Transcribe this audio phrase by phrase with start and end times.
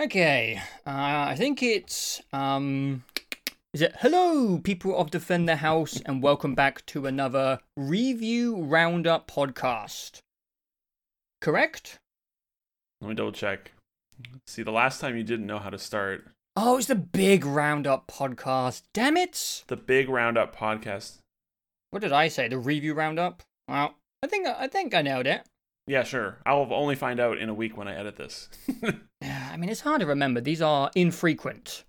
[0.00, 3.04] Okay, uh, I think it's um,
[3.72, 9.30] is it hello people of Defend the House and welcome back to another review roundup
[9.30, 10.18] podcast.
[11.40, 11.98] Correct?
[13.00, 13.70] Let me double check.
[14.48, 16.26] See, the last time you didn't know how to start
[16.56, 18.82] Oh, it's the big roundup podcast.
[18.92, 19.62] Damn it!
[19.68, 21.18] the big roundup podcast.
[21.90, 22.48] What did I say?
[22.48, 23.42] The review roundup?
[23.68, 25.42] Well, I think I think I nailed it.
[25.86, 26.38] Yeah, sure.
[26.46, 28.48] I'll only find out in a week when I edit this.
[29.54, 30.40] I mean it's hard to remember.
[30.40, 31.84] These are infrequent.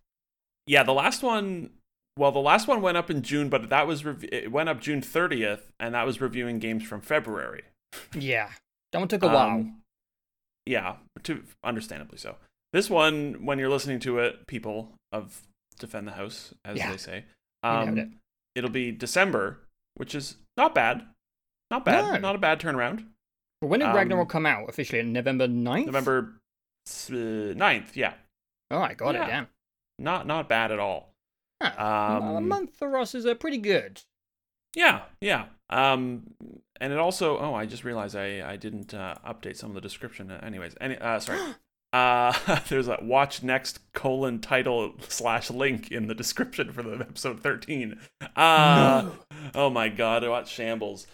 [0.67, 1.71] yeah, the last one.
[2.17, 4.79] Well, the last one went up in June, but that was rev- it went up
[4.79, 7.63] June 30th, and that was reviewing games from February.
[8.13, 8.51] Yeah,
[8.93, 9.49] that one took a while.
[9.49, 9.81] Um,
[10.65, 12.37] Yeah, to understandably so.
[12.71, 15.41] This one, when you're listening to it, people of
[15.79, 16.91] Defend the House, as Yeah.
[16.91, 17.25] they say,
[17.63, 18.09] um, it.
[18.55, 19.59] it'll be December,
[19.95, 21.05] which is not bad.
[21.71, 22.13] Not bad.
[22.13, 22.19] No.
[22.19, 23.05] Not a bad turnaround.
[23.59, 24.99] But when did um, Ragnarok come out officially?
[24.99, 25.87] In November 9th?
[25.87, 26.33] November
[26.87, 28.13] 9th, yeah.
[28.71, 29.23] Oh, I got Yeah.
[29.25, 29.27] it.
[29.27, 29.47] Damn.
[29.99, 31.13] Not not bad at all.
[31.61, 31.71] Huh.
[31.77, 34.01] a Um, month for us is uh, pretty good.
[34.75, 35.45] Yeah, yeah.
[35.69, 36.33] Um,
[36.81, 37.37] and it also.
[37.37, 40.29] Oh, I just realized I I didn't uh, update some of the description.
[40.31, 41.39] Anyways, any uh, sorry.
[41.93, 42.33] Uh,
[42.67, 47.97] there's a watch next colon title slash link in the description for the episode 13.
[48.35, 49.11] Uh,
[49.53, 51.07] Oh my god, I what shambles.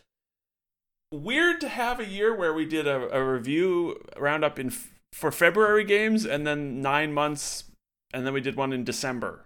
[1.12, 5.31] Weird to have a year where we did a, a review roundup in f- for
[5.31, 7.66] February games and then nine months,
[8.14, 9.45] and then we did one in December.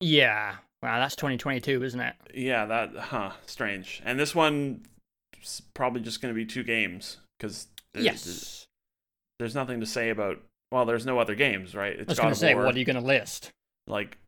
[0.00, 0.56] Yeah.
[0.82, 2.14] Wow, that's 2022, isn't it?
[2.34, 4.02] Yeah, that huh, strange.
[4.04, 4.82] And this one
[5.42, 8.66] is probably just going to be two games because there's, yes.
[9.38, 10.42] there's nothing to say about.
[10.70, 11.96] Well, there's no other games, right?
[11.96, 13.52] I It's was going to say, War, what are you going to list?
[13.86, 14.18] like,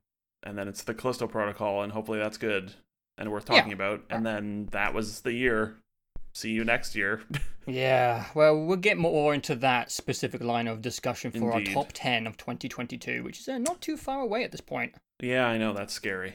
[0.44, 2.72] and then it's the Callisto Protocol, and hopefully that's good
[3.18, 3.56] and worth Yeah.
[3.56, 4.04] talking about.
[4.10, 5.76] And uh, then that was the year.
[6.36, 7.22] See you next year.
[7.68, 11.68] Yeah, well, we'll get more into that specific line of discussion for Indeed.
[11.70, 14.94] our top 10 of 2022, which is uh, not too far away at this point.
[15.20, 16.34] yeah, I know that's scary.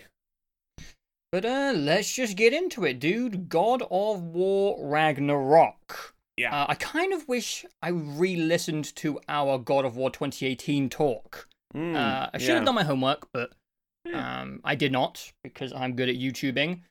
[1.32, 3.48] But uh, let's just get into it, dude.
[3.48, 6.14] God of War Ragnarok.
[6.36, 6.54] Yeah.
[6.54, 11.48] Uh, I kind of wish I re listened to our God of War 2018 talk.
[11.74, 12.56] Mm, Uh, I should yeah.
[12.56, 13.54] have done my homework, but
[14.04, 14.42] Yeah.
[14.42, 16.82] um, I did not because I'm good at YouTubing.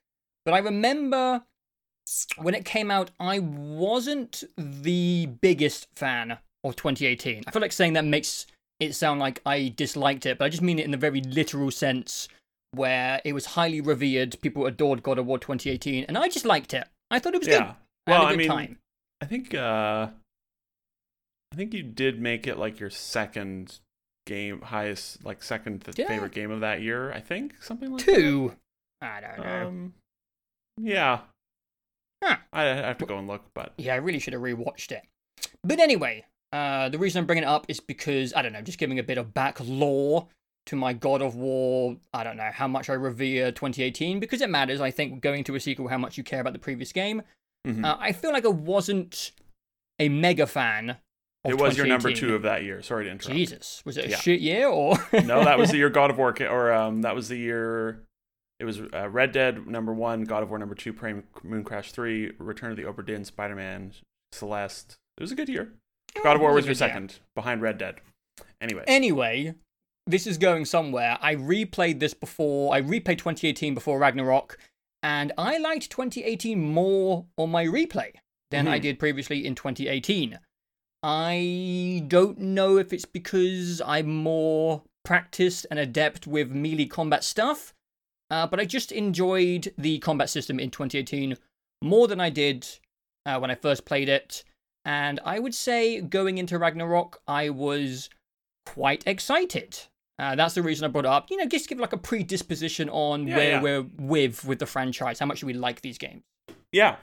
[0.46, 1.42] But I remember
[2.38, 7.44] when it came out, I wasn't the biggest fan of 2018.
[7.46, 8.46] I feel like saying that makes
[8.78, 11.70] it sound like I disliked it, but I just mean it in the very literal
[11.70, 12.28] sense
[12.72, 14.40] where it was highly revered.
[14.40, 16.86] People adored God of War 2018, and I just liked it.
[17.10, 17.54] I thought it was good.
[17.60, 17.74] Yeah.
[18.06, 18.78] I Well, had a I good mean, time.
[19.20, 20.08] I think uh
[21.52, 23.80] I think you did make it like your second
[24.26, 26.08] game highest like second th- I?
[26.08, 28.14] favorite game of that year, I think, something like that.
[28.14, 28.54] Two.
[29.02, 29.66] I don't know.
[29.68, 29.94] Um
[30.78, 31.20] yeah.
[32.22, 32.36] Huh.
[32.52, 35.02] I have to go and look, but Yeah, I really should have rewatched it.
[35.64, 38.78] But anyway, uh, the reason I'm bringing it up is because, I don't know, just
[38.78, 40.28] giving a bit of back lore
[40.66, 44.50] to my God of War, I don't know, how much I revere 2018, because it
[44.50, 47.22] matters, I think, going to a sequel, how much you care about the previous game.
[47.66, 47.84] Mhm.
[47.84, 49.32] Uh, I feel like I wasn't
[49.98, 50.96] a mega fan.
[51.44, 52.82] Of it was your number two of that year.
[52.82, 53.34] Sorry to interrupt.
[53.34, 53.82] Jesus.
[53.86, 54.16] Was it a Yeah.
[54.18, 54.96] shit year, or?
[55.24, 58.02] no, that was the year God of War, ca- or um, that was the year.
[58.60, 62.32] It was uh, Red Dead number one, God of War number two, Prey Mooncrash three,
[62.38, 63.92] Return of the Obra Dinn, Spider Man,
[64.32, 64.98] Celeste.
[65.16, 65.72] It was a good year.
[66.22, 67.96] God of War was your second, behind Red Dead.
[68.60, 69.54] Anyway, Anyway,
[70.06, 71.16] this is going somewhere.
[71.22, 72.74] I replayed this before.
[72.74, 74.58] I replayed 2018 before Ragnarok,
[75.02, 78.12] and I liked 2018 more on my replay
[78.50, 78.82] than I Mhm.
[78.82, 80.38] did previously in 2018.
[81.02, 87.72] I don't know if it's because I'm more practiced and adept with melee combat stuff,
[88.30, 91.36] uh, but I just enjoyed the combat system in 2018
[91.82, 92.66] more than I did
[93.26, 94.44] uh, when I first played it.
[94.84, 98.08] And I would say going into Ragnarok, I was
[98.66, 99.78] quite excited.
[100.18, 101.30] Uh, that's the reason I brought it up.
[101.30, 103.60] You know, just give like a predisposition on Yeah, where yeah.
[103.62, 105.18] we're with with the franchise.
[105.18, 106.22] How much do we like these games?
[106.72, 106.96] yeah,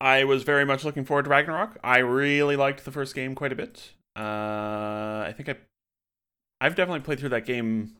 [0.00, 1.78] I was very much looking forward to Ragnarok.
[1.84, 3.92] I really liked the first game quite a bit.
[4.18, 5.56] Uh, I think I,
[6.60, 7.92] I've definitely played through that game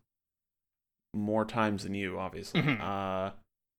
[1.16, 2.62] more times than you, obviously.
[2.62, 2.80] Mhm.
[2.80, 3.32] Uh,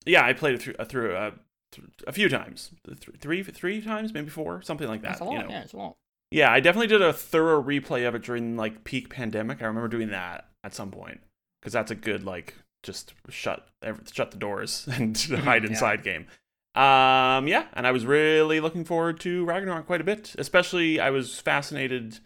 [0.05, 1.31] yeah, I played it through uh, through uh,
[1.71, 5.21] th- a few times, Th- three three times, maybe four, something like that.
[5.21, 5.31] Lot.
[5.31, 5.49] you know.
[5.49, 5.95] Yeah, it's a lot.
[6.31, 9.61] Yeah, I definitely did a thorough replay of it during like peak pandemic.
[9.61, 11.21] I remember doing that at some point
[11.61, 13.67] because that's a good like just shut
[14.11, 15.69] shut the doors and hide Yeah.
[15.69, 16.27] inside game.
[16.75, 20.35] Um, yeah, and I was really looking forward to Ragnarok quite a bit.
[20.37, 22.19] Especially, I was fascinated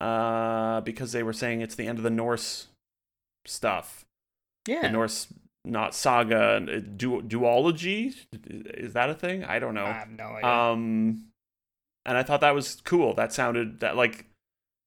[0.00, 2.68] uh, because they were saying it's the end of the Norse
[3.46, 4.04] stuff.
[4.66, 4.82] Yeah.
[4.82, 5.26] The Norse,
[5.64, 8.14] not saga, uh, du- duology.
[8.46, 9.44] Is that a thing?
[9.44, 9.86] I don't know.
[9.86, 10.48] I have no idea.
[10.50, 11.24] Um,
[12.06, 13.14] and I thought that was cool.
[13.14, 14.26] That sounded that like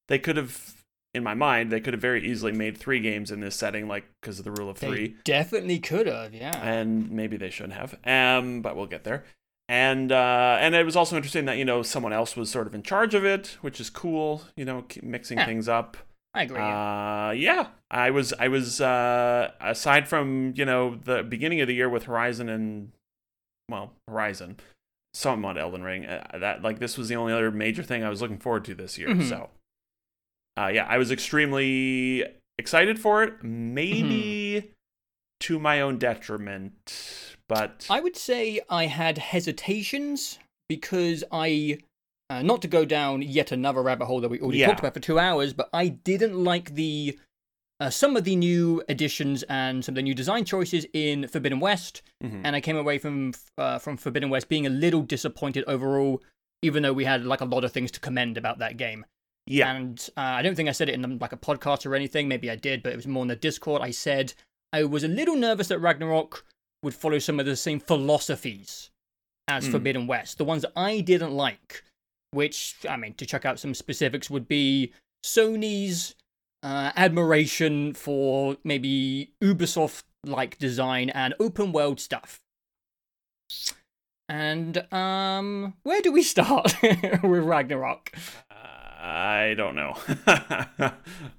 [0.07, 0.73] they could have
[1.15, 4.03] in my mind, they could have very easily made three games in this setting, like
[4.19, 6.59] because of the rule of They three, definitely could have, yeah.
[6.65, 7.93] and maybe they shouldn't have.
[8.03, 9.23] Um, but we'll get there.
[9.69, 12.73] And uh, and it was also interesting that you know someone else was sort of
[12.75, 14.41] in charge of it, which is cool.
[14.57, 15.45] You know, keep mixing Yeah.
[15.45, 15.97] things up.
[16.33, 16.57] I agree.
[16.57, 17.27] yeah.
[17.27, 21.75] Uh, yeah, I was, I was, uh, aside from, you know, the beginning of the
[21.75, 22.91] year with Horizon and,
[23.69, 24.57] well, Horizon,
[25.13, 28.21] somewhat Elden Ring, uh, that, like, this was the only other major thing I was
[28.21, 29.09] looking forward to this year.
[29.09, 29.29] Mhm.
[29.29, 29.49] So,
[30.57, 32.25] uh, yeah, I was extremely
[32.57, 34.71] excited for it, maybe
[35.41, 40.39] to my own detriment, but, I would say I had hesitations
[40.69, 41.77] because I,
[42.33, 44.67] uh, not to go down yet another rabbit hole that we already Yeah.
[44.67, 47.17] talked about for two hours, but I didn't like the
[47.79, 51.59] uh, some of the new additions and some of the new design choices in Forbidden
[51.59, 52.41] West, Mhm.
[52.45, 56.21] and I came away from uh, from Forbidden West being a little disappointed overall,
[56.61, 59.05] even though we had like a lot of things to commend about that game.
[59.45, 62.29] yeah, And uh, I don't think I said it in like a podcast or anything.
[62.29, 63.81] Maybe I did, but it was more in the Discord.
[63.81, 64.33] I said
[64.71, 66.45] I was a little nervous that Ragnarok
[66.83, 68.89] would follow some of the same philosophies
[69.49, 69.71] as Mm.
[69.71, 70.37] Forbidden West.
[70.37, 71.83] The ones that I didn't like,
[72.33, 74.93] which, I mean, to check out some specifics, would be
[75.23, 76.15] Sony's
[76.61, 82.39] uh, admiration for maybe Ubisoft like design and open world stuff.
[84.29, 88.11] And um, where do we start with Ragnarok?
[89.05, 89.97] I don't know.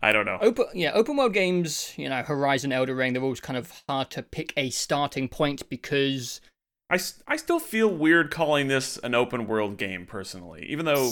[0.02, 0.36] I don't know.
[0.42, 4.10] Open, yeah, open world games, you know, Horizon, Elden Ring, they're always kind of hard
[4.10, 6.42] to pick a starting point because
[6.94, 11.10] I, I still feel weird calling this an open world game personally, even though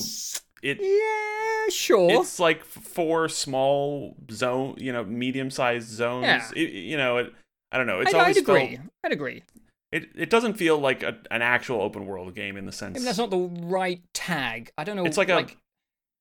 [0.62, 2.10] it yeah, sure.
[2.20, 6.24] it's like four small zone, you know, medium sized zones.
[6.24, 6.50] Yeah.
[6.54, 7.32] It- you know, it,
[7.72, 8.00] I don't know.
[8.00, 8.76] It's I'd, always I'd agree.
[8.76, 9.42] felt I'd agree.
[9.90, 10.08] it.
[10.14, 12.94] It doesn't feel like a, an actual open world game in the sense.
[12.94, 14.70] Maybe that's not the right tag.
[14.78, 15.04] I don't know.
[15.04, 15.56] It's like a it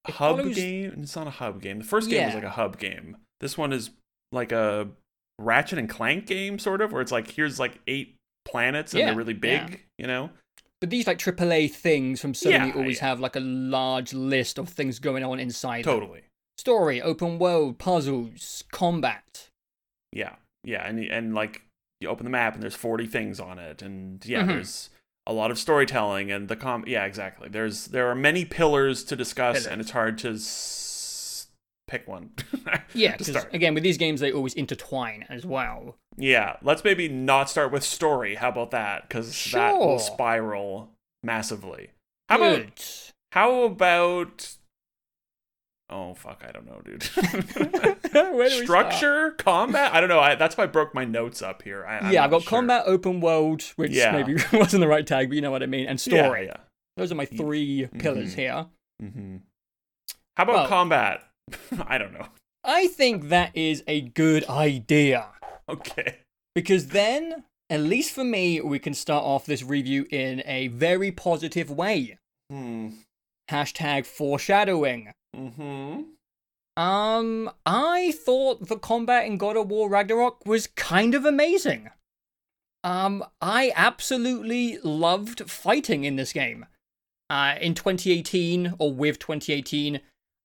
[0.08, 0.94] hub follows- game.
[1.04, 1.78] It's not a hub game.
[1.80, 3.18] The first game was like a hub game.
[3.42, 3.92] This one is
[4.32, 4.88] like a
[5.38, 8.16] Ratchet and Clank game, sort of, where it's like here's like eight
[8.46, 9.68] planets and Yeah, they're really yeah.
[9.68, 9.82] big.
[9.98, 10.30] You know.
[10.80, 13.08] But these like AAA things from Sony Yeah, always yeah.
[13.10, 15.86] have like a large list of things going on inside.
[15.86, 16.00] them.
[16.00, 16.22] Totally.
[16.58, 19.50] Story, open world, puzzles, combat.
[20.12, 21.62] Yeah, yeah, and and like
[22.00, 24.48] you open the map and there's 40 things on it, and yeah, Mhm.
[24.48, 24.90] there's
[25.28, 26.84] a lot of storytelling and the com.
[26.88, 27.48] Yeah, exactly.
[27.48, 31.48] There's there are many pillars to discuss, and it's hard to s-
[31.88, 32.32] pick one.
[32.94, 35.96] Yeah, because again, with these games, they always intertwine as well.
[36.18, 38.36] Yeah, let's maybe not start with story.
[38.36, 39.08] How about that?
[39.08, 40.90] Because that will spiral
[41.24, 41.92] massively.
[42.30, 44.56] How about how about?
[45.90, 46.44] Oh fuck!
[46.48, 47.04] I don't know, dude.
[48.14, 48.64] Where do we?
[48.64, 49.94] Structure, combat.
[49.94, 50.20] I don't know.
[50.20, 51.86] I, that's why I broke my notes up here.
[51.86, 52.50] I, yeah, I've got sure.
[52.50, 54.12] combat, open world, which Yeah.
[54.12, 56.46] maybe wasn't the right tag, but you know what I mean, and story.
[56.46, 56.58] Yeah,
[56.96, 58.36] Those are my three pillars Mhm.
[58.36, 58.66] here.
[59.02, 59.10] yeah.
[59.10, 59.38] hmm
[60.38, 61.24] How about Well- combat?
[61.88, 62.28] I don't know.
[62.64, 65.26] I think that is a good idea
[65.72, 66.18] Okay.
[66.54, 71.12] because then, at least for me, we can start off this review in a very
[71.12, 72.18] positive way.
[72.50, 72.90] Hmm.
[73.50, 75.14] Hashtag foreshadowing.
[75.36, 76.02] Hmm.
[76.78, 81.90] Um, I thought the combat in God of War Ragnarok was kind of amazing.
[82.84, 86.66] Um, I absolutely loved fighting in this game.
[87.30, 90.02] Uh, in 2018, or with 2018,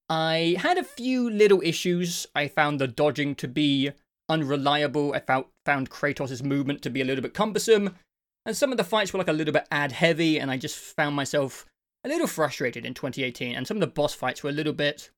[0.08, 2.26] I had a few little issues.
[2.34, 3.92] I found the dodging to be
[4.28, 5.12] unreliable.
[5.14, 7.96] I found, found Kratos' movement to be a little bit cumbersome.
[8.44, 10.76] And some of the fights were like a little bit ad heavy, and I just
[10.76, 11.66] found myself
[12.04, 13.56] a little frustrated in 2018.
[13.56, 15.10] And some of the boss fights were a little bit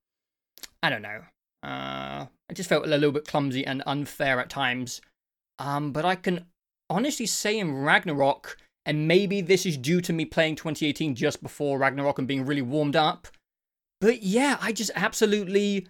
[0.81, 1.21] I don't know.
[1.63, 5.01] Uh, I just felt a little bit clumsy and unfair at times.
[5.57, 6.45] Um, but I can
[6.89, 11.77] honestly say in Ragnarok, and maybe this is due to me playing 2018 just before
[11.77, 13.27] Ragnarok and being really warmed up.
[13.99, 15.87] But yeah, I just absolutely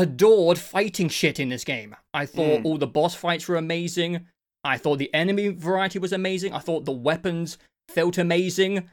[0.00, 1.94] adored fighting shit in this game.
[2.14, 2.64] I thought Mm.
[2.64, 4.26] all the boss fights were amazing.
[4.64, 6.52] I thought the enemy variety was amazing.
[6.52, 8.90] I thought the weapons felt amazing.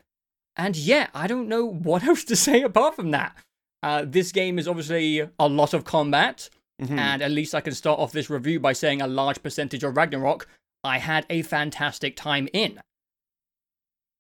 [0.56, 3.38] And yeah, I don't know what else to say apart from that.
[3.84, 6.50] Uh, this game is obviously a lot of combat,
[6.82, 6.98] Mhm.
[6.98, 9.96] and at least I can start off this review by saying a large percentage of
[9.96, 10.48] Ragnarok
[10.84, 12.82] I had a fantastic time in.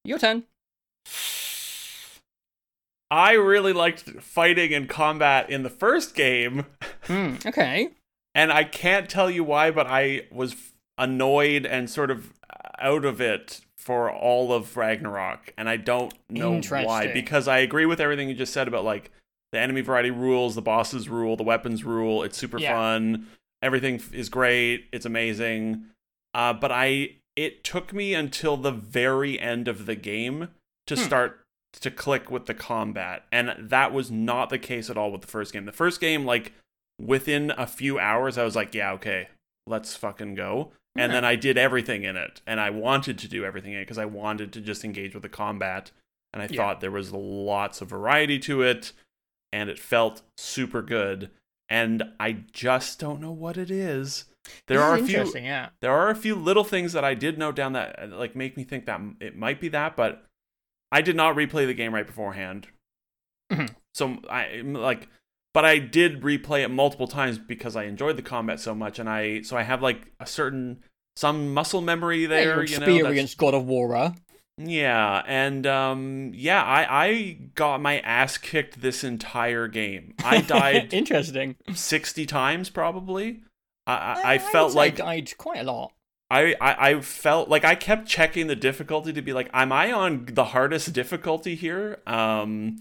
[0.04, 0.46] Your turn.
[3.10, 6.66] I really liked fighting and combat in the first game,
[7.04, 7.90] Hmm, okay.
[8.36, 10.56] and I can't tell you why, but I was
[10.98, 12.34] annoyed and sort of
[12.80, 17.08] out of it for all of Ragnarok, and I don't know why.
[17.14, 19.12] Because I agree with everything you just said about like
[19.54, 22.24] the enemy variety rules, the bosses rule, the weapons rule.
[22.24, 22.74] It's super Yeah.
[22.74, 23.28] fun.
[23.62, 24.88] Everything is great.
[24.92, 25.86] It's amazing.
[26.34, 30.50] Uh, but I it took me until the very end of the game
[30.88, 31.02] to Hmm.
[31.02, 31.40] start
[31.82, 35.28] to click with the combat, and that was not the case at all with the
[35.28, 35.66] first game.
[35.66, 36.54] The first game, like
[37.00, 39.30] within a few hours, I was like, yeah, okay,
[39.66, 40.72] let's fucking go.
[40.96, 43.84] And then I did everything in it, and I wanted to do everything in it
[43.84, 45.92] because I wanted to just engage with the combat,
[46.34, 46.58] and I Yeah.
[46.58, 48.94] thought there was lots of variety to it,
[49.54, 51.30] and it felt super good.
[51.70, 54.26] And I just don't know what it is.
[54.68, 55.70] There This are a few interesting, yeah.
[55.82, 58.64] there are a few little things that I did note down that like make me
[58.64, 60.24] think that it might be that, but
[60.92, 62.68] I did not replay the game right beforehand.
[63.52, 63.76] Mhm.
[63.94, 65.08] So I like,
[65.54, 69.10] but I did replay it multiple times because I enjoyed the combat so much, and
[69.10, 70.84] I so I have like a certain
[71.16, 72.44] some muscle memory Yeah, there.
[72.44, 74.14] your you know, experience God of War.
[74.58, 80.14] yeah, and um, yeah, I I got my ass kicked this entire game.
[80.24, 81.56] I died Interesting.
[81.74, 83.42] sixty times probably.
[83.88, 85.92] I I, Uh, I felt like died quite a lot.
[86.30, 89.92] I, I I felt like I kept checking the difficulty to be like, am I
[89.92, 92.00] on the hardest difficulty here?
[92.06, 92.80] Um,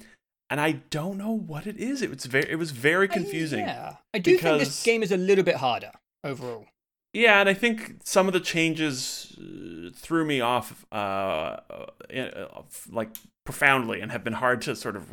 [0.50, 2.02] and I don't know what it is.
[2.02, 3.64] It was very it was very confusing.
[3.64, 5.92] Uh, yeah, I do think this game is a little bit harder
[6.24, 6.66] overall.
[7.12, 12.62] Yeah, and I think some of the changes uh, threw me off, uh, uh, uh,
[12.90, 13.08] like
[13.44, 15.12] profoundly, and have been hard to sort of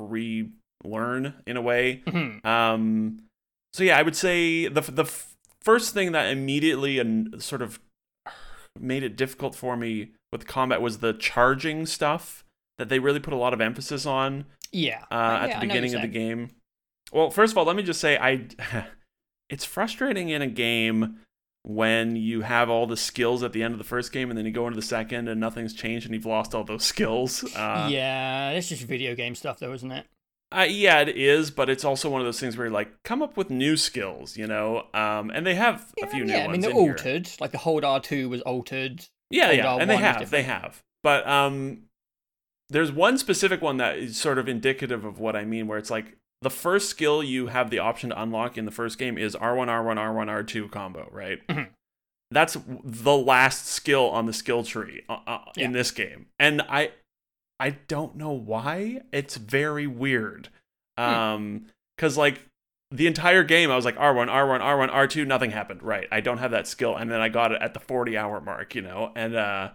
[0.83, 2.01] relearn in a way.
[2.07, 2.45] Mhm.
[2.45, 3.19] Um,
[3.73, 7.79] so yeah, I would say the the f- first thing that immediately and sort of
[8.80, 12.44] made it difficult for me with combat was the charging stuff
[12.77, 15.03] that they really put a lot of emphasis on Yeah.
[15.12, 16.50] uh, yeah, at I the beginning of the game.
[17.12, 18.48] Well, first of all, let me just say I
[19.50, 21.20] it's frustrating in a game
[21.65, 24.46] when you have all the skills at the end of the first game and then
[24.46, 27.44] you go into the second and nothing's changed and you've lost all those skills.
[27.56, 30.06] Uh, yeah, it's just video game stuff, though, isn't it?
[30.55, 33.22] Uh, yeah, it is, but it's also one of those things where you're like, come
[33.22, 34.88] up with new skills, you know?
[34.93, 36.50] Um, and they have a few new yeah, ones.
[36.50, 36.91] I mean they're in here.
[36.91, 37.29] altered.
[37.39, 39.05] Like the hold R two was altered.
[39.29, 40.81] Yeah, Hold yeah, R1 and they have, they have.
[41.01, 41.83] But um,
[42.69, 45.89] there's one specific one that is sort of indicative of what I mean, where it's
[45.91, 49.36] like the first skill you have the option to unlock in the first game is
[49.36, 51.45] R1, R1, R1, R2 combo, right?
[51.48, 51.69] Mhm.
[52.31, 55.65] That's the last skill on the skill tree uh, uh, Yeah.
[55.65, 56.91] in this game, and I,
[57.63, 59.03] I don't know why.
[59.13, 60.50] It's very weird.
[60.98, 61.03] Hmm.
[61.03, 61.65] Um,
[61.96, 62.46] because like
[62.91, 65.82] the entire game, I was like R1, R1, R1, R2, nothing happened.
[65.82, 68.41] Right, I don't have that skill, and then I got it at the 40 hour
[68.41, 69.70] mark, you know, and uh,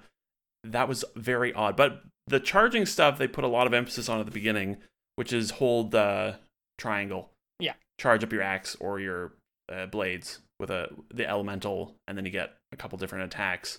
[0.64, 1.76] that was very odd.
[1.76, 4.76] But the charging stuff, they put a lot of emphasis on at the beginning,
[5.16, 6.36] which is hold the
[6.76, 7.30] triangle.
[7.58, 7.72] Yeah.
[7.98, 9.32] Charge up your axe or your
[9.72, 13.78] uh, blades with a the elemental, and then you get a couple different attacks.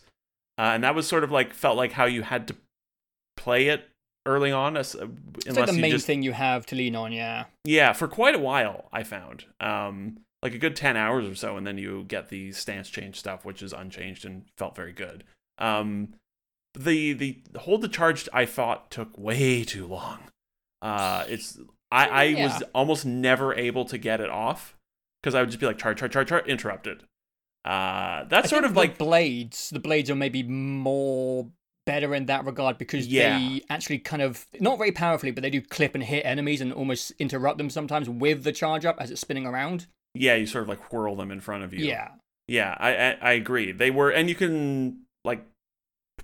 [0.57, 2.55] Uh, and that was sort of like felt like how you had to
[3.37, 3.87] play it
[4.29, 4.95] early on, as,
[5.45, 7.11] It's like the main just thing you have to lean on.
[7.11, 7.45] Yeah.
[7.65, 9.45] yeah, for quite a while, I found.
[9.59, 13.19] Um, like a good 10 hours or so, and then you get the stance change
[13.19, 15.23] stuff, which is unchanged and felt very good.
[15.57, 16.13] Um,
[16.73, 20.19] the, the hold the charge, I thought, took way too long.
[20.81, 21.59] Uh, it's
[21.91, 24.77] I, I was almost never able to get it off
[25.21, 27.03] because I would just be like, charge, charge, charge, charge, interrupted.
[27.65, 29.69] Uh, that's I sort of like blades.
[29.69, 31.49] The blades are maybe more
[31.85, 33.37] better in that regard because Yeah.
[33.39, 36.71] they actually kind of not very powerfully, but they do clip and hit enemies and
[36.73, 39.87] almost interrupt them sometimes with the charge up as it's spinning around.
[40.13, 41.85] yeah, you sort of like whirl them in front of you.
[41.85, 42.09] Yeah.
[42.47, 43.71] Yeah, I, I I agree.
[43.71, 45.45] They were, and you can like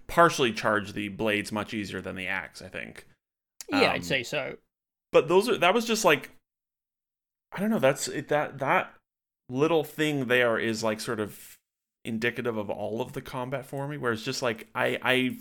[0.08, 2.62] partially charge the blades much easier than the axe.
[2.64, 3.06] I think.
[3.70, 4.58] Yeah, Um, I'd say so.
[5.12, 6.32] But those are that was just like,
[7.52, 7.80] I don't know.
[7.80, 8.94] That's it, that that
[9.50, 11.55] little thing there is like sort of
[12.06, 13.98] indicative of all of the combat for me.
[13.98, 15.38] Where it's just like I I.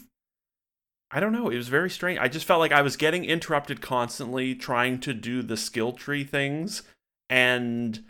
[1.11, 1.49] I don't know.
[1.49, 2.19] It was very strange.
[2.19, 6.25] I just felt like I was getting interrupted constantly trying to do the skill tree
[6.25, 6.83] things,
[7.31, 8.05] and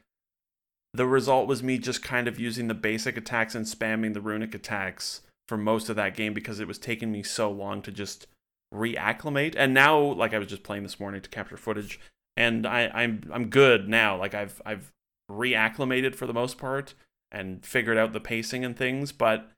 [0.95, 4.55] the result was me just kind of using the basic attacks and spamming the runic
[4.55, 8.27] attacks for most of that game because it was taking me so long to just
[8.73, 9.55] reacclimate.
[9.57, 12.01] And now, like I was just playing this morning to capture footage,
[12.37, 14.17] and I, I'm I'm good now.
[14.17, 14.93] Like I've I've
[15.31, 16.95] reacclimated for the most part
[17.33, 19.51] and figured out the pacing and things, but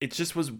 [0.00, 0.52] it just was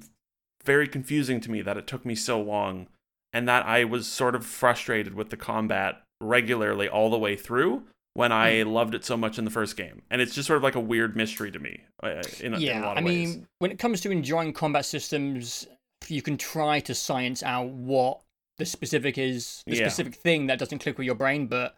[0.64, 2.88] very confusing to me that it took me so long
[3.32, 7.84] and that I was sort of frustrated with the combat regularly all the way through
[8.14, 10.00] when I loved it so much in the first game.
[10.10, 12.54] And it's just sort of like a weird mystery to me uh, in, a- in
[12.54, 13.34] a yeah, lot I of ways.
[13.36, 15.66] mean, when it comes to enjoying combat systems,
[16.08, 18.20] you can try to science out what
[18.58, 19.88] the specific is, the Yeah.
[19.88, 21.76] specific thing that doesn't click with your brain, but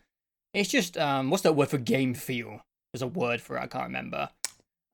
[0.55, 2.61] it's just um, what's that word for game feel?
[2.93, 4.31] There's a word for it, I can't remember.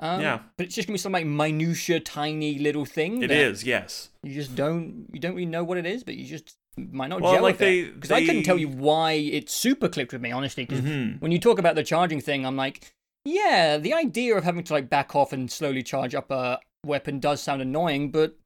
[0.01, 0.41] Um, Yeah.
[0.57, 3.23] but it's just gonna be some like minutia, tiny little thing.
[3.23, 4.11] It is, yes.
[4.23, 7.21] You just don't, you don't really know what it is, but you just might not
[7.21, 7.95] Well, gel like with they- it.
[7.95, 10.65] Because I couldn't tell you why it super clicked with me, honestly.
[10.65, 11.21] Because Mhm.
[11.21, 12.93] when you talk about the charging thing, I'm like,
[13.25, 17.21] yeah, the idea of having to like back off and slowly charge up a weapon
[17.21, 18.37] does sound annoying, but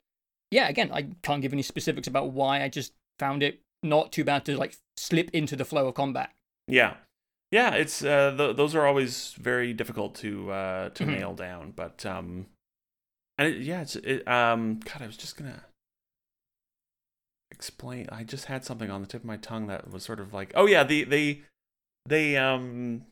[0.50, 2.62] yeah, again, I can't give any specifics about why.
[2.62, 6.30] I just found it not too bad to like slip into the flow of combat.
[6.68, 6.94] Yeah.
[7.50, 11.18] Yeah, it's uh, th- those are always very difficult to uh, to Mhm.
[11.18, 11.72] nail down.
[11.74, 12.46] But um,
[13.38, 15.64] and it, yeah, it's it, um, God, I was just gonna
[17.50, 18.06] explain.
[18.10, 20.52] I just had something on the tip of my tongue that was sort of like,
[20.54, 21.42] oh yeah, the they
[22.06, 23.02] they um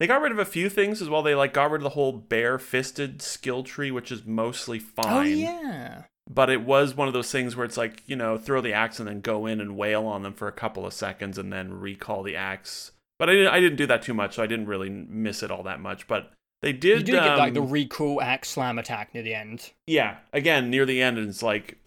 [0.00, 1.22] they got rid of a few things as well.
[1.22, 5.06] They like got rid of the whole bare-fisted skill tree, which is mostly fine.
[5.16, 6.02] Oh yeah.
[6.30, 8.98] But it was one of those things where it's like, you know, throw the axe
[9.00, 11.74] and then go in and wail on them for a couple of seconds and then
[11.80, 12.92] recall the axe.
[13.22, 15.52] But I didn't, I didn't do that too much, so I didn't really miss it
[15.52, 16.08] all that much.
[16.08, 16.98] But they did.
[16.98, 19.70] You do get like the um, recall axe slam attack near the end.
[19.86, 21.78] yeah, again, near the end, and it's like,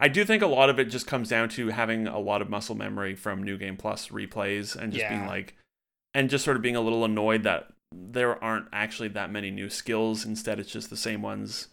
[0.00, 2.50] I do think a lot of it just comes down to having a lot of
[2.50, 5.54] muscle memory from New Game Plus replays and just being like,
[6.12, 9.70] and just sort of being a little annoyed that there aren't actually that many new
[9.70, 10.24] skills.
[10.24, 11.68] Instead, it's just the same ones,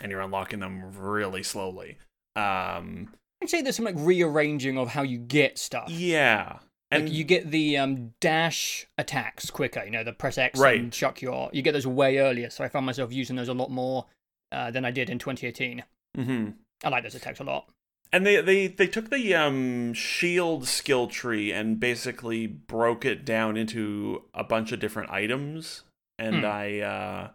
[0.00, 1.98] and you're unlocking them really slowly.
[2.36, 5.90] Um, I'd say there's some like rearranging of how you get stuff.
[5.90, 6.60] yeah,
[6.90, 9.84] and like you get the um, dash attacks quicker.
[9.84, 10.78] You know, the press X Right.
[10.80, 11.50] and chuck your.
[11.52, 12.50] You get those way earlier.
[12.50, 14.06] So I found myself using those a lot more
[14.52, 15.82] uh, than I did in 2018.
[16.18, 16.54] mhm.
[16.82, 17.68] I like those attacks a lot.
[18.12, 23.56] And they, they they took the um shield skill tree and basically broke it down
[23.56, 25.82] into a bunch of different items.
[26.18, 26.44] And Hmm.
[26.46, 27.28] I uh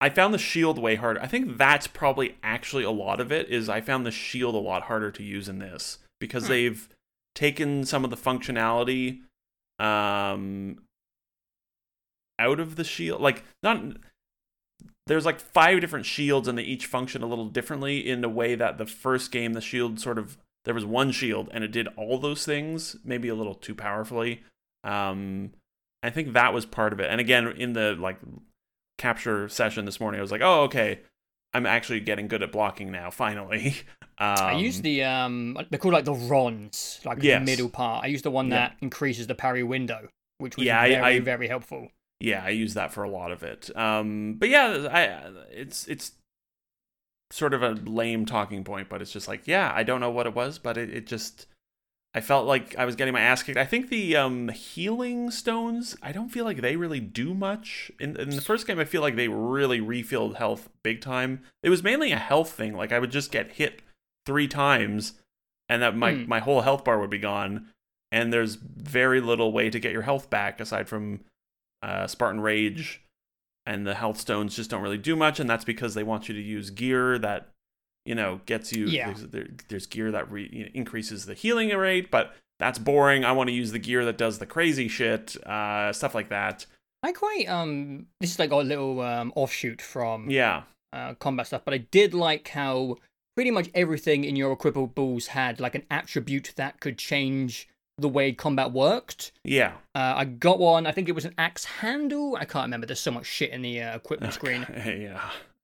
[0.00, 1.20] I found the shield way harder.
[1.20, 4.58] I think that's probably actually a lot of it is I found the shield a
[4.58, 6.50] lot harder to use in this because Hmm.
[6.52, 6.88] they've
[7.38, 9.20] taken some of the functionality
[9.78, 10.76] um
[12.40, 13.20] out of the shield.
[13.20, 13.80] Like not
[15.06, 18.56] there's like five different shields and they each function a little differently in a way
[18.56, 21.88] that the first game the shield sort of there was one shield and it did
[21.96, 24.42] all those things maybe a little too powerfully
[24.84, 25.50] um
[26.02, 28.18] i think that was part of it and again in the like
[28.98, 31.00] capture session this morning i was like oh okay
[31.54, 33.74] i'm actually getting good at blocking now finally
[34.20, 37.38] um, I use the um, they're called like the Rons, like Yes.
[37.40, 38.02] the middle part.
[38.04, 38.56] I use the one Yeah.
[38.56, 41.88] that increases the parry window, which was Yeah, I- very I- very helpful.
[42.20, 46.12] yeah i use that for a lot of it um but yeah i it's it's
[47.30, 50.26] sort of a lame talking point but it's just like yeah i don't know what
[50.26, 51.46] it was but it, it just
[52.14, 53.58] i felt like i was getting my ass kicked.
[53.58, 57.90] I think the um healing stones i don't feel like they really do much.
[58.00, 61.42] In, in the first game i feel like they really refilled health big time.
[61.62, 62.74] It was mainly a health thing.
[62.74, 63.82] Like i would just get hit
[64.26, 65.14] three times
[65.68, 66.28] and that my, Hmm.
[66.28, 67.68] my whole health bar would be gone.
[68.10, 71.20] And there's very little way to get your health back aside from
[71.82, 73.02] uh, Spartan Rage,
[73.66, 76.34] and the health stones just don't really do much, and that's because they want you
[76.34, 77.50] to use gear that
[78.08, 78.86] you know gets you.
[78.86, 79.08] Yeah.
[79.08, 83.24] There's, there, there's gear that re, you know, increases the healing rate, but that's boring.
[83.24, 86.64] I want to use the gear that does the crazy shit, uh, stuff like that.
[87.02, 91.62] I quite um, this is like a little um offshoot from Yeah, uh, combat stuff,
[91.66, 92.96] but I did like how
[93.36, 97.68] pretty much everything in your equipables had like an attribute that could change
[97.98, 99.32] the way combat worked.
[99.44, 99.72] yeah.
[99.94, 100.86] Uh, I got one.
[100.86, 102.36] I think it was an axe handle.
[102.36, 102.86] I can't remember.
[102.86, 104.66] There's so much shit in the uh, equipment screen.
[104.74, 105.20] yeah.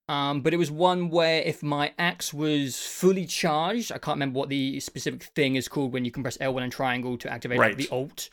[0.08, 4.38] Um, but it was one where if my axe was fully charged, I can't remember
[4.38, 7.58] what the specific thing is called when you can press L1 and triangle to activate
[7.58, 7.76] Right.
[7.76, 8.28] the alt.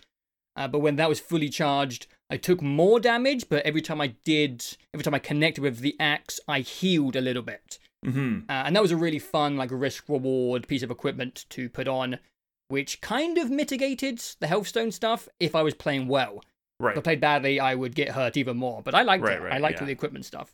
[0.57, 3.47] Uh, but when that was fully charged, I took more damage.
[3.47, 7.21] But every time I did, every time I connected with the axe, I healed a
[7.21, 7.79] little bit.
[8.05, 8.49] Mm-hmm.
[8.49, 11.88] Uh, and that was a really fun, like risk reward piece of equipment to put
[11.88, 12.19] on,
[12.67, 16.43] which kind of mitigated the health stone stuff if I was playing well.
[16.81, 16.93] Right.
[16.93, 18.81] If I played badly, I would get hurt even more.
[18.81, 19.41] But I liked Right, it.
[19.41, 19.86] right, I liked yeah.
[19.86, 20.51] the equipment stuff.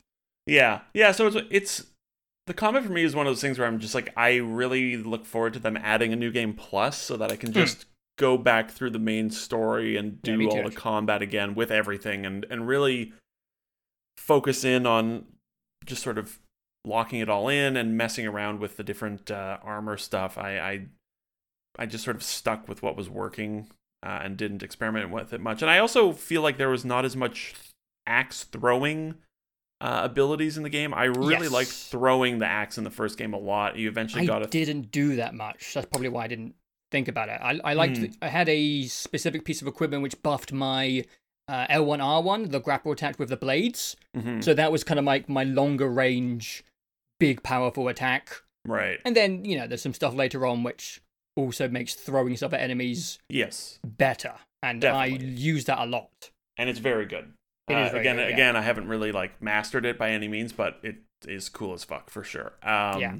[0.47, 1.11] Yeah, yeah.
[1.11, 1.85] So it's it's
[2.47, 4.97] the combat for me is one of those things where I'm just like I really
[4.97, 7.59] look forward to them adding a new game plus so that I can Hmm.
[7.59, 7.85] just
[8.17, 12.25] go back through the main story and do me all the combat again with everything
[12.25, 13.13] and and really
[14.17, 15.25] focus in on
[15.85, 16.39] just sort of
[16.85, 20.37] locking it all in and messing around with the different uh, armor stuff.
[20.37, 20.85] I, I
[21.79, 23.67] I just sort of stuck with what was working
[24.03, 25.61] uh, and didn't experiment with it much.
[25.61, 27.53] And I also feel like there was not as much
[28.07, 29.15] axe throwing
[29.81, 30.93] uh, abilities in the game.
[30.93, 31.51] I really Yes.
[31.51, 33.75] liked throwing the axe in the first game a lot.
[33.77, 35.73] You eventually I got a didn't do that much.
[35.73, 36.55] That's probably why I didn't
[36.91, 37.39] think about it.
[37.41, 37.95] I, I liked.
[38.01, 41.03] The- I had a specific piece of equipment which buffed my
[41.47, 43.95] uh, L1R1, the grapple attack with the blades.
[44.17, 46.63] Mhm, So that was kind of like my longer range,
[47.19, 48.41] big powerful attack.
[48.65, 48.99] right.
[49.05, 51.01] And then you know there's some stuff later on which
[51.35, 56.31] also makes throwing stuff at enemies Yes, better, and I use that a lot.
[56.57, 57.31] and it's very good.
[57.67, 58.33] It uh, again, good, yeah.
[58.33, 61.83] again, I haven't really like mastered it by any means, but it is cool as
[61.83, 62.53] fuck for sure.
[62.63, 63.15] Um, Yeah.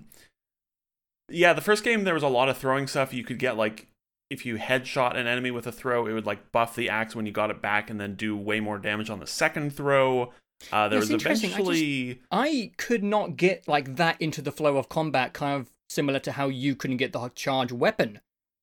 [1.30, 3.14] Yeah, the first game there was a lot of throwing stuff.
[3.14, 3.88] You could get like
[4.30, 7.26] if you headshot an enemy with a throw, it would like buff the axe when
[7.26, 10.34] you got it back, and then do way more damage on the second throw.
[10.72, 14.52] Uh, there It's was interesting, I just- I could not get like that into the
[14.52, 18.20] flow of combat, kind of similar to how you couldn't get the charge weapon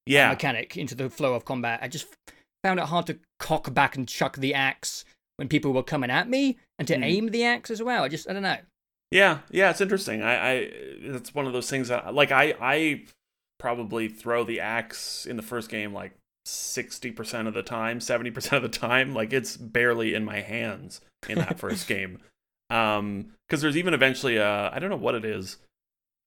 [0.06, 1.80] yeah mechanic into the flow of combat.
[1.82, 2.06] I just
[2.62, 5.04] found it hard to cock back and chuck the axe
[5.36, 7.04] when people were coming at me, and to Hmm.
[7.04, 8.04] aim the axe as well.
[8.04, 8.58] I just I don't know.
[9.10, 10.22] Yeah, yeah, it's interesting.
[10.22, 13.04] I, I it's one of those things that like I I
[13.58, 16.12] probably throw the axe in the first game like
[16.44, 19.14] sixty percent of the time, seventy percent of the time.
[19.14, 22.18] Like it's barely in my hands in that first game.
[22.70, 25.58] Um, because there's even eventually a I don't know what it is.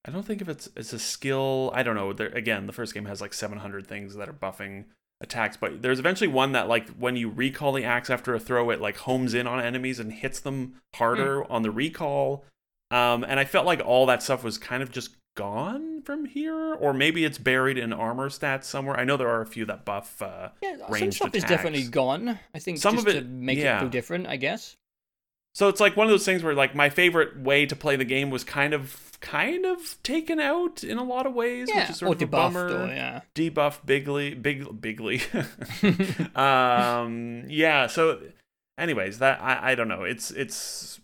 [0.06, 1.72] I don't think if it's it's a skill.
[1.74, 2.14] I don't know.
[2.14, 4.86] There again, the first game has like seven hundred things that are buffing
[5.22, 8.70] attacks, but there's eventually one that like when you recall the axe after a throw,
[8.70, 12.46] it like homes in on enemies and hits them harder on the recall.
[12.92, 16.74] Um, and I felt like all that stuff was kind of just gone from here,
[16.76, 18.98] or maybe it's buried in armor stats somewhere.
[19.00, 20.22] I know there are a few that buff.
[20.22, 22.40] Uh, Yeah, some stuff is definitely gone.
[22.56, 24.78] I think Some just of to it- make it feel different, I guess.
[25.54, 28.06] so it's like one of those things where like my favorite way to play the
[28.06, 31.90] game was kind of kind of taken out in a lot of ways, Yeah, which
[31.92, 32.68] is sort or of a bummer.
[32.68, 33.22] or yeah.
[33.36, 35.22] debuff bigly big bigly
[36.36, 38.20] um yeah so
[38.78, 41.00] anyways that I, I don't know it's it's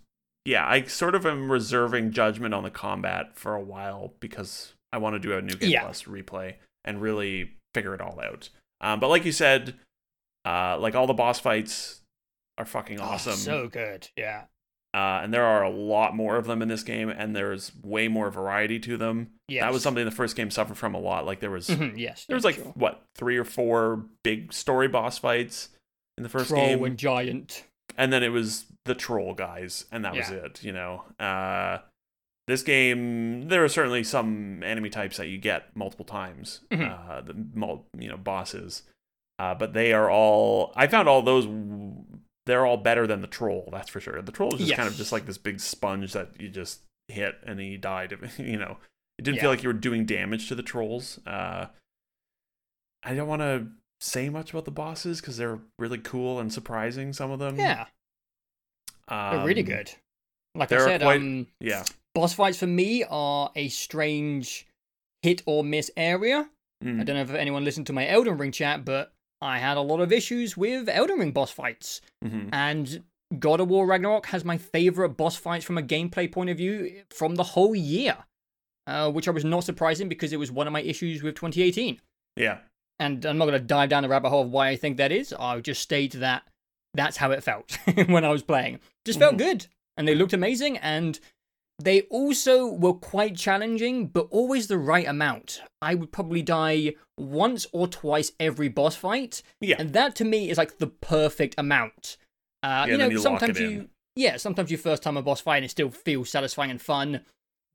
[0.46, 4.98] yeah i sort of am reserving judgment on the combat for a while because i
[4.98, 5.82] want to do a new game Yeah.
[5.84, 8.50] plus replay and really figure it all out
[8.82, 9.76] um but like you said
[10.46, 12.02] uh like all the boss fights
[12.58, 14.08] are fucking Oh, awesome so good.
[14.16, 14.44] Yeah.
[14.94, 18.08] Uh, and there are a lot more of them in this game, and there's way
[18.08, 19.32] more variety to them.
[19.48, 19.64] Yes.
[19.64, 21.26] That was something the first game suffered from a lot.
[21.26, 22.26] Like there was Mhm, yes.
[22.26, 22.66] there was like sure.
[22.76, 25.70] what three or four big story boss fights
[26.18, 27.64] in the first troll game, and giant.
[27.98, 30.64] and then it was the troll guys, and that was it.
[30.64, 31.80] You know, uh,
[32.48, 36.60] this game there are certainly some enemy types that you get multiple times.
[36.72, 37.10] Mhm.
[37.10, 37.34] Uh, the
[37.98, 38.84] you know bosses,
[39.40, 40.72] uh, but they are all.
[40.76, 41.48] I found all those.
[42.46, 43.70] They're all better than the troll.
[43.72, 44.22] That's for sure.
[44.22, 47.36] The troll is just kind of just like this big sponge that you just hit
[47.46, 48.18] and he died.
[48.38, 48.78] You know,
[49.18, 49.42] it didn't Yeah.
[49.44, 51.20] feel like you were doing damage to the trolls.
[51.26, 51.68] Uh,
[53.04, 53.68] I don't want to
[54.02, 57.14] say much about the bosses because they're really cool and surprising.
[57.14, 57.86] Some of them, Yeah,
[59.10, 59.92] they're really Um, good.
[60.56, 64.68] Like I said, quite- um, Yeah, boss fights for me are a strange
[65.22, 66.50] hit or miss area.
[66.84, 67.00] Mm.
[67.00, 69.13] I don't know if anyone listened to my Elden Ring chat, but
[69.44, 72.02] I had a lot of issues with Elden Ring boss fights.
[72.24, 72.50] Mhm.
[72.54, 73.04] And
[73.40, 77.04] God of War Ragnarok has my favorite boss fights from a gameplay point of view
[77.10, 78.18] from the whole year,
[78.88, 82.00] uh, which I was not surprising because it was one of my issues with 2018.
[82.38, 82.60] yeah,
[83.00, 85.12] And I'm not going to dive down the rabbit hole of why I think that
[85.12, 85.34] is.
[85.38, 86.44] I'll just state that
[86.94, 87.78] that's how it felt
[88.08, 88.80] when I was playing.
[89.04, 89.40] Just felt Mhm.
[89.40, 89.68] good.
[89.98, 90.78] And they looked amazing.
[90.78, 91.20] And
[91.80, 95.62] they also were quite challenging, but always the right amount.
[95.82, 99.42] I would probably die once or twice every boss fight.
[99.60, 99.76] yeah.
[99.80, 102.18] And that to me is like the perfect amount.
[102.62, 103.90] Uh, Yeah, you know, you sometimes you, in.
[104.16, 107.22] yeah, sometimes you first time a boss fight and it still feels satisfying and fun,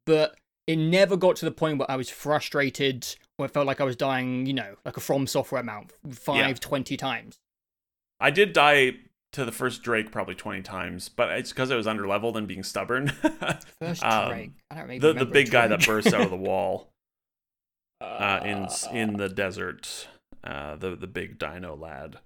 [0.07, 3.07] but it never got to the point where I was frustrated
[3.39, 6.61] or it felt like I was dying, you know, like a From Software amount, five,
[6.61, 7.37] twenty times.
[8.21, 8.93] I did die
[9.33, 12.47] to the first Drake probably twenty times, but it's because I was under leveled and
[12.49, 13.09] being stubborn.
[13.81, 14.51] First Um, Drake.
[14.71, 16.89] I don't really the the big guy that bursts out of the wall
[18.01, 20.09] uh, in in the desert.
[20.45, 22.19] Uh, the the big dino lad.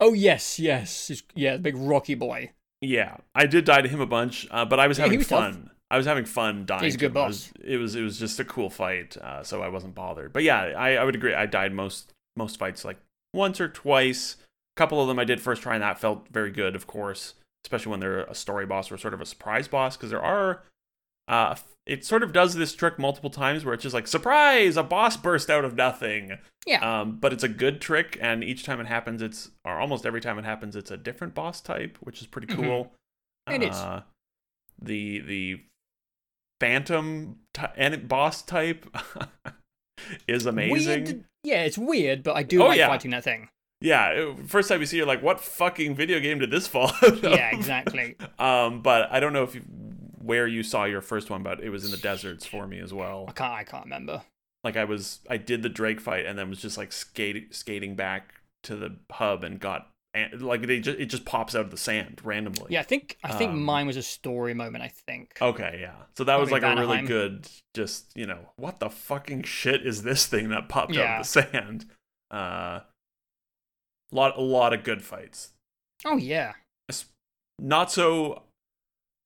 [0.00, 2.52] Oh yes, yes, He's- yeah, the big Rocky boy.
[2.80, 5.28] Yeah, I did die to him a bunch, uh, but I was Yeah, having was
[5.28, 5.52] tough.
[5.54, 5.70] fun.
[5.90, 6.84] I was having fun dying.
[6.84, 7.16] He's a to good.
[7.18, 7.52] I was- boss.
[7.64, 10.32] it was it was just a cool fight, uh, so I wasn't bothered.
[10.32, 11.34] But yeah, I, I would agree.
[11.34, 12.98] I died most most fights like
[13.34, 14.36] once or twice.
[14.76, 17.34] Couple of them I did first try, and that felt very good, of course,
[17.64, 20.62] especially when they're a story boss or sort of a surprise boss, because there are.
[21.28, 24.82] Uh, it sort of does this trick multiple times where it's just like surprise, a
[24.82, 26.38] boss burst out of nothing.
[26.66, 27.00] Yeah.
[27.00, 30.20] Um, but it's a good trick, and each time it happens, it's or almost every
[30.20, 32.56] time it happens, it's a different boss type, which is pretty Mhm.
[32.62, 32.92] cool.
[33.50, 33.76] It is.
[33.76, 34.02] Uh,
[34.80, 35.60] the the
[36.60, 37.38] phantom
[37.76, 38.86] and boss type
[40.28, 41.04] is amazing.
[41.04, 41.24] Weird.
[41.44, 42.88] Yeah, it's weird, but I do Oh, like yeah.
[42.88, 43.48] fighting that thing.
[43.80, 46.92] Yeah, first time you see, you're like, "What fucking video game did this fall?
[47.22, 48.16] Yeah, exactly.
[48.38, 49.62] Um, but I don't know if you,
[50.18, 52.92] where you saw your first one, but it was in the deserts for me as
[52.92, 53.26] well.
[53.28, 53.52] I can't.
[53.52, 54.22] I can't remember.
[54.64, 57.94] Like I was, I did the Drake fight and then was just like skating skating
[57.94, 58.34] back
[58.64, 61.76] to the hub and got and like they just it just pops out of the
[61.76, 62.66] sand randomly.
[62.70, 64.82] Yeah, I think I think Um, mine was a story moment.
[64.82, 65.36] I think.
[65.40, 65.94] Okay, yeah.
[66.16, 69.86] So that was like Probably a really good, just you know, what the fucking shit
[69.86, 71.86] is this thing that popped out of the sand?
[72.30, 72.80] Uh,
[74.12, 75.52] lot a lot of good fights.
[76.04, 76.52] Oh yeah.
[77.58, 78.42] Not so,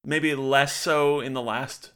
[0.04, 1.90] maybe less so in the last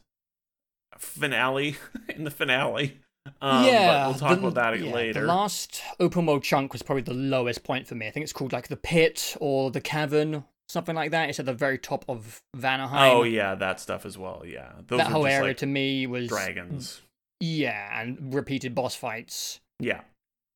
[0.97, 1.77] finale.
[2.09, 2.97] in the finale,
[3.41, 5.21] um, yeah, But we'll talk the- about that yeah, later.
[5.21, 8.07] The last open world chunk was probably the lowest point for me.
[8.07, 11.29] I think it's called like the pit or the cavern, something like that.
[11.29, 13.11] It's at the very top of Vanaheim.
[13.13, 14.43] oh yeah, that stuff as well.
[14.45, 17.01] Yeah, those that whole just area like to me was dragons.
[17.39, 19.59] Yeah, and repeated boss fights.
[19.79, 20.01] Yeah,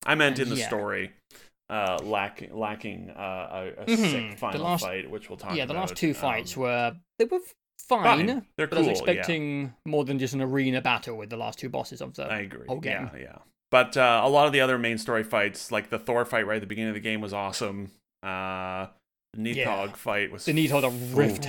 [0.05, 0.67] I meant And in the yeah.
[0.67, 1.11] story.
[1.69, 4.11] Uh, lacking lacking uh, a, a Mhm.
[4.31, 5.57] sick final last- fight, which we'll talk about.
[5.57, 5.73] yeah, about.
[5.73, 7.39] the last two Um, fights were they were
[7.87, 8.45] fine, fine.
[8.57, 9.13] They're but I was cool, yeah.
[9.13, 12.23] expecting more than just an arena battle with the last two bosses of the.
[12.23, 12.65] I agree.
[12.67, 13.09] whole game.
[13.13, 13.37] Yeah, yeah.
[13.71, 16.55] But uh, a lot of the other main story fights, like the Thor fight right
[16.55, 17.91] at the beginning of the game, was awesome.
[18.23, 18.87] Uh,
[19.33, 19.91] the Nidhogg Yeah.
[19.93, 21.45] fight was the Nidhogg of Rift.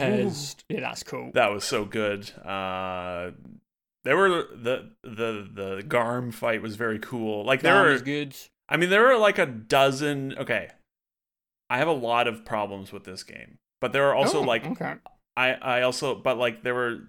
[0.68, 1.30] Yeah, that's cool.
[1.33, 2.30] That was so good.
[2.40, 3.30] Uh,
[4.04, 7.44] there were the the the Garm fight was very cool.
[7.44, 8.37] Like there Garm were, good.
[8.70, 10.35] I mean, there are like a dozen.
[10.38, 10.68] Okay,
[11.68, 14.64] I have a lot of problems with this game, but there are also Oh, like
[14.64, 14.94] okay.
[15.37, 17.09] I I also but like there were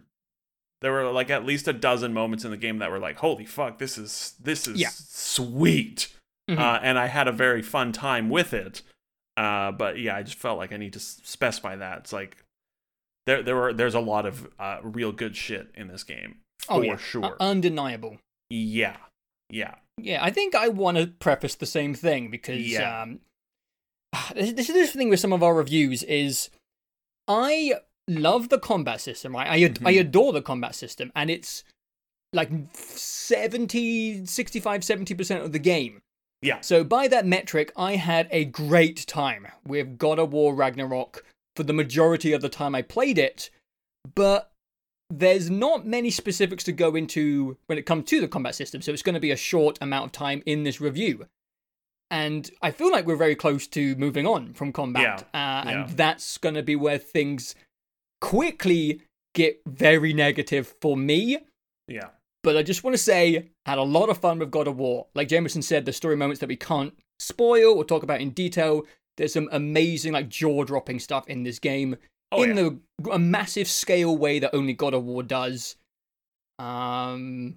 [0.82, 3.46] there were like at least a dozen moments in the game that were like holy
[3.46, 4.90] fuck this is this is Yeah.
[4.92, 6.08] sweet
[6.50, 6.58] Mhm.
[6.58, 8.82] uh, and I had a very fun time with it
[9.38, 12.38] uh, but yeah I just felt like I need to specify that it's like
[13.28, 16.74] there there were there's a lot of uh, real good shit in this game for
[16.76, 18.18] oh yeah, sure Uh, undeniable.
[18.50, 18.98] yeah
[19.50, 23.02] yeah Yeah, I think I want to preface the same thing because Yeah.
[23.04, 23.20] um,
[24.36, 26.50] this, this is the thing with some of our reviews is
[27.28, 27.74] I
[28.08, 29.48] love the combat system, right?
[29.48, 31.64] I ad- I adore the combat system, and it's
[32.34, 36.02] like 70, 65, 70% of the game.
[36.42, 41.26] yeah So by that metric, I had a great time with God of War Ragnarok
[41.56, 43.50] for the majority of the time I played it,
[44.16, 44.51] but
[45.12, 48.94] there's not many specifics to go into when it comes to the combat system, so
[48.94, 51.28] it's going to be a short amount of time in this review.
[52.10, 55.88] And I feel like we're very close to moving on from combat, uh, and yeah.
[55.96, 57.56] that's going to be where things
[58.22, 59.02] quickly
[59.34, 61.38] get very negative for me.
[61.88, 62.10] yeah
[62.44, 65.08] But I just want to say, had a lot of fun with God of War.
[65.14, 68.84] Like Jameson said, the story moments that we can't spoil or talk about in detail.
[69.18, 71.98] There's some amazing, like jaw-dropping stuff in this game
[72.32, 72.70] oh in yeah.
[73.04, 75.76] the a massive scale way that only God of War does.
[76.60, 77.56] Um,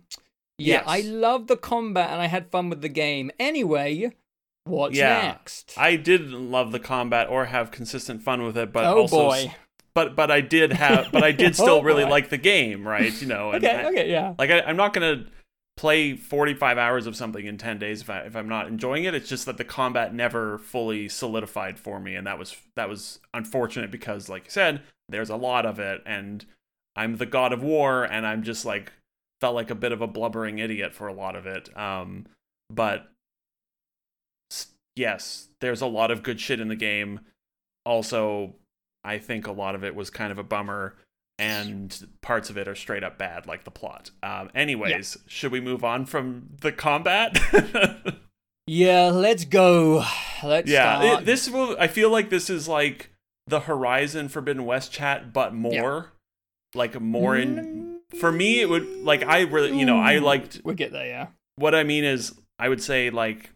[0.59, 0.85] yeah, Yes.
[0.87, 3.31] I love the combat and I had fun with the game.
[3.39, 4.13] Anyway,
[4.65, 5.23] what's Yeah.
[5.23, 5.75] next?
[5.77, 9.55] I didn't love the combat or have consistent fun with it, but oh also boy.
[9.95, 12.11] but but I did have but I did still Oh, really boy.
[12.11, 13.13] like the game, right?
[13.21, 14.35] You know, and Okay, I- okay, yeah.
[14.39, 15.27] like I, I'm not gonna
[15.77, 19.15] play 45 hours of something in 10 days if I if I'm not enjoying it.
[19.15, 23.21] It's just that the combat never fully solidified for me, and that was that was
[23.33, 26.45] unfortunate because, like you said, there's a lot of it, and
[26.97, 28.93] I'm the god of war, and I'm just like
[29.41, 31.77] felt like a bit of a blubbering idiot for a lot of it.
[31.77, 32.27] Um,
[32.71, 33.11] but
[34.97, 37.21] yes, there's a lot of good shit in the game.
[37.85, 38.55] Also,
[39.05, 40.97] I think a lot of it was kind of a bummer,
[41.39, 44.11] and parts of it are straight up bad, like the plot.
[44.23, 47.39] Um, anyways, should we move on from the combat?
[48.67, 50.03] Yeah, let's go.
[50.43, 51.77] Let's yeah, it- this will.
[51.79, 53.11] I feel like this is like
[53.47, 56.13] the Horizon Forbidden West chat, but more,
[56.75, 57.99] like more in.
[58.19, 61.27] For me, it would like I really, you know, I liked We'll get there, yeah.
[61.57, 63.51] what I mean is, I would say like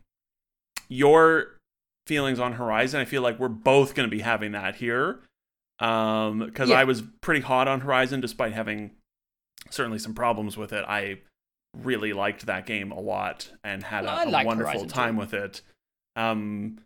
[0.91, 1.57] your
[2.07, 3.01] feelings on Horizon.
[3.01, 5.21] I feel like we're both going to be having that here,
[5.81, 6.79] um, because Yeah.
[6.81, 8.93] I was pretty hot on Horizon, despite having
[9.71, 10.85] certainly some problems with it.
[10.89, 11.19] I
[11.77, 15.21] really liked that game a lot and had a like wonderful Horizon time too.
[15.21, 15.63] with it,
[16.17, 16.81] um,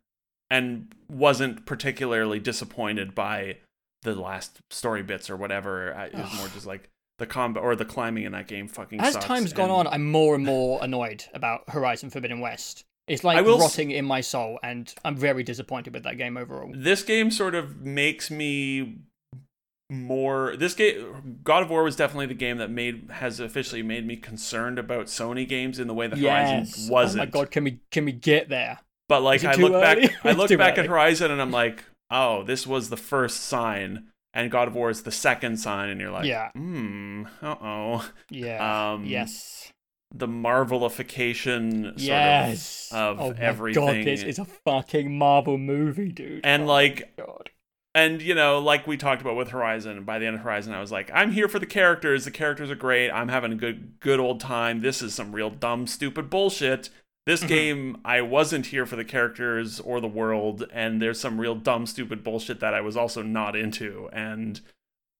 [0.51, 3.59] and wasn't particularly disappointed by
[4.03, 5.95] the last story bits or whatever.
[5.95, 9.01] I- It was more just like the combat or the climbing in that game fucking
[9.01, 12.85] As sucks, time's gone on, I'm more and more annoyed about Horizon Forbidden West.
[13.09, 16.37] It's like will s- rotting in my soul, and I'm very disappointed with that game
[16.37, 16.71] overall.
[16.75, 18.99] this game sort of makes me
[19.91, 24.07] more this game god of war was definitely the game that made has officially made
[24.07, 27.65] me concerned about sony games in the way that horizon wasn't Oh my god, can
[27.65, 28.79] we can we get there?
[29.09, 30.85] but like i look back i look back early.
[30.85, 34.89] at horizon and i'm like oh this was the first sign and god of war
[34.89, 36.51] is the second sign and you're like Yeah.
[36.53, 38.93] hmm uh-oh Yeah.
[38.95, 39.72] Um, yes.
[40.15, 42.91] The marvelification sort Yes.
[42.93, 43.85] of oh my everything.
[43.87, 46.41] God, this is a fucking Marvel movie, dude.
[46.45, 47.51] And, Oh like, God.
[47.95, 50.81] and you know, like we talked about with Horizon, by the end of Horizon, I
[50.81, 52.25] was like, I'm here for the characters.
[52.25, 53.11] The characters are great.
[53.11, 54.81] I'm having a good, good old time.
[54.83, 56.91] This is some real dumb, stupid bullshit.
[57.25, 57.49] This Mhm.
[57.49, 61.87] game, I wasn't here for the characters or the world, and there's some real dumb,
[61.87, 64.61] stupid bullshit that I was also not into, and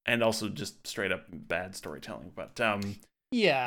[0.05, 2.33] and also just straight up bad storytelling.
[2.35, 2.97] But um,
[3.33, 3.65] Yeah.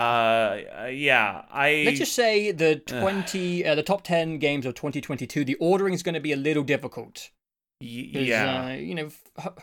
[0.83, 5.43] uh, yeah, I Let's just say the twenty, uh, the top ten games of 2022.
[5.43, 7.29] The ordering is going to be a little difficult.
[7.81, 9.09] y- yeah, uh, you know,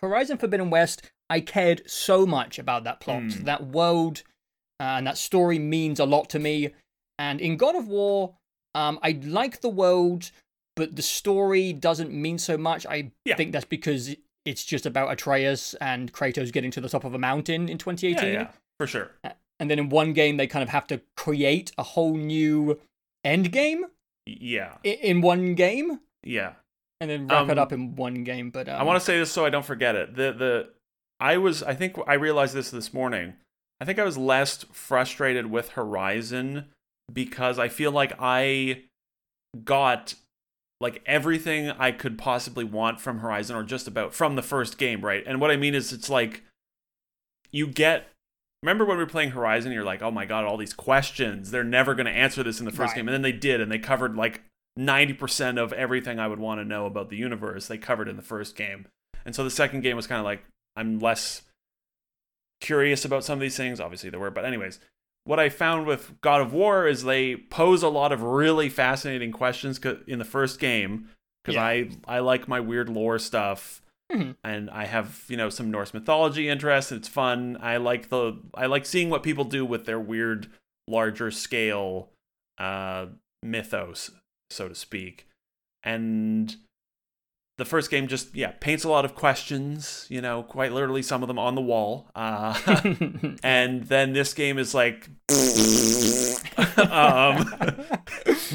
[0.01, 3.23] Horizon Forbidden West, I cared so much about that plot.
[3.23, 3.45] Mm.
[3.45, 4.23] That world
[4.81, 6.71] uh, and that story means a lot to me.
[7.19, 8.35] And in God of War,
[8.75, 10.31] um, I like the world,
[10.75, 12.85] but the story doesn't mean so much.
[12.87, 13.37] I Yeah.
[13.37, 17.19] think that's because it's just about Atreus and Kratos getting to the top of a
[17.19, 18.27] mountain in 2018.
[18.27, 19.13] yeah, yeah, for sure.
[19.63, 22.81] And then in one game, they kind of have to create a whole new
[23.25, 23.85] end game
[24.27, 26.01] Yeah, in one game.
[26.25, 26.55] yeah.
[27.01, 28.51] and then wrap it Um, up in one game.
[28.51, 30.17] But um, I want to say this so I don't forget it.
[30.17, 30.71] The the
[31.21, 33.35] I was I think I realized this this morning.
[33.81, 36.65] I think I was less frustrated with Horizon
[37.13, 38.83] because I feel like I
[39.65, 40.15] got
[40.81, 45.05] like everything I could possibly want from Horizon or just about from the first game,
[45.05, 45.23] right?
[45.25, 46.43] And what I mean is it's like
[47.53, 48.09] you get
[48.63, 51.51] Remember when we were playing Horizon, you're like, "Oh my god, all these questions.
[51.51, 52.97] They're never going to answer this in the first Right.
[52.97, 54.43] game." And then they did and they covered like
[54.79, 57.67] 90% of everything I would want to know about the universe.
[57.69, 58.87] They covered in the first game.
[59.25, 60.45] And so the second game was kind of like
[60.77, 61.43] I'm less
[62.61, 63.81] curious about some of these things.
[63.81, 64.79] Obviously there were, but anyways,
[65.25, 69.33] what I found with God of War is they pose a lot of really fascinating
[69.33, 71.09] questions in the first game
[71.45, 71.65] because Yeah.
[71.65, 74.37] I I like my weird lore stuff Mhm.
[74.45, 76.93] and I have you know some Norse mythology interest.
[76.93, 77.57] It's fun.
[77.61, 80.49] I like the I like seeing what people do with their weird
[80.89, 82.11] larger scale
[82.59, 83.07] uh,
[83.43, 84.11] mythos,
[84.51, 85.29] so to speak.
[85.83, 86.55] And
[87.59, 90.07] the first game just yeah paints a lot of questions.
[90.11, 92.09] You know, quite literally some of them on the wall.
[92.15, 92.59] Uh,
[93.43, 95.09] and then this game is like
[96.91, 97.47] um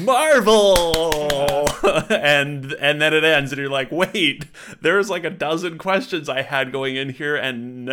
[0.04, 1.66] marvel
[2.10, 4.44] and and then it ends and you're like wait
[4.80, 7.86] there's like a dozen questions i had going in here and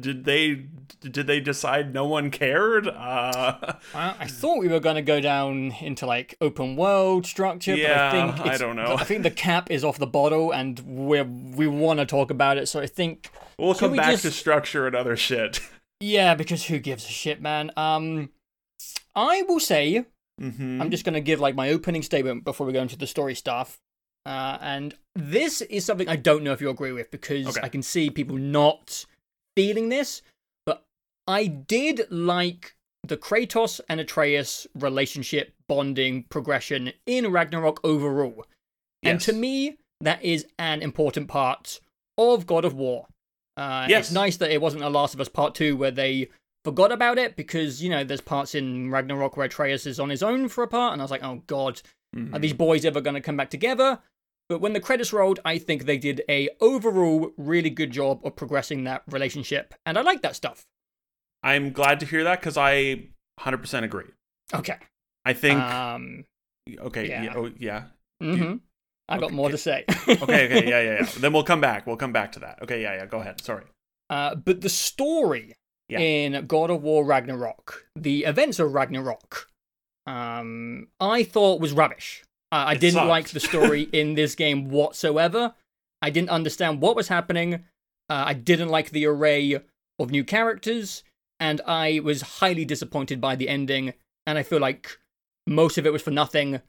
[0.00, 0.66] did they
[1.00, 3.56] did they decide no one cared uh
[3.94, 8.10] Well, I thought we were going to go down into like open world structure, Yeah,
[8.10, 8.96] but I think I don't know.
[8.98, 12.58] I think the cap is off the bottle, and we we want to talk about
[12.58, 12.68] it.
[12.68, 15.60] So I think we'll come we back just- to structure and other shit
[16.00, 17.70] yeah, because who gives a shit, man?
[17.76, 18.30] Um,
[19.14, 20.04] I will say
[20.38, 23.06] hmm I'm just going to give like my opening statement before we go into the
[23.06, 23.78] story stuff.
[24.26, 27.60] Uh, and this is something I don't know if you agree with because Okay.
[27.62, 29.04] I can see people not
[29.56, 30.22] feeling this,
[30.66, 30.84] but
[31.26, 32.74] I did like
[33.06, 38.44] the Kratos and Atreus relationship bonding progression in Ragnarok overall.
[39.02, 41.80] And to me, that is an important part
[42.18, 43.06] of God of War.
[43.56, 44.06] Uh, Yes.
[44.06, 46.28] It's nice that it wasn't a Last of Us Part 2 where they
[46.64, 50.22] forgot about it because, you know, there's parts in Ragnarok where Atreus is on his
[50.22, 51.80] own for a part, and I was like, oh god,
[52.16, 52.34] Mhm.
[52.34, 54.00] are these boys ever going to come back together?
[54.48, 58.34] But when the credits rolled, I think they did a overall really good job of
[58.34, 60.66] progressing that relationship, and I like that stuff.
[61.42, 63.04] i'm glad to hear that because i
[63.40, 64.10] 100% agree
[64.52, 64.76] Okay.
[65.24, 66.24] i think Um.
[66.78, 67.22] okay yeah.
[67.22, 67.34] yeah.
[67.36, 67.82] oh yeah
[68.20, 68.56] hmm
[69.08, 69.52] I got okay, more okay.
[69.52, 69.84] to say.
[70.08, 72.82] okay okay yeah yeah yeah then we'll come back we'll come back to that okay
[72.82, 73.64] yeah yeah go ahead sorry
[74.10, 75.54] Uh, but the story
[75.90, 75.98] Yeah.
[75.98, 79.48] in God of War Ragnarok, the events of Ragnarok,
[80.06, 82.22] um, I thought was rubbish.
[82.52, 83.08] Uh, I It didn't sucked.
[83.08, 85.54] like the story in this game whatsoever.
[86.02, 87.54] I didn't understand what was happening.
[88.08, 89.60] Uh, I didn't like the array
[89.98, 91.04] of new characters,
[91.38, 93.94] and I was highly disappointed by the ending.
[94.26, 94.98] And I feel like
[95.46, 96.60] most of it was for nothing.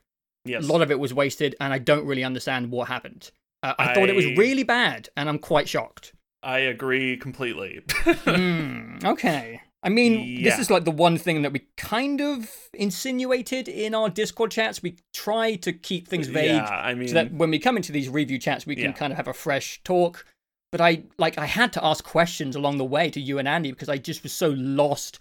[0.45, 3.31] yes A lot of it was wasted, and I don't really understand what happened.
[3.63, 6.13] Uh, I, thought it was really bad, and I'm quite shocked.
[6.43, 7.81] I agree completely.
[8.25, 9.61] Hmm, okay.
[9.83, 14.09] I mean, this is like the one thing that we kind of insinuated in our
[14.09, 14.83] Discord chats.
[14.83, 17.91] We try to keep things vague Yeah, I mean, so that when we come into
[17.91, 18.91] these review chats, we can Yeah.
[18.91, 20.25] kind of have a fresh talk.
[20.71, 23.71] But I like I had to ask questions along the way to you and Andy
[23.71, 25.19] because I just was so lost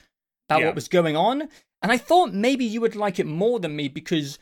[0.48, 0.66] about Yeah.
[0.66, 1.48] what was going on,
[1.82, 4.38] and I thought maybe you would like it more than me because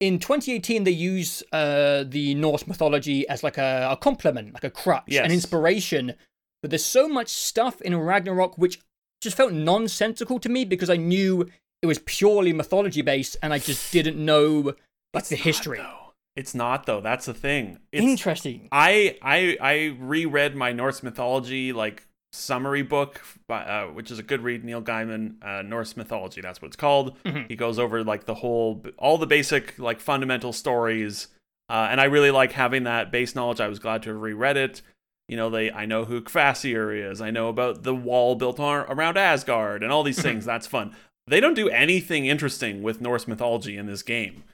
[0.00, 4.70] in 2018 they use uh, the Norse mythology as like a, a compliment, like a
[4.70, 5.24] crutch, Yes.
[5.24, 6.14] an inspiration.
[6.62, 8.80] But there's so much stuff in Ragnarok which
[9.22, 11.48] just felt nonsensical to me because I knew
[11.82, 14.74] it was purely mythology based, and I just didn't know
[15.14, 15.78] like it's the history.
[15.78, 16.12] though.
[16.34, 17.00] It's not though.
[17.00, 17.78] That's the thing.
[17.92, 18.68] It's, Interesting.
[18.72, 22.06] I I I reread my Norse mythology like
[22.36, 24.64] summary book, by, uh, which is a good read.
[24.64, 26.40] Neil Gaiman, uh, Norse mythology.
[26.40, 27.18] That's what it's called.
[27.24, 27.48] Mhm.
[27.48, 31.28] He goes over like the whole, all the basic like fundamental stories,
[31.68, 33.60] uh, and I really like having that base knowledge.
[33.60, 34.82] I was glad to have reread it.
[35.28, 37.20] You know, they I know who Kvasir is.
[37.20, 40.44] I know about the wall built on, around Asgard and all these things.
[40.44, 40.94] That's fun.
[41.26, 44.44] They don't do anything interesting with Norse mythology in this game.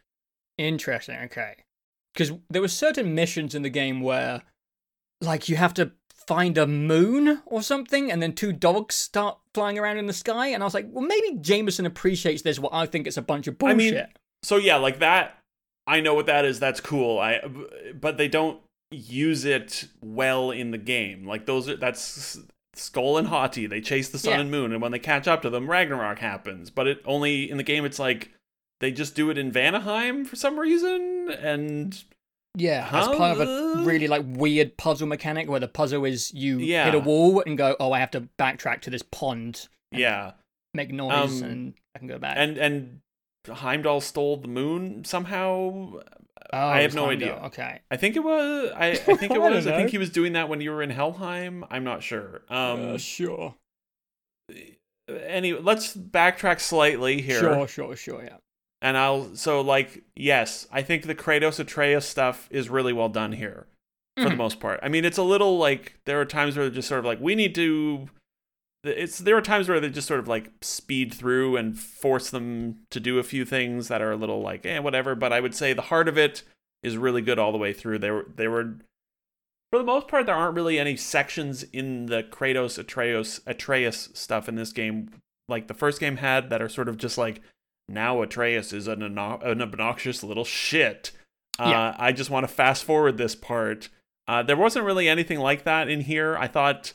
[0.57, 1.19] Interesting.
[1.25, 1.57] Okay.
[2.15, 4.43] Because there were certain missions in the game where,
[5.21, 5.93] like, you have to
[6.27, 10.49] find a moon or something, and then two dogs start flying around in the sky,
[10.49, 12.59] and I was like, well, maybe Jameson appreciates this.
[12.59, 13.77] Well, I think it's a bunch of I bullshit.
[13.95, 14.07] mean,
[14.43, 15.39] so yeah, like that.
[15.87, 16.61] I know what that is.
[16.61, 17.19] That's cool.
[17.19, 17.41] I,
[18.01, 18.61] but they don't
[18.91, 21.27] use it well in the game.
[21.27, 22.39] Like those are that's
[22.77, 23.67] Sköll and Hati.
[23.67, 24.41] They chase the sun Yeah.
[24.41, 26.71] and moon, and when they catch up to them, Ragnarok happens.
[26.71, 27.85] But it only in the game.
[27.85, 28.31] It's like
[28.81, 32.03] they just do it in Vanaheim for some reason, and
[32.57, 36.59] yeah, as part of a really like weird puzzle mechanic where the puzzle is you
[36.59, 40.33] hit a wall and go, oh, I have to backtrack to this pond, and yeah,
[40.75, 42.37] make noise, Um, and I can go back.
[42.39, 43.01] and and
[43.49, 46.01] Heimdall stole the moon somehow.
[46.55, 47.47] Oh, I have no Heimdall, idea.
[47.47, 47.81] Okay.
[47.91, 48.71] I think it was.
[48.77, 49.67] I, I think it was.
[49.67, 51.65] I think he was doing that when you were in Helheim.
[51.71, 52.43] I'm not sure.
[52.51, 52.95] Um.
[52.95, 53.55] Uh, sure.
[55.09, 57.41] anyway, let's backtrack slightly here.
[57.41, 58.25] Sure, sure, sure.
[58.25, 58.37] Yeah.
[58.83, 63.33] And I'll so like yes, I think the Kratos Atreus stuff is really well done
[63.33, 63.67] here
[64.19, 64.37] for the Mhm.
[64.39, 64.81] most part.
[64.83, 67.21] I mean, it's a little like there are times where they're just sort of like
[67.21, 68.09] we need to.
[68.85, 72.81] It's there are times where they just sort of like speed through and force them
[72.91, 75.15] to do a few things that are a little like eh whatever.
[75.15, 76.43] But I would say the heart of it
[76.83, 78.01] is really good all the way through.
[78.01, 78.75] They were they were
[79.71, 84.49] for the most part there aren't really any sections in the Kratos Atreus Atreus stuff
[84.49, 85.11] in this game
[85.49, 87.41] like the first game had that are sort of just like
[87.89, 89.19] now Atreus is an, an
[89.63, 91.11] obnoxious little shit.
[91.59, 91.97] Uh, Yeah.
[91.99, 93.89] I just want to fast forward this part.
[94.29, 96.37] Uh, there wasn't really anything like that in here.
[96.37, 96.93] I thought,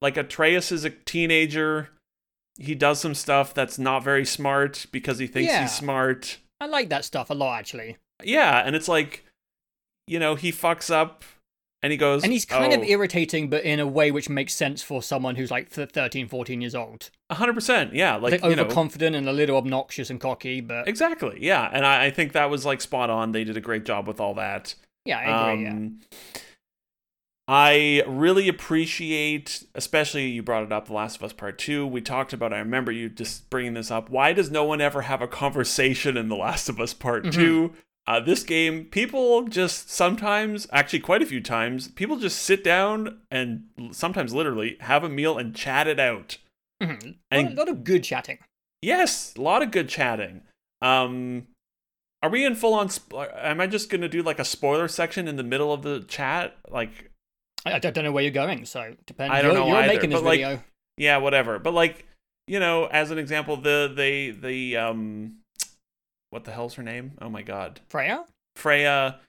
[0.00, 1.90] like, Atreus is a teenager.
[2.58, 5.62] He does some stuff that's not very smart because he thinks Yeah.
[5.62, 6.38] he's smart.
[6.60, 7.98] I like that stuff a lot, actually.
[8.24, 9.24] Yeah, and it's like,
[10.08, 11.22] you know, he fucks up
[11.82, 12.22] and he goes.
[12.24, 15.36] And he's kind of "Oh, irritating, but in a way which makes sense for someone
[15.36, 17.10] who's like th- 13, 14 years old.
[17.30, 17.92] 100%.
[17.92, 18.62] Yeah, like, Like, you know.
[18.62, 21.38] overconfident and a little obnoxious and cocky, but Exactly.
[21.40, 23.32] Yeah, and I, I think that was like spot on.
[23.32, 24.74] They did a great job with all that.
[25.04, 25.64] yeah, I agree.
[25.64, 25.70] yeah.
[25.70, 26.00] Um,
[27.50, 31.86] I really appreciate, especially you brought it up, The Last of Us Part 2.
[31.86, 34.10] We talked about, I remember you just bringing this up.
[34.10, 37.32] Why does no one ever have a conversation in The Last of Us Part Mhm.
[37.32, 37.72] 2?
[38.08, 43.18] Uh, this game, people just sometimes, actually quite a few times, people just sit down
[43.30, 46.38] and sometimes literally have a meal and chat it out.
[46.82, 47.16] Mhm.
[47.30, 48.38] A lot, of good chatting.
[48.80, 50.40] Yes, a lot of good chatting.
[50.80, 51.48] Um,
[52.22, 52.88] are we in full on?
[52.88, 56.00] Sp- am I just gonna do like a spoiler section in the middle of the
[56.00, 56.56] chat?
[56.70, 57.10] Like,
[57.66, 59.34] I, don't know where you're going, so depends.
[59.34, 60.64] I don't you're, know You're either, making this like, video.
[60.96, 61.58] yeah, whatever.
[61.58, 62.06] But like,
[62.46, 65.40] you know, as an example, the the the um,
[66.30, 67.12] what the hell's her name?
[67.20, 68.24] Oh my god, Freya?
[68.56, 69.20] Freya.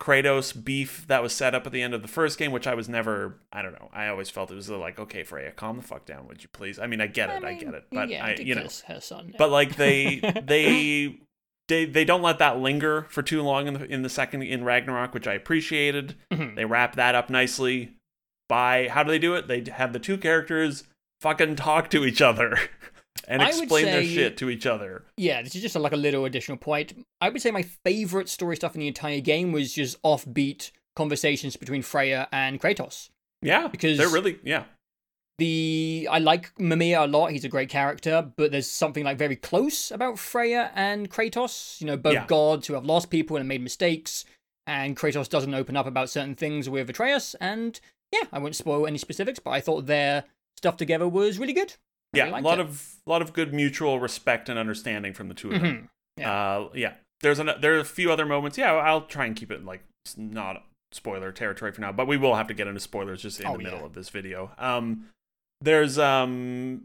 [0.00, 2.74] Kratos beef that was set up at the end of the first game, which I
[2.74, 3.88] was never, I don't know.
[3.92, 6.80] I always felt it was like, okay, Freya, calm the fuck down, would you please?
[6.80, 9.00] I mean, I get it, I, mean, get it, but yeah, I, you know, her
[9.00, 9.32] son.
[9.38, 11.16] but like they they
[11.68, 14.64] they they don't let that linger for too long in the in the second in
[14.64, 16.16] Ragnarok, which I appreciated.
[16.32, 16.56] Mhm.
[16.56, 17.92] They wrap that up nicely
[18.48, 19.46] by how do they do it?
[19.46, 20.84] They have the two characters
[21.20, 22.58] fucking talk to each other
[23.28, 25.04] and I explain their shit to each other.
[25.16, 27.04] Yeah, this is just like a little additional point.
[27.20, 31.56] I would say my favorite story stuff in the entire game was just offbeat conversations
[31.56, 33.10] between Freya and Kratos.
[33.42, 34.64] Yeah, Because- they're really yeah.
[35.38, 37.32] The I like Mimir a lot.
[37.32, 41.80] He's a great character, but there's something like very close about Freya and Kratos.
[41.80, 42.26] You know, both Yeah.
[42.26, 44.24] gods who have lost people and made mistakes,
[44.64, 47.34] and Kratos doesn't open up about certain things with Atreus.
[47.40, 47.80] And
[48.12, 50.22] yeah, I won't spoil any specifics, but I thought their
[50.56, 51.74] stuff together was really good.
[52.16, 52.62] Yeah, really a lot it.
[52.62, 55.88] of lot of good mutual respect and understanding from the two of them.
[56.18, 56.24] Mhm.
[56.24, 56.94] Uh, yeah.
[57.20, 58.56] There's an there are a few other moments.
[58.58, 59.82] Yeah, I'll try and keep it like
[60.16, 60.62] not
[60.92, 63.56] spoiler territory for now, but we will have to get into spoilers just in Oh,
[63.56, 63.84] the middle yeah.
[63.86, 64.52] of this video.
[64.58, 65.06] Um,
[65.60, 66.82] there's um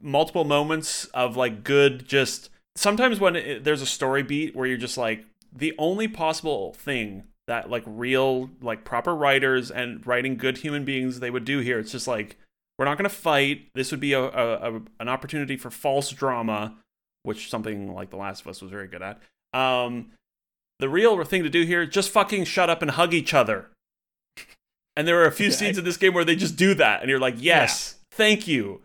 [0.00, 4.76] multiple moments of like good just sometimes when it, there's a story beat where you're
[4.78, 10.58] just like the only possible thing that like real like proper writers and writing good
[10.58, 12.36] human beings they would do here it's just like
[12.82, 13.68] we're not going to fight.
[13.76, 16.74] This would be a, a, a an opportunity for false drama
[17.22, 19.20] which something like the last of us was very good at.
[19.54, 20.10] Um
[20.80, 23.70] the real thing to do here just fucking shut up and hug each other.
[24.96, 27.08] And there are a few scenes in this game where they just do that and
[27.08, 28.80] you're like yes thank you.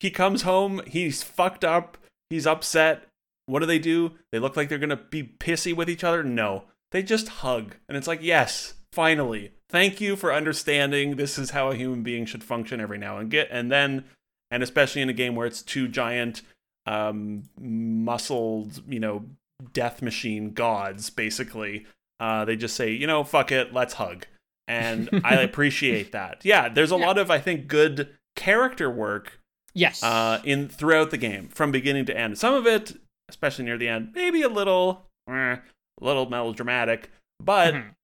[0.00, 1.98] He comes home he's fucked up
[2.30, 3.08] he's upset.
[3.44, 4.12] What do they do?
[4.32, 6.24] They look like they're gonna be pissy with each other?
[6.24, 6.64] No.
[6.92, 11.68] They just hug and it's like yes finally thank you for understanding this is how
[11.70, 14.04] a human being should function every now and get and then
[14.50, 16.42] and especially in a game where it's two giant
[16.86, 19.24] um muscled you know
[19.72, 21.86] death machine gods basically
[22.20, 24.26] uh they just say you know fuck it let's hug
[24.68, 27.06] and i appreciate that yeah there's a Yeah.
[27.06, 29.40] lot of i think good character work
[29.76, 30.04] Yes.
[30.04, 32.38] uh, in throughout the game from beginning to end.
[32.38, 32.92] Some of it,
[33.28, 35.60] especially near the end, maybe a little, eh, a
[36.00, 37.10] little melodramatic,
[37.40, 37.94] but Mhm.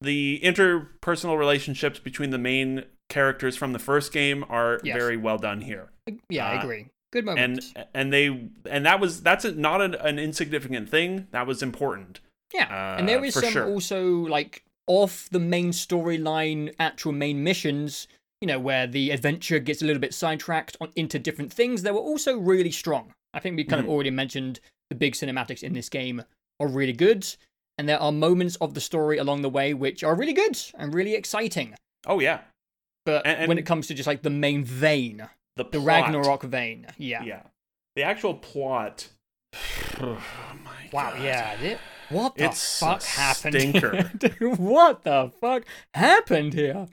[0.00, 4.96] The interpersonal relationships between the main characters from the first game are Yes.
[4.96, 5.90] very well done here,
[6.28, 6.86] yeah, I uh, agree.
[7.12, 7.74] Good and moment.
[7.92, 11.26] and they and that was that's a, not an, an insignificant thing.
[11.32, 12.20] That was important.
[12.54, 13.66] Yeah, Uh, and there is some sure.
[13.68, 18.06] also like off the main storyline, actual main missions.
[18.40, 21.82] You know, where the adventure gets a little bit sidetracked on, into different things.
[21.82, 23.12] They were also really strong.
[23.34, 23.84] I think we kind Mhm.
[23.84, 26.22] of already mentioned the big cinematics in this game
[26.58, 27.26] are really good,
[27.80, 30.92] and there are moments of the story along the way which are really good and
[30.92, 31.74] really exciting.
[32.06, 32.40] Oh yeah,
[33.06, 35.26] But And- when it comes to just like the main vein,
[35.56, 35.80] the the.
[35.80, 37.22] Ragnarok vein, yeah.
[37.24, 37.42] Yeah,
[37.96, 39.08] the actual plot.
[40.02, 40.18] Oh
[40.64, 41.22] my Wow, God.
[41.22, 41.56] yeah.
[41.56, 41.76] thi-
[42.10, 43.54] What the It's fuck happened?
[43.54, 44.10] stinker.
[44.18, 45.64] Dude, what the fuck
[45.94, 46.86] happened here?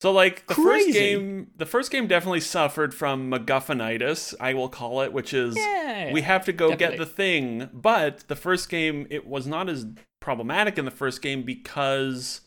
[0.00, 5.00] So like the first game, the first game definitely suffered from MacGuffinitis, I will call
[5.02, 6.12] it, which is Yeah.
[6.12, 6.96] we have to go definitely.
[6.98, 7.68] get the thing.
[7.72, 9.86] But the first game, it was not as
[10.20, 12.42] problematic in the first game because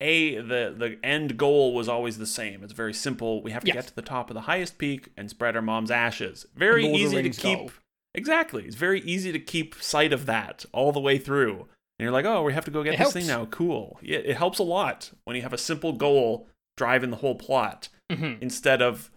[0.00, 2.62] a the the end goal was always the same.
[2.64, 3.42] It's very simple.
[3.42, 3.74] We have to Yes.
[3.76, 6.46] get to the top of the highest peak and spread our mom's ashes.
[6.56, 7.58] Very Lord easy to keep.
[7.58, 7.70] goal.
[8.16, 11.60] Exactly, it's very easy to keep sight of that all the way through.
[11.98, 13.44] And you're like, oh, we have to go get It this thing now.
[13.46, 13.98] Cool.
[14.02, 17.88] Yeah, it helps a lot when you have a simple goal driving the whole plot
[18.10, 18.40] Mhm.
[18.42, 19.10] instead of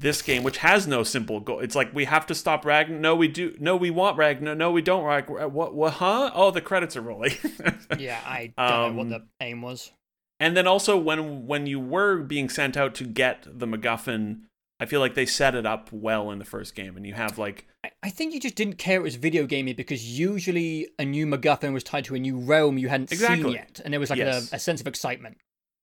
[0.00, 1.60] this game which has no simple goal.
[1.60, 3.54] It's like we have to stop ragnar no we do.
[3.60, 6.30] No we want ragnar no we don't ragnar what what huh?
[6.34, 7.32] Oh the credits are rolling.
[7.98, 9.92] Yeah, I don't know Um, what the aim was.
[10.38, 14.40] and then also when when you were being sent out to get the macguffin
[14.80, 17.36] i feel like they set it up well in the first game and you have
[17.38, 17.66] like
[18.02, 21.72] I, think you just didn't care it was video gamey because usually a new MacGuffin
[21.72, 24.52] was tied to a new realm you hadn't seen yet, and there was like Yes.
[24.52, 25.38] a, a sense of excitement.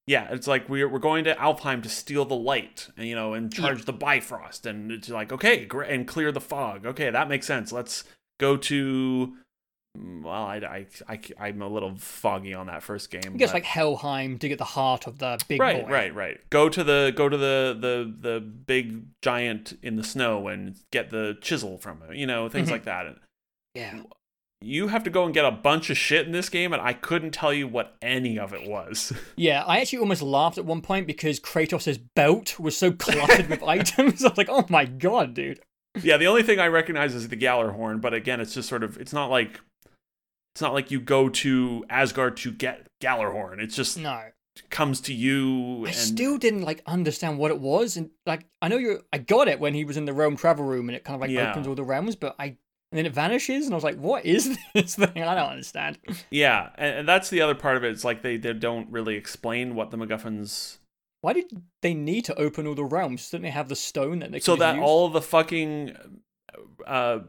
[0.08, 3.34] Yeah it's like we're, we're going to alfheim to steal the light and you know
[3.34, 7.28] and charge the bifrost and it's like okay great and clear the fog okay that
[7.30, 8.03] makes sense let's
[8.39, 9.34] go to
[9.97, 13.53] mm, well i i, I am a little foggy on that first game I guess
[13.53, 15.91] like Helheim to get the heart of the big right boy.
[15.91, 20.47] right right go to the go to the the the big giant in the snow
[20.47, 22.72] and get the chisel from him you know things Mhm.
[22.72, 23.16] like that
[23.76, 24.01] Yeah.
[24.62, 26.91] You have to go and get a bunch of shit in this game and i
[26.91, 30.82] couldn't tell you what any of it was Yeah, I actually almost laughed at one
[30.82, 34.24] point because Kratos' belt was so cluttered with items.
[34.26, 35.60] I was like, oh my god, dude.
[36.01, 38.97] yeah the only thing i recognize is the Gjallarhorn, but again it's just sort of
[38.97, 39.60] it's not like
[40.55, 43.60] it's not like you go to asgard to get Gjallarhorn.
[43.62, 44.22] it's just No.
[44.72, 48.78] comes to you I still didn't like understand what it was, and like I know
[48.78, 51.14] you, I got it when he was in the realm travel room, and it kind
[51.14, 51.51] of like Yeah.
[51.51, 52.58] opens all the realms, but I
[52.92, 55.22] and then it vanishes, and I was like, what is this thing?
[55.24, 55.98] I don't understand.
[56.32, 59.16] yeah and, and that's the other part of it it's like they, they don't really
[59.16, 60.78] explain what the macguffins
[61.22, 61.46] Why did
[61.82, 63.30] they need to open all the realms?
[63.30, 65.96] Didn't they have the stone that they so that all the fucking
[66.86, 67.20] uh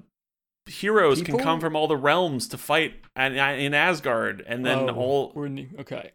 [0.66, 1.38] heroes People?
[1.38, 5.32] can come from all the realms to fight and in Asgard and then Oh, all
[5.34, 6.12] we're in the okay,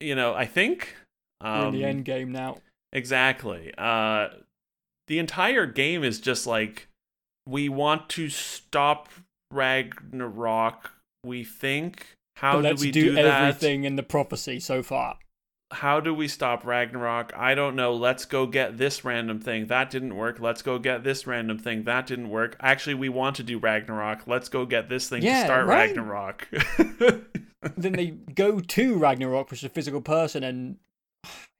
[0.00, 0.94] you know I think
[1.42, 2.58] we're um, in the end game now.
[2.92, 4.28] exactly uh
[5.08, 6.88] the entire game is just like
[7.46, 9.08] we want to stop
[9.52, 10.90] Ragnarok
[11.24, 15.18] we think how do we do, do, that everything in the prophecy so far.
[15.72, 17.32] how do we stop Ragnarok?
[17.34, 17.94] I don't know.
[17.94, 19.66] Let's go get this random thing.
[19.66, 20.38] That didn't work.
[20.38, 21.84] Let's go get this random thing.
[21.84, 22.56] That didn't work.
[22.60, 24.26] Actually, we want to do Ragnarok.
[24.26, 25.96] Let's go get this thing Yeah, to start right?
[25.96, 26.48] Ragnarok.
[27.76, 30.76] then they go to Ragnarok, which is a physical person, and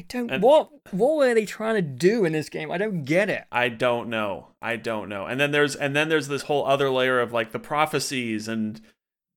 [0.01, 0.31] I don't.
[0.31, 2.71] And- what what were they trying to do in this game?
[2.71, 3.45] I don't get it.
[3.51, 4.49] I don't know.
[4.61, 5.27] I don't know.
[5.27, 8.81] And then there's and then there's this whole other layer of like the prophecies and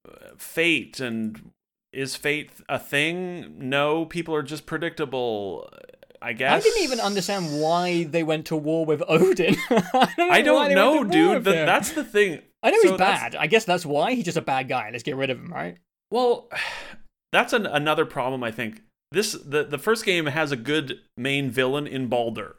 [0.07, 1.51] uh, fate and
[1.91, 3.55] is fate a thing?
[3.57, 5.69] No, people are just predictable.
[6.21, 6.51] I guess.
[6.51, 9.55] I didn't even understand why they went to war with Odin.
[9.69, 11.47] I don't know, I don't know, went to war dude.
[11.47, 11.65] him.
[11.65, 12.41] that's the thing.
[12.61, 13.36] I know so he's bad.
[13.36, 14.89] I guess that's why he's just a bad guy.
[14.91, 15.77] Let's get rid of him, right?
[16.11, 16.49] Well,
[17.32, 18.43] that's an, another problem.
[18.43, 18.82] I think
[19.12, 22.55] this the the first game has a good main villain in Balder.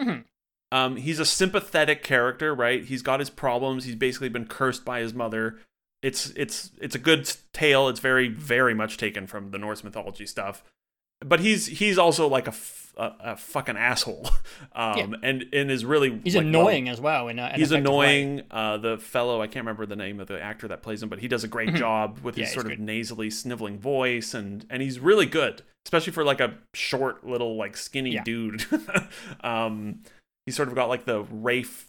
[0.00, 0.24] Mhm.
[0.70, 2.82] Um, he's a sympathetic character, right?
[2.84, 3.84] He's got his problems.
[3.84, 5.58] He's basically been cursed by his mother.
[6.02, 7.88] It's it's it's a good tale.
[7.88, 10.64] It's very very much taken from the Norse mythology stuff.
[11.24, 14.28] But he's he's also like a, f- a, a fucking asshole,
[14.74, 15.06] um, Yeah.
[15.22, 17.28] and and is really He's like, annoying as well.
[17.28, 18.42] In a, an he's annoying.
[18.50, 21.18] Uh, the fellow, I can't remember the name of the actor that plays him, but
[21.20, 22.40] he does a great job with Mm-hmm.
[22.40, 22.80] Yeah, his sort of good.
[22.80, 27.76] nasally, sniveling voice, and and he's really good, especially for like a short, little, like
[27.76, 28.24] skinny Yeah.
[28.24, 28.64] dude.
[29.44, 30.00] um,
[30.46, 31.88] he's sort of got like the Rafe.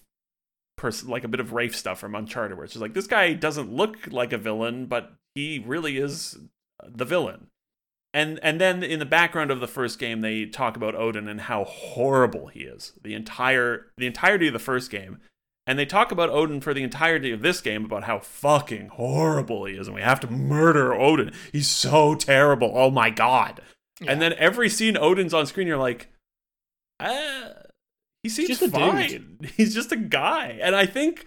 [0.75, 3.33] Pers- like a bit of Rafe stuff from Uncharted, where it's just like this guy
[3.33, 6.37] doesn't look like a villain, but he really is
[6.83, 7.47] the villain.
[8.13, 11.41] And and then in the background of the first game, they talk about Odin and
[11.41, 12.93] how horrible he is.
[13.01, 15.17] The entire the entirety of the first game,
[15.65, 19.65] and they talk about Odin for the entirety of this game about how fucking horrible
[19.65, 21.33] he is, and we have to murder Odin.
[21.51, 22.71] He's so terrible.
[22.75, 23.61] Oh my god!
[23.99, 24.11] Yeah.
[24.11, 26.09] And then every scene Odin's on screen, you're like,
[26.99, 27.49] ah,
[28.21, 29.39] he seems just fine.
[29.57, 31.25] He's just a guy, and I think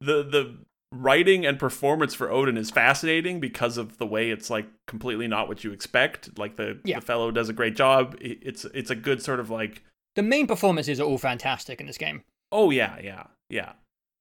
[0.00, 0.58] the the
[0.92, 5.48] writing and performance for Odin is fascinating because of the way it's like completely not
[5.48, 6.38] what you expect.
[6.38, 7.00] Like the Yeah.
[7.00, 8.16] the fellow does a great job.
[8.20, 9.82] It's it's a good sort of like
[10.14, 12.22] The main performances are all fantastic in this game.
[12.52, 13.72] oh yeah yeah yeah.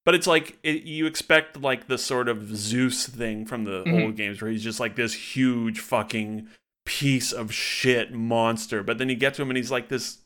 [0.05, 4.03] But it's like it, you expect like the sort of Zeus thing from the Mhm.
[4.03, 6.47] old games where he's just like this huge fucking
[6.85, 8.83] piece of shit monster.
[8.83, 10.19] But then you get to him and he's like this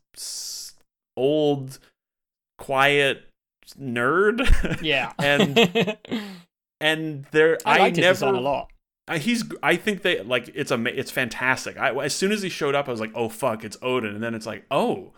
[1.16, 1.80] old
[2.58, 3.29] quiet
[3.76, 4.82] nerd.
[4.82, 5.12] Yeah.
[5.20, 5.98] And-
[6.82, 8.72] and there I, I, never design a lot.
[9.08, 11.78] I- he's I think they like it's a it's fantastic.
[11.78, 14.24] I as soon as he showed up, I was like, oh fuck, it's Odin, and
[14.24, 15.14] then it's like, oh,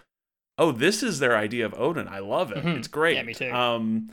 [0.58, 2.08] oh, this is their idea of Odin.
[2.08, 2.64] I love it.
[2.64, 2.78] Mhm.
[2.78, 3.18] It's great.
[3.18, 3.52] Yeah, me too.
[3.52, 4.12] Um,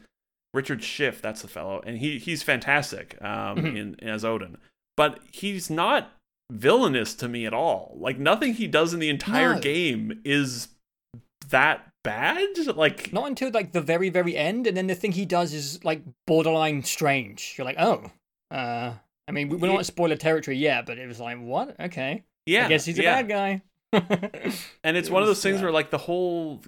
[0.55, 3.76] Richard Schiff, that's the fellow, and he he's fantastic um, Mhm.
[4.01, 4.57] in as Odin,
[4.97, 6.12] but he's not
[6.51, 7.95] villainous to me at all.
[8.01, 9.61] Like nothing he does in the entire No.
[9.61, 10.68] game is
[11.51, 12.46] that bad.
[12.74, 15.82] Like Not until like the very, very end, and then the thing he does is
[15.84, 17.55] like borderline strange.
[17.57, 18.05] You're like, oh,
[18.51, 18.92] uh,
[19.26, 21.78] I mean, we- we're not in spoiler territory yet, but it was like, what?
[21.80, 23.22] Okay, yeah, I guess he's a yeah.
[23.22, 23.62] bad guy.
[24.84, 25.64] And it's It one of those things yeah.
[25.64, 26.61] where like the whole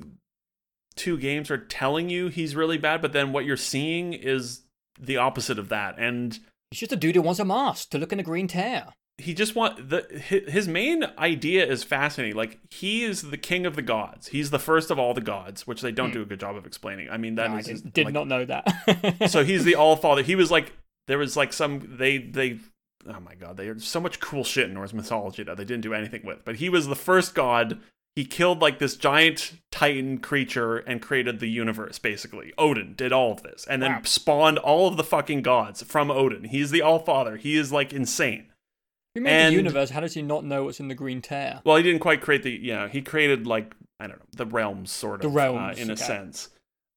[0.96, 4.62] two games are telling you he's really bad, but then what you're seeing is
[4.98, 5.98] the opposite of that.
[5.98, 6.38] And
[6.70, 8.88] He's just a dude who wants a mask to look in a green tear.
[9.20, 10.02] He just want the
[10.48, 12.36] his main idea is fascinating.
[12.36, 14.28] Like he is the king of the gods.
[14.28, 16.14] He's the first of all the gods, which they don't Hmm.
[16.14, 17.08] do a good job of explaining.
[17.10, 19.30] I mean, that No, I is his- did, did like- not know that.
[19.30, 20.22] so he's the all father.
[20.22, 20.72] He was like
[21.06, 22.58] there was like some they they
[23.08, 25.94] oh my god, there's so much cool shit in Norse mythology that they didn't do
[25.94, 26.44] anything with.
[26.44, 27.78] But he was the first god.
[28.16, 32.52] He killed like this giant titan creature and created the universe basically.
[32.58, 34.00] Odin did all of this and then Wow.
[34.02, 36.44] spawned all of the fucking gods from Odin.
[36.44, 37.36] He's the all father.
[37.36, 38.46] He is like insane.
[39.14, 39.90] He made and- the universe.
[39.90, 41.60] How does he not know what's in the green tear?
[41.64, 44.46] Well, he didn't quite create the, you know, he created like I don't know the
[44.46, 46.48] realms, sort The of, realms, uh, in a sense.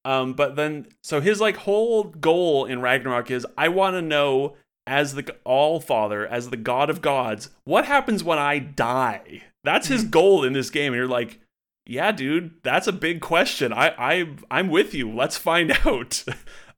[0.05, 4.55] Um, but then, so his like whole goal in Ragnarok is, I want to know
[4.86, 9.43] as the All Father, as the God of gods, what happens when I die?
[9.64, 11.39] That's his goal in this game, and you're like,
[11.86, 13.72] yeah, dude, that's a big question.
[13.72, 15.09] I, I, I'm with you.
[15.09, 16.24] Let's find out.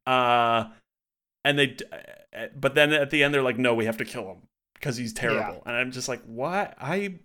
[0.05, 0.69] Uh,
[1.43, 1.77] and they,
[2.55, 4.37] but then at the end, they're like, no, we have to kill him
[4.75, 5.63] because he's terrible.
[5.65, 6.75] And I'm just like, what?
[6.79, 7.15] I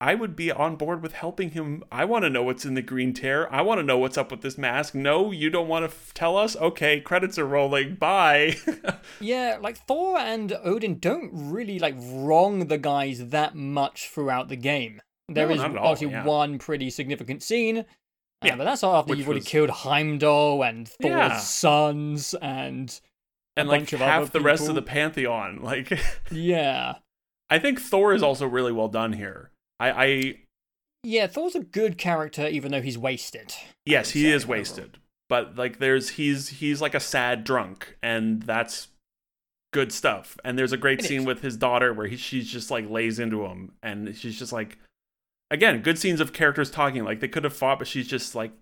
[0.00, 1.84] I would be on board with helping him.
[1.92, 3.50] I want to know what's in the green tear.
[3.54, 4.96] I want to know what's up with this mask.
[4.96, 6.56] No, you don't want to f- tell us?
[6.56, 7.94] Okay, credits are rolling.
[7.94, 8.56] Bye.
[9.20, 14.56] Yeah, like Thor and Odin don't really like wrong the guys that much throughout the
[14.56, 15.00] game.
[15.28, 16.24] There No, is obviously yeah.
[16.24, 17.78] one pretty significant scene.
[17.78, 17.84] uh,
[18.42, 21.36] Yeah, but that's after which you've already was- killed Heimdall and Thor's Yeah.
[21.38, 23.00] sons and
[23.56, 25.60] and like half the rest of the pantheon.
[25.62, 25.92] Like
[26.30, 26.94] yeah.
[27.50, 29.50] I think Thor is also really well done here.
[29.78, 30.34] I, I
[31.02, 33.54] Yeah, Thor's a good character even though he's wasted.
[33.84, 34.58] yes, he is overall.
[34.58, 34.98] wasted.
[35.28, 38.88] But like there's he's he's like a sad drunk and that's
[39.72, 40.36] good stuff.
[40.44, 41.26] And there's a great It scene is.
[41.26, 44.78] with his daughter where he, she's just like lays into him and she's just like
[45.50, 48.52] again, good scenes of characters talking like they could have fought but she's just like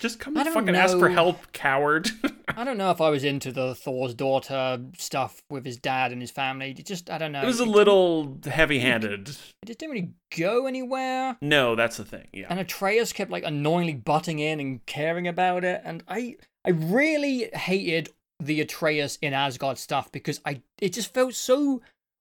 [0.00, 2.08] just come and fucking ask for help, coward.
[2.48, 6.20] I don't know if I was into the Thor's daughter stuff with his dad and
[6.20, 6.70] his family.
[6.70, 7.42] It just I don't know.
[7.42, 9.12] it was a didn't- little heavy-handed.
[9.12, 11.36] It just didn't really go anywhere.
[11.40, 12.28] No, that's the thing.
[12.32, 12.46] Yeah.
[12.48, 17.50] and Atreus kept like annoyingly butting in and caring about it, and I I really
[17.54, 21.80] hated the Atreus in Asgard stuff because I it just felt so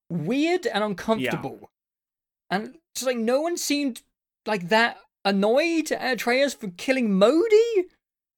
[0.10, 1.70] weird and uncomfortable,
[2.50, 4.02] and just like no one seemed
[4.46, 7.88] like that annoyed at Atreus for killing Modi,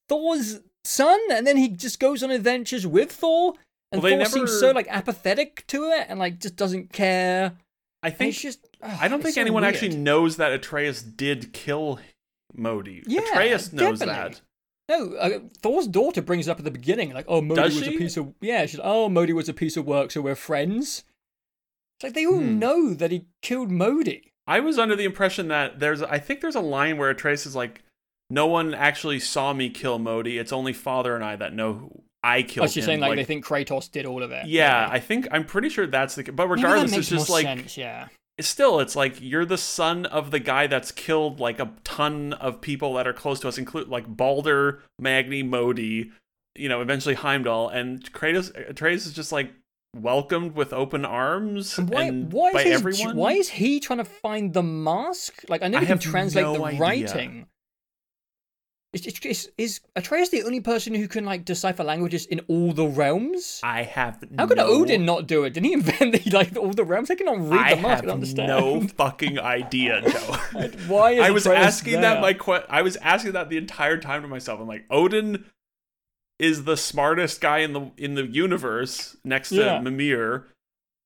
[0.09, 3.53] Thor's son, and then he just goes on adventures with Thor.
[3.91, 7.53] And Well, Thor seems so like apathetic to it, and like just doesn't care.
[8.03, 9.73] I think it's just I don't think so anyone weird.
[9.75, 11.99] actually knows that Atreus did kill
[12.55, 13.03] Modi.
[13.07, 14.33] Yeah, Atreus knows definitely.
[14.33, 14.41] that.
[14.89, 17.83] No, uh, Thor's daughter brings it up at the beginning, like, "Oh, Modi Does was
[17.85, 17.95] she?
[17.95, 21.03] a piece of yeah." She's, "Oh, Modi was a piece of work, so we're friends."
[21.97, 22.59] It's like they all Hmm.
[22.59, 24.31] know that he killed Modi.
[24.47, 27.55] I was under the impression that there's I think there's a line where Atreus is
[27.55, 27.83] like,
[28.29, 30.37] No one actually saw me kill Modi.
[30.37, 32.87] It's only father and I that know who I killed Oh, she's him.
[32.87, 34.47] saying like, they think Kratos did all of it.
[34.47, 34.97] Yeah, maybe.
[34.97, 38.07] I think I'm pretty sure that's the but regardless, it's just like sense, yeah.
[38.39, 42.59] still it's like you're the son of the guy that's killed like a ton of
[42.61, 46.11] people that are close to us, include like Balder, Magni, Modi,
[46.55, 49.51] you know, eventually Heimdall, and Kratos Atreus is just like
[50.01, 52.03] welcomed with open arms And why?
[52.03, 53.15] and why by is everyone.
[53.15, 55.43] Why is he trying to find the mask?
[55.49, 56.79] Like I know I he can translate no the idea.
[56.79, 57.47] writing.
[58.93, 62.85] Is, is, is, Atreus the only person who can like decipher languages in all the
[62.87, 63.59] realms?
[63.61, 65.53] I have How could no Odin not do it?
[65.53, 67.11] Didn't he invent the, like all the realms?
[67.11, 68.47] I cannot read I the mask have and understand.
[68.47, 70.69] no fucking idea, Joe.
[70.87, 73.97] Why is I was Atreus asking that my que- I was asking that the entire
[73.97, 74.59] time to myself.
[74.61, 75.43] I'm like, Odin
[76.39, 79.79] is the smartest guy in the in the universe next to Yeah.
[79.79, 80.47] Mimir.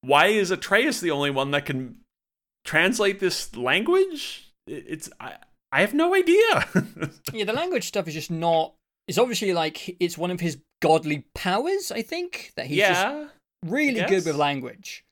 [0.02, 1.98] Why is Atreus the only one that can
[2.66, 4.52] translate this language?
[4.68, 5.36] It's I
[5.72, 6.68] I have no idea.
[7.34, 8.74] Yeah, the language stuff is just not.
[9.08, 11.92] It's obviously like it's one of his godly powers.
[11.92, 13.30] I think that he's just
[13.66, 15.06] really good with language.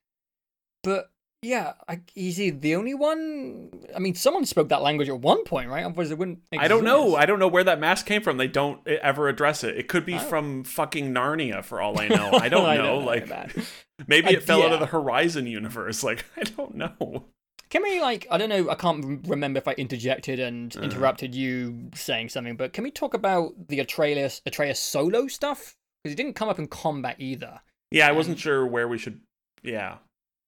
[0.83, 1.09] But
[1.41, 3.69] Yeah, I, is he the only one?
[3.95, 5.85] I mean, someone spoke that language at one point, right?
[5.85, 6.39] Otherwise, it wouldn't.
[6.51, 7.15] I don't know.
[7.15, 8.35] I don't know where that mask came from.
[8.35, 9.77] They don't ever address it.
[9.77, 12.31] It could be from fucking Narnia for all I know.
[12.33, 12.83] I don't I know.
[12.83, 13.51] don't know, like man.
[14.07, 16.03] maybe I- it fell out of the Horizon universe.
[16.09, 17.23] Like I don't know.
[17.69, 18.27] Can we like?
[18.29, 18.69] I don't know.
[18.69, 20.83] I can't remember if I interjected and Uh-huh.
[20.85, 25.75] interrupted you saying something, but can we talk about the Atreus Atreus solo stuff?
[26.03, 27.61] Because it didn't come up in combat either.
[27.91, 29.21] Yeah, I Um, wasn't sure where we should.
[29.63, 29.97] Yeah,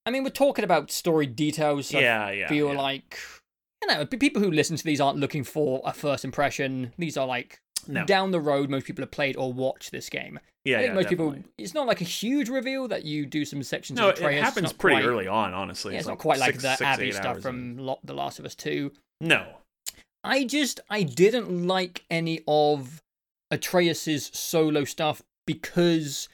[0.04, 1.88] I mean, we're talking about story details.
[1.88, 2.48] So yeah, I yeah.
[2.48, 2.78] feel yeah.
[2.80, 3.18] like
[3.82, 6.92] you know, people who listen to these aren't looking for a first impression.
[6.98, 8.04] These are like no.
[8.04, 8.70] down the road.
[8.70, 10.38] Most people have played or watched this game.
[10.64, 11.36] Yeah, I think yeah, most definitely.
[11.38, 11.50] people.
[11.58, 13.98] It's not like a huge reveal that you do some sections.
[13.98, 14.36] No, of it Atreus.
[14.36, 15.54] It's happens not pretty quite- early on.
[15.54, 18.14] Honestly, Yeah, it's, like not quite like six- the six Abby stuff from Lo- The
[18.14, 18.92] Last of Us Two.
[19.20, 19.46] No.
[20.24, 23.02] I just I didn't like any of
[23.50, 26.28] Atreus's solo stuff because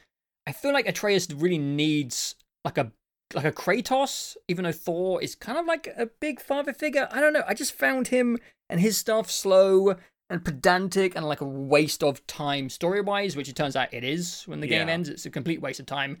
[0.45, 2.91] I feel like Atreus really needs like a
[3.33, 7.07] like a Kratos, even though Thor is kind of like a big father figure.
[7.11, 7.43] I don't know.
[7.47, 8.37] I just found him
[8.69, 9.95] and his stuff slow
[10.29, 14.03] and pedantic and like a waste of time story wise, which it turns out it
[14.03, 15.09] is when the game ends.
[15.09, 16.17] It's a complete waste of time.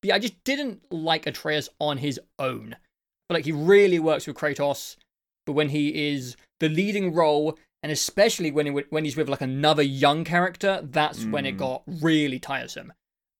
[0.00, 2.76] But yeah, I just didn't like Atreus on his own.
[3.28, 4.96] But like he really works with Kratos,
[5.46, 9.40] but when he is the leading role, and especially when he, when he's with like
[9.40, 11.58] another young character, that's when it Mm.
[11.58, 12.92] got really tiresome.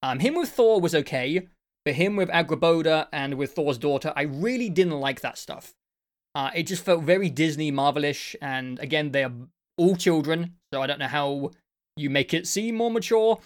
[0.02, 1.46] Um, him with Thor was okay,
[1.84, 5.74] but him with Angrboda and with Thor's daughter, I really didn't like that stuff.
[6.34, 9.32] Uh, it just felt very Disney Marvelish, and again, they are
[9.76, 11.50] all children, so I don't know how
[11.96, 13.38] you make it seem more mature.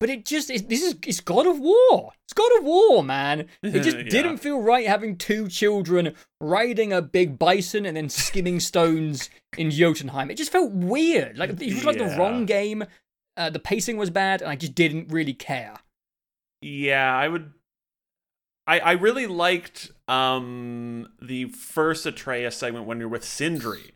[0.00, 2.12] But it just it, this is it's God of War.
[2.24, 3.48] It's God of War, man.
[3.64, 4.04] It just Yeah.
[4.04, 9.72] didn't feel right having two children riding a big bison and then skimming stones in
[9.72, 10.30] Jotunheim.
[10.30, 11.36] It just felt weird.
[11.36, 12.84] Like it was like the wrong game.
[13.36, 15.74] Uh, the pacing was bad, and I just didn't really care.
[16.60, 17.52] Yeah, I would.
[18.68, 23.94] I I really liked um the first Atreus segment when you're with Sindri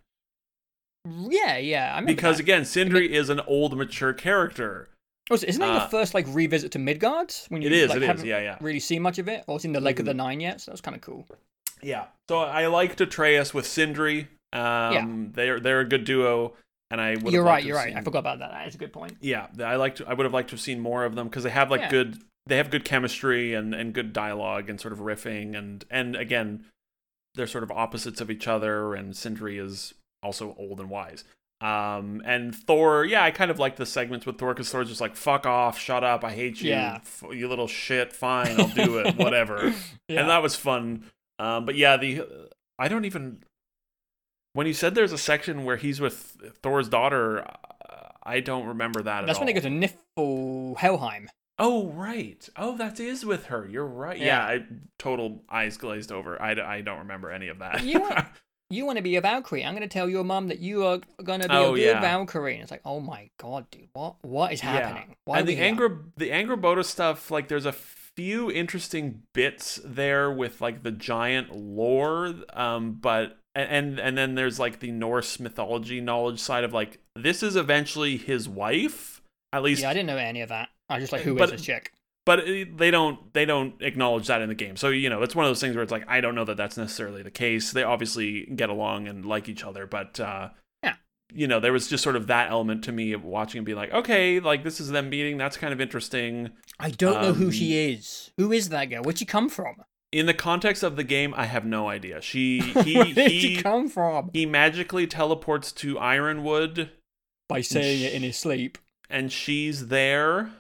[1.09, 1.95] Yeah, yeah.
[1.97, 2.43] I because that.
[2.45, 4.89] again, Sindri is an old mature character.
[5.31, 7.33] Oh, so isn't that uh, your first like revisit to Midgard?
[7.49, 7.89] When you It is.
[7.91, 8.07] like, it is.
[8.09, 8.59] haven't Yeah, yeah.
[8.61, 10.17] really seen much of it, or seen the Lake of the Mhm.
[10.17, 10.61] Nine yet?
[10.61, 11.27] So that was kind of cool.
[11.81, 12.07] Yeah.
[12.29, 14.29] So I liked Atreus with Sindri.
[14.53, 16.55] Um, they're they're a good duo,
[16.91, 17.33] and I would.
[17.33, 17.65] You're right.
[17.65, 17.97] You're have right.
[17.97, 18.51] I forgot about that.
[18.51, 19.17] That is a good point.
[19.21, 20.03] Yeah, I liked.
[20.07, 21.91] I would have liked to have seen more of them because they have like Yeah.
[21.91, 22.19] good.
[22.47, 26.65] They have good chemistry and and good dialogue and sort of riffing and and again,
[27.35, 28.95] they're sort of opposites of each other.
[28.95, 31.25] And Sindri is also old and wise.
[31.61, 35.01] Um, and Thor, yeah, I kind of like the segments with Thor because Thor's just
[35.01, 36.97] like, "Fuck off, shut up, I hate you, Yeah.
[36.97, 39.73] f- you little shit." Fine, I'll do it, whatever.
[40.09, 40.21] Yeah.
[40.23, 41.05] And that was fun.
[41.39, 42.27] Um, but yeah, the
[42.81, 43.45] I don't even
[44.55, 49.01] when you said there's a section where he's with Thor's daughter, uh, I don't remember
[49.03, 49.19] that.
[49.19, 49.27] At all.
[49.29, 51.29] That's at when they go to Nifl Helheim.
[51.59, 52.49] Oh right.
[52.57, 53.67] Oh, that is with her.
[53.71, 54.19] You're right.
[54.19, 54.47] Yeah, Yeah.
[54.47, 54.65] I
[54.99, 56.41] total eyes glazed over.
[56.41, 57.83] I, I don't remember any of that.
[57.85, 58.27] You want-
[58.71, 59.67] You want to be a Valkyrie?
[59.67, 61.83] I'm going to tell your mom that you are going to be Oh, a good
[61.85, 62.01] yeah.
[62.01, 62.55] Valkyrie.
[62.55, 65.15] And it's like, oh my god, dude, what what is happening?
[65.27, 65.59] Why and the?
[65.59, 71.55] Angra the Angrboda stuff, like there's a few interesting bits there with like the giant
[71.55, 76.99] lore, um, but and and then there's like the Norse mythology knowledge side of like
[77.15, 79.21] this is eventually his wife.
[79.53, 80.71] At least Yeah, I didn't know any of that.
[80.93, 81.93] I was just like, who is But- this chick?
[82.25, 85.45] but they don't they don't acknowledge that in the game so you know it's one
[85.45, 87.83] of those things where it's like i don't know that that's necessarily the case they
[87.83, 90.49] obviously get along and like each other but uh
[90.85, 90.95] Yeah.
[91.35, 93.77] you know there was just sort of that element to me of watching and being
[93.77, 97.47] like okay like this is them meeting that's kind of interesting I don't know who
[97.47, 98.31] um, she is.
[98.39, 99.03] Who is that girl?
[99.03, 99.83] Where'd she come from?
[100.13, 103.55] in the context of the game i have no idea she he Where did she
[103.57, 104.31] he, come from?
[104.33, 106.93] he magically teleports to ironwood
[107.49, 108.79] By saying it in his sleep.
[109.11, 110.51] and she's there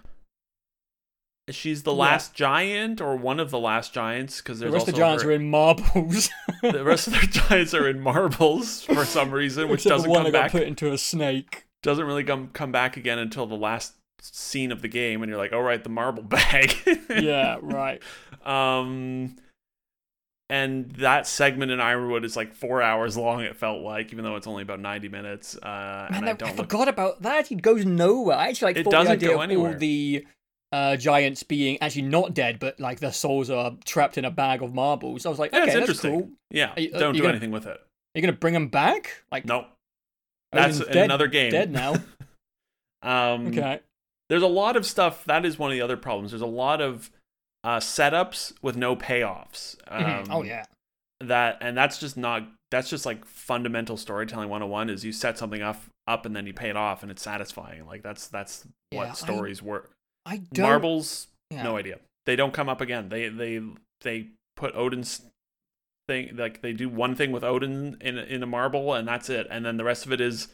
[1.55, 1.98] she's the Yeah.
[2.00, 5.30] last giant or one of the last giants because The rest of the giants her-
[5.30, 6.28] are in marbles.
[6.62, 10.11] the rest of the giants are in marbles for some reason, which Except the doesn't
[10.11, 11.64] one come that got put into a snake.
[11.82, 15.38] Doesn't really come come back again until the last scene of the game, and you're
[15.38, 16.74] like, "All right, the marble bag."
[17.11, 18.00] Yeah, right.
[18.44, 19.36] Um,
[20.50, 23.40] and that segment in Ironwood is like four hours long.
[23.40, 25.57] It felt like, even though it's only about ninety minutes.
[25.57, 26.70] Uh, Man, and I I, don't look.
[26.70, 27.50] forgot about that.
[27.50, 28.36] It goes nowhere.
[28.36, 30.26] I actually like It thought doesn't the idea go of all the
[30.73, 34.62] uh, giants being actually not dead, but like their souls are trapped in a bag
[34.62, 35.27] of marbles.
[35.27, 36.11] I was like, Yeah, okay, that's interesting.
[36.20, 36.31] cool.
[36.51, 37.79] Yeah, you- uh, don't do gonna- anything with it.
[38.14, 39.23] You're gonna bring them back?
[39.31, 39.66] Like, Nope.
[39.68, 39.77] oh,
[40.53, 41.51] That's dead, another game.
[41.51, 41.95] Dead now.
[43.03, 43.81] Um, Okay.
[44.29, 46.81] there's a lot of stuff that is one of the other problems there's a lot
[46.81, 47.11] of
[47.64, 50.29] uh, setups with no payoffs Mhm.
[50.31, 50.64] oh Um, yeah.
[51.20, 55.62] that and that's just not that's just like fundamental storytelling 101 is you set something
[55.62, 58.99] up up and then you pay it off and it's satisfying like that's that's Yeah,
[58.99, 59.91] what I- stories work
[60.27, 60.66] I don't.
[60.66, 61.62] marbles yeah.
[61.62, 63.61] no idea they don't come up again they they
[64.03, 65.23] they put odin's
[66.09, 66.37] thing.
[66.37, 69.47] Like they do one thing with Odin in in a marble, and that's it.
[69.51, 70.49] And then the rest of it is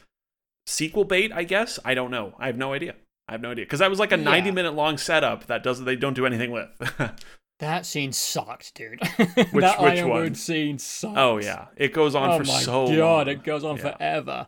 [0.66, 1.78] sequel bait, I guess.
[1.84, 2.34] I don't know.
[2.38, 2.94] I have no idea.
[3.28, 4.24] I have no idea because that was like a Yeah.
[4.24, 6.68] ninety minute long setup that does they don't do anything with.
[7.60, 9.00] That scene sucked, dude.
[9.00, 10.34] Which- that which Ironwood one?
[10.36, 11.18] scene sucked.
[11.18, 13.28] oh yeah, it goes on oh for my so god, long.
[13.36, 13.82] it goes on Yeah.
[13.96, 14.46] forever.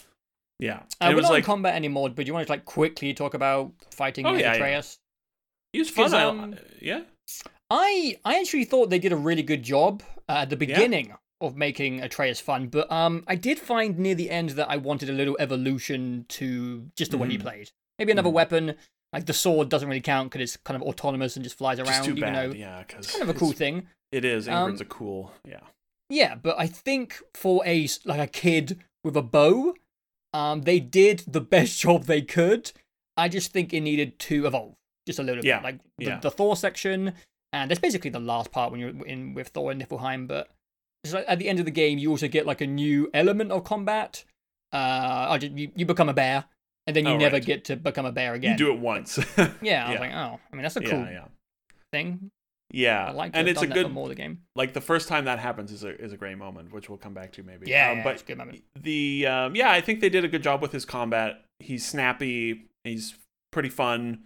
[0.60, 2.64] Yeah, Uh, we're was not like in combat anymore, but do you want to like
[2.66, 4.52] quickly talk about fighting Oh, yeah.
[4.52, 4.98] Atreus?
[5.72, 6.14] He was fun.
[6.14, 7.02] um, yeah,
[7.70, 11.56] I I actually thought they did a really good job uh, at the beginning of
[11.56, 15.12] making Atreus fun, but um I did find near the end that I wanted a
[15.12, 17.42] little evolution to just the way he Mhm.
[17.42, 17.70] played.
[17.98, 18.34] Maybe another Mhm.
[18.34, 18.74] weapon.
[19.12, 21.88] Like the sword doesn't really count because it's kind of autonomous and just flies around.
[21.88, 22.50] just too even bad.
[22.50, 23.88] though yeah, because it's kind of a cool thing.
[24.12, 24.48] It is.
[24.48, 25.32] Um, Ingrid's a cool.
[25.48, 25.60] Yeah.
[26.10, 29.74] Yeah, but I think for a like a kid with a bow,
[30.34, 32.72] um, they did the best job they could.
[33.16, 34.74] I just think it needed to evolve
[35.06, 36.20] just a little Yeah, bit, like the, yeah.
[36.20, 37.12] the Thor section,
[37.52, 40.26] and that's basically the last part when you're in with Thor and Niflheim.
[40.28, 40.50] But
[41.04, 43.50] it's like at the end of the game, you also get like a new element
[43.52, 44.24] of combat.
[44.72, 46.44] Uh, I just, you, you become a bear,
[46.86, 47.44] and then you Oh, never right.
[47.44, 48.52] get to become a bear again.
[48.52, 49.18] You do it once.
[49.62, 51.24] Yeah, I was like, oh, I mean that's a cool yeah,
[51.92, 52.30] thing.
[52.72, 53.06] yeah.
[53.06, 54.42] I like and it's a done that for good more the game.
[54.54, 57.14] like the first time that happens is a is a great moment, which we'll come
[57.14, 57.68] back to maybe.
[57.68, 58.62] Yeah, Um, yeah, but it's a good moment.
[58.80, 61.42] the um, yeah, I think they did a good job with his combat.
[61.58, 62.66] He's snappy.
[62.84, 63.14] He's
[63.50, 64.20] pretty fun.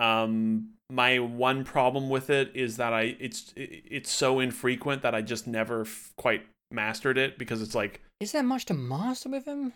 [0.00, 5.22] Um, my one problem with it is that I it's it's so infrequent that I
[5.22, 9.44] just never f- quite mastered it because it's like Is there much to master with
[9.44, 9.72] him?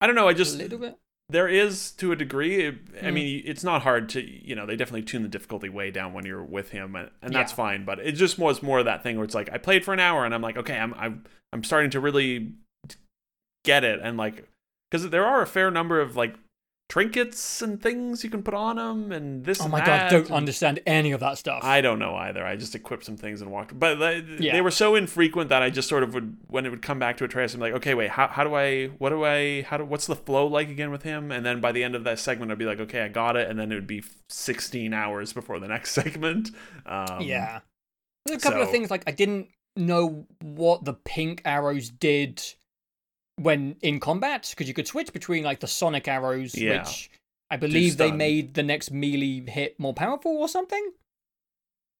[0.00, 0.28] I don't know.
[0.28, 0.98] I just a little bit.
[1.28, 2.66] there is to a degree.
[2.68, 2.70] I
[3.08, 3.14] Hmm.
[3.14, 6.26] mean, it's not hard to you know they definitely tune the difficulty way down when
[6.26, 7.56] you're with him, and, and that's Yeah.
[7.56, 7.84] fine.
[7.84, 10.00] But it just was more of that thing where it's like I played for an
[10.00, 12.52] hour and I'm like, okay, I'm I'm I'm starting to really
[13.64, 14.46] get it, and like
[14.90, 16.34] because there are a fair number of like
[16.88, 19.60] trinkets and things you can put on them and this.
[19.62, 21.64] Oh my god, don't and- understand any of that stuff.
[21.64, 22.44] I don't know either.
[22.44, 24.52] I just equipped some things and walked, but they, Yeah.
[24.52, 27.16] they were so infrequent that I just sort of would, when it would come back
[27.18, 29.84] to Atreus, I'm like, okay, wait, how, how do I, what do I, how do,
[29.86, 31.32] what's the flow like again with him?
[31.32, 33.48] And then by the end of that segment, I'd be like, okay, I got it,
[33.48, 36.50] and then it would be 16 hours before the next segment.
[36.84, 37.60] Um, yeah.
[38.26, 42.42] There's a couple of things like I didn't know what the pink arrows did
[43.36, 46.78] when in combat because you could switch between like the sonic arrows, Yeah.
[46.82, 47.10] which
[47.50, 50.92] I believe they made the next melee hit more powerful or something.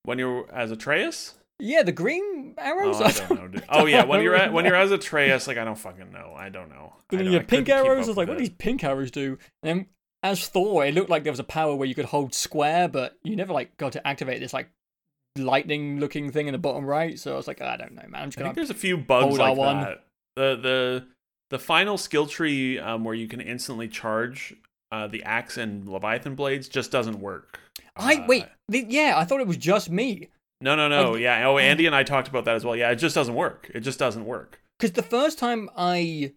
[0.05, 1.35] When you're as Atreus.
[1.59, 2.97] Yeah, the green oh, arrows.
[3.01, 3.61] Oh, I don't know.
[3.69, 6.35] Oh yeah, when you're at, when you're as Atreus, like I don't fucking know.
[6.37, 6.95] I don't know.
[7.11, 8.07] I then don't- you I pink arrows.
[8.07, 9.39] I was like, what do these pink arrows do?
[9.63, 9.87] And then
[10.25, 13.17] as Thor, it looked like there was a power where you could hold square, but
[13.23, 14.71] you never like got to activate this like
[15.37, 17.19] lightning looking thing in the bottom right.
[17.19, 18.23] So I was like, I don't know, man.
[18.23, 19.85] I'm just gonna think there's a few bugs like R1.
[19.85, 20.05] that.
[20.35, 21.07] The the
[21.53, 24.55] the final skill tree um, where you can instantly charge
[24.91, 27.61] uh, the axe and leviathan blades just doesn't work.
[27.97, 28.47] I Uh, wait.
[28.69, 30.29] The, yeah, I thought it was just me
[30.61, 31.15] No, no, no.
[31.17, 31.47] Yeah.
[31.49, 32.75] Oh, Andy and I talked about that as well.
[32.77, 33.71] Yeah, it just doesn't work.
[33.75, 34.61] It just doesn't work.
[34.79, 36.33] because the first time I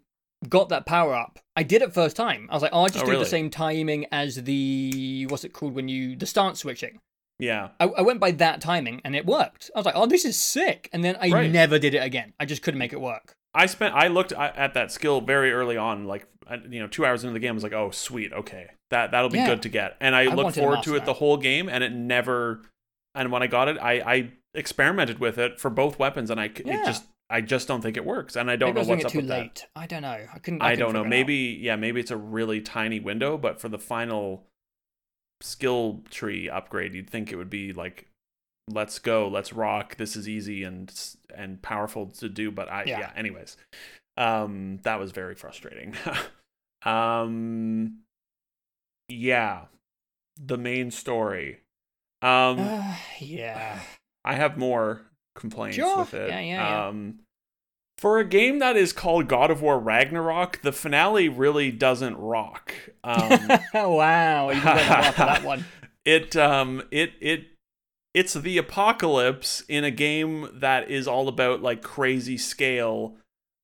[0.50, 2.48] got that power up, I did it first time.
[2.52, 3.24] I was like, oh, I just Oh, do really?
[3.24, 7.00] the same timing as the what's it called when you the stance switching.
[7.40, 7.70] Yeah.
[7.80, 9.70] I, I went by that timing and it worked.
[9.76, 10.90] I was like, oh, this is sick.
[10.94, 11.52] And then I Right.
[11.52, 12.34] never did it again.
[12.40, 13.34] I just couldn't make it work.
[13.56, 13.96] I spent.
[13.96, 17.34] I looked at that skill very early on, like uh, you know, two hours into
[17.34, 17.52] the game.
[17.52, 19.48] I was like, "Oh, sweet, okay, that that'll be Yeah.
[19.48, 21.92] good to get." And I, I looked forward to it the whole game, and it
[21.92, 22.62] never.
[23.16, 26.52] And when I got it, I I experimented with it for both weapons, and I
[26.64, 26.82] Yeah.
[26.82, 29.12] it just I just don't think it works, and I don't maybe know what's up
[29.12, 29.56] too with late.
[29.56, 29.68] that.
[29.82, 30.10] I don't know.
[30.34, 30.62] I couldn't.
[30.62, 31.10] I, I couldn't don't know.
[31.10, 34.46] Maybe yeah, maybe it's a really tiny window, but for the final
[35.42, 38.08] skill tree upgrade, you'd think it would be like,
[38.68, 39.96] "Let's go, let's rock.
[39.98, 40.92] This is easy and
[41.36, 43.00] and powerful to do." But I Yeah.
[43.00, 43.12] yeah.
[43.16, 43.58] anyways,
[44.18, 45.96] um, that was very frustrating.
[46.84, 48.00] um,
[49.10, 49.66] yeah,
[50.38, 51.60] the main story.
[52.22, 53.80] Um, Uh, yeah.
[54.26, 55.02] I have more
[55.36, 56.00] complaints Sure.
[56.00, 56.30] with it.
[56.30, 56.88] Yeah, yeah, yeah.
[56.88, 57.20] Um,
[58.00, 62.74] for a game that is called God of War Ragnarok, the finale really doesn't rock.
[63.06, 64.50] Um, wow.
[64.50, 65.66] You went off for that one.
[66.06, 67.46] it um it it
[68.16, 73.18] it's the apocalypse in a game that is all about like crazy scale.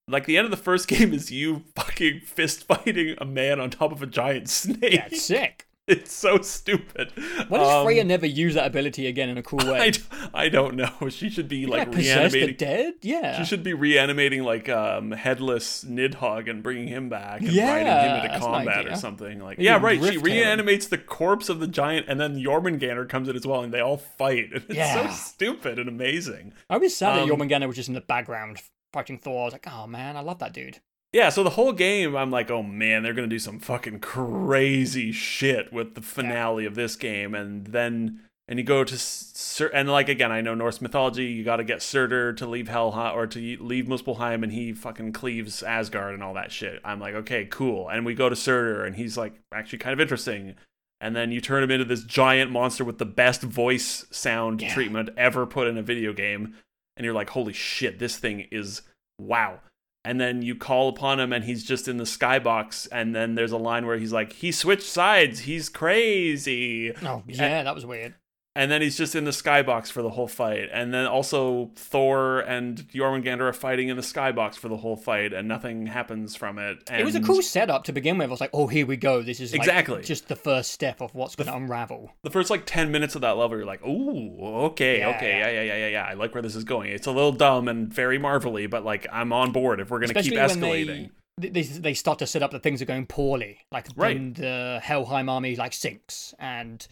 [0.09, 3.69] Like the end of the first game is you fucking fist fighting a man on
[3.69, 4.99] top of a giant snake.
[4.99, 5.67] That's sick.
[5.91, 7.11] It's so stupid.
[7.47, 9.79] Why does Um, Freya never use that ability again in a cool way?
[9.79, 10.01] I, d-
[10.33, 10.89] I don't know.
[11.09, 12.93] She should be You like can't the dead?
[13.01, 13.37] Yeah.
[13.37, 17.87] She should be reanimating like um headless Nidhogg and bringing him back and Yeah, riding
[17.87, 19.39] him into combat or something.
[19.39, 20.01] Like Maybe yeah, right.
[20.03, 23.73] She reanimates the corpse of the giant, and then Jormungandr comes in as well, and
[23.73, 24.49] they all fight.
[24.53, 25.09] It's Yeah.
[25.09, 26.53] so stupid and amazing.
[26.69, 28.61] I was sad Um, that Jormungandr was just in the background
[28.93, 29.41] fighting Thor.
[29.41, 30.79] I was like, oh man, I love that dude.
[31.13, 35.11] Yeah, so the whole game, I'm like, oh man, they're gonna do some fucking crazy
[35.11, 39.89] shit with the finale of this game, and then and you go to Sur- and
[39.89, 41.25] like again, I know Norse mythology.
[41.25, 45.13] You got to get Surtur to leave Helheim or to leave Muspelheim, and he fucking
[45.13, 46.79] cleaves Asgard and all that shit.
[46.83, 47.89] I'm like, okay, cool.
[47.89, 50.55] And we go to Surtur, and he's like actually kind of interesting.
[50.99, 54.73] And then you turn him into this giant monster with the best voice sound Yeah.
[54.73, 56.55] treatment ever put in a video game,
[56.95, 58.81] and you're like, holy shit, this thing is
[59.19, 59.59] wow.
[60.03, 62.87] And then you call upon him, and he's just in the skybox.
[62.91, 65.41] And then there's a line where he's like, he switched sides.
[65.41, 68.15] He's crazy Oh, yeah, that was weird.
[68.55, 70.69] And then he's just in the skybox for the whole fight.
[70.73, 75.31] And then also Thor and Jormungandr are fighting in the skybox for the whole fight,
[75.33, 76.83] and nothing happens from it.
[76.89, 78.27] And It was a cool setup to begin with.
[78.27, 79.21] I was like, oh, here we go.
[79.21, 80.03] This is like Exactly.
[80.03, 82.11] just the first step of what's going to unravel.
[82.23, 85.49] The first like ten minutes of that level, you're like, "Ooh, okay, Yeah, okay, yeah.
[85.49, 85.61] yeah.
[85.63, 86.05] yeah, yeah, yeah.
[86.05, 86.91] I like where this is going.
[86.91, 90.13] It's a little dumb and very marvelly, but like I'm on board if we're gonna
[90.21, 93.05] keep Especially when escalating." they, they they start to set up that things are going
[93.05, 93.59] poorly.
[93.71, 94.15] Like Right.
[94.17, 96.85] when the Helheim army like sinks and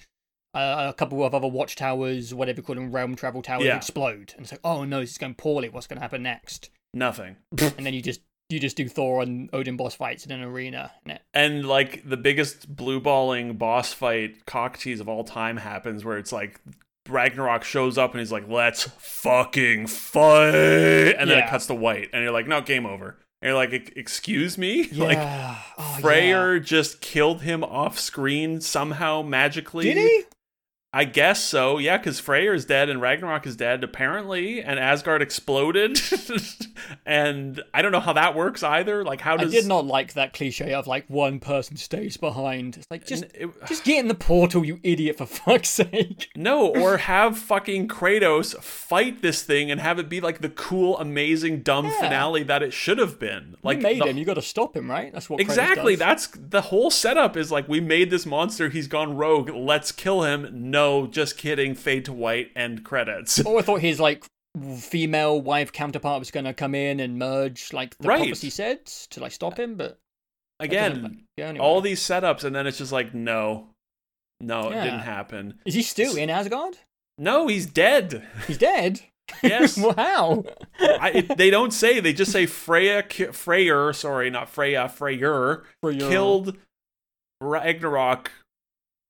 [0.53, 3.75] uh, a couple of other watchtowers, whatever you call them, realm travel towers, Yeah.
[3.77, 4.33] explode.
[4.35, 5.69] And it's like, oh no, this is going poorly.
[5.69, 6.69] What's going to happen next?
[6.93, 7.35] Nothing.
[7.61, 10.91] and then you just you just do Thor and Odin boss fights in an arena.
[11.03, 15.57] And it, And like the biggest blue balling boss fight cock tease of all time
[15.57, 16.59] happens where it's like
[17.07, 21.13] Ragnarok shows up and he's like, let's fucking fight.
[21.17, 22.09] And then it cuts to white.
[22.11, 23.17] And you're like, no, game over.
[23.41, 24.87] And you're like, excuse me?
[24.91, 25.03] yeah.
[25.03, 25.17] Like,
[25.77, 26.59] Oh, Freyr yeah.
[26.63, 29.85] just killed him off screen somehow magically.
[29.85, 30.23] Did he?
[30.91, 35.21] I guess so, yeah, because Freyr is dead and Ragnarok is dead, apparently, and Asgard
[35.21, 35.99] exploded.
[37.05, 39.03] and I don't know how that works either.
[39.03, 39.51] Like, how I does.
[39.51, 42.77] did not like that cliche of like one person stays behind.
[42.77, 46.29] It's like just it- just get in the portal, you idiot, for fuck's sake.
[46.35, 50.97] No, or have fucking Kratos fight this thing and have it be like the cool,
[50.97, 51.99] amazing, dumb Yeah.
[51.99, 53.57] finale that it should have been.
[53.61, 55.13] Like you made the- him, you got to stop him, right?
[55.13, 55.95] That's what Exactly.
[55.95, 60.23] That's the whole setup is like we made this monster, he's gone rogue, let's kill
[60.23, 60.49] him.
[60.51, 61.75] No, just kidding.
[61.75, 63.41] Fade to white end credits.
[63.45, 64.25] Oh, I thought his like
[64.79, 68.17] female wife counterpart was going to come in and merge, like the Right.
[68.19, 69.75] prophecy said, to like stop him.
[69.75, 69.97] But
[70.59, 71.65] Again, go anywhere.
[71.67, 73.67] all these setups and then it's just like no.
[74.41, 75.59] No, it didn't happen.
[75.65, 76.77] is he still in Asgard?
[77.17, 78.23] No, he's dead.
[78.47, 79.01] He's dead.
[79.43, 79.77] Yes.
[79.77, 80.43] wow.
[80.79, 81.99] I, it, they don't say.
[81.99, 86.57] They just say Freya, Freyr, sorry, not Freya, Freyr, your- killed
[87.39, 88.31] Ragnarok.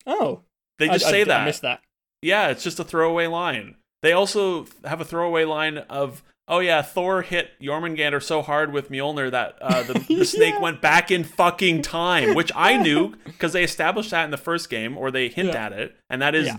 [0.06, 0.42] Oh,
[0.80, 1.46] They just I, say I that.
[1.46, 1.82] missed that.
[2.22, 3.76] Yeah, it's just a throwaway line.
[4.02, 8.90] They also have a throwaway line of, oh yeah, Thor hit Jormungandr so hard with
[8.90, 10.62] Mjolnir that uh, the, the snake Yeah.
[10.62, 14.70] went back in fucking time, which I knew because they established that in the first
[14.70, 15.66] game, or they hint Yeah.
[15.66, 16.58] at it, and that is, Yeah.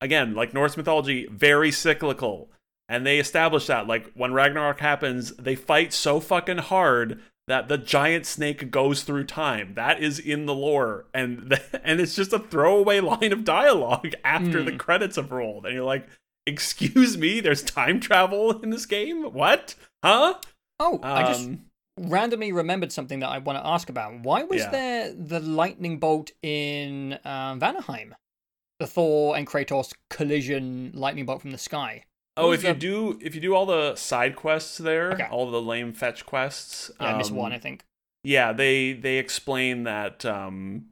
[0.00, 2.48] again, like Norse mythology, very cyclical.
[2.88, 7.78] And they establish that, like when Ragnarok happens, they fight so fucking hard that the
[7.78, 9.74] giant snake goes through time.
[9.74, 14.62] That is in the lore, and and it's just a throwaway line of dialogue after
[14.62, 14.76] the Hmm.
[14.78, 16.08] credits have rolled, and you're like,
[16.46, 19.24] "Excuse me, there's time travel in this game?
[19.32, 19.74] What?
[20.04, 20.34] Huh?"
[20.78, 21.64] Oh, I just Um,
[21.98, 24.20] randomly remembered something that I want to ask about.
[24.20, 24.70] Why was Yeah.
[24.70, 28.12] there the lightning bolt in um, Vanaheim?
[28.78, 32.04] The Thor and Kratos collision lightning bolt from the sky.
[32.36, 35.28] Oh, if you the- do if you do all the side quests there, Okay.
[35.30, 37.82] all the lame fetch quests, Yeah, I missed um, one, I think.
[38.24, 40.86] Yeah, they they explain that um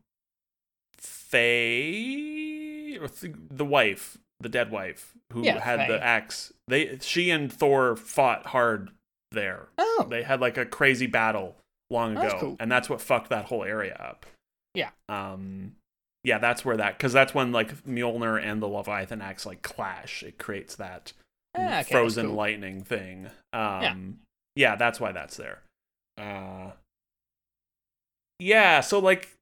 [1.65, 5.89] Faye or th- the wife, the dead wife who Yeah, had Faye.
[5.89, 6.53] the axe.
[6.69, 8.91] They she and Thor fought hard
[9.33, 9.69] there.
[9.79, 11.57] Oh, They had like a crazy battle
[11.91, 12.57] long Oh, ago, that's cool.
[12.61, 14.27] and that's what fucked that whole area up.
[14.75, 14.91] Yeah.
[15.09, 15.75] Um
[16.23, 20.23] yeah, that's where that cuz that's when like Mjolnir and the Leviathan axe like clash.
[20.23, 21.13] It creates that
[21.57, 22.35] Ah, okay, frozen cool.
[22.35, 23.29] lightning thing.
[23.53, 24.19] Um
[24.57, 24.77] yeah.
[24.77, 25.63] that's why that's there.
[26.19, 26.73] Uh
[28.39, 29.37] Yeah, so like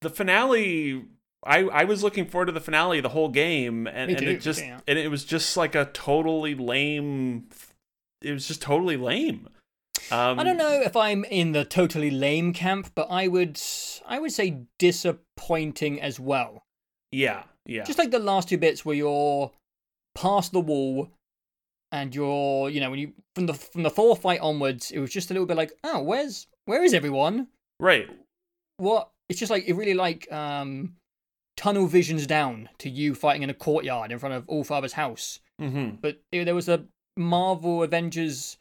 [0.00, 1.04] the finale
[1.44, 4.60] I I was looking forward to the finale the whole game and, and it just
[4.60, 4.80] yeah.
[4.86, 7.48] and it was just like a totally lame
[8.22, 9.48] it was just totally lame.
[10.10, 13.60] Um I don't know if I'm in the totally lame camp, but I would
[14.06, 16.64] I would say disappointing as well.
[17.10, 17.84] Yeah, yeah.
[17.84, 19.52] Just like the last two bits where you're
[20.14, 21.10] past the wall
[21.92, 25.10] and you're, you know, when you from the from the Thor fight onwards, it was
[25.10, 27.48] just a little bit like, oh, where's where is everyone?
[27.78, 28.08] right.
[28.78, 29.10] What?
[29.28, 30.94] It's just like it really like um
[31.56, 35.38] tunnel visions down to you fighting in a courtyard in front of all father's house.
[35.60, 36.00] Mhm.
[36.00, 36.84] But eh, there was a
[37.16, 38.56] Marvel Avengers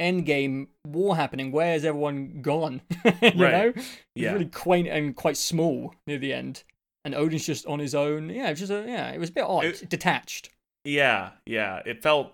[0.00, 1.52] Endgame war happening.
[1.52, 2.82] Where's everyone gone?
[3.04, 3.36] you Right.
[3.36, 4.32] know, it's Yeah.
[4.32, 6.64] really quaint and quite small near the end.
[7.04, 8.28] And Odin's just on his own.
[8.30, 10.50] Yeah, it's just a, yeah, it was a bit odd, It- detached.
[10.84, 11.80] Yeah, yeah.
[11.86, 12.32] It felt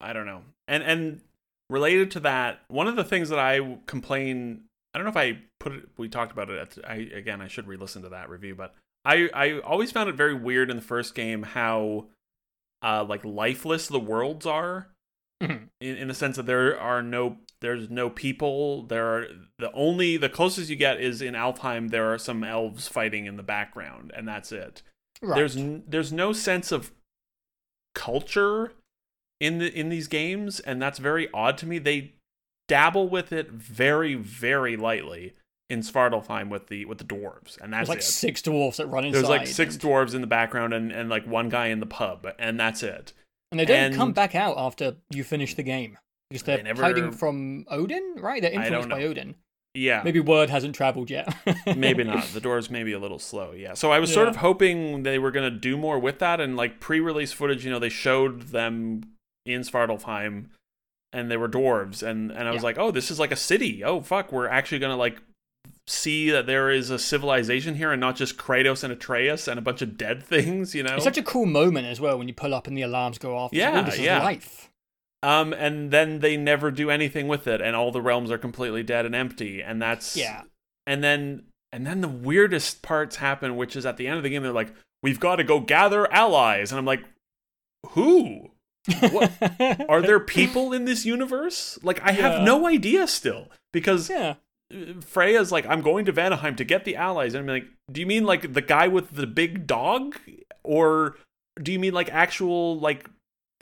[0.00, 0.42] I don't know.
[0.66, 1.20] And and
[1.70, 4.62] related to that, one of the things that I complain
[4.94, 7.48] I don't know if I put it we talked about it at I again I
[7.48, 8.74] should re-listen to that review, but
[9.04, 12.06] I I always found it very weird in the first game how
[12.82, 14.88] uh like lifeless the worlds are
[15.42, 15.68] Mhm.
[15.80, 19.26] in, in the sense that there are no there's no people there are
[19.60, 23.36] the only the closest you get is in Alfheim there are some elves fighting in
[23.36, 24.82] the background and that's it
[25.22, 25.36] Right.
[25.36, 26.90] there's n- there's no sense of
[27.94, 28.72] culture
[29.40, 32.12] in the in these games and that's very odd to me they
[32.66, 35.34] dabble with it very very lightly
[35.70, 38.86] in Svartalfheim with the with the dwarves and There's that's like it six dwarves that
[38.86, 39.16] run inside.
[39.18, 41.86] there's like six and, dwarves in the background and, and like one guy in the
[41.86, 43.12] pub and that's it
[43.52, 45.98] and they don't and- come back out after you finish the game
[46.30, 48.42] because they're They never- hiding from Odin, right?
[48.42, 49.02] They're influenced by.
[49.04, 49.34] Odin.
[49.72, 51.34] yeah Maybe word hasn't traveled yet.
[51.76, 52.24] maybe not.
[52.34, 53.52] The doors may be a little slow.
[53.52, 53.72] Yeah.
[53.72, 56.80] So I was sort of hoping they were gonna do more with that, and like
[56.80, 59.04] pre-release footage, you know, they showed them
[59.54, 60.46] in Svartalfheim,
[61.12, 62.66] and they were dwarves, and and I was Yeah.
[62.66, 63.82] like, oh, this is like a city.
[63.84, 65.20] Oh fuck, we're actually gonna like
[65.86, 69.62] see that there is a civilization here, and not just Kratos and Atreus and a
[69.62, 70.74] bunch of dead things.
[70.74, 70.94] You know.
[70.96, 73.36] It's such a cool moment as well when you pull up and the alarms go
[73.36, 73.52] off.
[73.52, 74.22] Like, Yeah, oh, this is yeah.
[74.22, 74.70] life.
[75.22, 78.82] Um, and then they never do anything with it, and all the realms are completely
[78.84, 80.42] dead and empty, and that's Yeah.
[80.86, 84.30] And then and then the weirdest parts happen, which is at the end of the
[84.30, 84.72] game, they're like,
[85.02, 87.04] "We've got to go gather allies," and I'm like,
[87.90, 88.52] "Who?
[89.10, 89.32] What?
[89.88, 91.78] Are there people in this universe?
[91.82, 92.44] Like, I have Yeah.
[92.44, 94.34] no idea still because yeah.
[95.00, 97.32] Freya's like, I'm going to Vanaheim to get the allies.
[97.34, 100.16] And I'm like, do you mean like the guy with the big dog?
[100.62, 101.16] Or
[101.62, 103.08] do you mean like actual, like,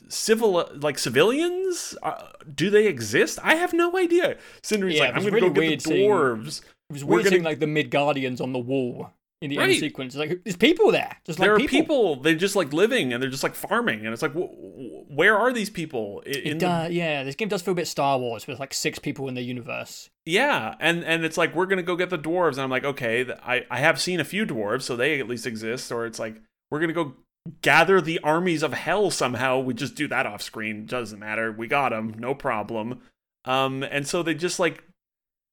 [0.09, 1.97] civil, like civilians?
[2.03, 2.23] Uh,
[2.53, 3.39] do they exist?
[3.43, 4.37] I have no idea.
[4.63, 6.61] Sindri's Yeah, like, I'm going to really go get the seeing- dwarves.
[6.91, 9.11] It was We're weird gonna- like the Midgardians on the wall
[9.43, 9.71] in the Right.
[9.71, 10.15] end sequence.
[10.15, 11.17] It's like there's people there.
[11.27, 11.79] Just like there are people.
[11.81, 12.17] people.
[12.17, 14.05] they're just like living and they're just like farming.
[14.05, 16.23] And it's like, wh- wh- where are these people?
[16.27, 18.73] I- It In does, yeah, this game does feel a bit Star Wars with like
[18.73, 20.09] six people in the universe.
[20.25, 23.27] Yeah, and and it's like we're gonna go get the dwarves, and I'm like, okay,
[23.45, 25.93] I I have seen a few dwarves, so they at least exist.
[25.93, 27.15] Or it's like we're gonna go
[27.63, 29.61] gather the armies of hell somehow.
[29.61, 31.53] We just do that off screen, doesn't matter.
[31.53, 33.03] We got them, no problem.
[33.45, 34.83] Um, and so they just like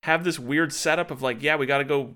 [0.03, 2.15] have this weird setup of like, yeah, we gotta go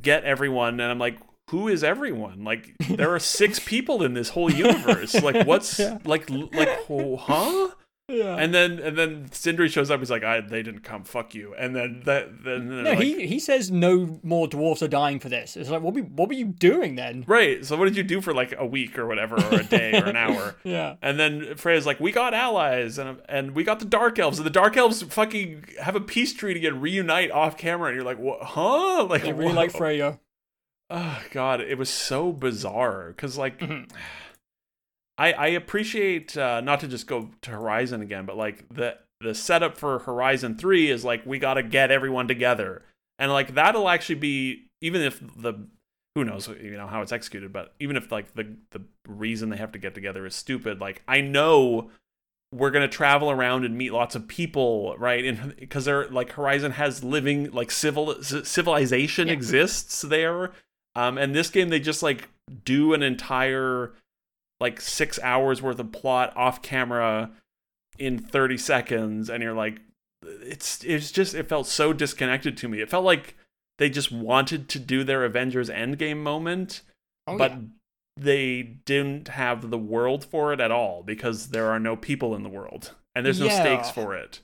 [0.00, 1.18] get everyone, and I'm like.
[1.50, 2.42] Who is everyone?
[2.42, 5.14] Like there are six people in this whole universe.
[5.22, 5.98] Like what's Yeah.
[6.04, 7.68] like like oh, huh?
[8.06, 8.36] Yeah.
[8.36, 9.98] And then and then Sindri shows up.
[10.00, 11.04] He's like, "I they didn't come.
[11.04, 14.88] Fuck you." And then that then no, like, he he says no more dwarfs are
[14.88, 15.56] dying for this.
[15.56, 17.24] It's like what were, what were you doing then?
[17.26, 17.64] right.
[17.64, 20.04] So what did you do for like a week or whatever, or a day or
[20.04, 20.54] an hour?
[20.64, 20.96] Yeah.
[21.00, 24.44] And then Freya's like, "We got allies, and and we got the Dark Elves, and
[24.44, 28.18] the Dark Elves fucking have a peace treaty and reunite off camera." And you're like,
[28.18, 28.42] "What?
[28.42, 29.56] Huh?" Like, They really what?
[29.56, 30.20] like Freya.
[30.90, 33.58] Oh God, it was so bizarre because like.
[33.60, 33.90] Mhm.
[35.16, 39.34] I, I appreciate uh, not to just go to Horizon again, but like the the
[39.34, 42.82] setup for Horizon Three is like we got to get everyone together,
[43.18, 45.66] and like that'll actually be even if the
[46.14, 49.56] who knows you know how it's executed, but even if like the the reason they
[49.56, 51.90] have to get together is stupid, like I know
[52.52, 55.24] we're gonna travel around and meet lots of people, right?
[55.24, 59.34] And because they're like Horizon has living like civil civilization Yeah.
[59.34, 60.50] exists there,
[60.96, 62.28] um, and this game they just like
[62.64, 63.92] do an entire
[64.64, 67.30] like six hours worth of plot off camera
[67.98, 69.76] in 30 seconds and you're like
[70.24, 73.36] it's it's just it felt so disconnected to me it felt like
[73.78, 76.80] they just wanted to do their avengers endgame moment
[77.26, 77.58] Oh, but yeah.
[78.16, 82.42] they didn't have the world for it at all because there are no people in
[82.42, 84.40] the world and there's no stakes for it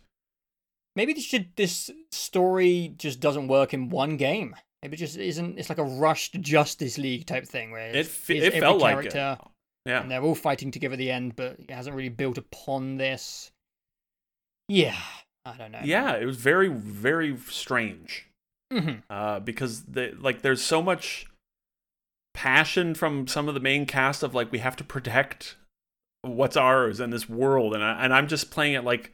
[0.96, 4.54] maybe this should this story just doesn't work in one game.
[4.82, 5.58] Maybe it just isn't.
[5.58, 8.80] It's like a rushed Justice League type thing where it it's, fe- it's it felt
[8.80, 9.38] like it
[9.86, 10.00] yeah.
[10.02, 13.50] And they're all fighting together at the end, but it hasn't really built upon this.
[14.68, 14.96] Yeah,
[15.44, 15.80] I don't know.
[15.82, 18.26] yeah it was very very strange.
[18.72, 21.26] Hmm uh, because they, like there's so much
[22.34, 25.56] passion from some of the main cast of like we have to protect
[26.22, 29.12] what's ours in this world and I, and I'm just playing it like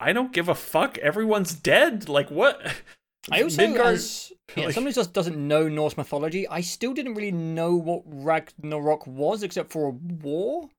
[0.00, 0.98] I don't give a fuck.
[0.98, 2.08] Everyone's dead.
[2.08, 2.60] Like what
[3.30, 6.94] I also, Midgard- as yeah, like- someone who just doesn't know Norse mythology, I still
[6.94, 10.70] didn't really know what Ragnarok was except for a war.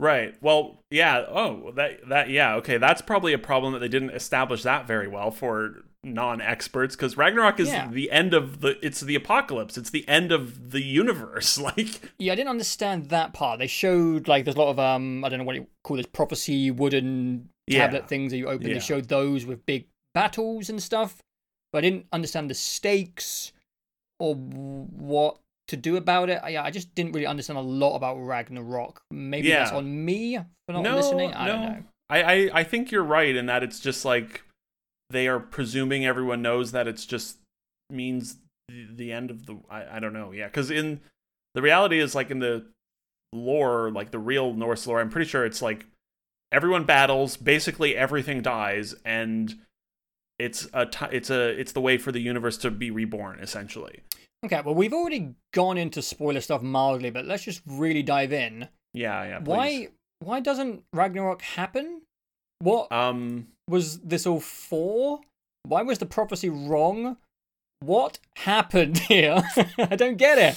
[0.00, 4.10] right well yeah oh that that yeah okay that's probably a problem that they didn't
[4.10, 7.88] establish that very well for non-experts because Ragnarok is Yeah.
[7.88, 12.32] the end of the it's the apocalypse it's the end of the universe like Yeah,
[12.32, 13.60] I didn't understand that part.
[13.60, 16.06] They showed like there's a lot of um I don't know what you call this
[16.06, 17.86] prophecy wooden Yeah.
[17.86, 18.66] tablet things that you open.
[18.66, 18.74] Yeah.
[18.74, 21.18] They showed those with big battles and stuff,
[21.72, 23.52] but I didn't understand the stakes
[24.18, 25.38] or what
[25.68, 26.40] to do about it.
[26.48, 29.02] Yeah, I just didn't really understand a lot about Ragnarok.
[29.10, 31.32] Maybe that's on me for not no, listening.
[31.34, 31.52] I no.
[31.52, 31.82] don't know.
[32.10, 34.42] I, I I think you're right in that it's just like
[35.10, 37.38] they are presuming everyone knows that it's just
[37.90, 38.36] means
[38.68, 41.00] the, the end of the I, I don't know yeah because in
[41.54, 42.66] The reality is like in the
[43.32, 45.86] lore, like the real Norse lore, I'm pretty sure it's like
[46.50, 49.54] everyone battles, basically everything dies, and
[50.42, 54.00] it's a t- it's a it's the way for the universe to be reborn, essentially.
[54.44, 58.68] Okay, well, we've already gone into spoiler stuff mildly, but let's just really dive in.
[58.92, 59.38] Yeah, yeah.
[59.38, 59.48] Please.
[59.48, 59.88] Why
[60.20, 62.02] why doesn't Ragnarok happen?
[62.60, 65.20] What Um, was this all for?
[65.64, 67.16] Why was the prophecy wrong?
[67.80, 69.42] What happened here?
[69.78, 70.56] I don't get it.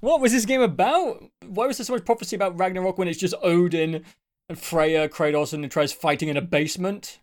[0.00, 1.24] What was this game about?
[1.46, 4.04] Why was there so much prophecy about Ragnarok when it's just Odin
[4.48, 7.20] and Freya, Kratos, and Atreus fighting in a basement?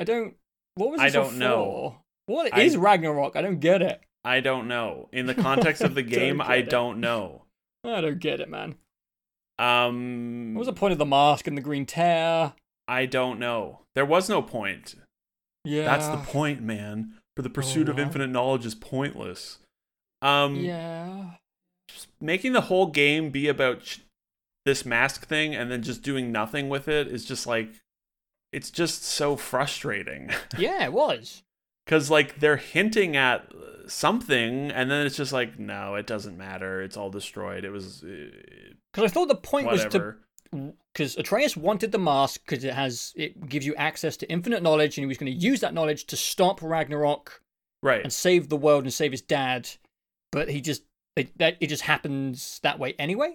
[0.00, 0.34] I don't.
[0.76, 1.98] What was I don't know.
[2.26, 3.36] What I- is Ragnarok?
[3.36, 4.00] I don't get it.
[4.24, 5.08] I don't know.
[5.12, 6.70] In the context of the Don't game, I it.
[6.70, 7.42] don't know.
[7.84, 8.76] I don't get it, man.
[9.58, 12.54] Um, What was the point of the mask and the green tear?
[12.88, 13.80] I don't know.
[13.94, 14.94] There was no point.
[15.64, 17.14] Yeah, That's the point, man.
[17.36, 19.58] For the pursuit of infinite knowledge is pointless.
[20.22, 21.32] Um, Yeah.
[21.88, 24.00] just making the whole game be about ch-
[24.64, 27.68] this mask thing and then just doing nothing with it is just like
[28.54, 31.42] it's just so frustrating Yeah, it was.
[31.84, 33.50] because like they're hinting at
[33.86, 38.02] something and then it's just like no it doesn't matter it's all destroyed it was
[38.02, 38.30] uh,
[38.92, 40.14] Because I thought the point was to
[40.92, 44.96] because Atreus wanted the mask because it has it gives you access to infinite knowledge,
[44.96, 47.42] and he was going to use that knowledge to stop Ragnarok
[47.82, 49.68] right and save the world and save his dad.
[50.30, 50.84] But he just
[51.16, 53.34] it, that it just happens that way anyway.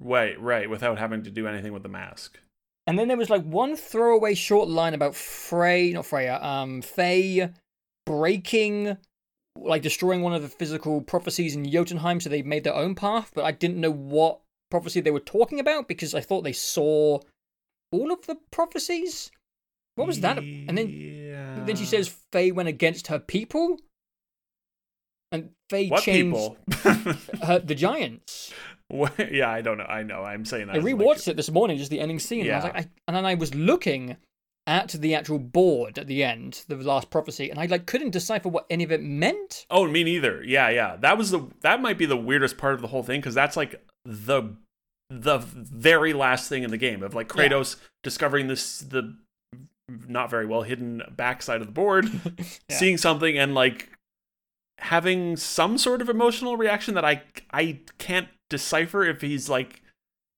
[0.00, 2.38] right right without having to do anything with the mask
[2.88, 7.50] And then there was like one throwaway short line about Frey, not Freya, um, Faye
[8.06, 8.96] breaking,
[9.58, 13.30] like destroying one of the physical prophecies in Jotunheim, so they made their own path.
[13.34, 14.40] But I didn't know what
[14.70, 17.20] prophecy they were talking about because I thought they saw
[17.92, 19.30] all of the prophecies.
[19.96, 20.38] What was that?
[20.38, 21.64] And then yeah.
[21.66, 23.78] then she says Faye went against her people,
[25.30, 26.52] and Faye what changed
[27.42, 28.54] her, the giants.
[29.30, 31.50] Yeah i don't know i know i'm saying that I as, like, rewatched it this
[31.50, 32.46] morning, just the ending scene.
[32.46, 32.70] And I was Yeah.
[32.72, 34.16] like, I, and then I was looking
[34.66, 38.48] at the actual board at the end, the last prophecy, and I like couldn't decipher
[38.48, 39.66] what any of it meant.
[39.70, 40.42] Oh, me neither.
[40.44, 40.96] Yeah, yeah.
[40.96, 43.56] That was the that might be the weirdest part of the whole thing because that's
[43.56, 44.54] like the
[45.10, 47.48] the very last thing in the game of like Yeah.
[47.48, 49.16] Kratos discovering this the
[50.06, 52.06] not very well hidden backside of the board,
[52.68, 52.76] Yeah.
[52.76, 53.90] seeing something and like
[54.80, 59.82] having some sort of emotional reaction that I I can't decipher if he's like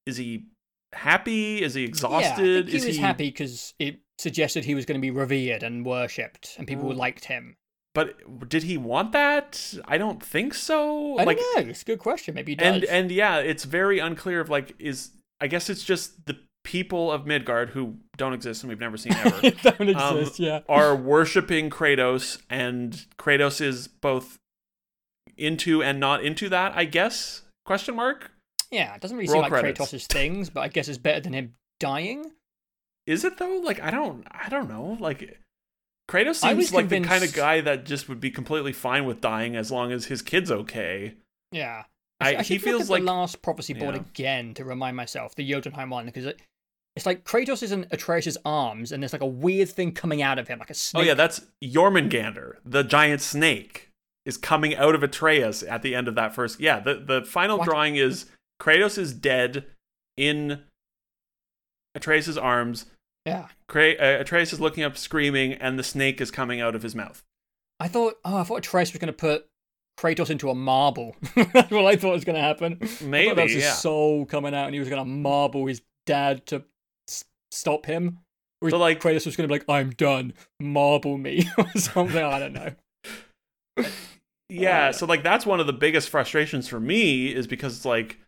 [0.06, 0.44] is he
[0.92, 1.62] happy?
[1.62, 2.64] Is he Yeah, exhausted?
[2.66, 5.62] think he is was he happy because it suggested he was going to be revered
[5.62, 6.96] and worshipped, and people Mm.
[6.96, 7.56] liked him.
[7.94, 9.74] But did he want that?
[9.84, 11.18] I don't think so.
[11.18, 11.70] I like don't know.
[11.70, 12.34] It's a good question.
[12.34, 15.10] Maybe and and yeah, it's very unclear of like is
[15.40, 19.14] I guess it's just the people of Midgard who don't exist and we've never seen
[19.14, 20.38] ever don't um, exist.
[20.38, 20.60] yeah.
[20.68, 24.38] are worshiping Kratos and Kratos is both
[25.36, 27.42] into and not into that, I guess.
[27.64, 28.30] Question mark?
[28.70, 28.94] Yeah.
[28.94, 29.80] It doesn't really Roll seem like credits.
[29.80, 32.32] Kratos' things, but I guess it's better than him dying.
[33.06, 33.60] Is it though?
[33.64, 34.96] Like I don't I don't know.
[35.00, 35.38] Like
[36.08, 39.56] Kratos seems like the kind of guy that just would be completely fine with dying
[39.56, 41.14] as long as his kid's okay.
[41.52, 41.84] Yeah.
[42.20, 44.02] I, I he feels like the last prophecy board Yeah.
[44.02, 46.40] again to remind myself the Jotunheim one because it,
[46.94, 50.38] it's like Kratos is in Atreus' arms and there's like a weird thing coming out
[50.38, 51.02] of him, like a snake.
[51.02, 53.88] Oh yeah, that's Jormungandr, the giant snake,
[54.26, 56.60] is coming out of Atreus at the end of that first.
[56.60, 57.64] Yeah, the the final What?
[57.68, 58.26] drawing is
[58.60, 59.64] Kratos is dead
[60.16, 60.62] in
[61.94, 62.86] Atreus' arms.
[63.26, 63.48] yeah.
[63.72, 63.78] Uh,
[64.20, 67.22] Atreus is looking up, screaming, and the snake is coming out of his mouth.
[67.78, 69.46] I thought, oh, I thought Atreus was going to put
[69.98, 71.14] Kratos into a marble.
[71.34, 72.78] That's what I thought was going to happen.
[72.82, 73.72] I Maybe, that was his yeah.
[73.72, 76.64] soul coming out and he was going to marble his dad to
[77.08, 78.18] s- stop him.
[78.60, 82.22] Or So, like- Kratos was going to be like, I'm done, marble me, or something.
[82.22, 82.72] I don't know.
[84.50, 87.84] Yeah, Uh, so like that's one of the biggest frustrations for me is because it's
[87.84, 88.18] like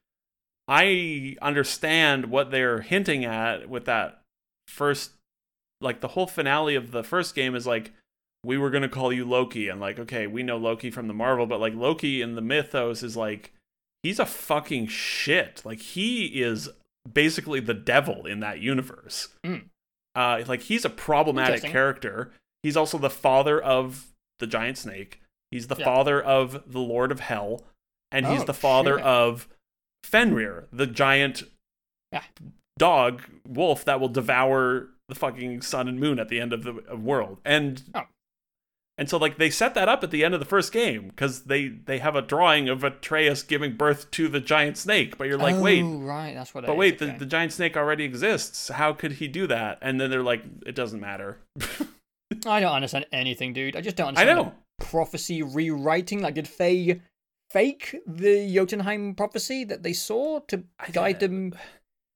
[0.68, 4.22] I understand what they're hinting at with that
[4.68, 5.12] first
[5.80, 7.92] like the whole finale of the first game is like
[8.44, 11.14] we were going to call you Loki and like okay, we know Loki from the
[11.14, 13.52] Marvel but like Loki in the mythos is like
[14.02, 15.62] he's a fucking shit.
[15.64, 16.68] Like he is
[17.12, 19.28] basically the devil in that universe.
[19.44, 19.64] Mm.
[20.14, 22.32] Uh like he's a problematic character.
[22.62, 25.21] He's also the father of the giant snake.
[25.52, 25.84] He's the Yeah.
[25.84, 27.62] father of the Lord of Hell,
[28.10, 29.06] and he's Oh, the father shit.
[29.06, 29.48] of
[30.02, 31.44] Fenrir, the giant
[32.10, 32.24] Yeah.
[32.78, 36.72] dog wolf that will devour the fucking sun and moon at the end of the
[36.96, 37.38] world.
[37.44, 38.06] And Oh.
[38.98, 41.44] and so like they set that up at the end of the first game because
[41.44, 45.38] they they have a drawing of Atreus giving birth to the giant snake, but you're
[45.38, 46.64] like, oh, wait, right, that's what.
[46.66, 47.12] but wait, okay.
[47.12, 48.68] the, the giant snake already exists.
[48.68, 49.78] How could he do that?
[49.82, 51.38] And then they're like, it doesn't matter.
[52.46, 53.76] I don't understand anything, dude.
[53.76, 54.38] I just don't I understand.
[54.38, 54.54] know.
[54.80, 56.20] Prophecy rewriting.
[56.20, 57.00] Like, did Faye
[57.50, 61.54] fake the Jotunheim prophecy that they saw to guide them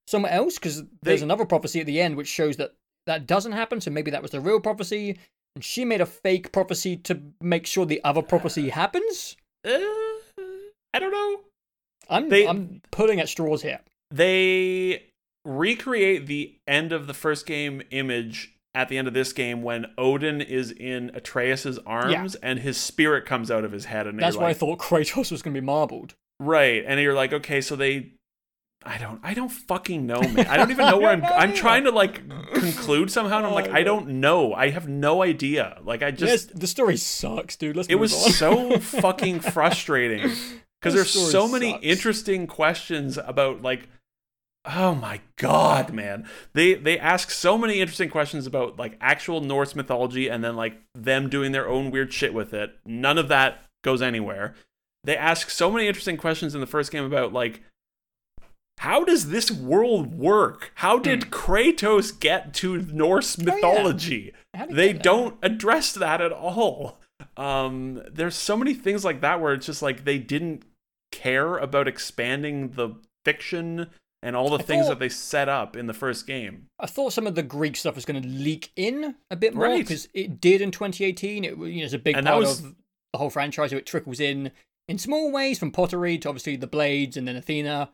[0.07, 0.55] somewhere else?
[0.55, 2.71] Because there's another prophecy at the end which shows that
[3.05, 3.81] that doesn't happen.
[3.81, 5.17] So maybe that was the real prophecy,
[5.55, 9.35] and she made a fake prophecy to make sure the other prophecy happens.
[9.65, 9.79] Uh,
[10.93, 11.41] I don't know.
[12.09, 13.79] I'm They- I'm pulling at straws here.
[14.11, 15.03] They
[15.45, 19.87] recreate the end of the first game image at the end of this game when
[19.97, 24.37] Odin is in Atreus's arms and his spirit comes out of his head, and That's
[24.37, 26.13] why I thought Kratos was going to be marbled.
[26.39, 28.11] right, and you're like, okay, so they.
[28.85, 29.19] I don't.
[29.23, 30.45] I don't fucking know, man.
[30.47, 31.25] I don't even know where I'm.
[31.25, 32.21] I'm trying to like
[32.53, 34.53] conclude somehow, and I'm like, I don't know.
[34.53, 35.79] I have no idea.
[35.83, 36.57] Like, I just.
[36.57, 37.75] The story sucks, dude.
[37.75, 40.31] Let's it was so fucking frustrating
[40.79, 41.83] because there's so many sucks.
[41.83, 43.89] interesting questions about like
[44.75, 49.75] oh my god man they they ask so many interesting questions about like actual norse
[49.75, 53.63] mythology and then like them doing their own weird shit with it none of that
[53.83, 54.53] goes anywhere
[55.03, 57.61] they ask so many interesting questions in the first game about like
[58.79, 63.49] how does this world work how did kratos get to norse Hmm.
[63.49, 63.55] Oh, yeah.
[63.55, 64.33] mythology
[64.69, 66.99] they don't address that at all.
[67.35, 70.63] Um, there's so many things like that where it's just like they didn't
[71.11, 73.87] care about expanding the fiction
[74.23, 76.67] and all the I things thought- that they set up in the first game.
[76.79, 79.65] I thought some of the Greek stuff was going to leak in a bit more
[79.65, 79.77] Right.
[79.79, 81.43] because it did in 2018.
[81.43, 82.75] It was- you know, it's a big And part was- of
[83.13, 83.69] the whole franchise.
[83.71, 84.51] So it trickles in
[84.87, 87.89] in small ways from pottery to obviously the blades and then Athena.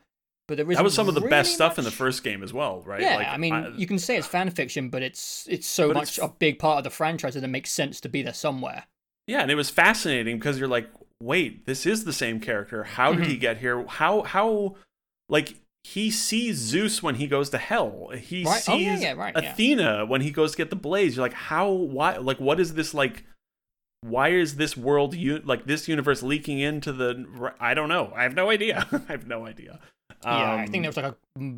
[0.48, 2.44] But there is That was some of the best really stuff in the first game
[2.44, 3.02] as well, right?
[3.02, 5.94] Yeah, Like, I mean, you can say it's fan fiction, but it's it's so But
[5.96, 8.34] much it's- a big part of the franchise that it makes sense to be there
[8.34, 8.86] somewhere.
[9.26, 10.90] yeah, and it was fascinating because you're like,
[11.22, 12.84] wait, this is the same character.
[12.84, 13.42] How did he mm-hmm.
[13.42, 13.86] get here?
[13.88, 14.76] How how
[15.30, 18.10] like he sees Zeus when he goes to hell.
[18.18, 18.62] He Right.
[18.62, 19.52] sees Oh, yeah, yeah, right, yeah.
[19.52, 21.16] Athena when he goes to get the blaze.
[21.16, 21.70] You're like, how?
[21.70, 22.18] Why?
[22.18, 23.26] Like, what is this like?
[24.02, 27.54] Why is this world u- like this universe leaking into the?
[27.60, 28.12] I don't know.
[28.16, 28.88] I have no idea.
[29.10, 29.80] I have no idea.
[30.24, 31.54] yeah, I Um, think there was like a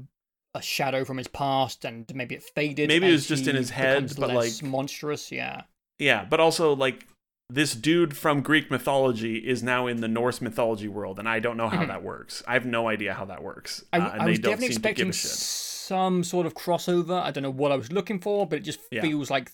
[0.55, 2.87] a shadow from his past, and maybe it faded.
[2.87, 5.31] Maybe it was just in his head, but, like- monstrous.
[5.31, 5.63] Yeah.
[5.99, 7.05] Yeah, but also like
[7.49, 11.57] this dude from Greek mythology is now in the Norse mythology world, and I don't
[11.57, 11.87] know how Mhm.
[11.87, 12.41] that works.
[12.47, 14.81] I have no idea how that works, I, uh, and I was don't definitely seem
[14.81, 17.21] to give expecting a some sort of crossover.
[17.21, 19.01] I don't know what I was looking for, but it just Yeah.
[19.01, 19.51] feels like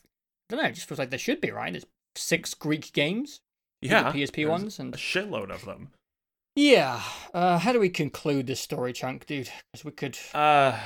[0.49, 0.69] I don't know.
[0.69, 1.71] It just feels like there should be right.
[1.73, 1.85] There's
[2.15, 3.39] six Greek games,
[3.81, 5.91] Yeah, PSP ones, a and shitload of them.
[6.55, 7.01] yeah.
[7.33, 9.49] Uh, how do we conclude this story chunk, dude?
[9.71, 10.17] Because we could.
[10.33, 10.77] Uh,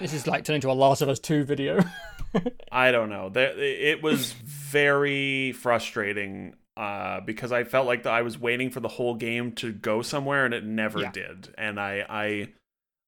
[0.00, 1.78] This is like turning into a Last of Us Two video.
[2.72, 3.30] I don't know.
[3.34, 8.88] It was very frustrating uh, because I felt like that I was waiting for the
[8.88, 11.12] whole game to go somewhere, and it never Yeah.
[11.12, 11.54] did.
[11.56, 12.48] And I, I,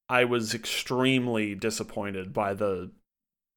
[0.08, 2.90] I was extremely disappointed by the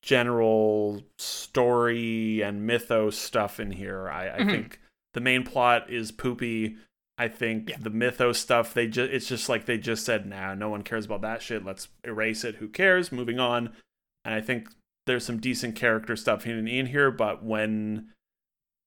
[0.01, 4.09] general story and mythos stuff in here.
[4.09, 4.49] I, I Mhm.
[4.51, 4.79] think
[5.13, 6.77] the main plot is poopy.
[7.17, 7.77] I think Yeah.
[7.81, 11.05] the mythos stuff they just it's just like they just said, nah, no one cares
[11.05, 11.65] about that shit.
[11.65, 12.55] Let's erase it.
[12.55, 13.11] Who cares?
[13.11, 13.75] Moving on.
[14.23, 14.69] And I think
[15.09, 18.09] there's some decent character stuff in, in here, but when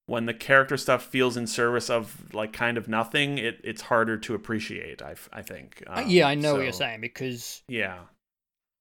[0.06, 4.16] when the character stuff feels in service of like kind of nothing, it it's harder
[4.16, 5.02] to appreciate.
[5.02, 5.82] I I think.
[5.86, 7.98] Um, yeah, I know what you're saying because Yeah.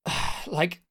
[0.48, 0.82] like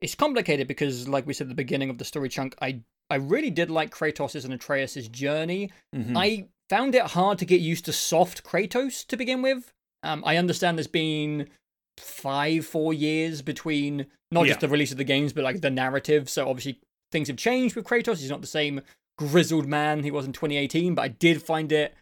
[0.00, 2.80] it's complicated because like we said at the beginning of the story chunk i
[3.10, 6.16] i really did like kratos' and atreus' journey Mhm.
[6.16, 9.72] i found it hard to get used to soft kratos to begin with
[10.04, 11.48] um i understand there's been
[11.98, 16.28] five four years between not just the release of the games but like the narrative
[16.28, 16.78] so obviously
[17.12, 18.80] things have changed with kratos he's not the same
[19.16, 21.94] grizzled man he was in 2018 but i did find it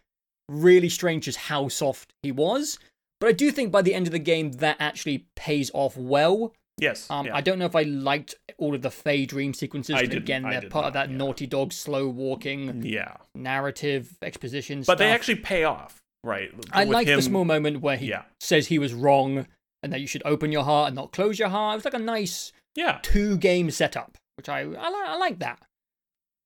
[0.49, 2.79] really strange just how soft he was
[3.19, 6.53] but i do think by the end of the game that actually pays off well
[6.79, 7.09] yes.
[7.09, 7.35] um, yeah.
[7.35, 9.95] I don't know if I liked all of the Faye dream sequences.
[9.95, 11.17] I but again, they're part of that yeah.
[11.17, 13.17] Naughty Dog slow walking yeah.
[13.35, 14.97] narrative exposition But stuff.
[14.97, 16.51] they actually pay off, right?
[16.71, 18.23] I like the small moment where he Yeah.
[18.39, 19.47] says he was wrong
[19.83, 21.73] and that you should open your heart and not close your heart.
[21.73, 22.99] It was like a nice Yeah.
[23.03, 25.59] two game setup, which I I, li- I like that.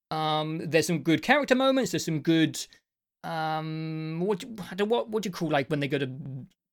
[0.09, 1.91] Um, there's some good character moments.
[1.91, 2.59] There's some good
[3.23, 4.39] um, what
[4.75, 6.09] do- what what do you call like when they go to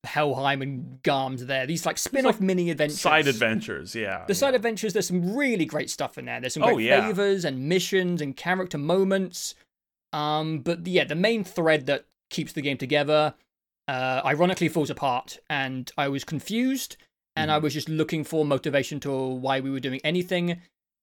[0.06, 1.66] Helheim and Garm's there?
[1.66, 4.24] These like spin off mini adventures, Side adventures, yeah.
[4.26, 6.40] The side adventures, there's some really great stuff in there.
[6.40, 7.06] There's some Oh, great yeah.
[7.06, 9.54] favors and missions and character moments.
[10.12, 13.34] Um, but yeah, the main thread that keeps the game together,
[13.88, 16.96] uh, ironically falls apart, and I was confused,
[17.36, 17.62] and I Mhm.
[17.62, 20.60] was just looking for motivation to why we were doing anything.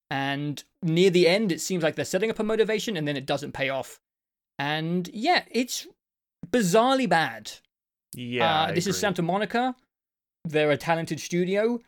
[0.09, 3.25] And near the end, it seems like they're setting up a motivation, and then it
[3.25, 3.99] doesn't pay off.
[4.59, 5.87] And yeah, it's
[6.47, 7.51] bizarrely bad.
[8.13, 8.63] Yeah.
[8.63, 8.97] Uh, I this is.
[8.99, 9.75] Santa Monica.
[10.43, 11.81] They're a talented studio,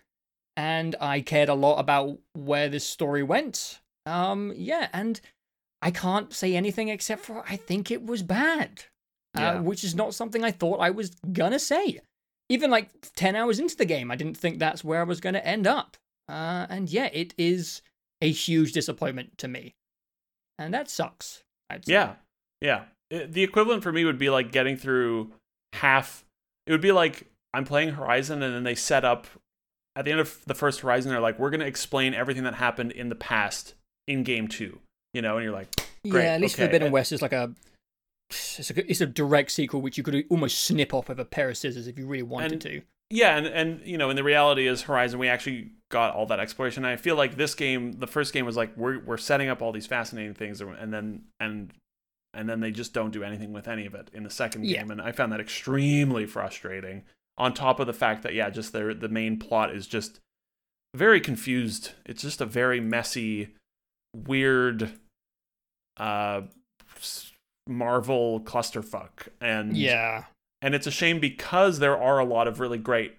[0.55, 3.81] and I cared a lot about where this story went.
[4.05, 5.19] Um, yeah, and
[5.81, 8.85] I can't say anything except for I think it was bad.
[9.35, 9.53] Yeah.
[9.55, 11.99] uh, which is not something I thought I was gonna say.
[12.49, 15.39] Even like 10 hours into the game, I didn't think that's where I was gonna
[15.39, 15.97] end up.
[16.29, 17.81] Uh, and yeah, it is
[18.21, 19.73] a huge disappointment to me.
[20.59, 21.43] And that sucks.
[21.69, 21.93] I'd say.
[21.93, 22.13] Yeah,
[22.61, 22.83] yeah.
[23.11, 25.31] I- the equivalent for me would be like getting through
[25.73, 26.23] half.
[26.67, 29.27] It would be like I'm playing Horizon, and then they set up
[29.95, 31.11] at the end of the first Horizon.
[31.11, 33.75] They're like, "We're going to explain everything that happened in the past
[34.07, 34.79] in Game Two.
[35.13, 35.67] You know, and you're like,
[36.09, 37.53] Great, yeah, at least okay, Forbidden and- West is like a
[38.59, 41.49] it's a it's a direct sequel which you could almost snip off with a pair
[41.49, 42.81] of scissors if you really wanted And- to.
[43.09, 45.19] yeah, and and you know, and the reality is Horizon.
[45.19, 46.85] We actually got all that exploration.
[46.85, 49.71] I feel like this game, the first game, was like we're we're setting up all
[49.71, 51.73] these fascinating things, and then and
[52.33, 54.79] and then they just don't do anything with any of it in the second Yeah.
[54.81, 57.03] game, and I found that extremely frustrating.
[57.37, 60.19] On top of the fact that yeah, just their the main plot is just
[60.95, 61.91] very confused.
[62.05, 63.49] It's just a very messy,
[64.15, 64.91] weird,
[65.97, 66.41] uh,
[67.67, 70.25] Marvel clusterfuck, and Yeah.
[70.61, 73.15] and it's a shame because there are a lot of really great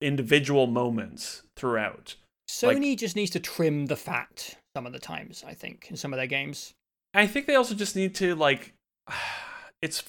[0.00, 2.16] individual moments throughout.
[2.48, 6.12] Sony just needs to trim the fat some of the times, I think, in some
[6.12, 6.74] of their games.
[7.14, 8.74] I think they also just need to like
[9.82, 10.02] it's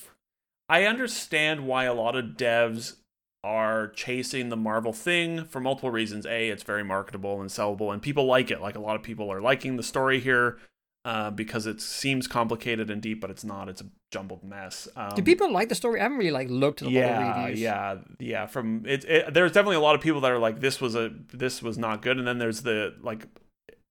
[0.69, 2.95] I understand why a lot of devs
[3.43, 6.25] are chasing the Marvel thing for multiple reasons.
[6.25, 8.61] A, it's very marketable and sellable and people like it.
[8.61, 10.57] Like a lot of people are liking the story here
[11.05, 13.67] uh, because it seems complicated and deep, but it's not.
[13.69, 14.87] It's a jumbled mess.
[14.95, 15.99] Um, Do people like the story?
[15.99, 17.59] I haven't really like looked at of yeah reviews.
[17.61, 20.79] yeah yeah from it, it there's definitely a lot of people that are like this
[20.79, 23.27] was a this was not good and then there's the like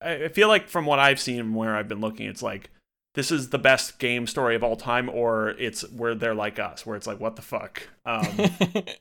[0.00, 2.70] i feel like from what i've seen and where i've been looking it's like
[3.14, 6.86] this is the best game story of all time or it's where they're like us
[6.86, 8.26] where it's like what the fuck um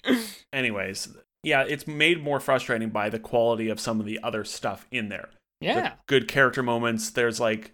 [0.54, 1.10] anyways
[1.44, 5.10] yeah it's made more frustrating by the quality of some of the other stuff in
[5.10, 5.30] there
[5.62, 5.94] The yeah.
[6.08, 7.72] good character moments there's like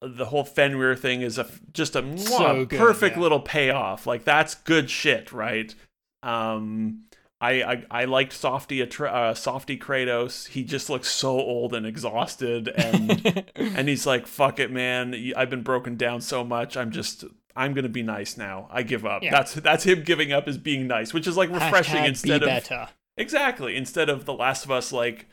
[0.00, 3.22] the whole Fenrir thing is a just a mwah, So good, perfect yeah.
[3.22, 4.06] little payoff.
[4.06, 5.74] Like that's good shit, right?
[6.22, 7.04] Um,
[7.40, 10.48] I I, I liked Softy uh, Softy Kratos.
[10.48, 15.14] He just looks so old and exhausted, and and he's like, "Fuck it, man.
[15.36, 16.76] I've been broken down so much.
[16.76, 17.24] I'm just."
[17.56, 18.66] I'm gonna be nice now.
[18.68, 19.22] I give up.
[19.22, 19.30] Yeah.
[19.30, 22.46] That's that's him giving up as being nice, which is like refreshing Hashtag instead be
[22.46, 22.88] of better.
[23.16, 23.76] Exactly.
[23.76, 25.26] Instead of The Last of Us, like,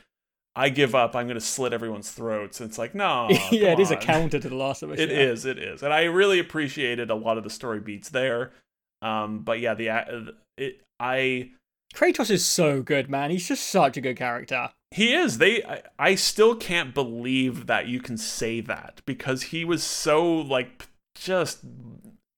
[0.54, 2.60] I give up, I'm going to slit everyone's throats.
[2.60, 3.28] And It's like, no.
[3.50, 4.98] yeah, it is a counter to The Last of Us.
[4.98, 5.16] It yeah.
[5.16, 5.82] is, it is.
[5.82, 8.52] And I really appreciated a lot of the story beats there.
[9.00, 10.20] Um, but yeah, the uh,
[10.58, 11.50] it, I
[11.94, 13.30] Kratos is so good, man.
[13.30, 14.70] He's just such a good character.
[14.92, 15.38] he is.
[15.38, 20.24] They I, I still can't believe that you can say that because he was so
[20.24, 21.64] like just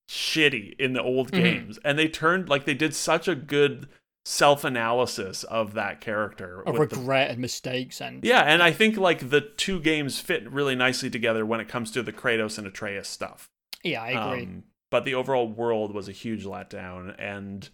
[0.09, 1.43] shitty in the old Mhm.
[1.43, 3.87] games, and they turned like they did such a good
[4.25, 8.97] self-analysis of that character Of with the regret and mistakes and Yeah, and I think
[8.97, 12.65] like the two games fit really nicely together when it comes to the Kratos and
[12.65, 13.49] Atreus stuff.
[13.83, 14.43] yeah, I agree.
[14.43, 17.69] Um, but the overall world was a huge letdown, and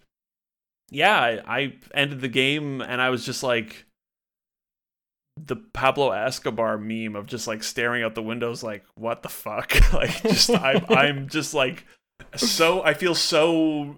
[0.89, 3.85] yeah, I, I ended the game and I was just like
[5.37, 9.73] the Pablo Escobar meme of just like staring out the windows, like what the fuck?
[9.93, 11.85] like just I'm I'm just like
[12.35, 13.97] so I feel so.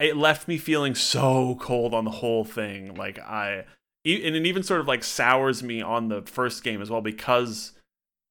[0.00, 2.94] It left me feeling so cold on the whole thing.
[2.94, 3.64] Like I,
[4.04, 7.72] and it even sort of like sours me on the first game as well because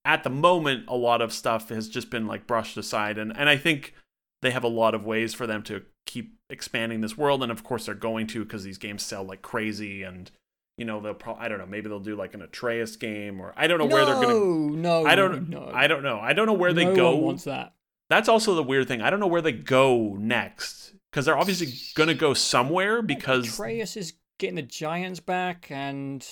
[0.05, 3.49] at the moment a lot of stuff has just been like brushed aside and and
[3.49, 3.93] I think
[4.41, 7.63] they have a lot of ways for them to keep expanding this world and of
[7.63, 10.29] course they're going to because these games sell like crazy and
[10.77, 13.53] you know they'll probably I don't know maybe they'll do like an Atreus game or
[13.55, 15.71] I don't know where they're gonna No, no, I don't no.
[15.73, 17.73] I don't know I don't know where they no go One wants that.
[18.09, 21.67] that's also the weird thing I don't know where they go next because they're obviously
[21.95, 26.25] gonna go somewhere because Atreus is getting the giants back, and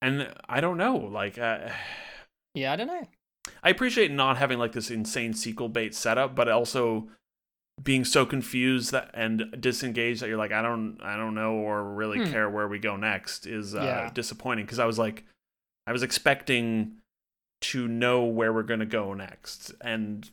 [0.00, 1.70] and I don't know like uh,
[2.54, 3.06] yeah, I don't know.
[3.62, 7.08] I appreciate not having like this insane sequel bait setup, but also
[7.82, 11.84] being so confused that and disengaged that you're like, I don't, I don't know or
[11.84, 12.24] really Hmm.
[12.32, 14.10] care where we go next is uh, Yeah.
[14.12, 15.24] disappointing because I was like,
[15.86, 16.96] I was expecting
[17.62, 20.28] to know where we're gonna go next and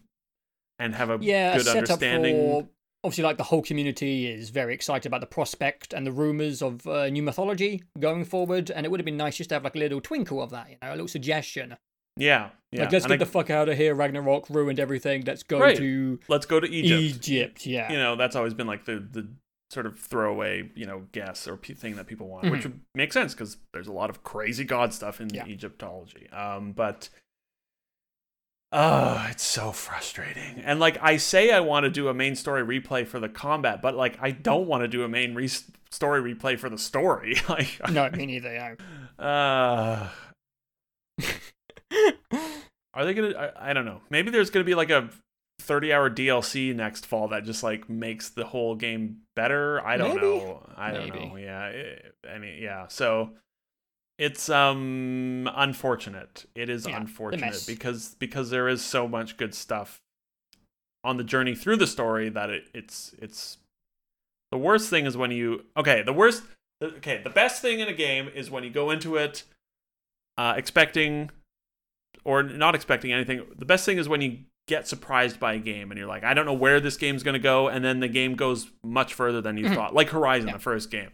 [0.80, 2.70] and have a Yeah, good understanding.
[3.06, 6.86] Obviously like the whole community is very excited about the prospect and the rumors of
[6.88, 9.76] uh, new mythology going forward, and it would have been nice just to have like
[9.76, 11.78] a little twinkle of that, you know, a little suggestion.
[12.18, 12.84] Yeah, yeah.
[12.84, 13.94] Like, let's And get I- the fuck out of here.
[13.94, 15.24] Ragnarok ruined everything.
[15.26, 15.78] Let's go Right.
[15.78, 17.02] to let's go to Egypt.
[17.28, 17.66] Egypt.
[17.66, 17.92] Yeah.
[17.92, 19.28] you know that's always been like the the
[19.72, 23.12] sort of throwaway you know guess or p- thing that people want which would make
[23.12, 25.46] sense because there's a lot of crazy god stuff in Yeah.
[25.48, 27.10] egyptology um but
[28.72, 32.62] uh it's so frustrating and like i say i want to do a main story
[32.64, 35.50] replay for the combat but like i don't want to do a main re-
[35.92, 38.54] story replay for the story like no, me neither.
[38.54, 38.76] Yeah.
[39.24, 40.10] uh
[42.94, 45.10] are they gonna I, I don't know maybe there's gonna be like a
[45.62, 49.84] 30 hour DLC next fall that just like makes the whole game better.
[49.86, 50.22] I don't Maybe.
[50.28, 50.64] know.
[50.76, 51.26] I don't Maybe.
[51.28, 51.36] know.
[51.38, 51.68] Yeah.
[51.68, 52.88] It, I mean, yeah.
[52.90, 53.32] So
[54.18, 56.46] it's um unfortunate.
[56.56, 60.00] It is Yeah, unfortunate because because there is so much good stuff
[61.04, 63.58] on the journey through the story that it, it's it's
[64.52, 66.44] the worst thing is when you okay the worst
[66.82, 69.44] okay the best thing in a game is when you go into it
[70.38, 71.30] uh, expecting
[72.24, 75.92] or not expecting anything the best thing is when you get surprised by a game
[75.92, 78.08] and you're like i don't know where this game's going to go and then the
[78.08, 79.76] game goes much further than you Mhm.
[79.76, 80.54] thought like horizon Yeah.
[80.54, 81.12] the first game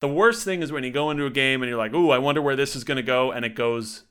[0.00, 2.18] the worst thing is when you go into a game and you're like ooh i
[2.18, 4.04] wonder where this is going to go and it goes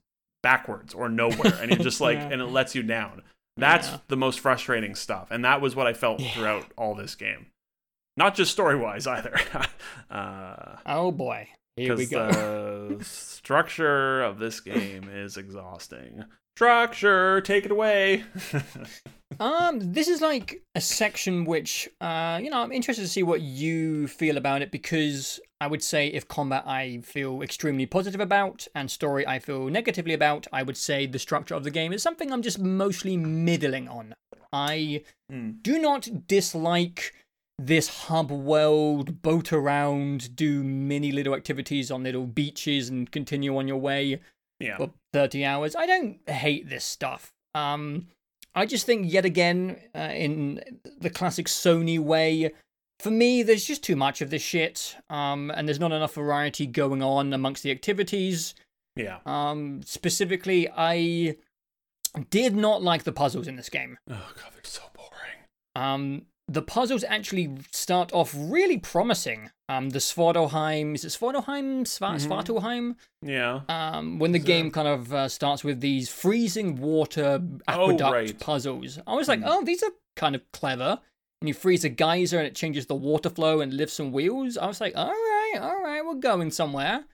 [0.44, 2.30] backwards or nowhere and you're just like Yeah.
[2.32, 3.22] and it lets you down
[3.58, 3.98] that's Yeah.
[4.08, 6.32] the most frustrating stuff and that was what i felt Yeah.
[6.32, 7.48] throughout all this game
[8.18, 9.36] not just story wise either
[10.10, 11.48] uh Oh boy.
[11.76, 12.96] Here we because go.
[12.98, 16.26] the structure of this game is exhausting.
[16.64, 18.26] Structure, take it away.
[19.40, 23.40] Um, this is like a section which, uh, you know, I'm interested to see what
[23.40, 28.68] you feel about it because I would say if combat I feel extremely positive about
[28.76, 32.04] and story I feel negatively about, I would say the structure of the game is
[32.04, 34.14] something I'm just mostly middling on.
[34.52, 35.52] I Hmm.
[35.62, 37.14] do not dislike
[37.58, 43.70] this hub world, boat around, do mini little activities on little beaches and continue on
[43.70, 44.20] your way
[44.60, 45.76] yeah, for 30 hours.
[45.76, 47.32] I don't hate this stuff.
[47.56, 48.08] Um,
[48.56, 52.52] I just think, yet again, uh, in the classic Sony way,
[53.00, 56.66] for me, there's just too much of this shit, um, and there's not enough variety
[56.66, 58.56] going on amongst the activities.
[58.96, 59.20] yeah.
[59.26, 61.38] Um, specifically, I
[62.30, 63.98] did not like the puzzles in this game.
[64.10, 65.46] Oh god, they're so boring.
[65.76, 69.52] Um, the puzzles actually start off really promising.
[69.70, 71.82] Um, the Svartalheim, is it Svartalheim?
[71.84, 72.28] Sva- Mhm.
[72.28, 72.96] Svartalheim?
[73.22, 77.84] Yeah, um, when the Is game kind of uh, starts with these freezing water Oh,
[77.92, 78.40] aqueduct right.
[78.40, 78.98] puzzles.
[79.06, 79.46] I was like, Hmm.
[79.48, 81.00] oh, these are kind of clever.
[81.42, 84.58] And you freeze a geyser and it changes the water flow and lifts some wheels.
[84.58, 87.06] I was like, all right, all right, we're going somewhere.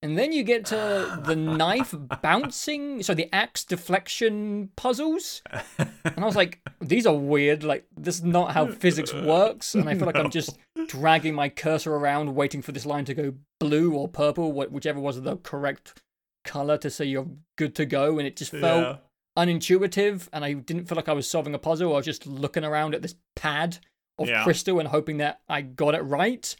[0.00, 1.92] And then you get to the knife
[2.22, 5.42] bouncing, so the axe deflection puzzles.
[5.76, 7.64] And I was like, these are weird.
[7.64, 9.74] Like, this is not how physics works.
[9.74, 10.56] And I feel like I'm just
[10.88, 15.20] dragging my cursor around, waiting for this line to go blue or purple, whichever was
[15.22, 16.02] the correct
[16.44, 18.18] color to say you're good to go.
[18.18, 18.96] And it just felt yeah.
[19.44, 20.28] unintuitive.
[20.32, 21.92] And I didn't feel like I was solving a puzzle.
[21.92, 23.78] I was just looking around at this pad
[24.18, 24.42] of Yeah.
[24.42, 26.56] crystal and hoping that I got it right.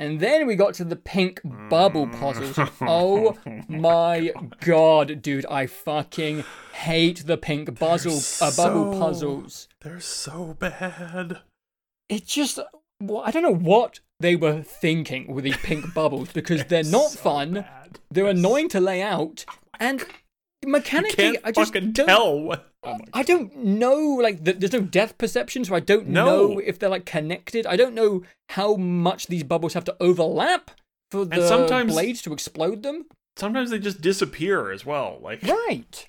[0.00, 2.58] And then we got to the pink bubble puzzles.
[2.80, 3.38] Oh
[3.68, 6.42] my god, dude, I fucking
[6.72, 9.68] hate the pink puzzle uh, bubble puzzles.
[9.80, 11.42] They're so bad.
[12.08, 12.58] It just
[13.06, 17.10] well, I don't know what they were thinking with these pink bubbles because they're not
[17.10, 17.52] So fun.
[17.54, 17.98] bad.
[18.10, 19.44] They're annoying to lay out,
[19.80, 20.04] and
[20.64, 22.06] mechanically, I just fucking don't.
[22.06, 22.54] tell.
[22.84, 26.24] Oh I don't know, like, th- there's no depth perception, so I don't No.
[26.24, 27.64] know if they're like connected.
[27.64, 30.72] I don't know how much these bubbles have to overlap
[31.12, 33.06] for the sometimes- blades to explode them.
[33.36, 35.18] Sometimes they just disappear as well.
[35.22, 36.06] Like Right.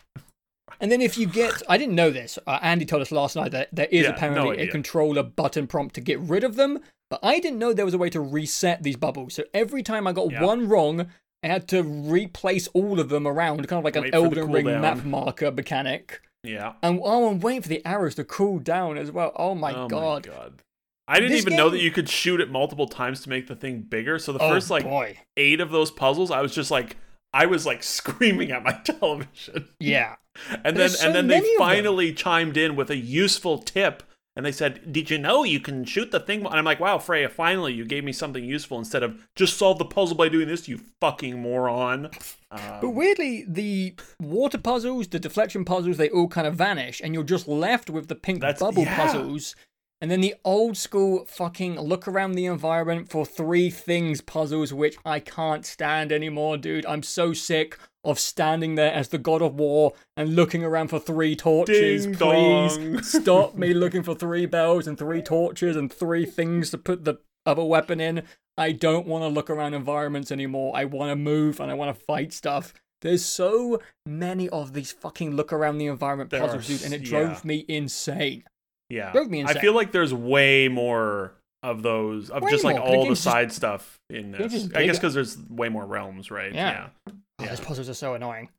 [0.80, 2.38] And then if you get, I didn't know this.
[2.48, 5.68] Uh, Andy told us last night that there is Yeah, no apparently a controller button
[5.68, 6.80] prompt to get rid of them,
[7.10, 9.34] but I didn't know there was a way to reset these bubbles.
[9.36, 10.44] So every time I got Yeah.
[10.44, 11.08] one wrong,
[11.44, 14.52] I had to replace all of them around, kind of like an Wait the Elden
[14.52, 16.22] Ring map marker mechanic.
[16.44, 16.74] yeah.
[16.82, 19.32] And oh, I'm waiting for the arrows to cool down as well.
[19.36, 20.28] Oh my oh god.
[20.28, 20.62] my god.
[21.06, 23.56] I didn't This even know that you could shoot it multiple times to make the
[23.58, 24.18] thing bigger.
[24.20, 25.18] So the Oh first like boy.
[25.36, 26.96] eight of those puzzles, I was just like,
[27.34, 29.70] I was like screaming at my television.
[29.80, 30.16] Yeah.
[30.64, 34.04] And then so and then they finally chimed in with a useful tip.
[34.36, 36.98] And they said, "Did you know you can shoot the thing?" And I'm like, "Wow,
[36.98, 37.30] Freya!
[37.30, 40.68] Finally, you gave me something useful instead of just solve the puzzle by doing this.
[40.68, 42.10] You fucking moron!"
[42.50, 47.14] But Um, weirdly, the water puzzles, the deflection puzzles, they all kind of vanish, and
[47.14, 48.96] you're just left with the pink bubble yeah.
[48.96, 49.56] puzzles.
[50.04, 54.98] And then the old school fucking look around the environment for three things puzzles, which
[55.06, 56.86] I can't stand anymore, dude.
[56.86, 61.00] I'm so sick of standing there as the god of war and looking around for
[61.00, 62.06] three torches.
[62.06, 63.02] Ding Please dong.
[63.02, 67.20] stop me looking for three bells and three torches and three things to put the
[67.46, 68.24] other weapon in.
[68.58, 70.74] I don't want to look around environments anymore.
[70.76, 72.74] I want to move and I want to fight stuff.
[73.04, 77.30] There's so many of these fucking look around the environment puzzles, dude, and it drove
[77.30, 77.42] yeah.
[77.46, 78.44] me insane.
[78.90, 82.76] Yeah, drove me I feel like there's way more of those of Way just like
[82.78, 84.70] more, the all the game's just- side stuff in this.
[84.76, 86.54] I guess because there's way more realms, right?
[86.54, 86.90] Yeah.
[87.08, 87.48] Oh, Yeah.
[87.50, 88.50] those puzzles are so annoying.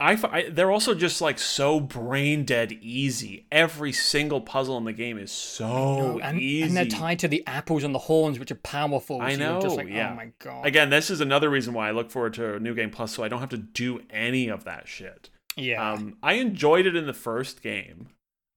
[0.00, 3.46] I, I they're also just like so brain dead easy.
[3.52, 6.62] Every single puzzle in the game is so and, easy.
[6.66, 9.20] and they're tied to the apples and the horns, which are powerful.
[9.22, 10.10] I so you're just know, like, yeah.
[10.12, 10.66] oh my god.
[10.66, 13.28] Again, this is another reason why I look forward to New Game Plus, so I
[13.28, 15.30] don't have to do any of that shit.
[15.56, 15.92] yeah.
[15.92, 18.08] Um, I enjoyed it in the first game.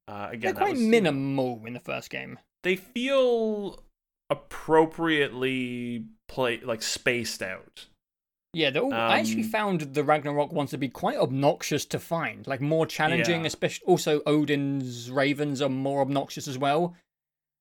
[0.08, 2.40] Uh, again, They're quite was, minimal in the first game.
[2.64, 3.84] they feel
[4.30, 7.86] appropriately play like spaced out.
[8.54, 12.48] Yeah, all, I actually Um, found the Ragnarok ones to be quite obnoxious to find,
[12.48, 13.42] like more challenging.
[13.42, 13.48] Yeah.
[13.48, 16.96] Especially, also Odin's ravens are more obnoxious as well.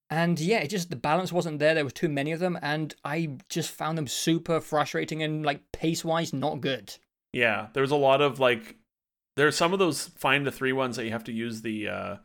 [0.09, 1.75] And yeah, it just the balance wasn't there.
[1.75, 5.61] There was too many of them, and I just found them super frustrating and like
[5.73, 6.95] pace wise not good.
[7.33, 8.77] Yeah, there's a lot of like
[9.37, 12.15] there's some of those find the three ones that you have to use the uh
[12.15, 12.21] the-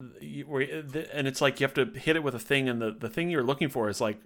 [0.00, 3.30] and it's like you have to hit it with a thing and the the thing
[3.30, 4.18] you're looking for is like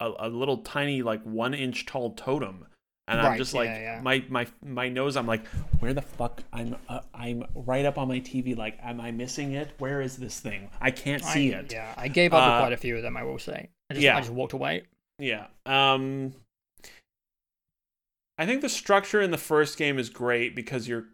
[0.00, 2.66] a, a little tiny like one inch tall totem
[3.06, 4.00] and i'm just like yeah.
[4.02, 5.46] my my my nose i'm like
[5.80, 9.52] where the fuck i'm uh, i'm right up on my tv like am i missing
[9.52, 12.60] it where is this thing i can't see I, it Yeah, I gave up Uh,
[12.60, 13.16] quite a few of them.
[13.16, 13.70] I will say.
[13.90, 14.16] I just, yeah.
[14.16, 14.82] I just walked away.
[15.18, 15.46] Yeah.
[15.64, 16.34] Um
[18.36, 21.06] I think the structure in the first game is great because you're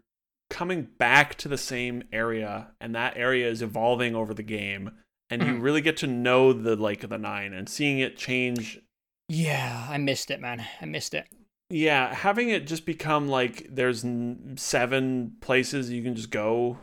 [0.55, 4.89] coming back to the same area and that area is evolving over the game
[5.29, 5.61] and you Mhm.
[5.61, 8.79] really get to know the Lake of the Nine and seeing it change
[9.27, 10.65] Yeah, I missed it, man.
[10.79, 11.27] I missed it.
[11.69, 16.77] yeah, having it just become like there's n- seven places you can just go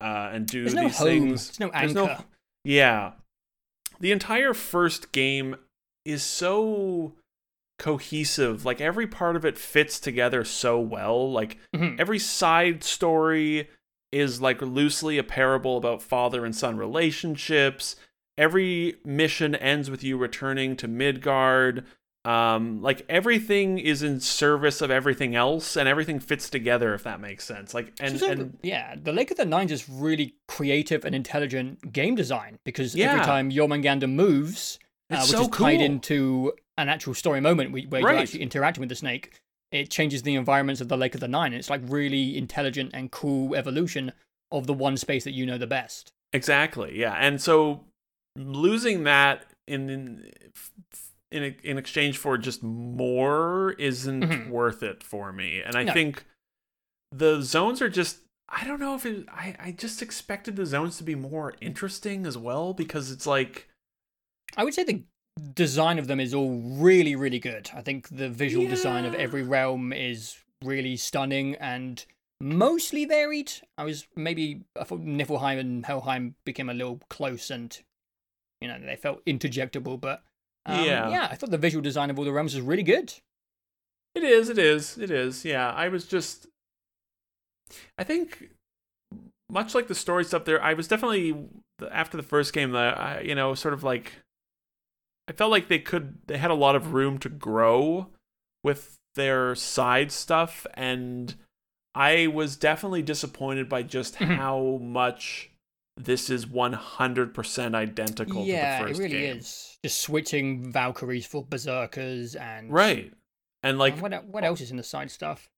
[0.00, 1.06] uh, and do There's no these home.
[1.06, 1.46] things.
[1.56, 2.24] There's no There's no-
[2.64, 3.12] Yeah.
[4.00, 5.54] The entire first game
[6.04, 7.14] is so
[7.84, 8.64] cohesive.
[8.64, 11.30] Like every part of it fits together so well.
[11.30, 12.00] Like Mhm.
[12.00, 13.68] every side story
[14.10, 17.96] is like loosely a parable about father and son relationships.
[18.38, 21.84] Every mission ends with you returning to Midgard.
[22.24, 26.94] Um, like everything is in service of everything else, and everything fits together.
[26.94, 27.74] If that makes sense.
[27.74, 31.14] Like and, So, so, and yeah, the Lake of the Nines is really creative and
[31.14, 33.12] intelligent game design because Yeah.
[33.12, 34.78] every time Jormungandr moves,
[35.12, 35.84] uh, It's which so is tied cool.
[35.84, 38.00] into an actual story moment where Right.
[38.00, 39.40] you're actually interacting with the snake,
[39.70, 41.52] it changes the environments of the Lake of the Nine.
[41.52, 44.12] It's like really intelligent and cool evolution
[44.52, 46.12] of the one space that you know the best.
[46.32, 46.98] Exactly.
[46.98, 47.14] Yeah.
[47.14, 47.84] And so
[48.36, 50.32] losing that in in
[51.30, 54.48] in, in exchange for just more isn't Mhm.
[54.50, 55.60] worth it for me.
[55.60, 55.92] And I No.
[55.92, 56.24] think
[57.10, 58.18] the zones are just
[58.48, 62.26] I don't know if it I I just expected the zones to be more interesting
[62.26, 63.68] as well because it's like
[64.56, 65.02] I would say the
[65.54, 67.70] design of them is all really, really good.
[67.74, 72.04] I think the visual design of every realm is really stunning and
[72.40, 73.52] mostly varied.
[73.76, 77.76] I was maybe I thought Niflheim and Helheim became a little close and
[78.60, 80.22] you know they felt interjectable, but
[80.66, 81.08] um, Yeah.
[81.10, 83.12] yeah, I thought the visual design of all the realms was really good.
[84.14, 85.44] It is, it is, it is.
[85.44, 86.46] Yeah, I was just
[87.98, 88.50] I think
[89.50, 91.34] much like the story stuff there, I was definitely
[91.90, 94.12] after the first game that I you know, sort of like
[95.28, 98.08] I felt like they could they had a lot of room to grow
[98.62, 101.34] with their side stuff and
[101.94, 104.36] I was definitely disappointed by just Mhm.
[104.36, 105.50] how much
[105.96, 109.36] this is 100% identical yeah, to the it first really game.
[109.38, 109.78] is.
[109.84, 113.12] Just switching Valkyries for Berserkers and Right.
[113.62, 115.48] And like and what what else is in the side stuff?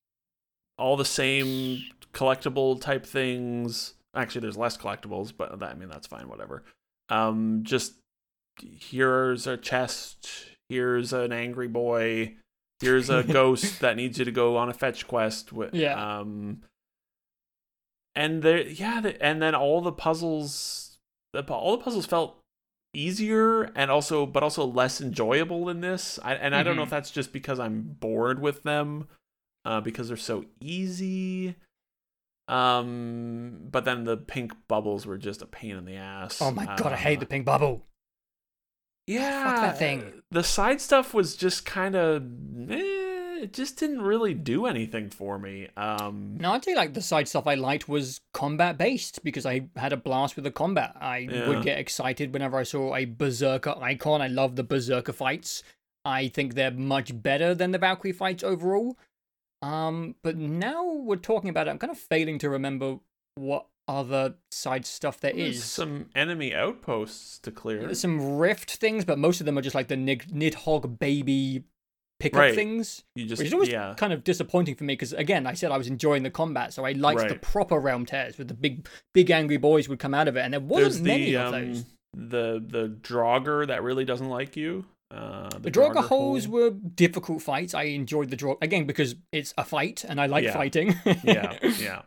[0.78, 1.78] all the same
[2.12, 3.94] collectible type things.
[4.14, 6.28] Actually, there's less collectibles, but that, I mean that's fine.
[6.28, 6.64] Whatever.
[7.08, 7.94] Um, just
[8.60, 10.28] here's a chest.
[10.68, 12.34] Here's an angry boy.
[12.80, 15.52] Here's a ghost that needs you to go on a fetch quest.
[15.52, 16.18] With, Yeah.
[16.18, 16.62] Um.
[18.14, 20.96] And there, yeah, the, and then all the puzzles,
[21.34, 22.38] the, all the puzzles felt
[22.94, 26.18] easier and also, but also less enjoyable in this.
[26.24, 29.08] I, and I don't know if that's just because I'm bored with them
[29.66, 31.56] uh, because they're so easy.
[32.48, 36.40] Um, but then the pink bubbles were just a pain in the ass.
[36.40, 37.84] Oh my god, I hate Uh, the pink bubble.
[39.06, 40.22] Yeah, that thing.
[40.30, 42.22] The side stuff was just kind of,
[42.70, 45.68] eh, it just didn't really do anything for me.
[45.76, 49.68] Um, No, I'd say like the side stuff I liked was combat based because I
[49.76, 50.96] had a blast with the combat.
[51.00, 51.48] I Yeah.
[51.48, 54.20] would get excited whenever I saw a berserker icon.
[54.22, 55.62] I love the berserker fights.
[56.04, 58.96] I think they're much better than the Valkyrie fights overall.
[59.62, 62.98] Um, but now we're talking about it, I'm kind of failing to remember
[63.36, 65.64] what other side stuff there there's is.
[65.64, 67.80] some enemy outposts to clear.
[67.82, 71.64] There's some rift things, but most of them are just like the Nid- Nidhogg baby
[72.18, 72.54] pickup Right.
[72.54, 73.04] things.
[73.14, 75.70] You just, Which is always yeah, kind of disappointing for me because again, I said
[75.70, 78.88] I was enjoying the combat, so I liked the proper realm tears with the big,
[79.14, 81.54] big angry boys would come out of it, and there wasn't there's many the of
[81.54, 81.84] um, those.
[82.14, 84.86] the the Draugr that really doesn't like you.
[85.14, 86.54] Uh, The Draugr holes hole.
[86.54, 87.74] were difficult fights.
[87.74, 90.52] I enjoyed the draw again because it's a fight, and I like Yeah.
[90.54, 90.96] fighting.
[91.22, 92.02] yeah, yeah.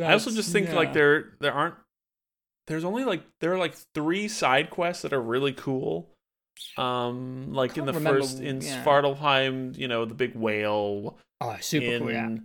[0.00, 0.74] I also just think yeah.
[0.74, 1.76] like there there aren't
[2.66, 6.10] there's only like there are like three side quests that are really cool.
[6.76, 8.84] Um like in the remember, first in yeah.
[8.84, 12.12] Svartalfheim, you know, the big whale oh super in cool.
[12.12, 12.36] Yeah,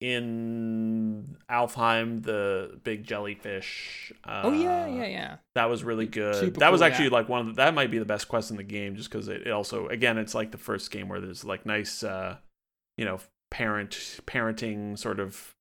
[0.00, 4.12] in Alfheim, the big jellyfish.
[4.24, 5.36] Uh, oh yeah, yeah, yeah.
[5.54, 6.34] That was really good.
[6.34, 7.12] Super that was cool, actually yeah.
[7.12, 9.28] like one of the, that might be the best quest in the game, just because
[9.28, 12.36] it, it also again it's like the first game where there's like nice, uh,
[12.98, 13.20] you know,
[13.50, 15.55] parent parenting sort of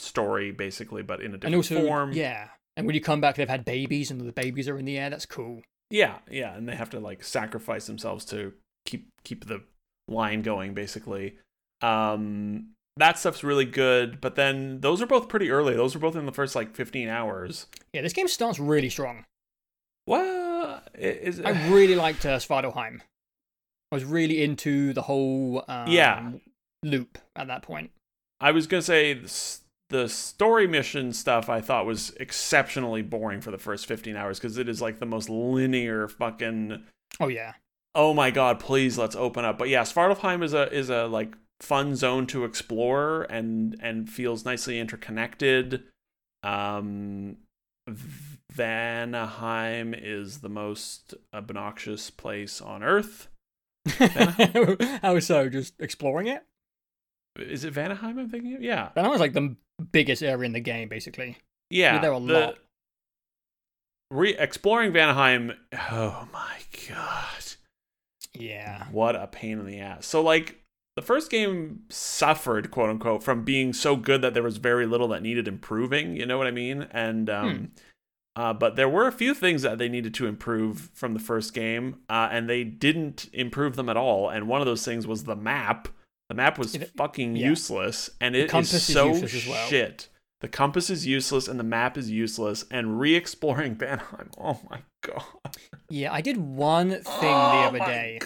[0.00, 2.12] story basically, but in a different And also, form.
[2.12, 2.48] yeah.
[2.76, 5.10] And when you come back, they've had babies, and the babies are in the air.
[5.10, 5.62] That's cool.
[5.90, 8.52] Yeah, yeah, and they have to like sacrifice themselves to
[8.86, 9.62] keep keep the
[10.06, 11.38] line going, basically.
[11.82, 15.74] Um, that stuff's really good, but then those are both pretty early.
[15.74, 17.66] Those are both in the first like 15 hours.
[17.92, 19.24] Yeah, this game starts really strong.
[20.06, 23.00] Well, i- is I really liked uh, Svartalfheim.
[23.90, 26.32] I was really into the whole um, Yeah.
[26.82, 27.90] loop at that point.
[28.40, 29.20] I was gonna say
[29.90, 34.58] the story mission stuff I thought was exceptionally boring for the first 15 hours because
[34.58, 36.84] it is like the most linear fucking.
[37.20, 37.54] Oh yeah,
[37.94, 39.58] Oh my god, please let's open up.
[39.58, 44.44] But yeah, Svartalfheim is a is a like fun zone to explore and and feels
[44.44, 45.82] nicely interconnected.
[46.44, 47.38] Um
[48.54, 53.26] Vanaheim is the most obnoxious place on earth.
[55.02, 55.48] How so?
[55.48, 56.44] Just exploring it?
[57.38, 58.62] Is it Vanaheim I'm thinking of?
[58.62, 58.90] Yeah.
[58.94, 59.56] That was like the
[59.92, 61.36] biggest area in the game, basically.
[61.70, 61.94] Yeah.
[61.94, 62.58] You're there a the- lot.
[64.10, 65.54] Re- exploring Vanaheim.
[65.90, 66.58] Oh my
[66.88, 67.44] god.
[68.34, 68.86] Yeah.
[68.90, 70.06] What a pain in the ass.
[70.06, 70.62] So like
[70.96, 75.08] the first game suffered, quote unquote, from being so good that there was very little
[75.08, 76.16] that needed improving.
[76.16, 76.88] You know what I mean?
[76.90, 77.72] And um,
[78.34, 81.52] uh, but there were a few things that they needed to improve from the first
[81.52, 84.28] game, uh, and they didn't improve them at all.
[84.30, 85.88] And one of those things was the map.
[86.28, 87.48] The map was It- fucking yeah.
[87.48, 89.10] useless, and it is is so
[89.50, 89.68] well.
[89.68, 90.08] shit.
[90.40, 92.64] The compass is useless, and the map is useless.
[92.70, 95.56] And re-exploring Vanaheim, oh my god!
[95.88, 98.20] Yeah, I did one thing the Oh other day.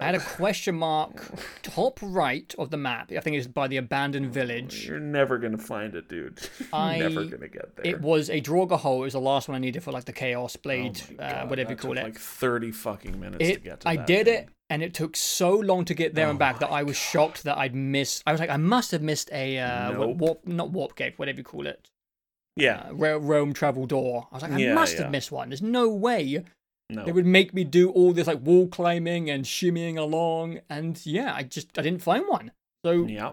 [0.00, 1.22] I had a question mark
[1.62, 3.12] top right of the map.
[3.12, 4.86] I think it's by the abandoned village.
[4.86, 6.40] You're never gonna find it, dude.
[6.58, 7.86] You're I- never gonna get there.
[7.86, 9.02] It was a Draugr hole.
[9.02, 11.70] It was the last one I needed for like the Chaos Oh Blade, uh, whatever
[11.70, 12.02] you call it.
[12.02, 13.90] Like thirty fucking minutes to get to that.
[13.90, 14.34] I did thing.
[14.44, 16.96] it, and it took so long to get there and Oh back that I was
[16.96, 18.22] shocked that I'd missed.
[18.26, 20.16] I was like, I must have missed a uh, Nope.
[20.16, 21.90] warp, not warp gate, whatever you call it,
[22.56, 24.28] Yeah, uh, realm travel door.
[24.32, 25.02] I was like, I Yeah, must yeah.
[25.02, 25.50] have missed one.
[25.50, 26.44] There's no way
[26.90, 27.04] no.
[27.04, 31.32] they would make me do all this like wall climbing and shimmying along, and yeah,
[31.34, 32.52] I just I didn't find one.
[32.84, 33.32] So Yeah,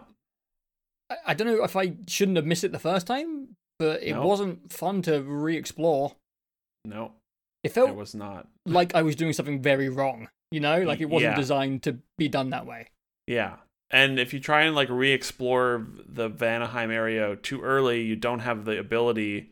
[1.10, 4.12] I, I don't know if I shouldn't have missed it the first time, but it
[4.12, 4.26] No.
[4.26, 6.16] wasn't fun to re-explore.
[6.84, 7.12] no,
[7.64, 8.48] It felt it was not.
[8.66, 10.28] like I was doing something very wrong.
[10.50, 11.36] You know, like it wasn't Yeah.
[11.36, 12.88] designed to be done that way.
[13.26, 13.56] Yeah,
[13.90, 18.64] and if you try and like re-explore the Vanaheim area too early, you don't have
[18.64, 19.50] the ability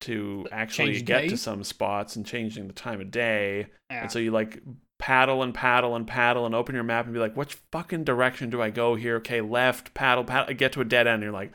[0.00, 1.28] to actually Change get day?
[1.28, 3.66] to some spots and changing the time of day.
[3.90, 4.02] Yeah.
[4.02, 4.62] And so you like
[4.98, 8.50] paddle and paddle and paddle and open your map and be like, which fucking direction
[8.50, 9.16] do I go here?
[9.16, 11.14] Okay, left, paddle, paddle, get to a dead end.
[11.16, 11.52] And you're like,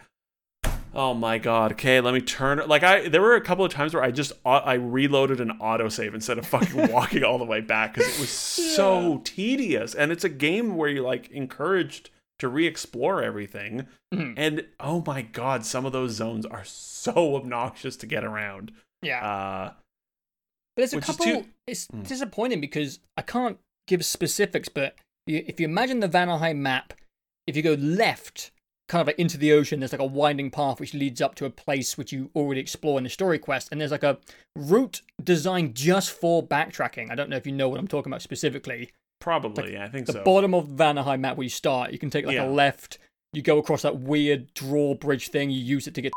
[0.94, 2.62] oh my god, okay, let me turn.
[2.68, 6.14] Like I, there were a couple of times where I just I reloaded an autosave
[6.14, 9.96] instead of fucking walking all the way back because it was so tedious.
[9.96, 12.10] And it's a game where you're like encouraged
[12.44, 13.88] to re-explore everything.
[14.14, 14.34] Mhm.
[14.38, 18.72] And oh my god, some of those zones are so obnoxious to get around.
[19.02, 19.26] yeah.
[19.26, 19.74] Uh,
[20.76, 21.26] But there's a couple.
[21.26, 22.08] too- It's Mm.
[22.08, 23.58] disappointing because I can't
[23.88, 24.96] give specifics, but
[25.28, 26.94] if you imagine the Vanaheim map,
[27.48, 28.52] if you go left,
[28.90, 31.46] kind of like into the ocean, there's like a winding path which leads up to
[31.46, 34.18] a place which you already explore in the story quest, and there's like a
[34.58, 37.10] route designed just for backtracking.
[37.12, 38.90] I don't know if you know what I'm talking about specifically.
[39.24, 40.14] Probably, yeah, I think so.
[40.14, 40.24] The so.
[40.26, 42.46] bottom of Vanaheim map where you start, you can take like Yeah.
[42.46, 42.98] a left,
[43.32, 46.12] you go across that weird drawbridge thing, you use it to get.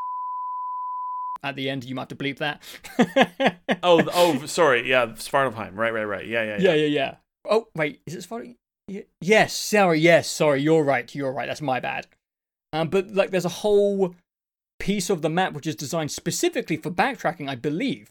[1.44, 2.60] At the end, you might have to bleep that.
[3.82, 4.88] oh, oh, sorry.
[4.90, 5.76] Yeah, Svartalfheim.
[5.76, 6.26] Right, right, right.
[6.26, 6.74] Yeah, yeah, Yeah, yeah.
[6.74, 7.14] yeah, yeah.
[7.48, 8.26] Oh, wait, is it?
[8.88, 12.06] Y- Yes, sorry, yes, sorry, you're right, you're right, that's my bad.
[12.72, 14.14] Um, but like, there's a whole
[14.80, 18.10] piece of the map which is designed specifically for backtracking, I believe,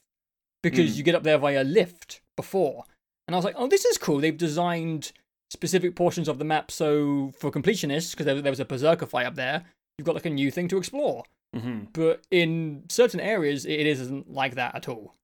[0.63, 0.97] because Mm.
[0.97, 2.85] you get up there via lift before.
[3.27, 4.19] And I was like, oh, this is cool.
[4.19, 5.11] They've designed
[5.49, 9.25] specific portions of the map so for completionists, because there, there was a berserker fight
[9.25, 9.63] up there,
[9.97, 11.23] you've got like a new thing to explore.
[11.53, 15.15] hmm But in certain areas, it isn't like that at all.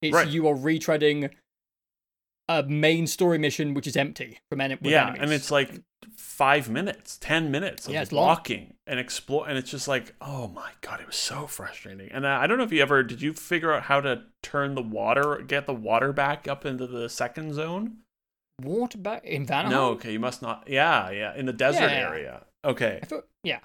[0.00, 0.28] It's Right.
[0.28, 1.30] you are retreading
[2.58, 5.20] a main story mission which is empty from en- with Yeah, enemies.
[5.22, 5.82] and it's like
[6.16, 10.70] five minutes, ten minutes of Yeah, walking and explore, and it's just like, oh my
[10.80, 12.10] god, it was so frustrating.
[12.10, 14.74] And uh, I don't know if you ever did you figure out how to turn
[14.74, 17.98] the water, get the water back up into the second zone?
[18.60, 19.70] water back in Vanaheim.
[19.70, 20.64] No, okay, you must not.
[20.68, 22.08] Yeah, yeah, in the desert Yeah.
[22.08, 22.44] area.
[22.64, 23.00] Okay.
[23.06, 23.58] Thought, yeah.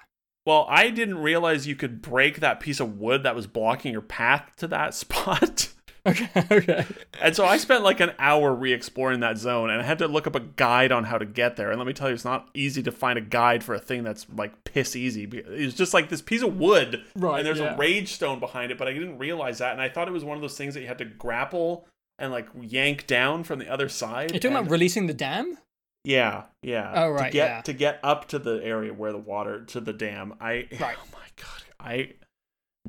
[0.44, 4.00] Well, I didn't realize you could break that piece of wood that was blocking your
[4.00, 5.68] path to that spot.
[6.32, 6.86] Okay, okay.
[7.20, 10.26] And so I spent like an hour re-exploring that zone, and I had to look
[10.26, 11.70] up a guide on how to get there.
[11.70, 14.02] And let me tell you, it's not easy to find a guide for a thing
[14.04, 15.24] that's like piss easy.
[15.32, 17.74] It's just like this piece of wood, Right, And there's yeah.
[17.74, 20.24] a rage stone behind it, but I didn't realize that, and I thought it was
[20.24, 21.86] one of those things that you had to grapple
[22.18, 24.30] and like yank down from the other side.
[24.32, 25.58] You're talking and- about releasing the dam?
[26.04, 26.92] yeah, yeah.
[26.94, 27.60] Oh, right, To get yeah.
[27.62, 30.34] to get up to the area where the water to the dam.
[30.40, 30.96] I Right.
[31.02, 32.12] oh my god, I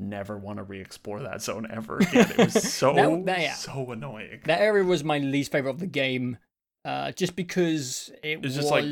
[0.00, 2.30] never want to re-explore that zone ever again.
[2.30, 3.54] It was so That- that- yeah.
[3.54, 4.40] so annoying.
[4.44, 6.38] That area was my least favorite of the game,
[6.84, 8.54] uh, just because it It's was.
[8.56, 8.84] just like-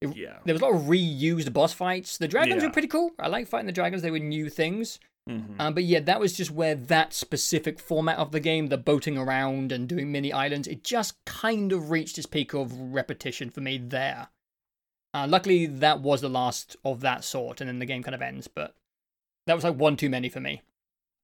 [0.00, 0.38] it- yeah.
[0.44, 2.18] there was a lot of reused boss fights.
[2.18, 2.68] The dragons Yeah.
[2.68, 3.10] were pretty cool.
[3.18, 4.98] I like fighting the dragons; they were new things.
[5.30, 5.54] Mhm.
[5.60, 9.16] Um, but yeah, that was just where that specific format of the game, the boating
[9.16, 13.60] around and doing mini islands, it just kind of reached its peak of repetition for
[13.60, 14.30] me there.
[15.14, 18.22] Uh, luckily, that was the last of that sort, and then the game kind of
[18.22, 18.48] ends.
[18.48, 18.74] But
[19.46, 20.62] that was like one too many for me.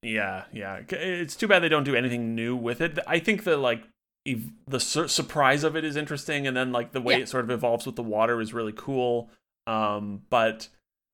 [0.03, 0.81] Yeah, yeah.
[0.91, 2.99] It's too bad they don't do anything new with it.
[3.07, 3.83] I think the like
[4.27, 7.21] ev- the sur- surprise of it is interesting, and then like the way Yeah.
[7.23, 9.29] it sort of evolves with the water is really cool.
[9.67, 10.69] Um, but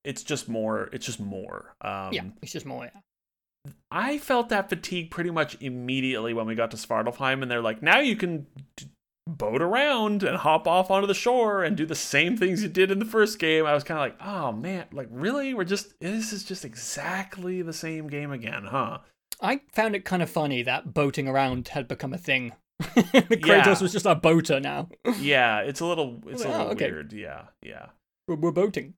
[0.05, 0.91] it's just more.
[0.93, 1.75] It's just more.
[1.81, 2.85] Um, yeah, it's just more.
[2.85, 3.73] Yeah.
[3.91, 7.83] I felt that fatigue pretty much immediately when we got to Svartalfheim, and they're like,
[7.83, 8.87] now you can d-
[9.27, 12.91] boat around and hop off onto the shore and do the same things you did
[12.91, 13.65] in the first game.
[13.67, 15.55] I was kind of like, oh man, like really?
[15.55, 18.99] We're just this is just exactly the same game again, huh?
[19.41, 22.53] I found it kind of funny that boating around had become a thing.
[22.83, 24.89] Kratos was just a boater now.
[25.19, 26.91] Yeah, it's a little it's a Oh, little okay.
[26.91, 27.13] weird.
[27.13, 27.87] Yeah, yeah.
[28.29, 28.95] We're, we're boating.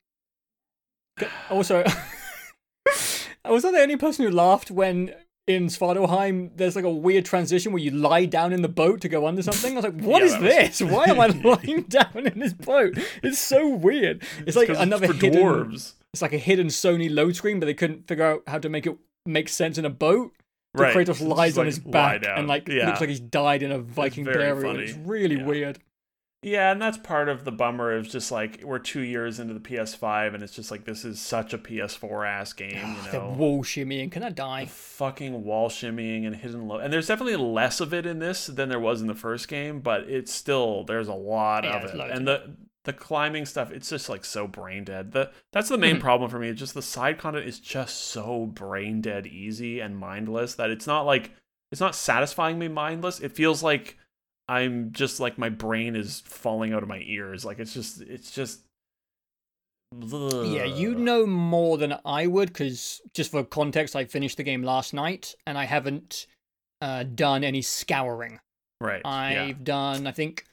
[1.51, 1.83] Also,
[3.45, 5.15] I was I the only person who laughed when
[5.47, 9.09] in Svartalfheim there's like a weird transition where you lie down in the boat to
[9.09, 9.73] go under something.
[9.73, 10.83] I was like, "What Yeah, is that was- this?
[10.83, 12.99] Why am I lying down in this boat?
[13.23, 14.23] It's so weird.
[14.47, 15.41] It's like another for hidden.
[15.43, 15.95] dwarves.
[16.13, 18.87] It's like a hidden Sony load screen, but they couldn't figure out how to make
[18.87, 20.33] it make sense in a boat.
[20.77, 20.95] So Right.
[20.97, 22.87] Kratos lies on like, his back and like Yeah.
[22.89, 24.61] looks like he's died in a Viking burial.
[24.61, 24.85] funny.
[24.85, 25.45] It's really Yeah.
[25.47, 25.79] weird.
[26.43, 29.61] Yeah, and that's part of the bummer of just like we're two years into the
[29.61, 33.65] PS5 and it's just like this is such a PS4 ass game, you The wall
[33.65, 34.13] shimmying.
[34.13, 34.65] Can I die?
[34.65, 38.47] The fucking wall shimmying and hidden low, and there's definitely less of it in this
[38.47, 41.85] than there was in the first game, but it's still there's a lot Yeah, of
[41.85, 45.11] it, and the the climbing stuff, it's just like so brain dead.
[45.11, 46.01] The that's the main Mhm.
[46.01, 46.49] problem for me.
[46.51, 50.87] It's just the side content is just so brain dead easy and mindless that it's
[50.87, 51.33] not like
[51.73, 53.19] it's not satisfying me mindless.
[53.19, 53.99] It feels like
[54.49, 57.45] I'm just like my brain is falling out of my ears.
[57.45, 58.61] Like it's just it's just
[59.95, 64.63] Yeah, you know more than I would because just for context, I finished the game
[64.63, 66.27] last night and I haven't
[66.81, 68.39] uh, done any scouring.
[68.81, 69.01] right.
[69.05, 69.55] I've yeah.
[69.63, 70.45] done, I think,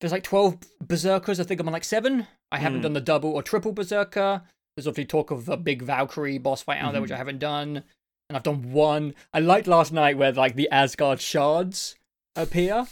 [0.00, 1.38] there's like 12 berserkers.
[1.40, 2.26] I think I'm on like seven.
[2.50, 2.82] I haven't Hmm.
[2.84, 4.42] done the double or triple berserker.
[4.76, 7.02] There's obviously talk of a big Valkyrie boss fight out there, Mm-hmm.
[7.02, 7.82] which I haven't done.
[8.28, 9.14] And I've done one.
[9.32, 11.96] I liked last night where like the Asgard shards
[12.34, 12.86] appear.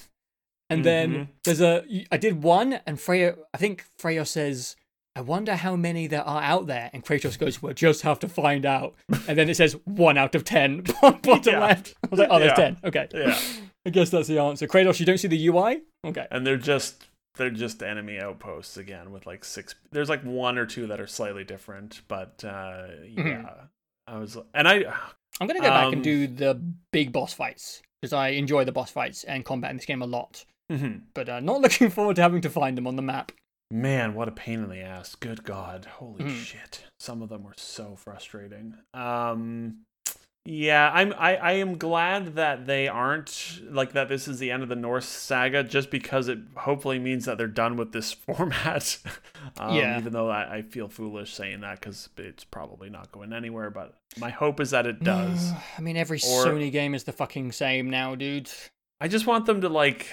[0.75, 0.85] And Mhm.
[0.85, 1.85] then there's a.
[2.13, 3.37] I did one, and Freya.
[3.53, 4.77] I think Freya says,
[5.17, 8.29] "I wonder how many there are out there." And Kratos goes, "We'll just have to
[8.29, 8.95] find out."
[9.29, 11.61] And then it says one out of ten, bottom Yeah.
[11.61, 11.95] left.
[12.05, 12.65] I was like, "Oh, there's Yeah.
[12.65, 12.77] ten.
[12.85, 13.39] Okay, Yeah.
[13.87, 15.83] I guess that's the answer." Kratos, you don't see the UI?
[16.07, 16.27] Okay.
[16.31, 17.07] and they're just
[17.37, 21.07] they're just enemy outposts again with like six there's like one or two that are
[21.09, 23.69] slightly different but uh yeah Mhm.
[24.07, 24.85] i was and i
[25.41, 26.55] I'm gonna go back and Um, do the
[26.93, 30.07] big boss fights because I enjoy the boss fights and combat in this game a
[30.07, 30.45] lot.
[30.73, 31.03] Mhm.
[31.15, 33.33] But uh, not looking forward to having to find them on the map.
[33.71, 36.37] man what a pain in the ass good god holy Mhm.
[36.45, 39.79] shit some of them were so frustrating um
[40.45, 44.63] yeah i'm I, I am glad that they aren't like that this is the end
[44.63, 48.99] of the norse saga just because it hopefully means that they're done with this format
[49.59, 49.99] um, Yeah.
[49.99, 53.97] even though I, I feel foolish saying that because it's probably not going anywhere but
[54.19, 57.53] my hope is that it does I mean, every Or- Sony game is the fucking
[57.53, 58.51] same now, dude.
[59.01, 60.07] I just want them to like,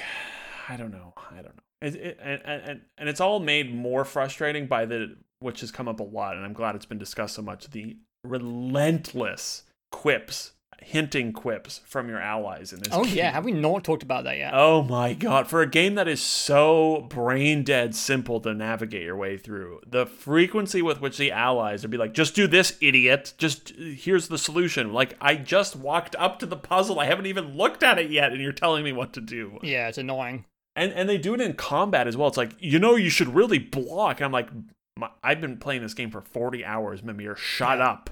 [0.69, 4.05] I don't know, I don't know, it, it, and, and and it's all made more
[4.05, 7.35] frustrating by the which has come up a lot, and I'm glad it's been discussed
[7.35, 7.69] so much.
[7.71, 12.89] The relentless quips, hinting quips from your allies in this.
[12.91, 13.15] Oh game.
[13.15, 14.53] yeah, have we not talked about that yet?
[14.53, 19.15] Oh my god, for a game that is so brain dead simple to navigate your
[19.15, 23.33] way through, the frequency with which the allies would be like, just do this, idiot.
[23.37, 24.93] Just here's the solution.
[24.93, 26.99] Like, I just walked up to the puzzle.
[26.99, 29.57] I haven't even looked at it yet, and you're telling me what to do.
[29.63, 30.45] Yeah, it's annoying.
[30.75, 32.27] And and they do it in combat as well.
[32.27, 34.21] It's like, you know, you should really block.
[34.21, 34.49] I'm like,
[34.97, 37.35] my, I've been playing this game for 40 hours, Mimir.
[37.35, 37.89] Shut Yeah.
[37.89, 38.09] up.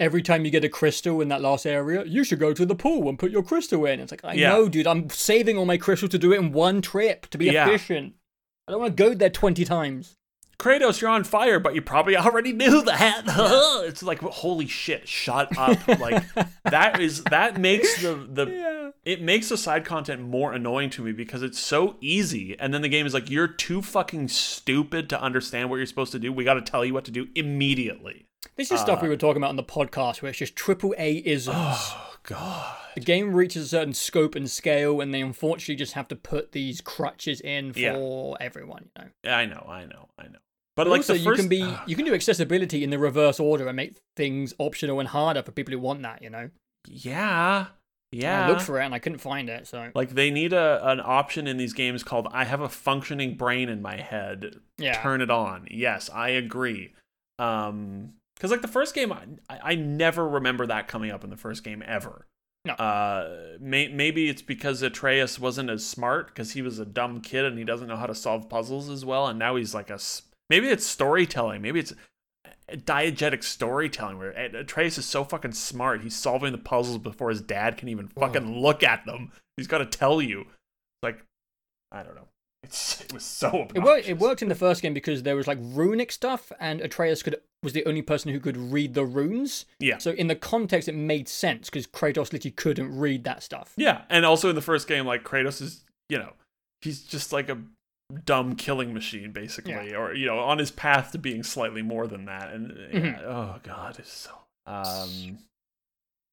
[0.00, 2.76] Every time you get a crystal in that last area, you should go to the
[2.76, 3.98] pool and put your crystal in.
[3.98, 4.50] It's like, I Yeah.
[4.50, 7.46] know, dude, I'm saving all my crystals to do it in one trip to be
[7.46, 7.66] Yeah.
[7.68, 8.14] efficient.
[8.68, 10.14] I don't want to go there 20 times.
[10.60, 13.22] Kratos, you're on fire, but you probably already knew that.
[13.88, 15.86] it's like holy shit, shut up.
[16.00, 16.22] like
[16.64, 18.77] that is that makes the the Yeah.
[19.08, 22.82] It makes the side content more annoying to me because it's so easy and then
[22.82, 26.32] the game is like you're too fucking stupid to understand what you're supposed to do.
[26.32, 28.26] We got to tell you what to do immediately.
[28.56, 30.94] This is stuff we uh, were talking about on the podcast where it's just triple
[30.98, 31.56] A isms.
[31.56, 32.76] Oh god.
[32.94, 36.52] the game reaches a certain scope and scale, and they unfortunately just have to put
[36.52, 38.44] these crutches in for Yeah.
[38.44, 38.90] everyone.
[38.96, 40.38] You know, Yeah, I know, I know, I know.
[40.76, 42.98] But but like also the first you can be you can do accessibility in the
[42.98, 46.22] reverse order and make things optional and harder for people who want that.
[46.22, 46.50] You know,
[46.86, 47.66] Yeah.
[48.10, 48.46] Yeah.
[48.46, 49.66] I looked for it and I couldn't find it.
[49.66, 53.36] So Like they need a an option in these games called I have a functioning
[53.36, 54.56] brain in my head.
[54.78, 55.66] yeah, Turn it on.
[55.70, 56.94] Yes, I agree.
[57.38, 59.26] Um cuz like the first game I,
[59.62, 62.26] I never remember that coming up in the first game ever.
[62.64, 62.72] No.
[62.74, 67.44] Uh may, maybe it's because Atreus wasn't as smart cuz he was a dumb kid
[67.44, 69.98] and he doesn't know how to solve puzzles as well and now he's like a
[70.48, 71.60] maybe it's storytelling.
[71.60, 71.92] Maybe it's
[72.76, 76.02] diegetic storytelling where Atreus uh, is so fucking smart.
[76.02, 78.20] He's solving the puzzles before his dad can even hmm.
[78.20, 79.32] fucking look at them.
[79.56, 80.46] He's got to tell you.
[81.02, 81.24] Like,
[81.92, 82.28] I don't know.
[82.64, 83.76] It's it was so obnoxious.
[83.76, 84.08] it worked.
[84.08, 87.40] It worked in the first game because there was like runic stuff, and Atreus could
[87.62, 89.64] was the only person who could read the runes.
[89.80, 89.98] Yeah.
[89.98, 93.74] So in the context, it made sense because Kratos literally couldn't read that stuff.
[93.76, 96.32] Yeah, and also in the first game, like Kratos is, you know,
[96.82, 97.58] he's just like a
[98.24, 102.24] dumb killing machine, basically, or you know, on his path to being slightly more than
[102.24, 102.52] that.
[102.52, 103.22] And yeah, Mhm.
[103.24, 104.30] oh god, it's so.
[104.66, 105.38] Um,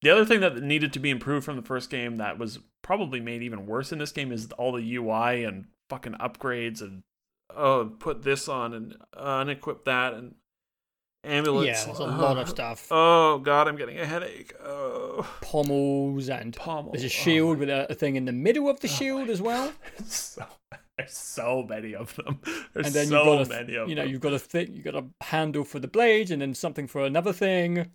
[0.02, 3.20] the other thing that needed to be improved from the first game that was probably
[3.20, 7.04] made even worse in this game is all the UI and fucking upgrades and
[7.56, 10.36] oh, put this on and unequip that and
[11.24, 11.68] amulets.
[11.68, 12.88] Yeah, there's a lot of stuff.
[12.92, 14.54] Oh god, I'm getting a headache.
[14.64, 16.92] Oh, Pommels and pommel.
[16.92, 19.42] there's a Oh, shield with a, a thing in the middle of the shield as
[19.42, 19.72] well.
[20.06, 20.46] so
[20.98, 22.40] there's so many of them.
[22.74, 24.12] There's and then so you've got a, many of you know them.
[24.12, 27.04] you've got a thing you've got a handle for the blades and then something for
[27.06, 27.92] another thing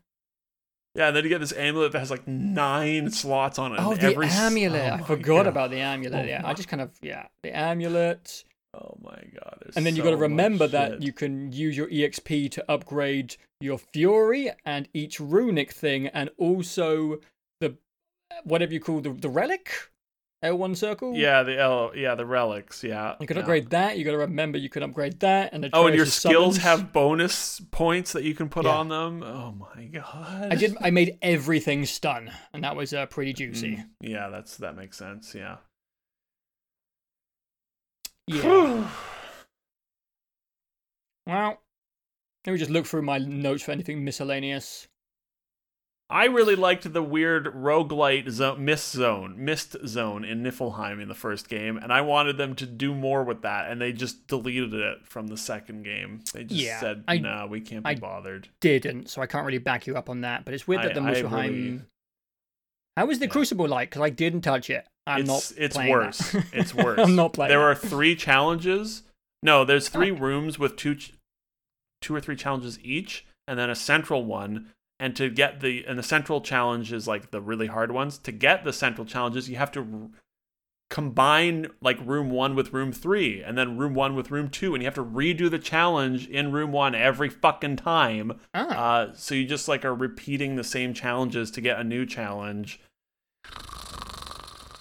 [0.94, 3.78] Yeah, and then you get this amulet that has like nine slots on it.
[3.80, 5.46] oh the every amulet oh i forgot God.
[5.46, 9.20] about the amulet Oh yeah i oh just kind of yeah the amulet Oh my
[9.34, 9.72] god!
[9.74, 13.36] and then you so got to remember that you can use your exp to upgrade
[13.60, 17.18] your fury and each runic thing and also
[17.60, 17.76] the
[18.44, 19.72] whatever you call the, the relic
[20.42, 22.82] l1 circle Yeah, the L, yeah, the relics.
[22.82, 23.42] Yeah, you can yeah.
[23.42, 26.56] upgrade that you got to remember you can upgrade that and Oh, and your skills
[26.56, 26.56] summons.
[26.58, 28.70] have bonus points that you can put Yeah.
[28.76, 29.22] on them.
[29.22, 30.48] Oh my god!
[30.50, 30.76] I did.
[30.80, 33.76] I made everything stun, and that was uh, pretty juicy.
[33.76, 35.34] Mm, yeah, that's that makes sense.
[35.34, 35.56] Yeah.
[38.26, 38.88] Yeah.
[41.26, 41.60] Well,
[42.46, 44.88] let me just look through my notes for anything miscellaneous.
[46.12, 51.14] I really liked the weird roguelite zone, mist zone, mist zone in Niflheim in the
[51.14, 54.74] first game, and I wanted them to do more with that, and they just deleted
[54.74, 56.20] it from the second game.
[56.34, 59.46] They just Yeah, said, I- "No, we can't be I bothered." Didn't, so I can't
[59.46, 60.44] really back you up on that.
[60.44, 61.48] But it's weird that the I Muspelheim.
[61.48, 61.80] really-
[62.96, 63.30] How was the Yeah.
[63.30, 63.90] Crucible like?
[63.90, 64.86] Because I didn't touch it.
[65.06, 65.52] I'm it's not.
[65.56, 66.34] it's worse.
[66.52, 66.98] it's worse.
[66.98, 67.50] I'm not playing.
[67.50, 67.64] There that.
[67.64, 69.04] are three challenges.
[69.44, 70.16] No, there's three Oh.
[70.16, 71.12] rooms with two, ch-
[72.02, 74.70] two or three challenges each, and then a central one.
[75.00, 78.18] And to get the and the central challenges like the really hard ones.
[78.18, 80.10] To get the central challenges, you have to r-
[80.90, 84.82] combine like room one with room three, and then room one with room two, and
[84.82, 88.38] you have to redo the challenge in room one every fucking time.
[88.52, 92.04] Ah, Uh, so you just like are repeating the same challenges to get a new
[92.04, 92.78] challenge.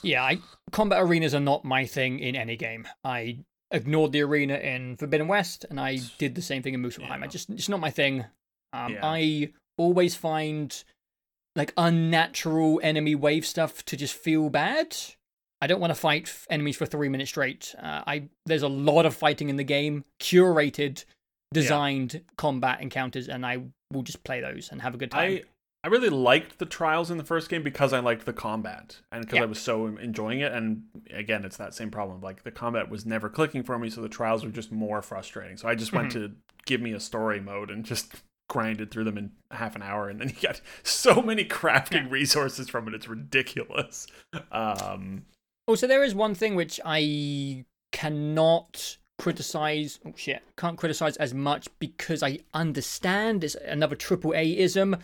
[0.03, 0.23] yeah.
[0.23, 0.39] I,
[0.71, 2.87] combat arenas are not my thing in any game.
[3.03, 3.39] I
[3.71, 7.11] ignored the arena in Forbidden West, and I did the same thing in Muspelheim.
[7.11, 7.27] I Yeah.
[7.27, 8.25] just it's not my thing.
[8.73, 8.99] Um, Yeah.
[9.03, 9.49] I
[9.79, 10.83] always find
[11.55, 14.95] like unnatural enemy wave stuff to just feel bad.
[15.61, 17.73] I don't want to fight f- enemies for three minutes straight.
[17.81, 21.03] Uh, I there's a lot of fighting in the game, curated,
[21.53, 25.31] designed combat encounters, and I will just play those and have a good time.
[25.31, 25.43] I
[25.81, 29.21] I really liked the trials in the first game because I liked the combat and
[29.21, 29.43] because Yeah.
[29.43, 30.51] I was so enjoying it.
[30.51, 32.19] And again, it's that same problem.
[32.19, 35.55] Like the combat was never clicking for me, so the trials were just more frustrating.
[35.57, 36.25] So I just went Mm-hmm.
[36.25, 36.31] to
[36.65, 38.13] give me a story mode and just
[38.49, 40.09] grinded through them in half an hour.
[40.09, 44.07] And then you get so many crafting resources from it; it's ridiculous.
[44.51, 45.23] Um,
[45.67, 47.63] Also, there is one thing which I
[47.93, 49.99] cannot criticize.
[50.05, 54.97] Oh shit, can't criticize as much because I understand it's another triple A ism.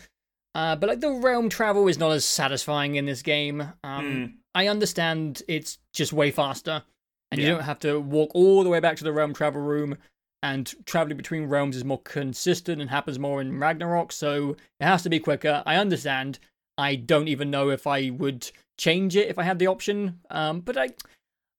[0.54, 3.60] Uh, but like the realm travel is not as satisfying in this game.
[3.84, 6.82] Um, mm, I understand it's just way faster,
[7.30, 9.98] and you don't have to walk all the way back to the realm travel room.
[10.46, 15.02] And traveling between realms is more consistent and happens more in Ragnarok, so it has
[15.02, 15.64] to be quicker.
[15.66, 16.38] I understand.
[16.78, 20.20] I don't even know if I would change it if I had the option.
[20.30, 20.90] Um, but I,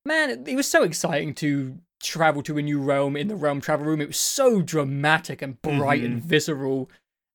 [0.06, 3.60] man, it, it was so exciting to travel to a new realm in the realm
[3.60, 4.00] travel room.
[4.00, 6.90] It was so dramatic and bright and visceral.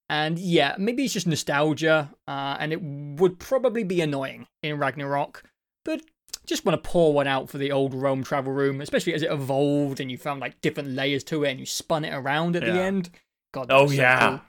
[0.08, 5.42] And yeah, maybe it's just nostalgia, uh, and it would probably be annoying in Ragnarok.
[5.84, 6.00] But
[6.46, 9.30] just want to pour one out for the old realm travel room, especially as it
[9.30, 12.62] evolved and you found like different layers to it and you spun it around at
[12.64, 13.10] the end.
[13.52, 14.28] God, Oh so yeah.
[14.28, 14.40] cool.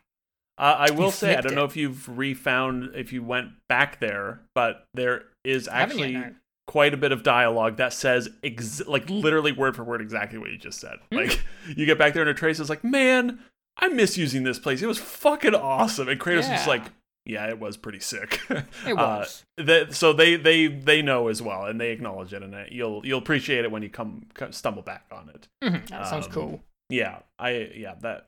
[0.58, 4.42] Uh, I will say I don't know if you've refound if you went back there,
[4.54, 6.36] but there is Haven't yet, actually no.
[6.68, 10.52] quite a bit of dialogue that says ex- like literally word for word exactly what
[10.52, 10.98] you just said.
[11.12, 11.18] Hmm.
[11.18, 11.44] Like
[11.76, 13.40] you get back there and Atreus is like, "Man,
[13.78, 14.82] I miss using this place.
[14.82, 16.84] It was fucking awesome." And Kratos is just like,
[17.26, 19.44] "Yeah, it was pretty sick." It Uh, was.
[19.58, 23.06] that- so they they they know as well, and they acknowledge it, and uh, you'll
[23.06, 25.48] you'll appreciate it when you come, come stumble back on it.
[25.64, 26.64] Mhm, that sounds um, cool.
[26.90, 28.28] Yeah, I yeah that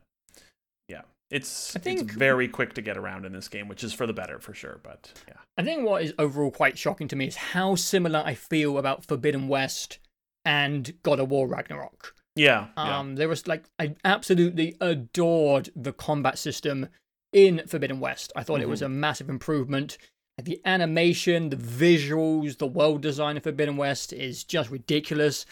[0.87, 1.01] yeah.
[1.31, 4.05] It's I think- it's very quick to get around in this game, which is for
[4.07, 4.79] the better for sure.
[4.83, 8.33] But yeah, I think what is overall quite shocking to me is how similar I
[8.35, 9.99] feel about Forbidden West
[10.45, 12.13] and God of War Ragnarok.
[12.35, 12.99] yeah, yeah.
[12.99, 16.87] Um, there was like I absolutely adored the combat system
[17.35, 18.31] in Forbidden West.
[18.35, 18.85] I thought it was Mm-hmm.
[18.93, 19.97] a massive improvement.
[20.41, 25.45] The animation, the visuals, the world design of Forbidden West is just ridiculous.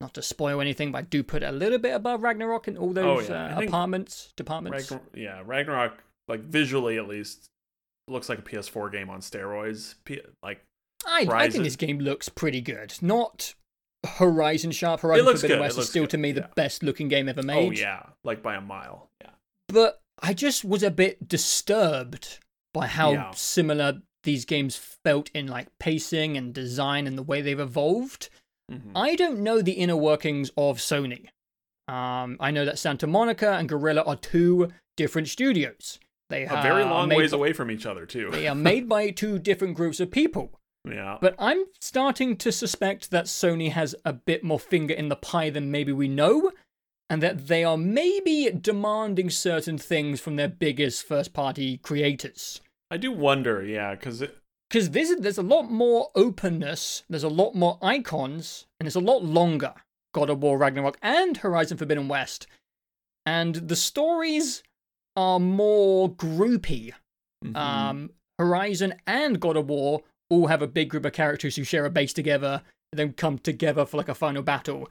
[0.00, 2.92] Not to spoil anything, but I do put a little bit above Ragnarok in all
[2.92, 3.56] those Oh, yeah.
[3.56, 4.90] uh, apartments, departments.
[4.90, 7.46] Ragnar- yeah, Ragnarok like visually at least
[8.08, 9.94] looks like a PS4 game on steroids.
[10.04, 10.62] P- like
[11.06, 12.94] I, I think this game looks pretty good.
[13.00, 13.54] Not
[14.06, 15.00] Horizon Sharp.
[15.00, 17.42] Horizon looks Forbidden good, West is still good, to me the best looking game ever
[17.42, 17.68] made.
[17.68, 19.08] oh yeah, like by a mile.
[19.22, 19.30] Yeah,
[19.68, 22.38] but I just was a bit disturbed
[22.72, 23.30] by how Yeah.
[23.32, 28.28] similar these games felt in like pacing and design and the way they've evolved.
[28.70, 28.90] Mhm.
[28.94, 31.28] I don't know the inner workings of Sony.
[31.86, 36.00] Um, I know that Santa Monica and Guerrilla are two different studios.
[36.28, 38.30] They a very long ways by- away from each other too.
[38.32, 40.58] They are made by two different groups of people.
[40.84, 45.14] yeah, But I'm starting to suspect that Sony has a bit more finger in the
[45.16, 46.50] pie than maybe we know,
[47.08, 52.60] and that they are maybe demanding certain things from their biggest first party creators.
[52.90, 53.64] I do wonder.
[53.64, 54.22] Yeah, because
[54.68, 59.00] Because there's, there's a lot more openness, there's a lot more icons, and it's a
[59.00, 59.74] lot longer
[60.14, 62.46] God of War Ragnarok and Horizon Forbidden West.
[63.24, 64.62] And the stories
[65.16, 66.92] are more groupy.
[67.44, 67.56] mm-hmm.
[67.56, 71.86] Um, Horizon and God of War all have a big group of characters who share
[71.86, 72.62] a base together
[72.92, 74.88] and then come together for like a final battle.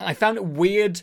[0.00, 1.02] I found it weird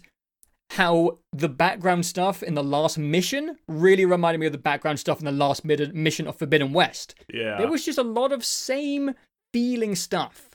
[0.72, 5.20] how the background stuff in the last mission really reminded me of the background stuff
[5.20, 7.16] in the last mid- mission of Forbidden West.
[7.34, 9.14] yeah, There was just a lot of same
[9.54, 10.50] feeling stuff.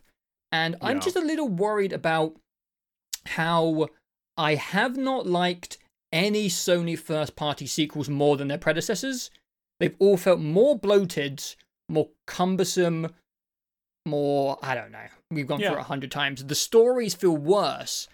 [0.52, 1.02] And I'm Yeah.
[1.02, 2.36] just a little worried about
[3.26, 3.88] how
[4.36, 5.78] I have not liked
[6.12, 9.30] any Sony first party sequels more than their predecessors.
[9.78, 11.42] They've all felt more bloated,
[11.88, 13.14] more cumbersome,
[14.06, 15.06] more, I don't know.
[15.30, 16.44] We've gone through it a hundred times.
[16.44, 18.08] The stories feel worse.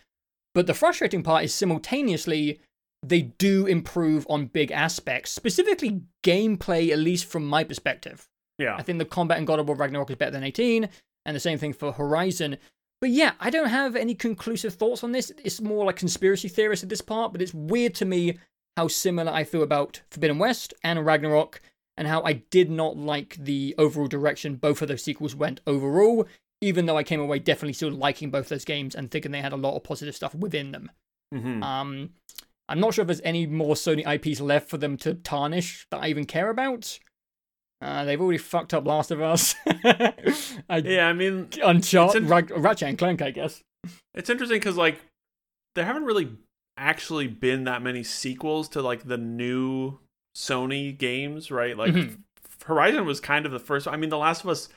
[0.56, 2.60] But the frustrating part is simultaneously,
[3.02, 8.26] they do improve on big aspects, specifically gameplay, at least from my perspective.
[8.56, 8.74] yeah.
[8.74, 10.88] I think the combat in God of War Ragnarok is better than 18,
[11.26, 12.56] and the same thing for Horizon.
[13.02, 15.30] But yeah, I don't have any conclusive thoughts on this.
[15.44, 18.38] It's more like conspiracy theorists at this part, but it's weird to me
[18.78, 21.60] how similar I feel about Forbidden West and Ragnarok,
[21.98, 26.26] and how I did not like the overall direction both of those sequels went overall,
[26.66, 29.52] even though I came away definitely still liking both those games and thinking they had
[29.52, 30.90] a lot of positive stuff within them.
[31.34, 31.62] Mhm.
[31.62, 32.10] Um,
[32.68, 35.98] I'm not sure if there's any more Sony IPs left for them to tarnish that
[36.02, 36.98] I even care about.
[37.80, 39.54] Uh, they've already fucked up Last of Us.
[39.66, 43.62] I, yeah, I mean, Uncharted, in- Rag- Ratchet and Clank, I guess.
[44.14, 45.00] It's interesting because like
[45.74, 46.30] there haven't really
[46.78, 49.98] actually been that many sequels to like the new
[50.36, 51.76] Sony games, right?
[51.76, 52.18] Like Mhm.
[52.64, 53.86] Horizon was kind of the first.
[53.86, 54.68] I mean, The Last of Us.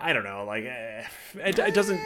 [0.00, 1.04] I don't know, like eh,
[1.34, 2.00] it, it doesn't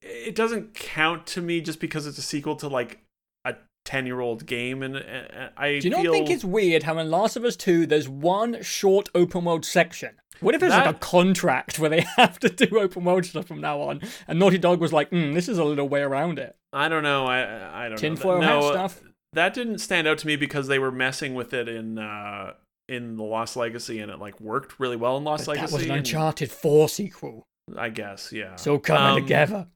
[0.00, 3.00] it doesn't count to me just because it's a sequel to like
[3.44, 3.54] a
[3.84, 7.10] ten year old game, and uh, I Do you not think it's weird how in
[7.10, 10.16] Last of Us 2 there's one short open world section?
[10.40, 13.60] What if there's like a contract where they have to do open world stuff from
[13.60, 14.00] now on?
[14.26, 16.56] And Naughty Dog was like, mm, this is a little way around it.
[16.72, 17.26] I don't know.
[17.26, 18.46] I I don't Tinfoil know.
[18.46, 19.02] hat No, stuff?
[19.34, 22.54] that didn't stand out to me because they were messing with it in uh
[22.88, 25.74] in the Lost Legacy, and it like worked really well in Lost But that Legacy.
[25.76, 27.42] was an and- Uncharted 4 sequel.
[27.76, 28.56] I guess, yeah.
[28.56, 29.66] So coming Um, together.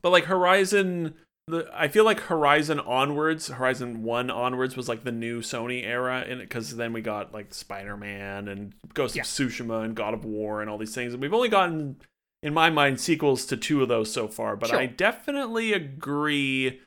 [0.00, 1.14] But like Horizon,
[1.48, 6.22] the I feel like Horizon onwards, Horizon One onwards was like the new Sony era
[6.22, 9.22] in it because then we got like Spider Man and Ghost Yeah.
[9.22, 11.96] of Tsushima and God of War and all these things, and we've only gotten,
[12.44, 14.54] in my mind, sequels to two of those so far.
[14.54, 14.78] But Sure.
[14.78, 16.80] I definitely agree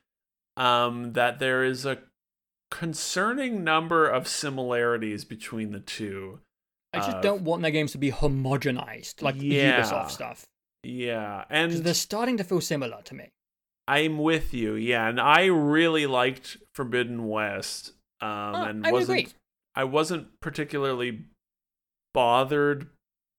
[0.57, 1.97] um, that there is a
[2.71, 6.39] concerning number of similarities between the two.
[6.93, 9.81] I just uh, don't want their games to be homogenized like Yeah.
[9.81, 10.45] Ubisoft stuff.
[10.83, 13.29] Yeah, and they're starting to feel similar to me.
[13.87, 14.75] I'm with you.
[14.75, 17.93] Yeah, and I really liked Forbidden West.
[18.21, 19.33] Um, Oh, and I wasn't agree.
[19.75, 21.23] I wasn't particularly
[22.13, 22.87] bothered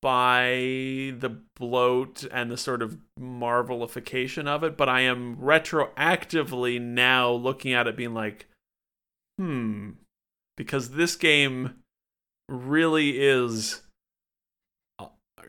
[0.02, 7.31] by the bloat and the sort of marvelification of it, but I am retroactively now
[7.31, 8.47] looking at it being like,
[9.41, 9.91] hmm,
[10.57, 11.83] because this game
[12.49, 13.81] really is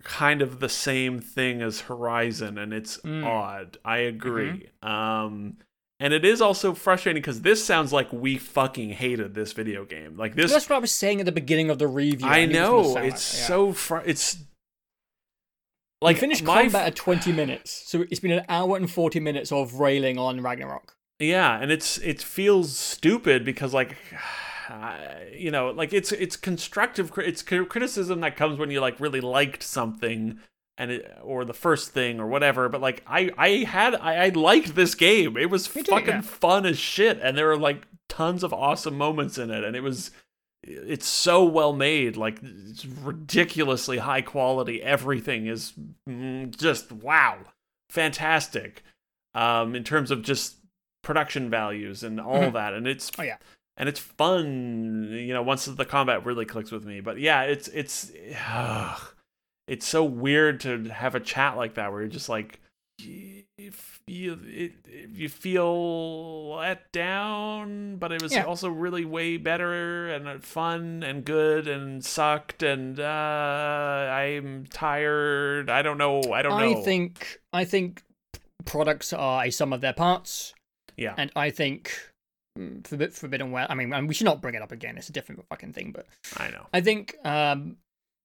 [0.03, 3.25] kind of the same thing as Horizon and it's Mm.
[3.25, 3.77] odd.
[3.83, 4.69] I agree.
[4.81, 5.57] Um
[5.99, 10.17] and it is also frustrating because this sounds like we fucking hated this video game.
[10.17, 12.27] Like this That's what I was saying at the beginning of the review.
[12.27, 13.45] I knew it was gonna know it's yeah.
[13.47, 14.37] so fr- it's
[16.01, 19.19] Like like finished combat f- at 20 minutes, so it's been an hour and 40
[19.19, 20.95] minutes of railing on Ragnarok.
[21.21, 23.97] Yeah, and it's it feels stupid because like
[25.33, 29.63] you know like it's it's constructive it's criticism that comes when you like really liked
[29.63, 30.39] something
[30.77, 34.29] and it, or the first thing or whatever but like I I had I, I
[34.29, 36.21] liked this game it was Me too, fucking yeah.
[36.21, 39.81] fun as shit and there were like tons of awesome moments in it and it
[39.81, 40.11] was
[40.63, 42.39] it's so well made like
[42.69, 45.73] it's ridiculously high quality everything is
[46.07, 47.37] mm, just wow
[47.89, 48.83] fantastic
[49.33, 50.55] um in terms of just
[51.01, 52.53] production values and all Mhm.
[52.53, 53.37] that and it's Oh, yeah.
[53.77, 57.67] and it's fun you know once the combat really clicks with me but yeah it's
[57.69, 58.11] it's
[59.67, 62.59] it's so weird to have a chat like that where you're just like
[63.57, 68.43] if you if you feel let down but it was Yeah.
[68.43, 73.03] also really way better and uh, fun and good and sucked and uh
[74.11, 78.03] i'm tired i don't know i don't know I think I think
[78.65, 80.53] products are a sum of their parts,
[80.97, 81.91] yeah and I think
[82.57, 83.71] mm, Forbid- Forbidden West.
[83.71, 84.97] I mean, and we should not bring it up again.
[84.97, 86.05] It's a different fucking thing, but
[86.37, 87.77] i know I think um,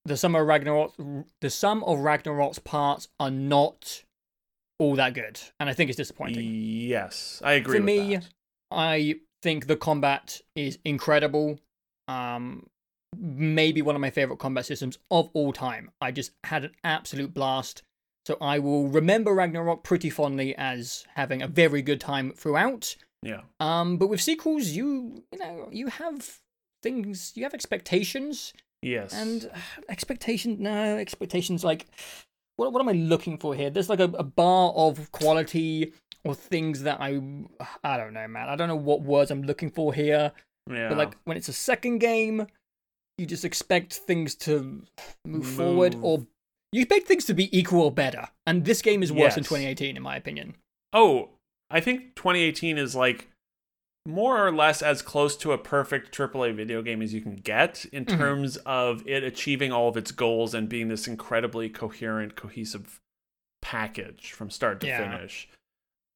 [0.05, 0.95] the sum of Ragnarok,
[1.41, 4.03] the sum of Ragnarok's parts are not
[4.79, 6.45] all that good, and I think it's disappointing.
[6.53, 8.29] yes i agree For me, that.
[8.71, 11.59] I think the combat is incredible.
[12.09, 12.67] Um,
[13.19, 15.91] maybe one of my favorite combat systems of all time.
[16.01, 17.83] I just had an absolute blast.
[18.27, 22.97] So I will remember Ragnarok pretty fondly as having a very good time throughout.
[23.23, 26.41] yeah Um, but with sequels, you you know you have
[26.83, 29.59] things, you have expectations, yes and uh,
[29.89, 31.87] expectation no expectations like
[32.57, 33.71] what what am I looking for here?
[33.71, 35.93] There's like a, a bar of quality
[36.25, 37.21] or things that I
[37.85, 38.49] I don't know, man.
[38.49, 40.33] I don't know what words I'm looking for here.
[40.69, 42.49] yeah But like when it's a second game,
[43.19, 44.83] you just expect things to
[45.25, 46.27] move, forward or
[46.77, 48.29] you expect things to be equal or better.
[48.47, 50.57] And this game is worse than 2018 in my opinion.
[50.93, 51.31] Oh,
[51.71, 53.29] I think 2018 is like
[54.07, 57.85] more or less as close to a perfect AAA video game as you can get
[57.87, 58.17] in Mhm.
[58.17, 63.01] terms of it achieving all of its goals and being this incredibly coherent, cohesive
[63.63, 64.99] package from start to Yeah.
[65.17, 65.49] finish.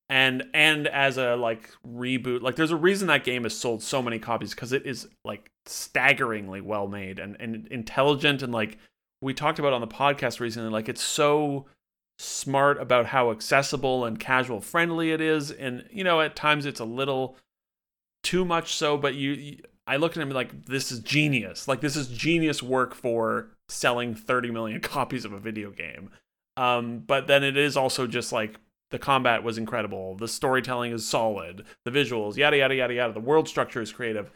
[0.08, 4.02] And and as a like reboot, like there's a reason that game has sold so
[4.02, 8.78] many copies because it is like staggeringly well made and, and intelligent and like
[9.22, 11.66] we talked about on the podcast recently, like it's so
[12.18, 16.78] smart about how accessible and casual friendly it is and you know at times it's
[16.78, 17.34] a little
[18.22, 19.56] too much so but you, you
[19.86, 21.66] i look at him like this is genius.
[21.66, 26.10] Like this is genius work for selling 30 million copies of a video game.
[26.56, 28.60] Um but then it is also just like
[28.90, 33.20] the combat was incredible the storytelling is solid the visuals yada yada yada yada the
[33.20, 34.30] world structure is creative.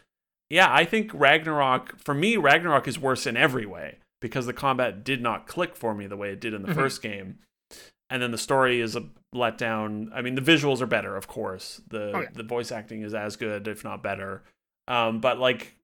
[0.49, 5.03] Yeah i think ragnarok for me ragnarok is worse in every way because the combat
[5.03, 6.75] did not click for me the way it did in the Mhm.
[6.75, 7.39] first game
[8.09, 10.09] and then the story is a letdown.
[10.13, 11.81] I mean, the visuals are better, of course.
[11.89, 14.43] The Oh, the voice acting is as good, if not better.
[14.87, 15.75] Um, but like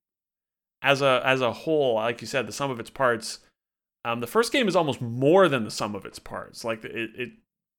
[0.84, 3.40] as a as a whole, like you said, the sum of its parts.
[4.06, 6.64] Um, the first game is almost more than the sum of its parts.
[6.64, 7.32] Like it, it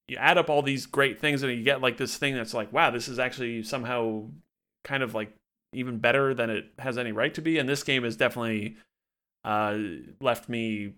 [0.08, 2.72] you add up all these great things and you get like this thing that's like,
[2.72, 4.28] wow, this is actually somehow
[4.84, 5.32] kind of like
[5.72, 7.58] even better than it has any right to be.
[7.58, 8.76] And this game is definitely
[9.44, 9.78] uh,
[10.20, 10.94] left me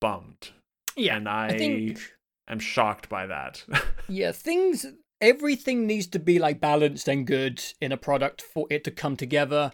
[0.00, 0.50] bummed.
[0.96, 1.16] Yeah.
[1.16, 2.00] and I, I think
[2.48, 3.64] am shocked by that.
[4.08, 4.86] Yeah, things
[5.20, 9.16] everything needs to be like balanced and good in a product for it to come
[9.16, 9.72] together.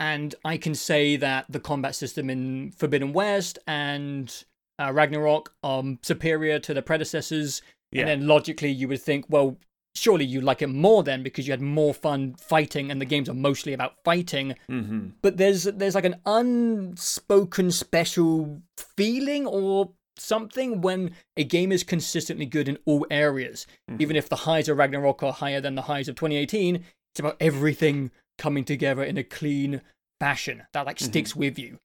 [0.00, 4.44] And I can say that the combat system in Forbidden West and
[4.78, 7.62] uh, Ragnarok are superior to the predecessors.
[7.92, 8.00] Yeah.
[8.00, 9.58] And then logically, you would think, well,
[9.94, 13.28] surely you like it more then because you had more fun fighting, and the games
[13.28, 14.54] are mostly about fighting.
[14.68, 15.08] mm-hmm.
[15.22, 18.62] But there's there's like an unspoken special
[18.96, 23.66] feeling or something when a game is consistently good in all areas.
[23.90, 24.00] Mhm.
[24.00, 27.36] Even if the highs of Ragnarok are higher than the highs of 2018, it's about
[27.40, 29.80] everything coming together in a clean
[30.20, 31.04] fashion that like Mhm.
[31.06, 31.78] sticks with you.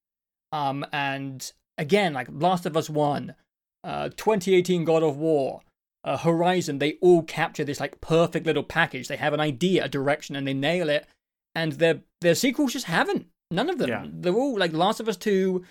[0.52, 3.36] Um, and again, like Last of Us One,
[3.84, 5.62] uh, 2018 God of War,
[6.04, 9.08] uh, Horizon, they all capture this like perfect little package.
[9.08, 11.08] They have an idea, a direction, and they nail it.
[11.56, 13.28] And their their sequels just haven't.
[13.52, 13.90] None of them.
[13.90, 14.06] Yeah.
[14.10, 15.66] They're all like Last of Us Two.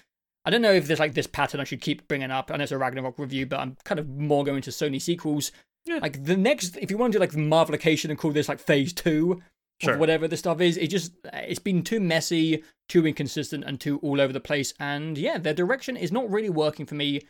[0.44, 2.50] I don't know if there's like this pattern I should keep bringing up.
[2.50, 5.52] I know it's a Ragnarok review, but I'm kind of more going to Sony sequels.
[5.84, 5.98] Yeah.
[6.00, 8.92] Like the next, if you want to do like Marvelication and call this like Phase
[8.92, 9.42] Two,
[9.80, 9.94] Sure.
[9.94, 10.76] of whatever this stuff is.
[10.76, 14.74] It just it's been too messy, too inconsistent, and too all over the place.
[14.80, 17.22] And yeah, their direction is not really working for me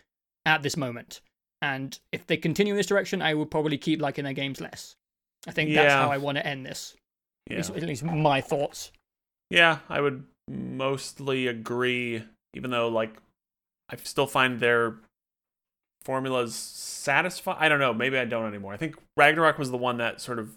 [0.47, 1.20] at this moment.
[1.60, 4.94] And if they continue in this direction, I will probably keep liking their games less.
[5.47, 6.02] I think that's Yeah.
[6.02, 6.94] how I want to end this.
[7.51, 8.93] At, least, at least my thoughts.
[9.51, 12.22] Yeah, I would mostly agree,
[12.55, 13.16] even though like
[13.89, 14.97] I still find their
[16.02, 17.59] formulas satisfying.
[17.60, 18.72] I don't know, maybe I don't anymore.
[18.72, 20.55] I think Ragnarok was the one that sort of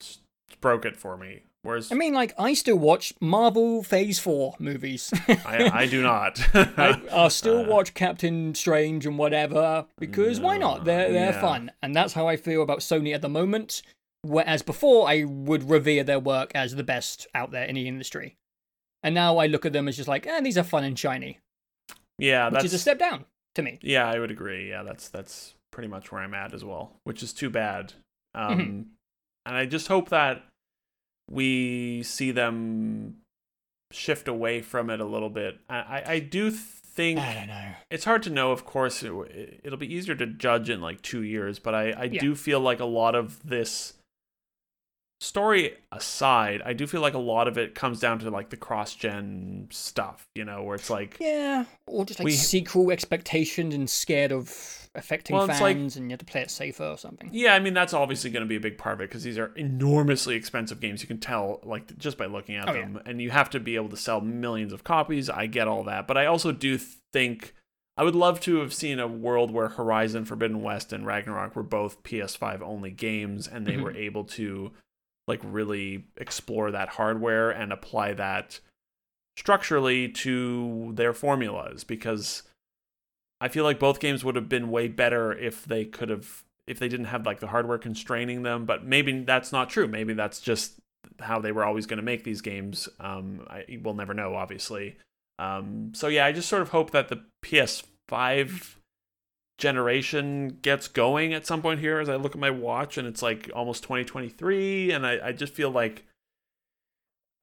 [0.00, 0.18] s-
[0.60, 1.42] broke it for me.
[1.64, 5.12] Whereas I mean, like I still watch Marvel Phase Four movies.
[5.28, 6.38] I, I do not.
[6.54, 10.84] I, I'll still Uh, watch Captain Strange and whatever because why not?
[10.84, 11.40] They're they're Yeah.
[11.40, 13.82] fun, and that's how I feel about Sony at the moment.
[14.22, 18.36] Whereas before, I would revere their work as the best out there in the industry,
[19.02, 21.40] and now I look at them as just like, eh, these are fun and shiny,
[22.18, 23.24] yeah, which that's is a step down
[23.54, 23.78] to me.
[23.82, 24.68] Yeah, I would agree.
[24.68, 27.94] Yeah, that's that's pretty much where I'm at as well, which is too bad.
[28.34, 28.82] Um, Mm-hmm.
[29.46, 30.42] And I just hope that
[31.30, 33.16] we see them
[33.90, 35.58] shift away from it a little bit.
[35.68, 37.70] I I, do think I don't know.
[37.90, 38.50] it's hard to know.
[38.52, 42.04] Of course, it, it'll be easier to judge in like two years, but I I
[42.04, 42.20] Yeah.
[42.20, 43.94] do feel like a lot of this
[45.20, 48.56] story aside, I do feel like a lot of it comes down to like the
[48.56, 53.74] cross gen stuff, you know, where it's like Yeah, or just like We- sequel expectations
[53.74, 56.84] and scared of affecting Well, it's like- fans, and you have to play it safer
[56.84, 57.28] or something.
[57.32, 59.38] Yeah, I mean that's obviously going to be a big part of it because these
[59.38, 61.02] are enormously expensive games.
[61.02, 62.80] You can tell like just by looking at Oh, yeah.
[62.82, 65.28] them, and you have to be able to sell millions of copies.
[65.28, 66.78] I get all that, but I also do
[67.12, 67.54] think
[67.96, 71.62] I would love to have seen a world where Horizon Forbidden West and Ragnarok were
[71.62, 73.82] both PS5 only games, and they Mhm.
[73.82, 74.72] were able to
[75.26, 78.60] like really explore that hardware and apply that
[79.38, 82.42] structurally to their formulas because
[83.40, 86.78] I feel like both games would have been way better if they could have if
[86.78, 89.86] they didn't have like the hardware constraining them, but maybe that's not true.
[89.86, 90.78] Maybe that's just
[91.20, 92.88] how they were always going to make these games.
[92.98, 94.96] Um, I, we'll never know, obviously.
[95.38, 98.76] Um, so yeah, I just sort of hope that the PS5
[99.58, 103.22] generation gets going at some point here as I look at my watch and it's
[103.22, 106.04] like almost 2023 and I, I just feel like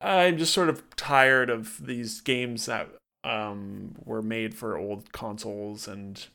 [0.01, 2.89] I'm just sort of tired of these games that
[3.23, 6.27] um were made for old consoles and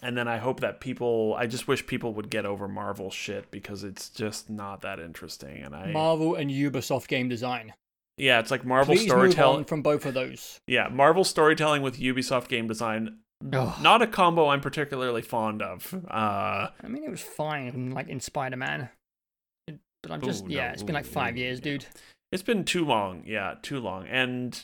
[0.00, 3.50] and then I hope that people I just wish people would get over Marvel shit
[3.50, 7.74] because it's just not that interesting and I Marvel and Ubisoft game design.
[8.16, 10.60] yeah it's like Marvel storytelling from both of those.
[10.66, 13.18] yeah Marvel storytelling with Ubisoft game design
[13.52, 13.82] Ugh.
[13.82, 18.20] not a combo I'm particularly fond of uh I mean, it was fine, like in
[18.20, 18.88] Spider Man.
[20.02, 21.64] But I'm just, Ooh, yeah, no, it's been like five ooh, years, yeah.
[21.64, 21.86] dude.
[22.32, 23.22] It's been too long.
[23.24, 24.06] Yeah, too long.
[24.08, 24.60] And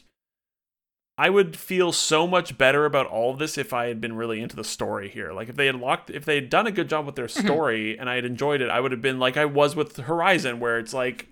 [1.20, 4.40] I would feel so much better about all of this if I had been really
[4.40, 5.32] into the story here.
[5.32, 7.46] Like if they had locked if they had done a good job with their Mm-hmm.
[7.46, 10.60] story and I had enjoyed it, I would have been like I was with Horizon
[10.60, 11.28] where it's like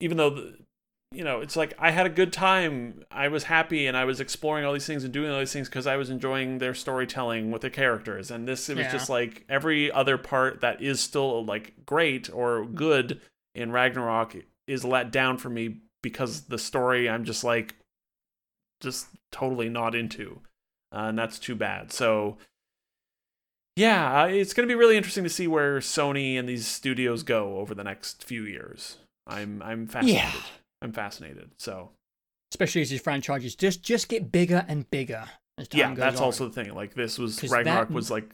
[0.00, 0.58] even though the,
[1.12, 3.04] you know, it's like I had a good time.
[3.10, 5.68] I was happy and I was exploring all these things and doing all these things
[5.68, 8.30] because I was enjoying their storytelling with the characters.
[8.30, 8.92] And this it was Yeah.
[8.92, 13.20] just like every other part that is still like great or good
[13.54, 14.36] in Ragnarok
[14.66, 17.76] is let down for me because the story I'm just like
[18.86, 20.40] just totally not into.
[20.94, 21.92] Uh, and that's too bad.
[21.92, 22.38] So
[23.76, 27.22] yeah, uh, it's going to be really interesting to see where Sony and these studios
[27.22, 28.98] go over the next few years.
[29.26, 30.22] I'm I'm fascinated.
[30.22, 30.40] Yeah.
[30.82, 31.50] I'm fascinated.
[31.58, 31.90] So
[32.52, 35.24] Especially as these franchises just just get bigger and bigger
[35.58, 36.24] as time yeah, goes that's on.
[36.24, 36.74] also the thing.
[36.74, 38.32] Like this was Ragnarok that- was like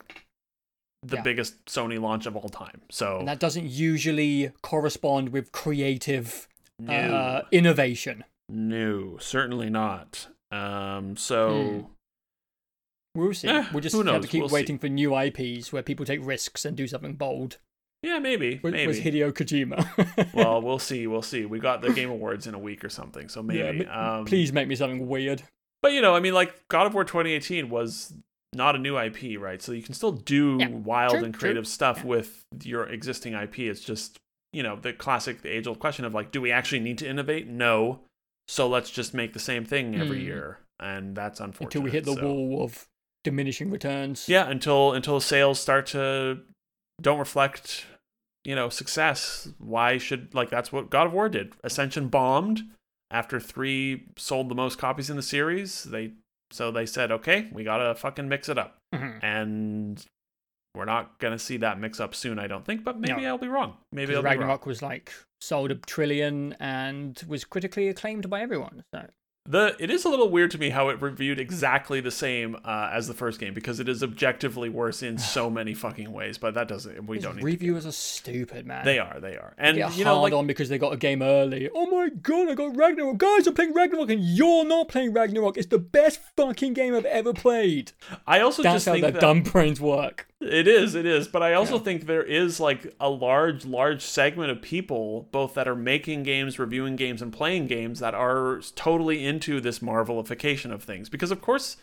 [1.02, 1.22] the Yeah.
[1.22, 2.82] biggest Sony launch of all time.
[2.90, 6.46] So and that doesn't usually correspond with creative
[6.78, 8.22] no, uh, innovation.
[8.48, 10.28] no, certainly not.
[10.52, 11.88] Um, so
[13.14, 13.48] We'll see.
[13.48, 14.54] Eh, we'll just have to keep We'll see.
[14.54, 17.58] waiting for new IPs where people take risks and do something bold.
[18.02, 18.86] yeah, maybe, With, maybe.
[18.88, 20.32] with Hideo Kojima.
[20.34, 21.06] well, we'll see.
[21.06, 21.44] We'll see.
[21.44, 23.84] We got the Game Awards in a week or something, so maybe.
[23.84, 25.42] yeah, um, please make me something weird.
[25.82, 28.14] But you know, I mean, like God of War 2018 was
[28.54, 29.60] not a new IP, right?
[29.60, 31.40] So you can still do Yeah, wild true, and true.
[31.40, 32.04] creative stuff Yeah.
[32.06, 33.58] with your existing IP.
[33.68, 34.18] It's just
[34.54, 37.46] you know the classic, the age-old question of like, do we actually need to innovate?
[37.46, 38.00] No.
[38.48, 40.24] So let's just make the same thing every Mm.
[40.24, 41.66] year, and that's unfortunate.
[41.76, 42.86] Until we hit the so- wall of
[43.24, 44.28] diminishing returns.
[44.28, 46.40] Yeah, until until sales start to
[47.00, 47.86] don't reflect,
[48.44, 49.48] you know, success.
[49.58, 51.54] Why should like that's what God of War did.
[51.64, 52.62] Ascension bombed
[53.10, 55.84] after 3 sold the most copies in the series.
[55.84, 56.12] They
[56.50, 59.22] so they said, "Okay, we got to fucking mix it up." Mhm.
[59.22, 60.04] And
[60.74, 62.38] we're not gonna see that mix up soon.
[62.38, 63.28] I don't think, but maybe No.
[63.28, 63.76] I'll be wrong.
[63.92, 64.48] Maybe I'll Because be wrong.
[64.48, 68.84] Ragnarok was like sold a trillion and was critically acclaimed by everyone.
[68.94, 69.06] So
[69.44, 72.90] The it is a little weird to me how it reviewed exactly the same uh,
[72.92, 76.38] as the first game because it is objectively worse in so many fucking ways.
[76.38, 77.06] But that doesn't.
[77.08, 77.44] We These don't need.
[77.44, 78.84] reviewers are stupid, man.
[78.84, 79.18] They are.
[79.18, 79.52] They are.
[79.58, 81.68] And you know, like on because they got a game early.
[81.74, 83.18] Oh my god, I got Ragnarok.
[83.18, 85.58] Guys, I'm playing Ragnarok and you're not playing Ragnarok.
[85.58, 87.90] It's the best fucking game I've ever played.
[88.28, 90.28] I also That's just how think their that dumb brains work.
[90.42, 90.94] It is.
[90.94, 91.28] It is.
[91.28, 91.82] But I also Yeah.
[91.82, 96.58] think there is like a large, large segment of people, both that are making games,
[96.58, 101.08] reviewing games, and playing games, that are totally into this Marvelification of things.
[101.08, 101.76] Because of course,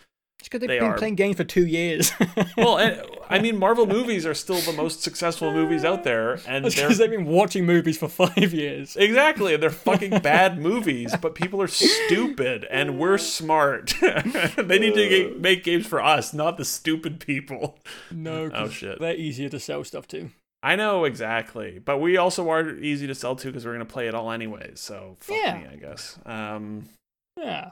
[0.43, 0.97] because they've They been are.
[0.97, 2.11] playing games for two years.
[2.57, 6.63] well, and, I mean, Marvel movies are still the most successful movies out there, and
[6.65, 8.95] because they've been watching movies for five years.
[8.95, 13.93] Exactly, and they're fucking bad movies, but people are stupid and we're smart.
[14.01, 17.77] they need to ga- make games for us, not the stupid people.
[18.11, 18.99] No, Oh, shit.
[18.99, 20.29] they're easier to sell stuff to.
[20.63, 24.07] I know exactly, but we also are easy to sell to because we're gonna play
[24.07, 24.79] it all anyways.
[24.79, 25.57] So fuck Yeah.
[25.57, 26.17] me, I guess.
[26.25, 26.89] Um,
[27.37, 27.69] Yeah.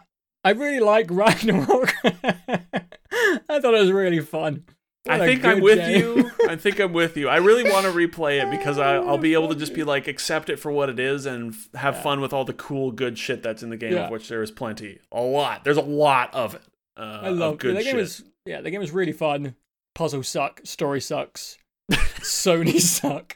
[0.47, 1.93] I really like Ragnarok.
[2.03, 4.63] I thought it was really fun.
[5.03, 5.99] What I think I'm with game.
[5.99, 6.31] you.
[6.47, 7.27] I think I'm with you.
[7.27, 10.07] I really want to replay it because I, I'll be able to just be like
[10.07, 12.01] accept it for what it is and f- have Yeah.
[12.01, 14.05] fun with all the cool, good shit that's in the game, Yeah.
[14.05, 14.99] of which there is plenty.
[15.11, 15.65] A lot.
[15.65, 16.61] There's a lot of it.
[16.95, 17.95] Uh, I love good the game shit.
[17.97, 19.55] was yeah, the game was really fun.
[19.95, 21.57] Puzzle suck, story sucks.
[21.91, 23.35] Sony suck.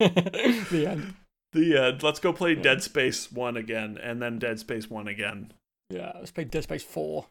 [0.00, 1.14] the end.
[1.54, 5.52] The uh, let's go play Dead Space one again, and then Dead Space one again.
[5.88, 7.26] Yeah, let's play Dead Space 4.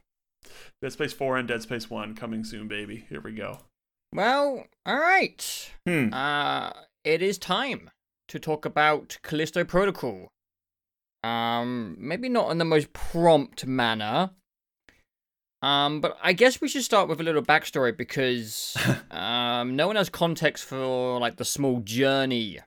[0.81, 3.05] Dead Space four and Dead Space one coming soon, baby.
[3.09, 3.59] Here we go.
[4.13, 5.71] Well, alright.
[5.87, 6.13] Hmm.
[6.13, 6.71] Uh
[7.03, 7.89] it is time
[8.27, 10.29] to talk about Callisto Protocol.
[11.23, 14.31] Um maybe not in the most prompt manner.
[15.61, 18.75] Um, but I guess we should start with a little backstory because
[19.11, 22.59] um, no one has context for like the small journey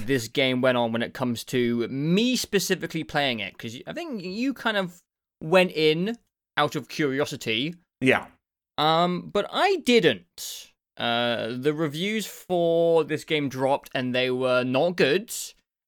[0.00, 3.54] this game went on when it comes to me specifically playing it.
[3.54, 5.00] Because I think you kind of
[5.42, 6.16] went in
[6.56, 8.26] out of curiosity, Yeah.
[8.78, 10.72] um, but I didn't.
[10.96, 15.32] Uh, the reviews for this game dropped and they were not good,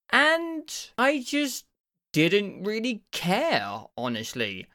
[0.08, 1.66] and I just
[2.14, 4.66] didn't really care, honestly.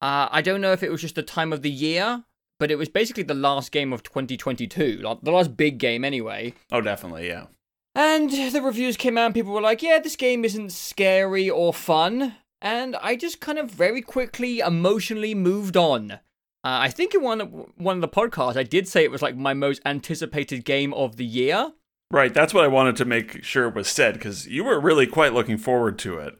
[0.00, 2.24] Uh, I don't know if it was just the time of the year,
[2.58, 6.54] but it was basically the last game of 2022, like the last big game anyway.
[6.72, 7.28] Oh, definitely.
[7.28, 7.46] Yeah.
[7.94, 11.74] And the reviews came out, and people were like, yeah, this game isn't scary or
[11.74, 12.36] fun.
[12.62, 16.12] And I just kind of very quickly emotionally moved on.
[16.12, 16.18] Uh,
[16.62, 19.36] I think in one of, one of the podcasts, I did say it was like
[19.36, 21.72] my most anticipated game of the year.
[22.10, 22.34] Right.
[22.34, 25.56] That's what I wanted to make sure was said because you were really quite looking
[25.56, 26.34] forward to it.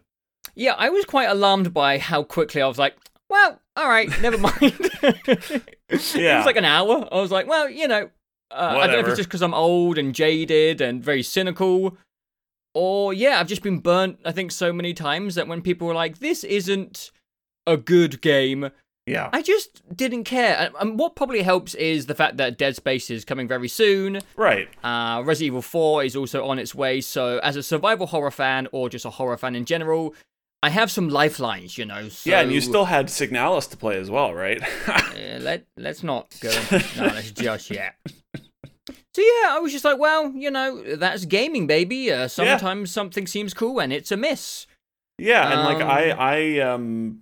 [0.54, 2.96] Yeah, I was quite alarmed by how quickly I was like,
[3.28, 4.60] well, all right, never mind.
[5.02, 5.60] yeah.
[5.88, 7.08] It was like an hour.
[7.10, 8.10] I was like, well, you know,
[8.50, 11.96] uh, I don't know if it's just because I'm old and jaded and very cynical,
[12.74, 14.18] or yeah, I've just been burnt.
[14.24, 17.10] I think so many times that when people were like, "This isn't
[17.66, 18.70] a good game,"
[19.06, 19.28] Yeah.
[19.32, 20.70] I just didn't care.
[20.78, 24.20] And, what probably helps is the fact that Dead Space is coming very soon.
[24.36, 24.68] Right.
[24.84, 27.00] Uh, Resident Evil 4 is also on its way.
[27.00, 30.14] So, as a survival horror fan or just a horror fan in general,
[30.62, 32.08] I have some lifelines, you know.
[32.10, 34.60] So, yeah, and you still had Signalis to play as well, right?
[34.88, 37.94] uh, let let's not go into Signalis just yet.
[39.14, 42.12] So yeah, I was just like, well, you know, that's gaming, baby.
[42.12, 44.66] Uh, sometimes something seems cool and it's a miss.
[45.18, 47.20] yeah, and like I Um, I um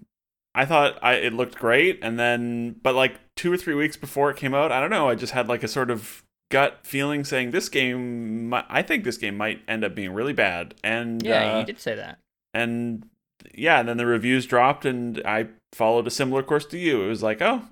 [0.54, 4.30] I thought I it looked great and then but like 2 or 3 weeks before
[4.30, 7.24] it came out, I don't know, I just had like a sort of gut feeling
[7.24, 10.74] saying this game I think this game might end up being really bad.
[10.84, 12.18] And Yeah, uh, you did say that.
[12.52, 13.06] and
[13.54, 17.02] yeah, and then the reviews dropped, and I followed a similar course to you.
[17.02, 17.62] It was like, oh,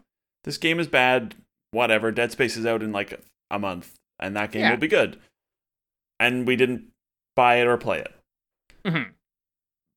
[0.45, 1.35] this game is bad.
[1.71, 2.11] Whatever.
[2.13, 3.21] Dead Space is out in like
[3.51, 4.71] a month, and that game Yeah.
[4.71, 5.19] will be good.
[6.19, 6.85] And we didn't
[7.35, 8.15] buy it or play it.
[8.85, 9.13] Mhm.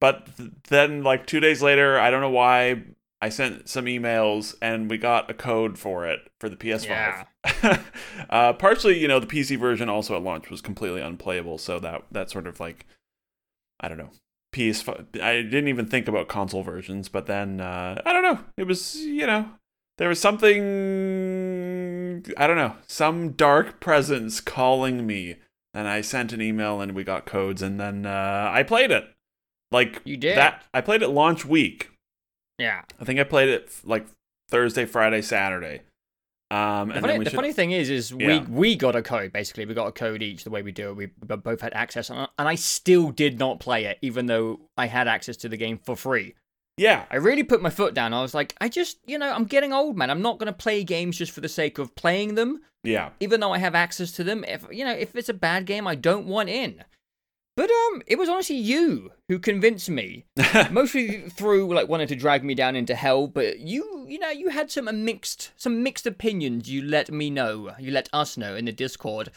[0.02, 2.84] But th- then, like two days later, I don't know why,
[3.22, 7.26] I sent some emails, and we got a code for it for the PS5.
[7.64, 7.84] Yeah.
[8.30, 12.04] uh, partially, you know, the PC version also at launch was completely unplayable, so that
[12.12, 12.86] that sort of like,
[13.80, 14.12] I don't know,
[14.54, 15.22] PS5.
[15.22, 18.40] I didn't even think about console versions, but then uh, I don't know.
[18.58, 19.50] It was you know
[19.98, 25.36] there was something I don't know some dark presence calling me,
[25.74, 29.06] and I sent an email and we got codes, and then uh, I played it.
[29.72, 30.38] Like You did.
[30.38, 30.64] that.
[30.74, 31.92] I played it launch week.
[32.58, 32.82] Yeah.
[33.00, 34.08] I think I played it like
[34.50, 35.82] Thursday, Friday, Saturday.
[36.52, 38.46] Um, The, funny, the should, funny thing is, is we Yeah.
[38.50, 39.32] we got a code.
[39.32, 40.44] Basically, we got a code each.
[40.44, 43.60] The way we do it, we both had access, and and I still did not
[43.60, 46.34] play it, even though I had access to the game for free.
[46.78, 47.04] Yeah.
[47.12, 48.14] I really put my foot down.
[48.14, 50.10] I was like, I just, you know, I'm getting old, man.
[50.10, 53.10] I'm not going to play games just for the sake of playing them, Yeah.
[53.20, 54.46] even though I have access to them.
[54.46, 56.86] If, you know, if it's a bad game, I don't want in.
[57.60, 60.24] But um, it was honestly you who convinced me,
[60.72, 63.28] mostly through like wanting to drag me down into hell.
[63.28, 66.70] But you, you know, you had some uh, mixed, some mixed opinions.
[66.70, 69.32] You let me know, you let us know in the Discord,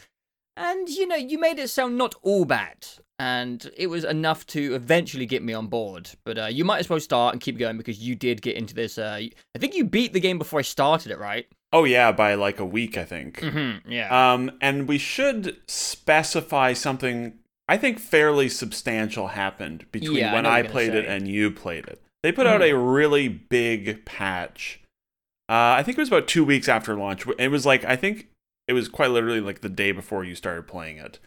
[0.55, 2.87] and you know, you made it sound not all bad,
[3.19, 6.11] and it was enough to eventually get me on board.
[6.23, 8.73] But uh, you might as well start and keep going because you did get into
[8.73, 8.97] this.
[8.97, 9.19] Uh,
[9.53, 11.45] I think you beat the game before I started it, right?
[11.73, 13.41] oh yeah, by like a week, I think.
[13.41, 13.91] Mm-hmm.
[13.91, 14.33] Yeah.
[14.33, 20.49] Um, and we should specify something I think fairly substantial happened between Yeah, when know
[20.49, 22.01] what I, you're gonna played it and you played it.
[22.21, 24.81] They put out a really big patch.
[25.49, 27.25] Uh, I think it was about two weeks after launch.
[27.37, 28.29] It was like I think
[28.67, 31.19] it was quite literally like the day before you started playing it,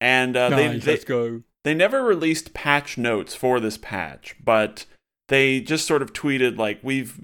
[0.00, 1.42] and uh, they, they go.
[1.64, 4.86] they never released patch notes for this patch, but
[5.28, 7.20] they just sort of tweeted like we've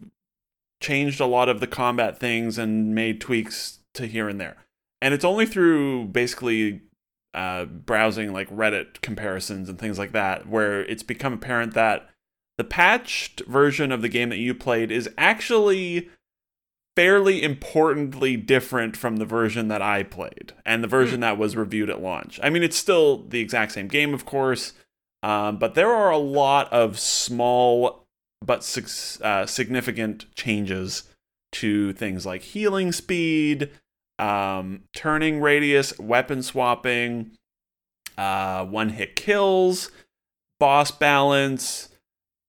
[0.82, 4.56] changed a lot of the combat things and made tweaks to here and there.
[5.00, 6.82] And it's only through basically
[7.36, 12.08] uh, browsing like Reddit comparisons and things like that where it's become apparent that
[12.58, 16.08] the patched version of the game that you played is actually
[16.96, 21.90] fairly importantly different from the version that I played and the version that was reviewed
[21.90, 22.40] at launch.
[22.42, 24.72] I mean, it's still the exact same game, of course,
[25.22, 28.06] um, but there are a lot of small
[28.42, 28.60] but
[29.22, 31.04] uh, significant changes
[31.52, 33.70] to things like healing speed,
[34.18, 37.32] um, turning radius, weapon swapping,
[38.16, 39.90] uh, one hit kills,
[40.58, 41.88] boss balance.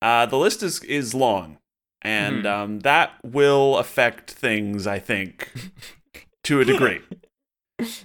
[0.02, 1.58] Uh, the list is is long,
[2.02, 2.52] and Mhm.
[2.52, 4.86] um, that will affect things.
[4.88, 5.52] I think
[6.44, 7.02] to a degree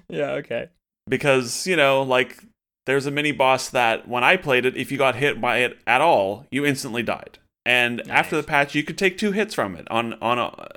[0.09, 0.33] Yeah.
[0.33, 0.69] Okay.
[1.09, 2.39] because you know like
[2.87, 5.79] there's a mini boss that when i played it if you got hit by it
[5.87, 9.75] at all you instantly died and after the patch you could take two hits from
[9.77, 10.69] it on on a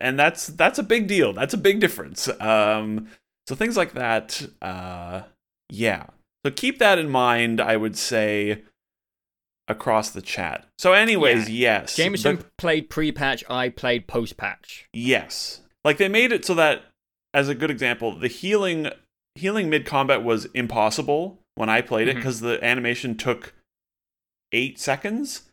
[0.00, 3.08] and that's that's a big deal that's a big difference um
[3.46, 5.22] so things like that uh
[5.70, 6.06] yeah
[6.44, 8.62] so keep that in mind i would say
[9.66, 13.44] across the chat so anyways yes Jameson the- played pre-patch.
[13.50, 14.88] I played post-patch.
[14.92, 15.60] Yes.
[15.84, 16.84] Like they made it so that
[17.34, 18.88] as a good example, the healing
[19.34, 22.20] healing mid combat was impossible when I played it Mhm.
[22.20, 23.52] because the animation took
[24.52, 25.47] eight seconds.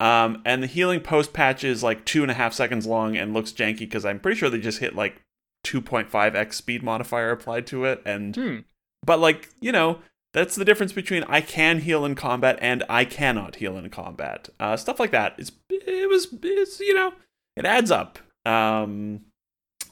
[0.00, 3.34] Um, and the healing post patch is like two and a half seconds long and
[3.34, 5.20] looks janky because I'm pretty sure they just hit like
[5.66, 8.02] 2.5x speed modifier applied to it.
[8.04, 8.56] And Hmm.
[9.04, 10.00] but like you know
[10.32, 14.48] that's the difference between I can heal in combat and I cannot heal in combat.
[14.58, 15.34] Uh, stuff like that.
[15.38, 17.12] It's it was it's you know
[17.56, 18.18] it adds up.
[18.46, 19.22] Um,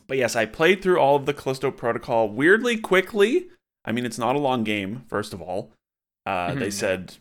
[0.06, 3.48] but yes, I played through all of the Callisto Protocol weirdly quickly.
[3.84, 5.04] I mean, it's not a long game.
[5.08, 5.72] First of all,
[6.24, 7.16] uh, Mhm, they said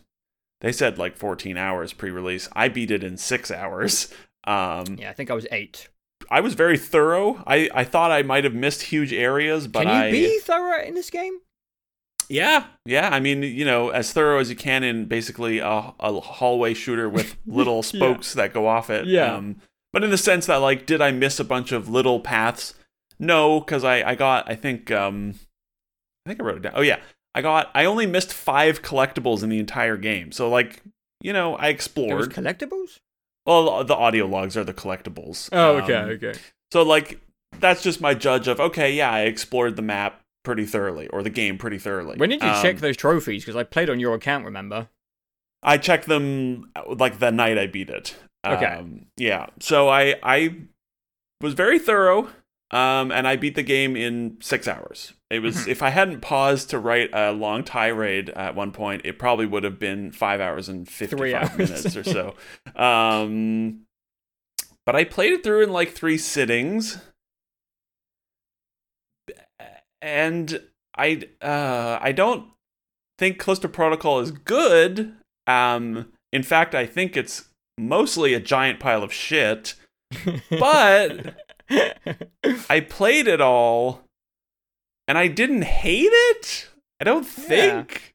[0.60, 2.48] they said like 14 hours pre-release.
[2.54, 4.12] I beat it in six hours.
[4.44, 5.88] Um, Yeah, I think I was eight.
[6.30, 7.42] I was very thorough.
[7.46, 10.82] I, I thought I might have missed huge areas, but Can you I be thorough
[10.82, 11.38] in this game?
[12.28, 13.08] yeah, yeah.
[13.10, 17.08] I mean, you know, as thorough as you can in basically a, a hallway shooter
[17.08, 19.06] with little spokes that go off it.
[19.06, 19.34] Yeah.
[19.34, 19.62] Um,
[19.92, 22.74] but in the sense that, like, did I miss a bunch of little paths?
[23.18, 25.34] No, because I, I got, I think, um,
[26.26, 26.72] I think I wrote it down.
[26.76, 26.98] Oh, yeah.
[27.38, 30.32] I got, I only missed five collectibles in the entire game.
[30.32, 30.82] So, like,
[31.20, 32.32] you know, I explored.
[32.32, 32.98] collectibles.
[33.46, 35.48] well, the audio logs are the collectibles.
[35.52, 36.32] Oh, Um, okay.
[36.72, 37.20] so like
[37.60, 41.30] that's just my judge of okay, yeah, I explored the map pretty thoroughly or the
[41.30, 42.16] game pretty thoroughly.
[42.16, 43.42] When did you Um, check those trophies?
[43.44, 44.44] Because I played on your account.
[44.44, 44.88] Remember?
[45.62, 48.16] I checked them like the night I beat it.
[48.46, 48.66] Okay.
[48.66, 49.46] Um, yeah.
[49.60, 50.54] So I I
[51.40, 52.28] was very thorough.
[52.70, 55.14] Um, and I beat the game in six hours.
[55.30, 55.68] It was Mhm.
[55.68, 59.64] if I hadn't paused to write a long tirade at one point, it probably would
[59.64, 61.56] have been five hours and fifty-five hours.
[61.58, 62.34] minutes or so.
[62.76, 63.86] Um,
[64.84, 66.98] but I played it through in like three sittings,
[70.02, 70.60] and
[70.96, 72.46] I uh, I don't
[73.18, 75.14] think Callisto Protocol is good.
[75.46, 79.74] Um, in fact, I think it's mostly a giant pile of shit.
[80.50, 81.34] But
[81.70, 84.02] I played it all,
[85.06, 86.68] and I didn't hate it.
[87.00, 88.14] I don't think,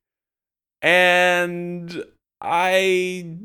[0.82, 2.04] and
[2.42, 3.38] I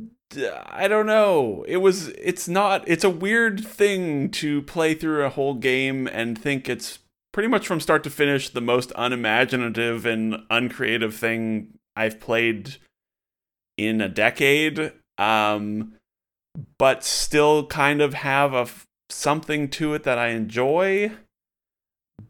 [0.73, 1.65] I don't know.
[1.67, 6.39] It was it's not it's a weird thing to play through a whole game and
[6.39, 6.99] think it's
[7.33, 12.77] pretty much from start to finish the most unimaginative and uncreative thing I've played
[13.77, 14.93] in a decade.
[15.17, 15.95] Um
[16.77, 21.13] but still kind of have a f- something to it that I enjoy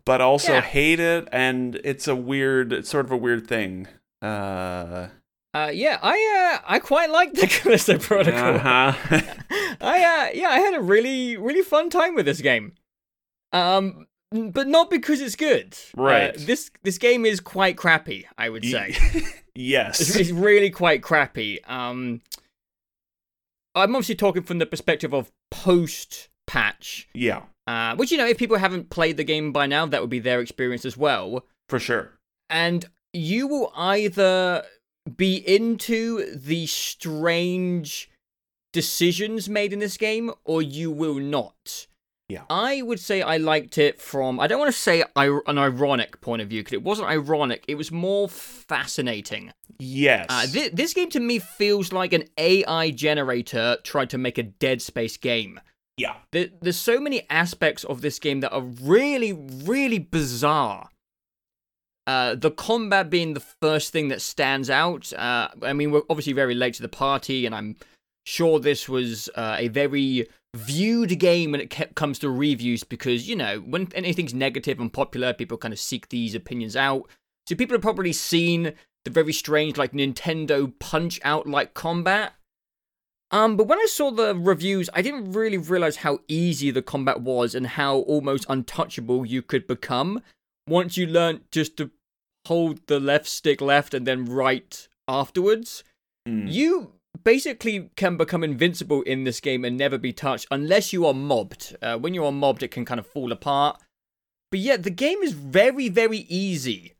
[0.04, 0.60] but also Yeah.
[0.60, 3.88] hate it and it's a weird it's sort of a weird thing.
[4.22, 5.08] Uh
[5.54, 8.56] Uh, yeah, I uh, I quite like the Callisto Protocol.
[8.56, 8.92] Uh-huh.
[9.80, 12.72] I uh, yeah, I had a really really fun time with this game.
[13.52, 15.74] Um, but not because it's good.
[15.96, 16.34] Uh, Right.
[16.36, 18.26] this this game is quite crappy.
[18.36, 20.16] I would say it's, yes.
[20.16, 21.60] it's really quite crappy.
[21.64, 22.20] Um,
[23.74, 27.08] I'm obviously talking from the perspective of post patch.
[27.14, 30.10] Yeah, Uh, which you know, if people haven't played the game by now, that would
[30.10, 31.44] be their experience as well.
[31.68, 32.18] for sure.
[32.50, 34.64] and you will either
[35.16, 38.10] be into the strange
[38.72, 41.86] decisions made in this game or you will not.
[42.28, 42.42] Yeah.
[42.50, 46.42] I would say I liked it from, I don't want to say an ironic point
[46.42, 49.50] of view, because it wasn't ironic, it was more fascinating.
[49.78, 50.26] Yes.
[50.28, 54.42] Uh, thi- this game to me feels like an AI generator tried to make a
[54.42, 55.58] Dead Space game.
[55.98, 56.14] Yeah.
[56.32, 60.88] There, there's so many aspects of this game that are really, really bizarre.
[62.06, 65.12] Uh, the combat being the first thing that stands out.
[65.12, 67.76] Uh, I mean, we're obviously very late to the party, and I'm
[68.24, 70.26] sure this was uh, a very
[70.56, 74.90] viewed game when it ke- comes to reviews because, you know, when anything's negative and
[74.90, 77.06] popular, people kind of seek these opinions out.
[77.46, 78.72] So people have probably seen
[79.04, 82.32] the very strange, like, Nintendo punch out like combat.
[83.30, 87.20] Um, but when I saw the reviews, I didn't really realize how easy the combat
[87.20, 90.22] was and how almost untouchable you could become
[90.66, 91.90] once you learnt just to
[92.46, 95.84] hold the left stick left and then right afterwards.
[96.26, 96.50] Mm.
[96.50, 96.92] You
[97.22, 101.76] basically can become invincible in this game and never be touched unless you are mobbed.
[101.82, 103.80] Uh, when you are mobbed, it can kind of fall apart.
[104.50, 106.94] But yet, the game is very, very easy.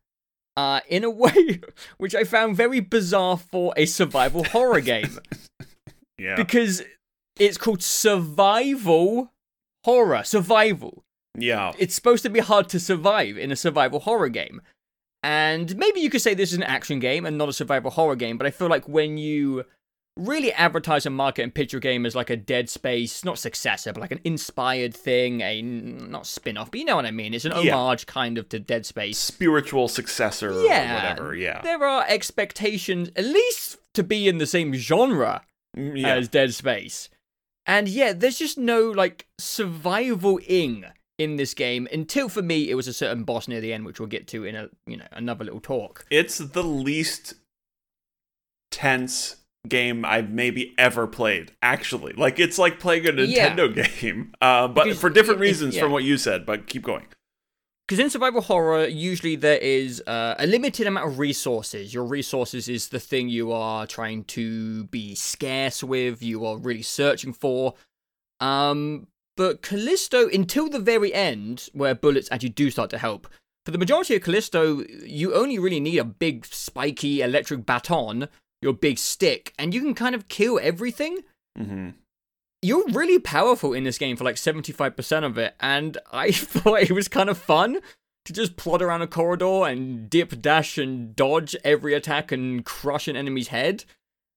[0.57, 1.61] Uh, in a way
[1.99, 5.19] which I found very bizarre for a survival horror game
[6.19, 6.37] Yeah.
[6.37, 6.83] because
[7.39, 9.33] it's called survival
[9.85, 10.23] horror.
[10.25, 11.05] Survival.
[11.37, 11.73] yeah.
[11.79, 14.61] It's supposed to be hard to survive in a survival horror game.
[15.23, 18.17] And maybe you could say this is an action game and not a survival horror
[18.17, 19.65] game, but I feel like when you
[20.17, 23.93] really advertise and market and pitch your game as like a Dead Space, not successor,
[23.93, 27.35] but like an inspired thing, a not spin off, but you know what I mean.
[27.35, 27.75] It's an Yeah.
[27.77, 29.19] homage kind of to Dead Space.
[29.19, 30.91] Spiritual successor Yeah.
[30.91, 31.35] or whatever.
[31.37, 31.61] Yeah.
[31.63, 35.43] There are expectations, at least to be in the same genre
[35.77, 36.15] yeah.
[36.15, 37.09] as Dead Space.
[37.67, 40.85] And yeah, there's just no like survival ing
[41.19, 43.99] in this game until for me it was a certain boss near the end, which
[44.01, 46.07] we'll get to in a you know another little talk.
[46.11, 47.35] it's the least
[48.71, 49.37] tense
[49.69, 51.53] game I've maybe ever played.
[51.63, 53.55] Actually, like it's like playing a Yeah.
[53.55, 55.83] Nintendo game, uh, but Because for different it- it- reasons yeah.
[55.83, 56.47] from what you said.
[56.47, 57.07] But keep going.
[57.89, 61.95] Because in survival horror, usually there is uh, a limited amount of resources.
[61.95, 66.83] Your resources is the thing you are trying to be scarce with, you are really
[66.83, 67.73] searching for.
[68.41, 69.07] Um,
[69.39, 73.27] but Callisto, until the very end, where bullets actually do start to help,
[73.65, 78.29] for the majority of Callisto, you only really need a big spiky electric baton,
[78.61, 81.21] your big stick, and you can kind of kill everything
[81.57, 81.91] hmm
[82.63, 86.93] you're really powerful in this game for like 75% of it and i thought it
[86.93, 87.79] was kind of fun
[88.25, 93.09] to just plod around a corridor and dip dash and dodge every attack and crush
[93.09, 93.87] an enemy's head.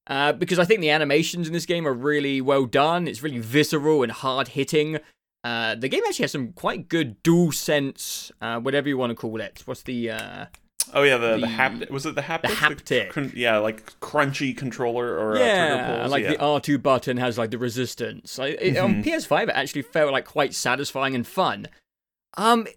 [0.08, 3.08] Uh, because i think the animations in this game are really well done.
[3.08, 5.00] It's really visceral and hard hitting
[5.43, 9.41] uh, the game actually has some quite good DualSense uh, whatever you want to call
[9.41, 9.64] it.
[9.66, 10.45] What's the uh,
[10.93, 12.42] Oh yeah, the the, The- haptic was it the haptic?
[12.42, 13.10] The haptic.
[13.10, 16.11] con- yeah, like crunchy controller or uh, yeah, pulls.
[16.11, 16.32] like yeah.
[16.32, 18.38] the R2 button has like the resistance.
[18.40, 19.06] I, it, On Mhm.
[19.06, 21.68] PS5, it actually felt like quite satisfying and fun.
[22.38, 22.68] Um,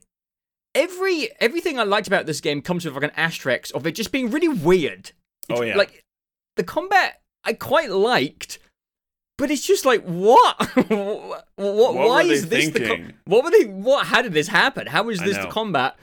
[0.74, 4.12] every everything I liked about this game comes with like an asterisk of it just
[4.12, 5.12] being really weird.
[5.50, 5.76] Oh, yeah.
[5.76, 6.02] like
[6.56, 8.58] the combat I quite liked,
[9.38, 10.56] but it's just like what?
[10.88, 12.78] what, What why is this the?
[12.80, 13.04] thinking?
[13.06, 13.64] Com- what were they?
[13.64, 14.06] What?
[14.06, 14.86] How did this happen?
[14.86, 15.96] How is this the combat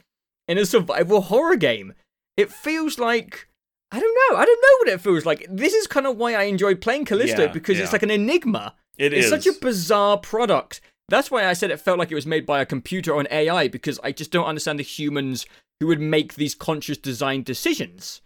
[0.51, 1.93] in a survival horror game?
[2.37, 3.47] It feels like
[3.91, 4.37] I don't know.
[4.37, 5.45] I don't know what it feels like.
[5.49, 8.75] This is kind of why I enjoy playing Callisto Yeah, because it's like an enigma.
[8.97, 10.79] It it's is such a bizarre product.
[11.09, 13.27] That's why I said it felt like it was made by a computer or an
[13.29, 15.45] AI because I just don't understand the humans
[15.79, 18.21] who would make these conscious design decisions.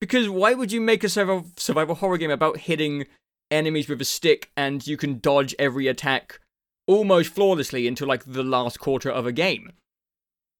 [0.00, 3.06] Because why would you make a survival, survival horror game about hitting
[3.50, 6.40] enemies with a stick and you can dodge every attack
[6.86, 9.72] almost flawlessly until like the last quarter of a game?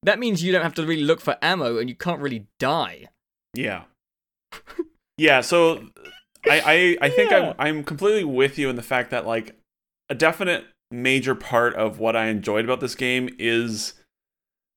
[0.04, 3.08] That means you don't have to really look for ammo and you can't really die.
[3.54, 3.84] Yeah.
[5.18, 5.84] yeah, so
[6.48, 7.54] I I, I think Yeah.
[7.58, 9.56] I'm I'm completely with you in the fact that like
[10.08, 13.94] a definite major part of what I enjoyed about this game is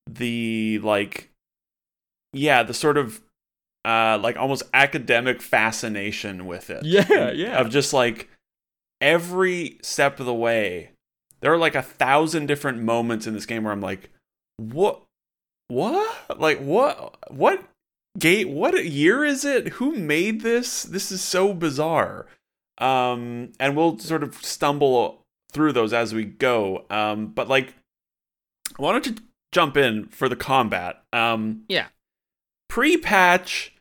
[0.10, 1.30] the like
[2.34, 3.22] yeah, the sort of
[3.86, 6.84] uh like almost academic fascination with it.
[6.86, 7.60] Yeah, yeah.
[7.60, 8.30] Of just like
[9.02, 10.92] every step of the way.
[11.42, 14.10] There are like a thousand different moments in this game where I'm like,
[14.58, 15.02] what
[15.68, 16.40] what?
[16.40, 17.64] Like what what
[18.18, 19.68] gate what year is it?
[19.74, 20.84] Who made this?
[20.84, 22.26] This is so bizarre.
[22.78, 26.86] Um and we'll sort of stumble through those as we go.
[26.90, 27.74] Um but like
[28.78, 31.04] I wanted to jump in for the combat.
[31.14, 31.88] Um Yeah.
[32.70, 33.74] Pre-patch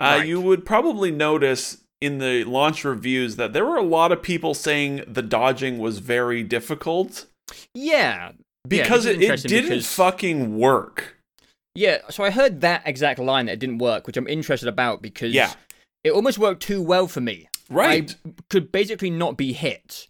[0.00, 0.26] uh, Right.
[0.28, 4.52] you would probably notice in the launch reviews that there were a lot of people
[4.52, 7.26] saying the dodging was very difficult
[7.74, 8.32] Yeah.
[8.68, 11.18] Because is it, it didn't because- fucking work.
[11.76, 15.02] Yeah, so I heard that exact line that it didn't work, which I'm interested about
[15.02, 15.52] because Yeah.
[16.04, 17.48] it almost worked too well for me.
[17.68, 18.14] Right.
[18.24, 20.06] I could basically not be hit.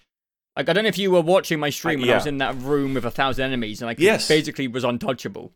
[0.57, 2.55] Like I don't know if you were watching my stream when I was in that
[2.57, 4.29] room with a thousand enemies and I Yes.
[4.29, 5.53] basically was untouchable.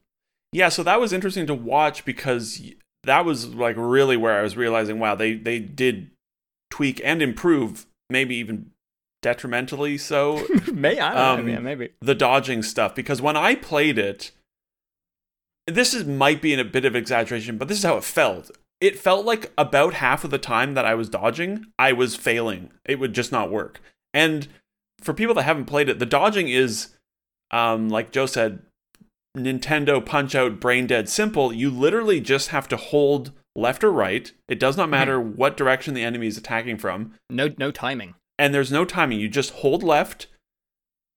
[0.52, 2.60] Yeah, so that was interesting to watch because
[3.04, 6.10] that was like really where I was realizing, wow, they they did
[6.70, 8.70] tweak and improve, maybe even
[9.22, 11.90] detrimentally so, May I don't Um, know, yeah, maybe.
[12.00, 12.94] the dodging stuff.
[12.94, 14.30] Because when I played it,
[15.66, 18.50] this is might be in a bit of exaggeration, but this is how it felt.
[18.80, 22.70] It felt like about half of the time that I was dodging, I was failing.
[22.86, 23.80] It would just not work.
[24.14, 24.48] And
[25.00, 26.94] for people that haven't played it, the dodging is,
[27.50, 28.60] um, like Joe said,
[29.36, 31.52] Nintendo Punch Out Brain Dead simple.
[31.52, 34.32] You literally just have to hold left or right.
[34.48, 38.14] It does not matter what direction the enemy is attacking from, No no timing.
[38.38, 39.20] And there's no timing.
[39.20, 40.26] You just hold left,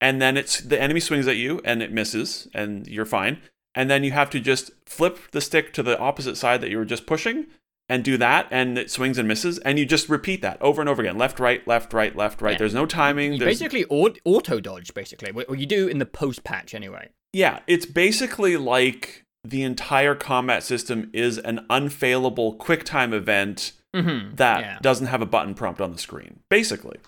[0.00, 3.38] and then it's the enemy swings at you and it misses, and you're fine.
[3.74, 6.76] And then you have to just flip the stick to the opposite side that you
[6.76, 7.46] were just pushing
[7.88, 10.88] and do that, and it swings and misses, and you just repeat that over and
[10.88, 11.18] over again.
[11.18, 12.52] Left, right, left, right, left, right.
[12.52, 12.58] Yeah.
[12.58, 13.34] There's no timing.
[13.34, 15.32] You There's, basically auto dodge basically.
[15.32, 17.10] What you do in the post patch anyway.
[17.32, 24.36] Yeah, it's basically like the entire combat system is an unfailable QuickTime event Mhm.
[24.36, 24.78] that yeah.
[24.80, 26.98] doesn't have a button prompt on the screen, basically.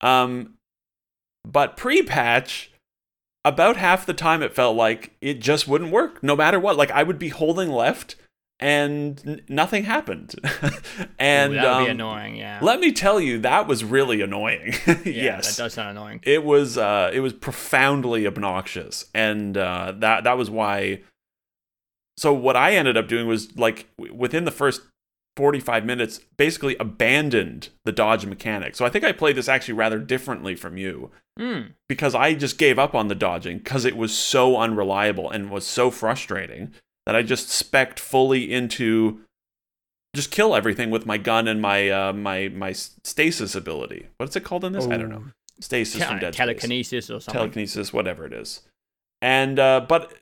[0.00, 0.54] Um,
[1.44, 2.72] but pre-patch,
[3.44, 6.76] about half the time it felt like it just wouldn't work, no matter what.
[6.76, 8.16] Like I would be holding left,
[8.58, 10.34] and n- nothing happened.
[11.18, 12.58] and Ooh, that would be um, annoying, yeah.
[12.62, 14.74] let me tell you, that was really annoying.
[14.86, 16.20] yeah, yes, That does sound annoying.
[16.24, 21.02] it was uh it was profoundly obnoxious and uh that that was why
[22.18, 24.80] so what i ended up doing was like within the first
[25.36, 29.98] 45 minutes basically abandoned the dodge mechanic so i think i played this actually rather
[29.98, 31.72] differently from you Mm.
[31.86, 35.66] because i just gave up on the dodging because it was so unreliable and was
[35.66, 36.72] so frustrating
[37.04, 39.20] that i just specced fully into
[40.14, 44.44] just kill everything with my gun and my uh, my my stasis ability what's it
[44.44, 45.24] called in this i don't know
[45.60, 46.38] stasis from Te- Dead Space.
[46.38, 47.32] telekinesis or something.
[47.38, 48.60] telekinesis, whatever it is.
[49.22, 50.12] And uh, but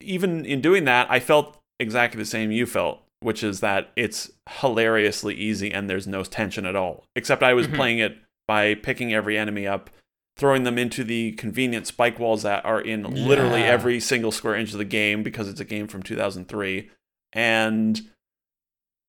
[0.00, 4.30] even in doing that, I felt exactly the same you felt, which is that it's
[4.48, 7.04] hilariously easy and there's no tension at all.
[7.14, 7.76] Except I was Mhm.
[7.76, 8.18] playing it
[8.48, 9.90] by picking every enemy up,
[10.36, 14.72] throwing them into the convenient spike walls that are in literally every single square inch
[14.72, 16.90] of the game because it's a game from 2003,
[17.32, 18.00] and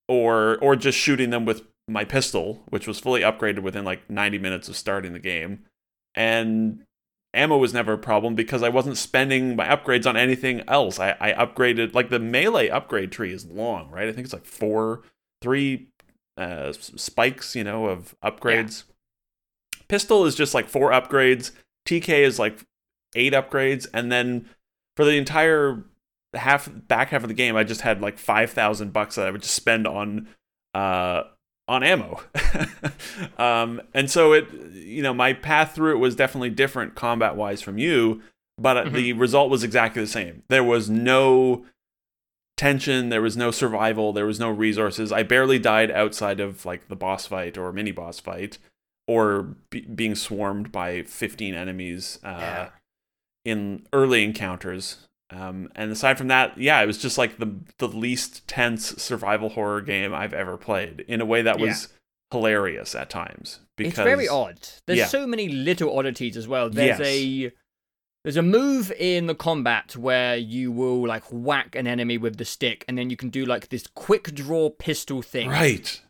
[0.07, 4.37] or or just shooting them with my pistol, which was fully upgraded within like 90
[4.37, 5.65] minutes of starting the game.
[6.15, 6.83] And
[7.33, 10.99] ammo was never a problem because I wasn't spending my upgrades on anything else.
[10.99, 14.07] I, I upgraded like the melee upgrade tree is long, right?
[14.07, 15.01] I think it's like four,
[15.41, 15.87] three
[16.37, 18.83] uh, spikes, you know, of upgrades.
[19.87, 21.51] Pistol is just like four upgrades.
[21.87, 22.63] TK is like
[23.15, 24.49] eight upgrades, and then
[24.95, 25.83] for the entire
[26.33, 29.31] half back half of the game, I just had like five thousand bucks that I
[29.31, 30.27] would just spend on
[30.73, 31.23] uh
[31.71, 32.19] on ammo.
[33.37, 37.61] um, and so it, you know, my path through it was definitely different combat wise
[37.61, 38.21] from you,
[38.57, 38.93] but Mhm.
[38.93, 40.43] the result was exactly the same.
[40.49, 41.65] There was no
[42.57, 45.11] tension, there was no survival, there was no resources.
[45.11, 48.57] I barely died outside of like the boss fight or mini boss fight
[49.07, 52.69] or be- being swarmed by 15 enemies uh, Yeah.
[53.45, 55.07] in early encounters.
[55.31, 59.49] Um, and aside from that, yeah, it was just like the the least tense survival
[59.49, 61.87] horror game I've ever played in a way that was
[62.31, 63.59] hilarious at times.
[63.77, 64.59] Because it's very odd.
[64.87, 65.05] There's Yeah.
[65.07, 66.69] so many little oddities as well.
[66.69, 67.07] There's Yes.
[67.07, 67.51] a
[68.23, 72.45] there's a move in the combat where you will like whack an enemy with the
[72.45, 75.49] stick, and then you can do like this quick draw pistol thing.
[75.49, 76.01] right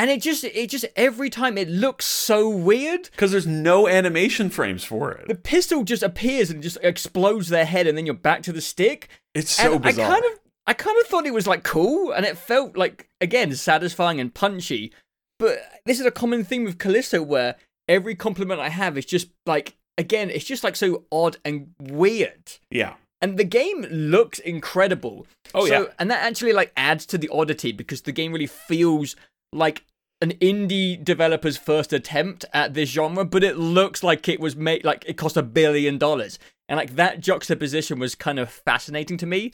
[0.00, 3.10] And it just it just every time it looks so weird.
[3.10, 5.28] because there's no animation frames for it.
[5.28, 8.62] The pistol just appears and just explodes their head, and then you're back to the
[8.62, 9.10] stick.
[9.34, 10.06] It's so and bizarre.
[10.06, 13.10] I kind of I kind of thought it was like cool, and it felt like
[13.20, 14.90] again satisfying and punchy.
[15.38, 17.56] But this is a common theme with Callisto, where
[17.86, 22.52] every compliment I have is just like again, it's just like so odd and weird.
[22.70, 22.94] yeah.
[23.20, 25.26] And the game looks incredible.
[25.52, 25.88] Oh, so, yeah.
[25.98, 29.14] and that actually like adds to the oddity because the game really feels
[29.52, 29.84] like
[30.20, 34.84] an indie developer's first attempt at this genre, but it looks like it was made
[34.84, 36.38] like it cost a billion dollars.
[36.68, 39.52] And like that juxtaposition was kind of fascinating to me.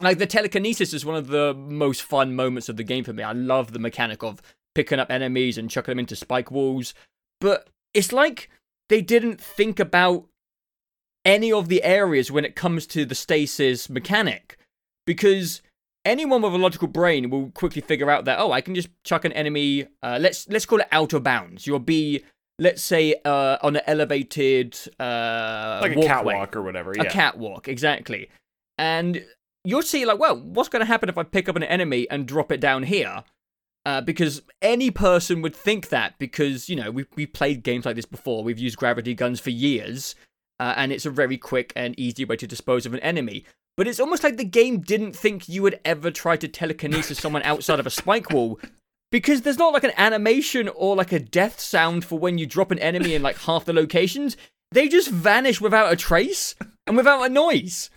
[0.00, 3.22] like the telekinesis is one of the most fun moments of the game for me.
[3.22, 4.42] I love the mechanic of
[4.74, 6.94] picking up enemies and chucking them into spike walls,
[7.40, 8.50] but it's like
[8.88, 10.26] they didn't think about
[11.24, 14.58] any of the areas when it comes to the stasis mechanic
[15.06, 15.62] because
[16.04, 19.24] anyone with a logical brain will quickly figure out that oh i can just chuck
[19.24, 22.22] an enemy uh, let's let's call it out of bounds you'll be
[22.58, 26.06] let's say uh, on an elevated uh, like a walkway.
[26.06, 26.92] catwalk or whatever.
[26.96, 27.02] Yeah.
[27.02, 28.28] a catwalk exactly
[28.78, 29.24] and
[29.64, 32.26] you'll see like well what's going to happen if i pick up an enemy and
[32.26, 33.24] drop it down here
[33.86, 37.96] uh, because any person would think that because you know we've, we've played games like
[37.96, 40.14] this before we've used gravity guns for years
[40.60, 43.44] uh, and it's a very quick and easy way to dispose of an enemy
[43.76, 47.42] but it's almost like the game didn't think you would ever try to telekinesis someone
[47.42, 48.60] outside of a spike wall.
[49.10, 52.72] Because there's not like an animation or like a death sound for when you drop
[52.72, 54.36] an enemy in like half the locations.
[54.72, 57.90] They just vanish without a trace and without a noise.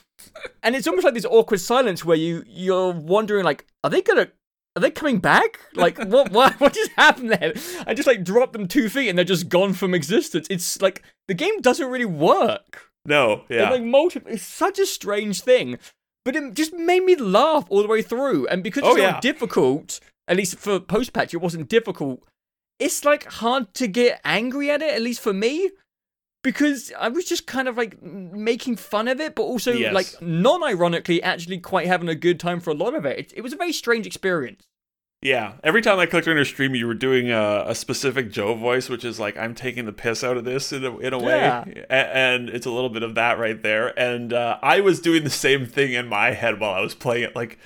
[0.61, 4.27] And it's almost like this awkward silence where you you're wondering like are they gonna
[4.75, 5.59] are they coming back?
[5.73, 7.53] Like what what what just happened there?
[7.87, 10.45] I just like dropped them two feet and they're just gone from existence.
[10.51, 13.61] It's like the game doesn't really work No, yeah.
[13.63, 13.69] yeah.
[13.71, 15.79] like multiple it's such a strange thing
[16.25, 19.03] but it just made me laugh all the way through and because oh, it's Oh,
[19.03, 19.19] not yeah.
[19.31, 22.21] difficult at least for post patch it wasn't difficult
[22.79, 25.71] it's like hard to get angry at it at least for me
[26.43, 29.93] because I was just kind of like making fun of it, but also Yes.
[29.93, 33.17] like non-ironically actually quite having a good time for a lot of it.
[33.19, 34.63] It, it was a very strange experience.
[35.21, 38.53] Yeah, every time I clicked on your stream, you were doing a, a specific Joe
[38.53, 41.19] voice, which is like I'm taking the piss out of this in a, in a
[41.21, 41.63] Yeah.
[41.65, 43.97] way, A- and it's a little bit of that right there.
[43.99, 47.23] And uh, I was doing the same thing in my head while I was playing
[47.23, 47.35] it.
[47.35, 47.57] Like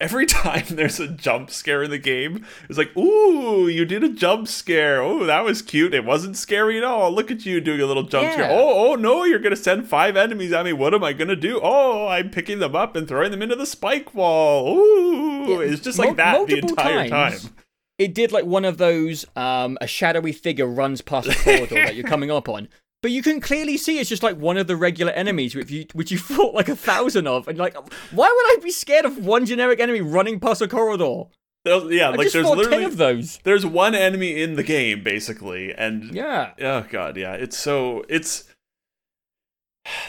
[0.00, 4.08] every time there's a jump scare in the game, it's like, "Ooh, you did a
[4.08, 5.02] jump scare!
[5.02, 5.94] Oh, that was cute.
[5.94, 7.12] It wasn't scary at all.
[7.12, 8.48] Look at you doing a little jump scare.
[8.50, 10.72] Oh, oh no, you're gonna send five enemies at me.
[10.72, 11.60] What am I gonna do?
[11.62, 14.76] Oh, I'm picking them up and throwing them into the spike wall.
[14.78, 17.42] Ooh, Yeah, it's just like that the entire times.
[17.44, 17.54] time."
[17.98, 21.94] It did like one of those um a shadowy figure runs past the corridor that
[21.96, 22.68] you're coming up on.
[23.02, 25.86] But you can clearly see it's just like one of the regular enemies which you
[25.94, 27.74] which you fought like a thousand of, and like,
[28.12, 31.24] why would I be scared of one generic enemy running past a corridor?
[31.64, 33.38] There's- yeah, I like there's fought ten literally of those.
[33.44, 36.52] there's one enemy in the game basically, and Yeah.
[36.60, 38.44] oh god, yeah, it's so it's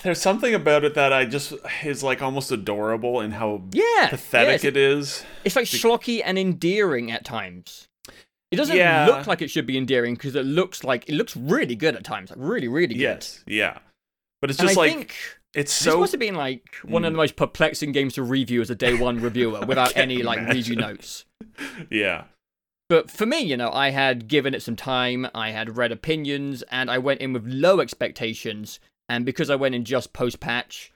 [0.03, 1.53] there's something about it that I just
[1.83, 4.07] is like almost adorable in how Yeah.
[4.09, 5.23] pathetic yeah, it is.
[5.45, 7.87] It's like schlocky and endearing at times.
[8.51, 9.05] It doesn't Yeah.
[9.07, 12.03] look like it should be endearing because it looks like it looks really good at
[12.03, 12.99] times, like really, really good.
[13.01, 13.79] Yes, yeah,
[14.41, 15.15] but it's And just I like think
[15.53, 17.07] it's this so must have been like one Mm.
[17.07, 20.45] of the most perplexing games to review as a day one reviewer without any like
[20.49, 21.25] review notes.
[21.89, 22.25] yeah,
[22.89, 26.61] But for me, you know, I had given it some time, I had read opinions,
[26.63, 28.79] and I went in with low expectations.
[29.07, 30.91] And because I went in just post patch,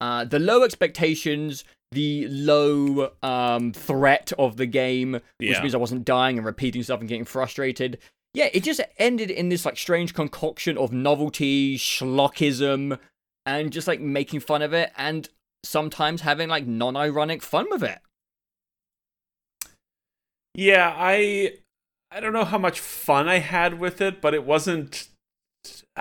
[0.00, 5.60] uh, the low expectations, the low um, threat of the game, which Yeah.
[5.62, 7.98] means I wasn't dying and repeating stuff and getting frustrated.
[8.32, 12.98] Yeah, it just ended in this like strange concoction of novelty, schlockism,
[13.44, 15.28] and just like making fun of it, and
[15.64, 17.98] sometimes having like non-ironic fun with it.
[20.54, 20.94] yeah.
[20.96, 21.54] I
[22.12, 25.08] I don't know how much fun I had with it, but it wasn't.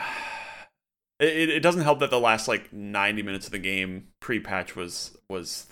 [1.21, 5.17] It, it doesn't help that the last like 90 minutes of the game pre-patch was
[5.29, 5.67] was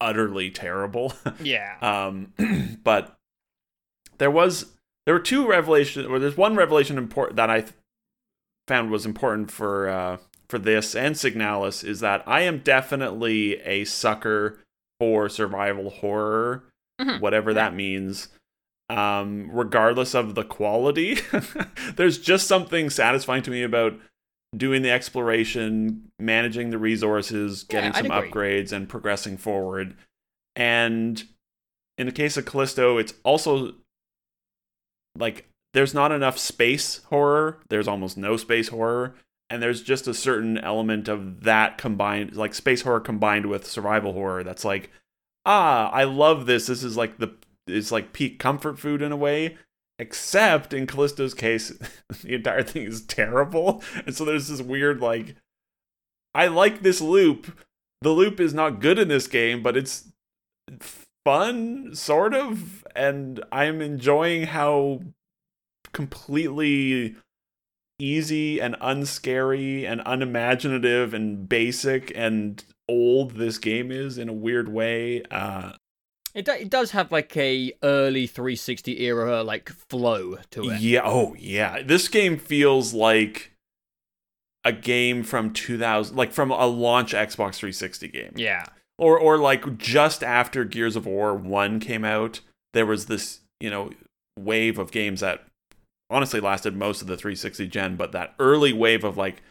[0.00, 1.12] utterly terrible.
[1.42, 1.76] Yeah.
[1.80, 2.32] um,
[2.84, 3.16] but
[4.18, 4.72] there was
[5.06, 7.72] there were two revelations, or there's one revelation important that I th-
[8.66, 10.16] found was important for uh,
[10.48, 14.58] for this and Signalis is that I am definitely a sucker
[15.00, 16.64] for survival horror,
[17.00, 17.20] Mhm.
[17.20, 18.28] whatever that means.
[18.90, 21.18] Um, regardless of the quality,
[21.96, 23.94] there's just something satisfying to me about
[24.56, 28.30] doing the exploration, managing the resources, getting I'd some agree.
[28.30, 29.94] upgrades, and progressing forward.
[30.56, 31.22] And
[31.96, 33.74] in the case of Callisto, it's also
[35.16, 37.58] like there's not enough space horror.
[37.68, 39.14] There's almost no space horror.
[39.50, 44.12] And there's just a certain element of that combined, like space horror combined with survival
[44.12, 44.90] horror that's like,
[45.46, 46.66] ah, I love this.
[46.66, 47.34] This is like the,
[47.66, 49.56] it's like peak comfort food in a way.
[49.98, 51.70] Except in Callisto's case,
[52.22, 53.82] the entire thing is terrible.
[54.06, 55.34] And so there's this weird, like,
[56.34, 57.58] I like this loop.
[58.02, 60.08] The loop is not good in this game, but it's
[61.24, 62.86] fun, sort of.
[62.94, 65.00] And I'm enjoying how
[65.92, 67.16] completely
[67.98, 74.68] easy and unscary and unimaginative and basic and old this game is in a weird
[74.68, 75.22] way.
[75.30, 75.72] Uh,
[76.38, 80.80] It, do- it does have like a early 360 era like flow to it.
[80.80, 81.02] Yeah.
[81.04, 81.82] Oh, yeah.
[81.82, 83.52] This game feels like
[84.64, 88.32] a game from 2000, like from a launch Xbox 360 game.
[88.36, 88.64] Yeah.
[88.98, 92.40] or or like just after Gears of War 1 came out,
[92.72, 93.90] there was this, you know,
[94.38, 95.44] wave of games that
[96.10, 99.42] honestly lasted most of the 360 gen, but that early wave of like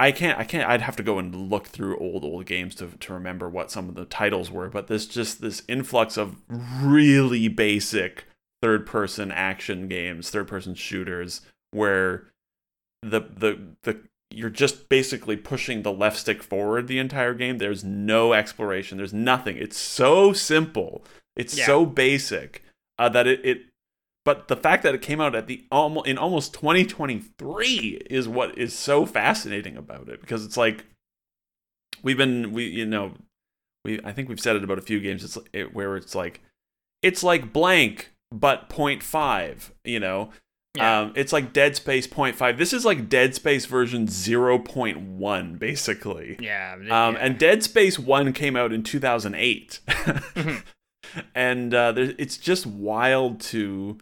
[0.00, 2.88] I can't I can't I'd have to go and look through old old games to
[2.88, 7.48] to remember what some of the titles were, but this just this influx of really
[7.48, 8.24] basic
[8.62, 12.28] third person action games, third person shooters where
[13.02, 17.58] the the the you're just basically pushing the left stick forward the entire game.
[17.58, 18.96] There's no exploration.
[18.96, 19.56] There's nothing.
[19.56, 21.04] It's so simple.
[21.36, 21.66] It's Yeah.
[21.66, 22.62] so basic
[22.98, 23.62] uh, that it, it.
[24.24, 28.56] But the fact that it came out at the almost in almost 2023 is what
[28.58, 30.84] is so fascinating about it because it's like
[32.02, 33.12] we've been we you know
[33.84, 35.24] we I think we've said it about a few games.
[35.24, 36.40] It's it, where it's like
[37.02, 39.70] it's like blank but 0.5.
[39.84, 40.30] You know,
[40.76, 41.00] Yeah.
[41.00, 42.58] um, it's like Dead Space 0.5.
[42.58, 46.36] This is like Dead Space version 0.1, basically.
[46.40, 46.74] yeah.
[46.90, 49.80] Um, and Dead Space 1 came out in 2008.
[51.34, 53.98] and uh, there, it's just wild to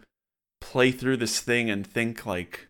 [0.71, 2.67] play through this thing and think like.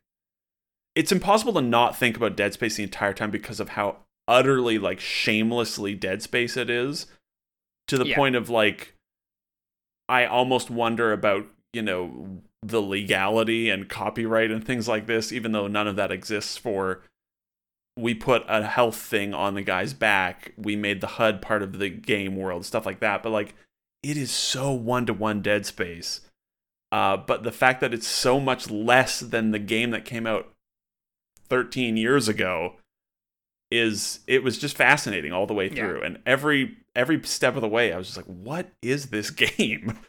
[0.96, 3.98] It's impossible to not think about Dead Space the entire time because of how
[4.28, 7.06] utterly, like, shamelessly Dead Space it is.
[7.88, 8.16] To the Yeah.
[8.16, 8.96] point of, like,
[10.10, 15.52] I almost wonder about, you know, the legality and copyright and things like this, even
[15.52, 17.04] though none of that exists for
[17.98, 21.80] we put a health thing on the guy's back, we made the HUD part of
[21.80, 23.22] the game world, stuff like that.
[23.22, 23.56] But like
[24.02, 26.22] it is so one to one Dead Space.
[26.92, 30.48] Uh, but the fact that it's so much less than the game that came out
[31.50, 32.76] 13 years ago
[33.72, 35.76] is it was just fascinating all the way Yeah.
[35.76, 39.30] through and every every step of the way i was just like what is this
[39.32, 40.00] game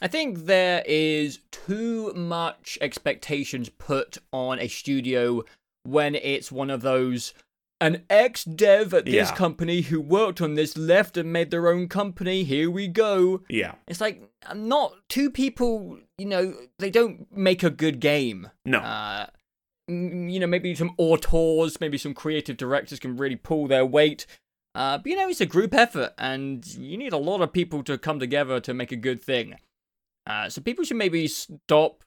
[0.00, 5.42] I think there is too much expectations put on a studio
[5.82, 7.34] when it's one of those
[7.80, 9.34] an ex dev at this Yeah.
[9.36, 12.42] company who worked on this left and made their own company.
[12.44, 13.42] Here we go.
[13.48, 14.20] yeah It's like
[14.54, 15.98] not two people.
[16.18, 18.50] You know, they don't make a good game.
[18.64, 19.26] no Uh,
[19.88, 24.26] you know, maybe some auteurs, maybe some creative directors can really pull their weight.
[24.74, 27.82] Uh, but you know, it's a group effort, and you need a lot of people
[27.84, 29.56] to come together to make a good thing.
[30.26, 32.04] Uh, so people should maybe stop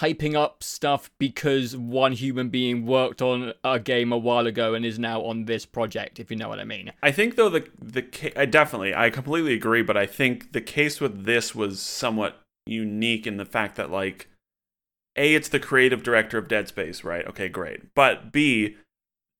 [0.00, 4.84] hyping up stuff because one human being worked on a game a while ago and
[4.84, 6.20] is now on this project.
[6.20, 6.92] If you know what I mean.
[7.02, 11.00] I think though the the I definitely I completely agree, but I think the case
[11.00, 14.28] with this was somewhat unique in the fact that like
[15.16, 17.26] a it's the creative director of Dead Space, right?
[17.26, 17.94] Okay, great.
[17.94, 18.76] But b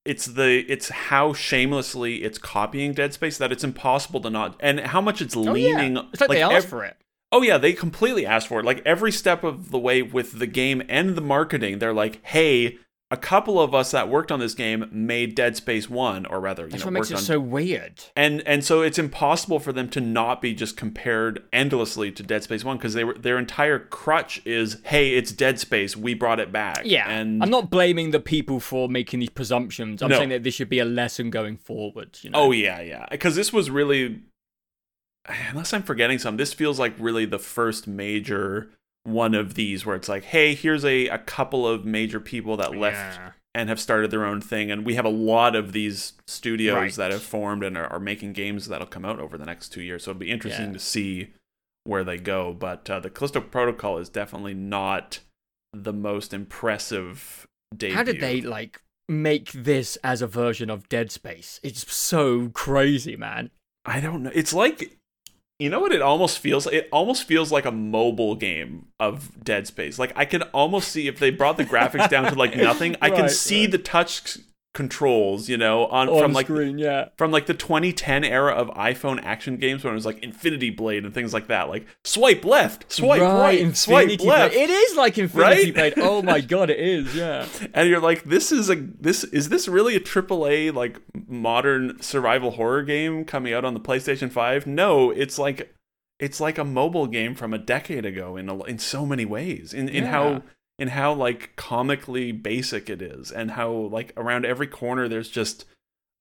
[0.05, 4.81] it's the it's how shamelessly it's copying Dead Space that it's impossible to not and
[4.81, 5.99] how much it's leaning.
[5.99, 6.09] Oh, yeah.
[6.12, 6.97] It's like, they asked ev- for it.
[7.31, 8.65] Oh yeah, they completely asked for it.
[8.65, 12.79] Like every step of the way with the game and the marketing, they're like, "Hey,
[13.11, 16.65] a couple of us that worked on this game made Dead Space 1 or rather,
[16.65, 18.03] you That's know, what makes it on so weird.
[18.15, 22.43] and and so it's impossible for them to not be just compared endlessly to Dead
[22.45, 25.97] Space 1 because they were their entire crutch is, "Hey, it's Dead Space.
[25.97, 30.03] We brought it back." Yeah, And I'm not blaming the people for making these presumptions.
[30.03, 30.17] I'm No.
[30.17, 32.19] saying that this should be a lesson going forward.
[32.23, 32.39] You know?
[32.39, 33.07] Oh yeah, yeah.
[33.11, 34.21] Because this was really,
[35.51, 38.71] unless I'm forgetting some, this feels like really the first major
[39.05, 42.77] one of these where it's like, hey, here's a, a couple of major people that
[42.77, 43.33] left Yeah.
[43.55, 46.93] and have started their own thing, and we have a lot of these studios Right.
[46.95, 49.83] that have formed and are, are making games that'll come out over the next two
[49.83, 50.05] years.
[50.05, 50.73] So it'll be interesting Yeah.
[50.75, 51.33] to see
[51.85, 52.53] where they go.
[52.53, 55.21] But uh, the Callisto Protocol is definitely not
[55.73, 57.97] the most impressive debut.
[57.97, 61.61] How did they like make this as a version of Dead Space?
[61.63, 63.51] It's so crazy, man.
[63.87, 64.33] I don't know.
[64.35, 64.98] It's like
[65.59, 66.75] you know what it almost feels like?
[66.75, 69.99] It almost feels like a mobile game of Dead Space.
[69.99, 73.11] Like I can almost see if they brought the graphics down to like nothing, I
[73.11, 73.73] can see right.
[73.73, 74.39] the touch
[74.75, 77.09] controls, you know, on, oh, On from like screen, yeah.
[77.17, 81.05] from like the 2010 era of iPhone action games when it was like Infinity Blade
[81.05, 81.69] and things like that.
[81.69, 84.55] Like swipe left, swipe right, Infinity swipe left.
[84.55, 84.63] Blade.
[84.65, 85.75] It is like Infinity Right?
[85.75, 85.95] Blade.
[85.99, 87.15] Oh my god, it is.
[87.15, 87.47] Yeah.
[87.75, 92.53] and you're like this is a this is this really a AAA like modern survival
[92.53, 94.67] horror game coming out on the PlayStation 5?
[94.67, 95.75] No, it's like
[96.21, 99.73] it's like a mobile game from a decade ago in a, in so many ways.
[99.73, 100.11] In in Yeah.
[100.11, 100.43] how
[100.79, 105.65] in how like comically basic it is and how like around every corner there's just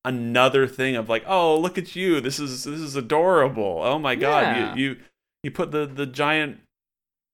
[0.06, 2.22] another thing of like, "Oh, look at you.
[2.22, 3.82] This is this is adorable.
[3.84, 4.76] Oh my god, Yeah.
[4.76, 4.98] you you
[5.44, 6.60] you put the the giant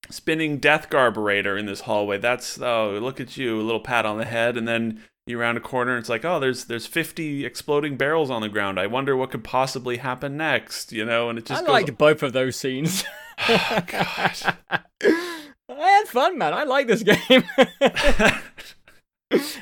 [0.10, 2.18] spinning death garburator in this hallway.
[2.18, 5.58] That's oh, look at you, a little pat on the head, and then you round
[5.58, 5.92] a corner.
[5.92, 8.80] And it's like oh, there's there's 50 exploding barrels on the ground.
[8.80, 10.92] I wonder what could possibly happen next.
[10.92, 11.72] You know, and it just I goes.
[11.72, 13.04] liked both of those scenes.
[13.50, 14.58] Oh, god.
[15.80, 16.54] I had fun, man.
[16.54, 17.44] I like this game.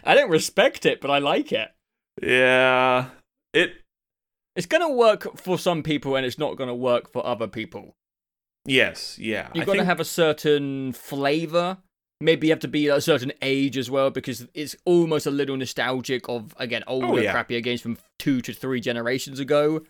[0.04, 1.70] I don't respect it, but I like it.
[2.22, 3.10] yeah,
[3.54, 3.74] it
[4.56, 7.94] It's gonna work for some people, and it's not gonna work for other people.
[8.66, 9.50] Yes, yeah.
[9.54, 11.78] You've I got to think- have a certain flavor.
[12.20, 15.58] Maybe you have to be a certain age as well, because it's almost a little
[15.58, 17.34] nostalgic of again oh, older, Oh, yeah.
[17.34, 19.82] crappier games from two to three generations ago.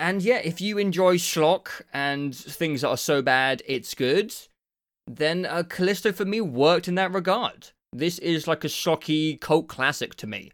[0.00, 4.34] And yeah, if you enjoy schlock and things that are so bad it's good,
[5.06, 7.70] then uh, Callisto for me worked in that regard.
[7.92, 10.50] This is like a shocky cult classic to me.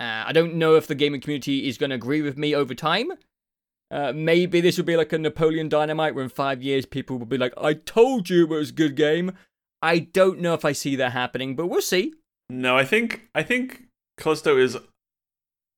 [0.00, 2.74] Uh, I don't know if the gaming community is going to agree with me over
[2.74, 3.12] time.
[3.90, 7.26] Uh, maybe this will be like a Napoleon Dynamite where in five years people will
[7.26, 9.32] be like, I told you it was a good game.
[9.82, 12.14] I don't know if I see that happening, but we'll see.
[12.48, 13.84] No, I think I think
[14.18, 14.76] Callisto is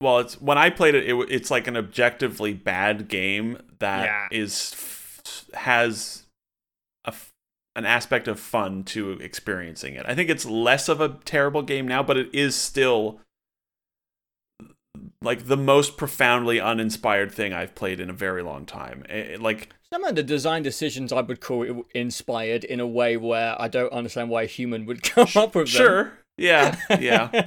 [0.00, 4.28] well, it's when I played it, it it's like an objectively bad game that Yeah.
[4.31, 6.23] is f- has
[7.76, 10.06] an aspect of fun to experiencing it.
[10.06, 13.20] I think it's less of a terrible game now, but it is still
[15.22, 19.04] like the most profoundly uninspired thing I've played in a very long time.
[19.08, 23.16] It- like Some of the design decisions I would call it inspired in a way
[23.16, 25.82] where I don't understand why a human would come up with them.
[25.82, 27.46] sure, yeah, yeah.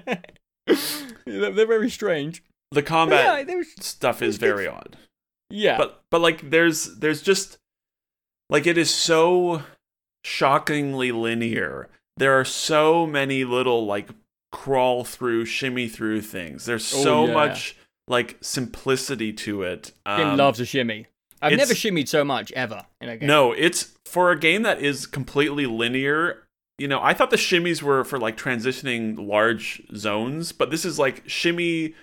[1.25, 2.43] they're, very strange.
[2.71, 4.97] The combat yeah, stuff is very odd.
[5.49, 5.77] yeah.
[5.77, 7.57] but but like there's there's just
[8.49, 9.63] like it is so
[10.23, 14.09] shockingly linear there are so many little like
[14.51, 17.33] crawl through shimmy through things there's Oh, so yeah.
[17.33, 21.07] much like simplicity to it um, loves a shimmy.
[21.41, 23.27] I've never shimmied so much ever in a game.
[23.27, 26.43] no it's for a game that is completely linear
[26.79, 30.97] you know i thought the shimmies were for like transitioning large zones but this is
[30.97, 31.93] like shimmy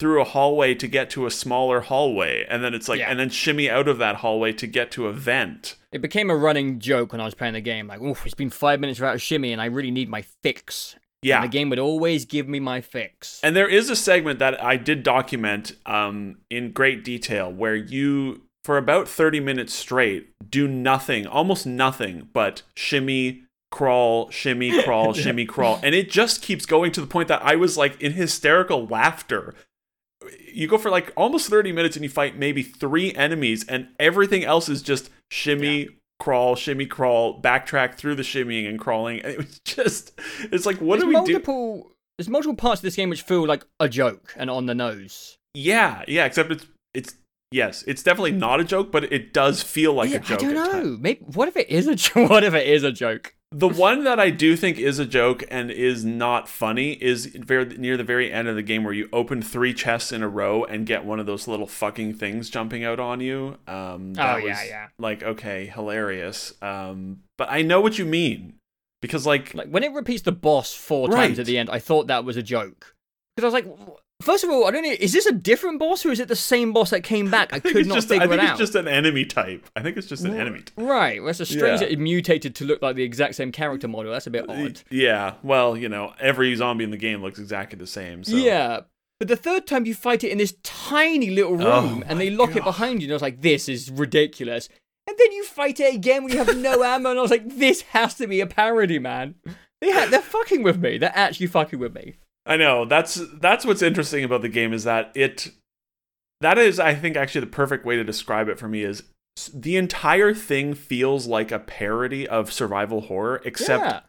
[0.00, 3.10] through a hallway to get to a smaller hallway and then it's like Yeah.
[3.10, 6.36] and then shimmy out of that hallway to get to a vent It became a
[6.36, 7.86] running joke when I was playing the game.
[7.86, 10.96] Like, oof, it's been five minutes without a shimmy, and I really need my fix.
[11.22, 13.40] yeah And the game would always give me my fix.
[13.42, 18.42] And there is a segment that I did document um, in great detail where you,
[18.64, 25.44] for about 30 minutes straight, do nothing, almost nothing, but shimmy, crawl, shimmy, crawl, shimmy,
[25.44, 25.78] crawl.
[25.82, 29.54] And it just keeps going to the point that I was like in hysterical laughter.
[30.52, 34.44] You go for like almost 30 minutes and you fight maybe three enemies, and everything
[34.44, 39.20] else is just shimmy, crawl, shimmy, crawl, backtrack through the shimmying and crawling.
[39.24, 40.12] And it was just,
[40.52, 41.32] it's like, what there's do we do?
[41.32, 44.74] multiple, There's multiple parts of this game which feel like a joke and on the
[44.74, 45.36] nose.
[45.54, 47.14] Yeah, yeah, except it's it's
[47.50, 50.42] yes, it's definitely not a joke, but it does feel like Yeah, a joke.
[50.42, 50.96] I don't know.
[51.00, 52.28] Maybe what if it is a joke?
[52.30, 53.34] What if it is a joke?
[53.52, 57.64] The one that I do think is a joke and is not funny is very
[57.64, 60.62] near the very end of the game where you open three chests in a row
[60.62, 63.56] and get one of those little fucking things jumping out on you.
[63.66, 64.88] Um, that Oh, yeah, was, yeah.
[65.00, 66.54] Like okay, hilarious.
[66.62, 68.54] Um, but I know what you mean
[69.02, 72.06] because like Like when it repeats the boss four times at the end, I thought
[72.06, 72.94] that was a joke
[73.34, 76.04] because I was like, first of all, I don't know, is this a different boss
[76.04, 77.52] or is it the same boss that came back?
[77.52, 78.58] I, I could not just figure I think it's out.
[78.58, 79.68] just an enemy type.
[79.76, 80.60] I think it's just an enemy.
[80.60, 80.70] Type.
[80.76, 81.86] Right, well, it's a strange Yeah.
[81.88, 84.12] that it mutated to look like the exact same character model.
[84.12, 84.80] That's a bit odd.
[84.90, 88.24] Yeah, well, you know, every zombie in the game looks exactly the same.
[88.24, 88.36] So.
[88.36, 88.80] Yeah,
[89.18, 92.18] but the third time you fight it in this tiny little oh room Oh and
[92.20, 94.68] they lock it behind you, and I was like, this is ridiculous.
[95.06, 97.48] And then you fight it again when you have no ammo, and I was like,
[97.48, 99.34] this has to be a parody, man.
[99.80, 100.98] They ha- they're fucking with me.
[100.98, 102.16] They're actually fucking with me.
[102.46, 105.50] I know that's that's what's interesting about the game is that it
[106.40, 109.02] that is I think actually the perfect way to describe it for me is
[109.54, 114.00] the entire thing feels like a parody of survival horror except yeah.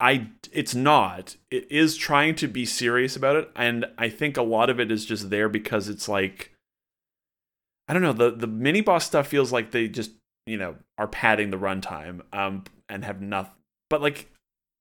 [0.00, 4.42] I it's not it is trying to be serious about it and I think a
[4.42, 6.52] lot of it is just there because it's like
[7.88, 10.12] I don't know the the mini boss stuff feels like they just
[10.46, 13.52] you know are padding the runtime um and have nothing
[13.90, 14.30] but like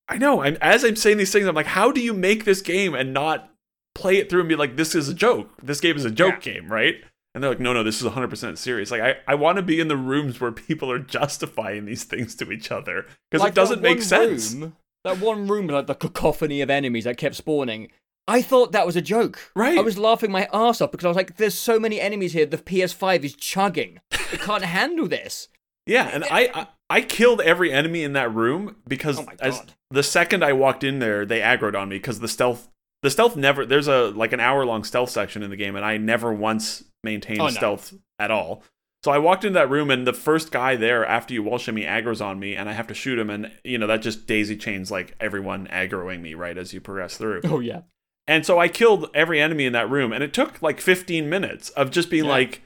[0.08, 2.62] I know I'm as I'm saying these things I'm like how do you make this
[2.62, 3.52] game and not
[3.96, 6.42] play it through and be like this is a joke this game is a joke
[6.42, 6.96] game right
[7.34, 9.80] and they're like no no this is 100% serious like I I want to be
[9.80, 13.56] in the rooms where people are justifying these things to each other because Like it
[13.56, 14.76] doesn't make sense Room,
[15.08, 17.90] that one room, like the cacophony of enemies that kept spawning.
[18.28, 19.52] I thought that was a joke.
[19.56, 19.78] Right.
[19.78, 22.46] I was laughing my ass off because I was like, "There's so many enemies here.
[22.46, 24.00] The PS5 is chugging.
[24.12, 25.48] It can't handle this."
[25.86, 30.04] Yeah, and I, I I killed every enemy in that room because Oh as the
[30.04, 32.70] second I walked in there, they aggroed on me because the stealth
[33.04, 35.86] the stealth never there's a like an hour long stealth section in the game and
[35.86, 37.52] I never once maintained Oh, no.
[37.52, 38.64] stealth at all.
[39.04, 41.84] So I walked into that room and the first guy there after you wall shimmy
[41.84, 44.58] aggroes on me and I have to shoot him and you know that just daisy
[44.58, 47.42] chains like everyone aggroing me right as you progress through.
[47.46, 47.82] Oh yeah.
[48.30, 51.70] And so I killed every enemy in that room, and it took like 15 minutes
[51.70, 52.32] of just being Yeah.
[52.32, 52.62] like,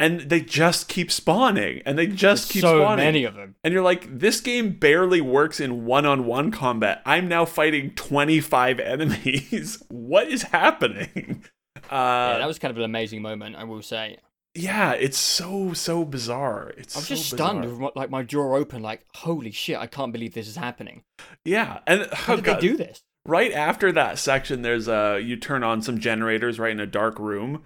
[0.00, 3.04] and they just keep spawning, and they just keep so spawning.
[3.04, 3.56] many of them.
[3.64, 7.02] And you're like, this game barely works in one on one combat.
[7.04, 9.82] I'm now fighting 25 enemies.
[9.88, 11.44] what is happening?
[11.90, 14.18] Uh, yeah, that was kind of an amazing moment, I will say.
[14.54, 16.72] yeah, it's so so bizarre.
[16.76, 17.48] It's I was so just bizarre.
[17.50, 19.78] stunned with my- like my jaw open, like holy shit!
[19.78, 21.04] I can't believe this is happening.
[21.46, 23.02] Yeah, and How oh did God, they do this?
[23.24, 27.18] right after that section, there's a you turn on some generators right in a dark
[27.18, 27.62] room,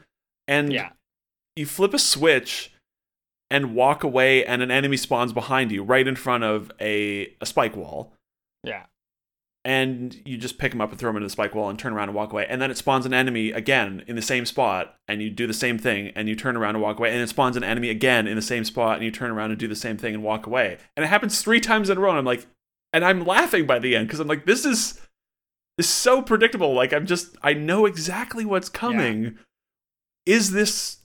[0.46, 0.90] and Yeah,
[1.56, 2.72] you flip a switch
[3.50, 7.46] and walk away, and an enemy spawns behind you, right in front of a a
[7.46, 8.14] spike wall.
[8.64, 8.86] yeah,
[9.64, 11.92] and you just pick them up and throw them into the spike wall and turn
[11.92, 12.46] around and walk away.
[12.48, 15.54] And then it spawns an enemy again in the same spot, and you do the
[15.54, 17.12] same thing, and you turn around and walk away.
[17.12, 19.60] And it spawns an enemy again in the same spot, and you turn around and
[19.60, 20.78] do the same thing and walk away.
[20.96, 22.10] And it happens three times in a row.
[22.10, 22.46] And I'm like,
[22.92, 24.94] and I'm laughing by the end because I'm like, this is
[25.78, 26.74] this is so predictable.
[26.74, 29.38] Like I'm just, I know exactly what's coming.
[30.26, 30.98] Is this?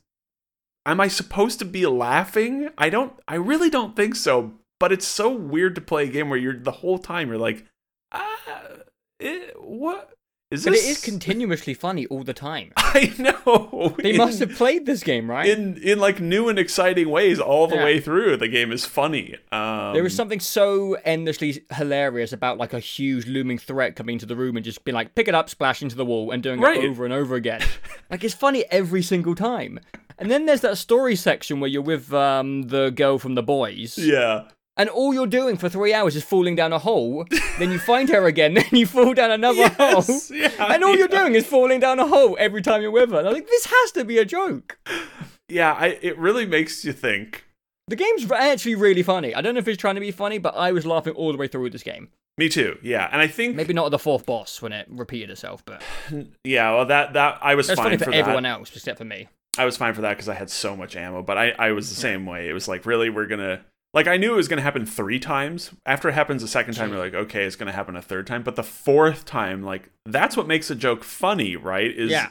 [0.87, 2.69] Am I supposed to be laughing?
[2.77, 3.13] I don't.
[3.27, 4.53] I really don't think so.
[4.79, 7.65] But it's so weird to play a game where you're the whole time you're like,
[8.13, 8.77] ah,
[9.19, 10.13] it, what
[10.49, 10.85] is but this?
[10.85, 12.71] it is continuously funny all the time.
[12.77, 13.95] I know.
[14.01, 15.47] They In- must have played this game, right?
[15.47, 17.83] in in like new and exciting ways all the Yeah.
[17.83, 18.37] way through.
[18.37, 19.35] The game is funny.
[19.51, 24.25] Um, there was something so endlessly hilarious about like a huge looming threat coming into
[24.25, 26.61] the room and just being like, pick it up, splash into the wall, and doing
[26.61, 26.83] Right.
[26.83, 27.61] it over and over again.
[28.09, 29.79] like it's funny every single time.
[30.19, 33.97] And then there's that story section where you're with um, the girl from the boys,
[33.99, 34.45] Yeah.
[34.77, 37.25] And all you're doing for three hours is falling down a hole.
[37.59, 40.03] then you find her again, then you fall down another hole.
[40.31, 43.19] Yeah, And all you're doing is falling down a hole every time you're with her.
[43.19, 44.79] And I'm like, this has to be a joke.
[45.49, 47.45] Yeah, I, it really makes you think.
[47.87, 49.33] The game's actually really funny.
[49.33, 51.37] I don't know if it's trying to be funny, but I was laughing all the
[51.37, 52.09] way through this game.
[52.37, 52.77] Me too.
[52.83, 55.81] Yeah, and I think Maybe not at the fourth boss when it repeated itself, but
[56.43, 56.75] yeah.
[56.75, 58.17] Well, that that I was that's fine funny for, for that.
[58.17, 59.27] everyone else except for me.
[59.57, 61.23] I was fine for that because I had so much ammo.
[61.23, 62.47] But I I was the same way.
[62.47, 63.61] It was like really we're gonna
[63.97, 65.71] like I knew it was gonna happen three times.
[65.83, 68.43] After it happens a second time, you're like okay, it's gonna happen a third time.
[68.43, 71.89] But the fourth time, like that's what makes a joke funny, right?
[71.89, 72.29] Is Yeah.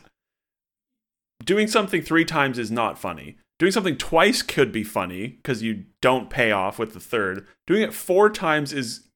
[1.45, 3.37] doing something three times is not funny.
[3.59, 7.45] Doing something twice could be funny because you don't pay off with the third.
[7.67, 9.09] Doing it four times is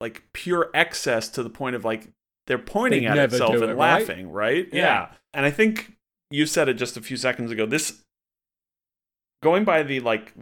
[0.00, 2.08] like pure excess to the point of like
[2.46, 3.76] they're pointing They'd at itself and it, right?
[3.76, 4.68] laughing, right?
[4.72, 5.08] Yeah.
[5.34, 5.94] And I think
[6.30, 7.66] you said it just a few seconds ago.
[7.66, 8.02] This
[9.42, 10.32] going by the like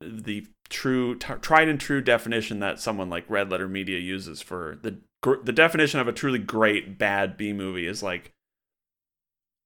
[0.00, 4.78] the true t- tried and true definition that someone like Red Letter Media uses for
[4.82, 8.32] the gr- the definition of a truly great bad B movie is like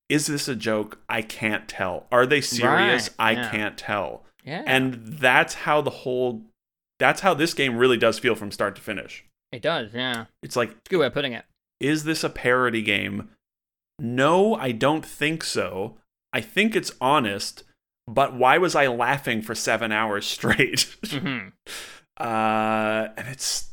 [0.08, 1.00] is this a joke?
[1.08, 2.06] I can't tell.
[2.12, 3.08] Are they serious?
[3.08, 3.50] Right, I yeah.
[3.50, 4.22] can't tell.
[4.44, 4.62] Yeah.
[4.64, 6.42] And that's how the whole
[7.00, 9.24] that's how this game really does feel from start to finish.
[9.52, 10.26] it does, yeah.
[10.42, 11.44] It's like It's a good way of putting it.
[11.80, 13.30] is this a parody game?
[13.98, 15.96] No, I don't think so.
[16.32, 17.64] I think it's honest,
[18.08, 20.94] but why was I laughing for 7 hours straight?
[21.06, 21.48] hmm
[22.18, 23.68] uh and it's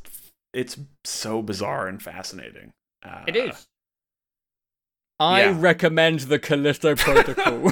[0.54, 2.74] it's so bizarre and fascinating.
[3.04, 3.68] Uh, It is.
[5.20, 5.56] I yeah.
[5.60, 7.70] recommend the Callisto Protocol.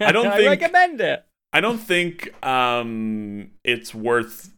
[0.00, 1.24] I don't think, I recommend it.
[1.52, 4.52] I don't think um it's worth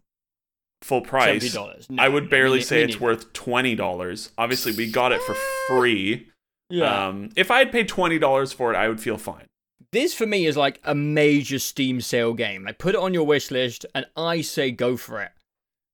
[0.83, 1.55] full price.
[1.55, 1.99] $70.
[1.99, 3.05] I would barely say it's neither.
[3.05, 4.31] worth twenty dollars.
[4.39, 5.35] Obviously, we got it for
[5.69, 6.29] free.
[6.71, 7.09] Yeah.
[7.09, 9.45] Um, if I had paid twenty dollars for it, I would feel fine.
[9.93, 12.65] This for me is like a major Steam sale game.
[12.65, 15.31] Like put it on your wish list, and I say go for it.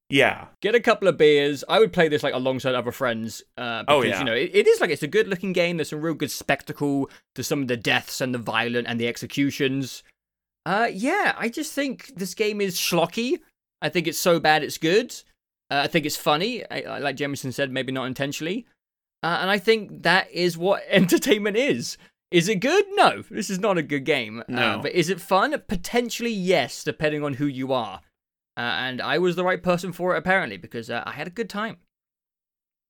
[0.08, 1.64] Yeah, Get a couple of beers.
[1.68, 3.42] I would play this like alongside other friends.
[3.58, 4.18] Uh, because, Oh, yeah.
[4.20, 5.78] you know, it, it is like it's a good looking game.
[5.78, 9.08] There's some real good spectacle to some of the deaths and the violent and the
[9.08, 10.04] executions.
[10.64, 13.40] Uh, yeah, I just think this game is schlocky.
[13.82, 15.12] I think it's so bad it's good.
[15.72, 18.64] Uh, I think it's funny, I, I- like Jemison said, maybe not intentionally.
[19.24, 21.98] Uh, and I think that is what entertainment is.
[22.30, 22.84] Is it good?
[22.90, 24.40] No, this is not a good game.
[24.40, 24.78] Uh, No.
[24.82, 25.54] but is it fun?
[25.68, 28.00] Potentially, yes, depending on who you are.
[28.56, 31.30] Uh, and I was the right person for it, apparently, because uh, I had a
[31.30, 31.76] good time.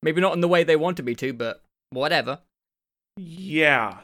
[0.02, 2.40] Maybe not in the way they wanted me to, but whatever.
[3.16, 3.98] yeah,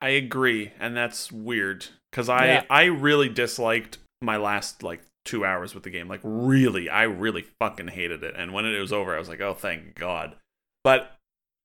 [0.00, 2.64] I agree, and that's weird because I Yeah.
[2.70, 6.08] I really disliked my last like two hours with the game.
[6.08, 8.34] Like really, I really fucking hated it.
[8.36, 10.36] And when it was over, I was like, oh, thank God.
[10.84, 11.16] But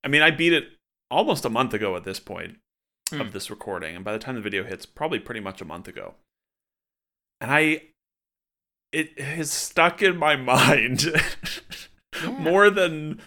[0.03, 0.65] I mean, I beat it
[1.11, 2.57] almost a month ago at this point
[3.13, 3.21] Hmm.
[3.21, 5.87] of this recording, and by the time the video hits, probably pretty much a month
[5.87, 6.15] ago.
[7.39, 7.83] And I,
[8.91, 11.05] it has stuck in my mind
[12.39, 13.21] more than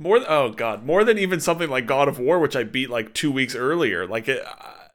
[0.00, 0.20] more.
[0.28, 3.30] Oh God, more than even something like God of War, which I beat like two
[3.30, 4.06] weeks earlier.
[4.06, 4.88] Like it, uh,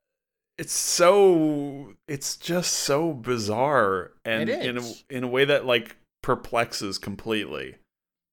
[0.57, 5.95] it's so, it's just so bizarre, and It in a, in a way that like
[6.21, 7.78] perplexes completely.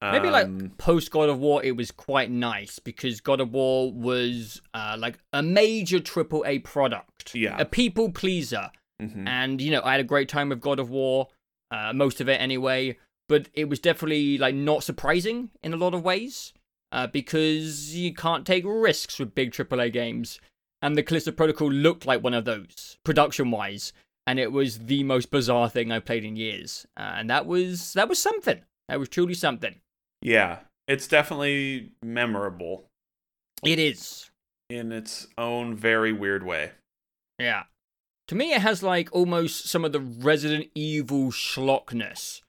[0.02, 3.90] Maybe Um, like post God of War, it was quite nice because God of War
[3.92, 7.56] was uh, like a major triple A product, Yeah.
[7.58, 8.70] a people pleaser,
[9.02, 9.26] mhm.
[9.26, 11.28] and you know I had a great time with God of War,
[11.70, 12.98] uh, most of it anyway.
[13.28, 16.52] But it was definitely like not surprising in a lot of ways
[16.92, 20.38] uh, because you can't take risks with big AAA games.
[20.82, 23.92] and the Callisto Protocol looked like one of those production wise,
[24.26, 27.94] and it was the most bizarre thing I've played in years, uh, and that was
[27.94, 28.60] that was something.
[28.88, 29.80] That was truly something.
[30.22, 32.86] Yeah, it's definitely memorable
[33.64, 34.30] It is.
[34.68, 36.72] in its own very weird way.
[37.38, 37.64] Yeah.
[38.28, 42.40] To me, it has like almost some of the Resident Evil schlockness.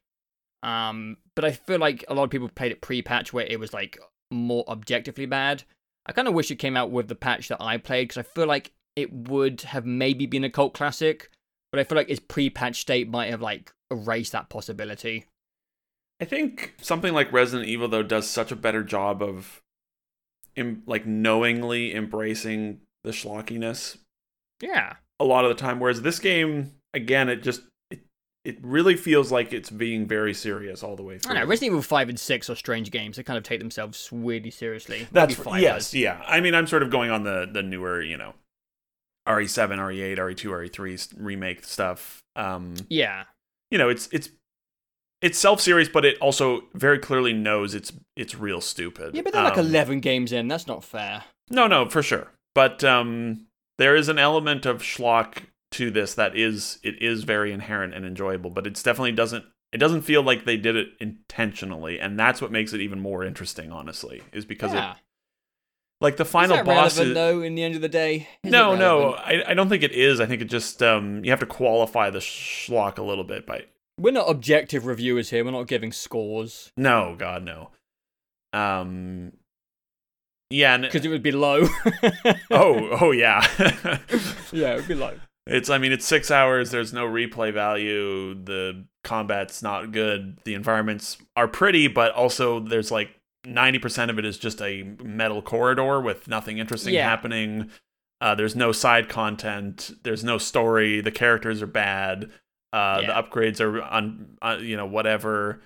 [0.63, 3.73] Um, but I feel like a lot of people played it pre-patch where it was
[3.73, 3.99] like
[4.31, 5.63] more objectively bad.
[6.07, 8.23] I kind of wish it came out with the patch that I played because I
[8.23, 11.29] feel like it would have maybe been a cult classic,
[11.71, 15.25] but I feel like its pre-patch state might have like erased that possibility.
[16.19, 19.61] I think something like Resident Evil though does such a better job of
[20.55, 23.97] em- like knowingly embracing the schlockiness
[24.61, 24.95] Yeah.
[25.19, 27.99] a lot of the time whereas this game again it just it,
[28.43, 31.35] it really feels like it's being very serious all the way through.
[31.35, 33.17] I know Resident Evil 5 and 6 are strange games.
[33.17, 35.07] They kind of take themselves really seriously.
[35.11, 35.93] That's 5 yes, does.
[35.93, 36.21] yeah.
[36.25, 38.33] I mean, I'm sort of going on the the newer, you know,
[39.27, 42.23] E RE7, RE8, RE2, RE3 remake stuff.
[42.35, 43.25] Um, Yeah.
[43.69, 44.29] you know, it's it's
[45.21, 49.15] it's self-serious, but it also very clearly knows it's it's real stupid.
[49.15, 50.47] Yeah, but they're like Um, 11 games in.
[50.47, 51.23] That's not fair.
[51.49, 52.31] No, no, for sure.
[52.53, 53.47] But um,
[53.77, 58.05] there is an element of schlock to this that is it is very inherent and
[58.05, 62.41] enjoyable, but it's definitely doesn't it doesn't feel like they did it intentionally, and that's
[62.41, 63.71] what makes it even more interesting.
[63.71, 64.93] Honestly, is because yeah.
[64.93, 64.97] it
[65.99, 68.27] like the final is boss relevant, is, though, in the end of the day?
[68.43, 69.13] Is no, no.
[69.13, 70.19] I, I don't think it is.
[70.19, 73.65] I think it just um, you have to qualify the schlock a little bit by
[73.99, 75.43] We're not objective reviewers here.
[75.43, 77.71] We're not giving scores no, God, no.
[78.53, 79.33] Um,
[80.49, 81.67] yeah, because it would be low.
[82.51, 83.45] oh, oh yeah.
[84.51, 85.13] yeah, it would be low.
[85.45, 90.53] It's I mean it's 6 hours, there's no replay value, the combat's not good, the
[90.53, 93.11] environments are pretty but also there's like
[93.45, 97.07] 90% of it is just a metal corridor with nothing interesting Yeah.
[97.07, 97.71] happening.
[98.19, 102.29] Uh, there's no side content, there's no story, the characters are bad.
[102.77, 103.07] Uh, Yeah.
[103.07, 105.61] the upgrades are on, uh, you know whatever.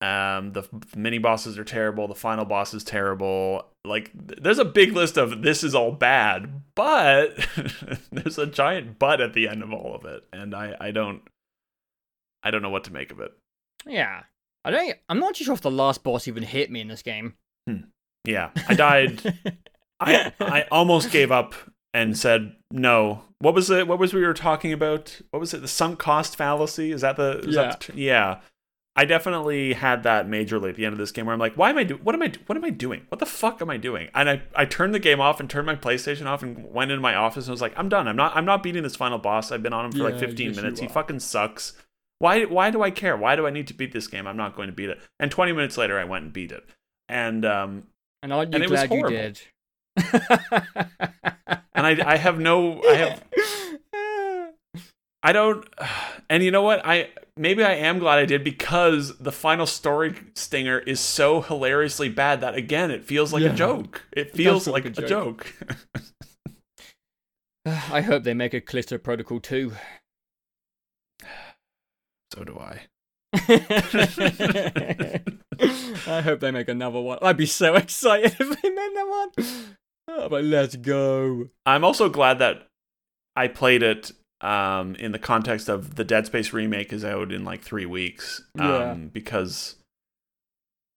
[0.00, 2.08] Um, the mini bosses are terrible.
[2.08, 3.68] The final boss is terrible.
[3.86, 7.36] Like, there's a big list of this is all bad, but
[8.12, 11.22] there's a giant but at the end of all of it, and I, I don't,
[12.42, 13.32] I don't know what to make of it.
[13.86, 14.24] Yeah.
[14.66, 14.94] I don't.
[15.08, 17.34] I'm not too sure if the last boss even hit me in this game.
[18.26, 19.20] Yeah, I died.
[20.00, 21.54] I, I almost gave up
[21.92, 23.22] and said no.
[23.44, 23.86] What was it?
[23.86, 25.20] What was we were talking about?
[25.30, 25.60] What was it?
[25.60, 26.92] The sunk cost fallacy?
[26.92, 27.40] Is that the?
[27.40, 28.40] Is That the, yeah.
[28.96, 31.68] I definitely had that majorly at the end of this game where I'm like, why
[31.68, 32.00] am I doing?
[32.02, 32.28] What am I?
[32.28, 33.04] Do- what am I doing?
[33.08, 34.08] What the fuck am I doing?
[34.14, 37.02] And I, I turned the game off and turned my PlayStation off and went into
[37.02, 38.08] my office and was like, I'm done.
[38.08, 38.34] I'm not.
[38.34, 39.52] I'm not beating this final boss.
[39.52, 40.80] I've been on him for like 15 minutes.
[40.80, 41.74] He fucking sucks.
[42.20, 42.44] Why?
[42.44, 43.14] Why do I care?
[43.14, 44.26] Why do I need to beat this game?
[44.26, 45.00] I'm not going to beat it.
[45.20, 46.64] And 20 minutes later, I went and beat it.
[47.10, 47.88] And um,
[48.22, 49.40] and aren't you And it was glad you did?
[51.74, 52.82] and I, I have no.
[52.82, 53.22] I have
[55.22, 55.66] I don't
[56.30, 56.80] and you know what?
[56.84, 62.08] I maybe I am glad I did because the final story stinger is so hilariously
[62.08, 63.52] bad that again it feels like Yeah.
[63.52, 64.04] a joke.
[64.12, 65.52] It feels feel like, a a joke.
[67.66, 69.72] I hope they make a Callisto Protocol 2.
[72.34, 72.82] so do I.
[76.06, 77.18] I hope they make another one.
[77.22, 79.30] I'd be so excited if they made another one.
[80.08, 81.48] Oh, but let's go.
[81.66, 82.66] I'm also glad that
[83.36, 87.44] I played it um, in the context of the Dead Space remake is out in
[87.44, 88.42] like three weeks.
[88.58, 88.94] Um, Yeah.
[89.12, 89.76] Because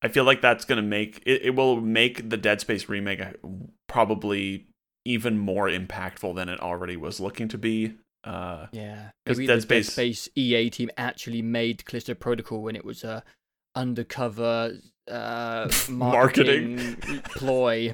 [0.02, 3.22] I feel like that's going to make it, it will make the Dead Space remake
[3.22, 3.32] uh,
[3.88, 4.68] probably
[5.06, 7.94] even more impactful than it already was looking to be.
[8.26, 12.62] Uh, Yeah, 'Cause maybe Dead the Dead Space- Space EA team actually made Callisto Protocol
[12.62, 13.24] when it was a
[13.76, 14.74] undercover
[15.10, 16.76] uh, Marketing.
[16.76, 17.94] marketing ploy,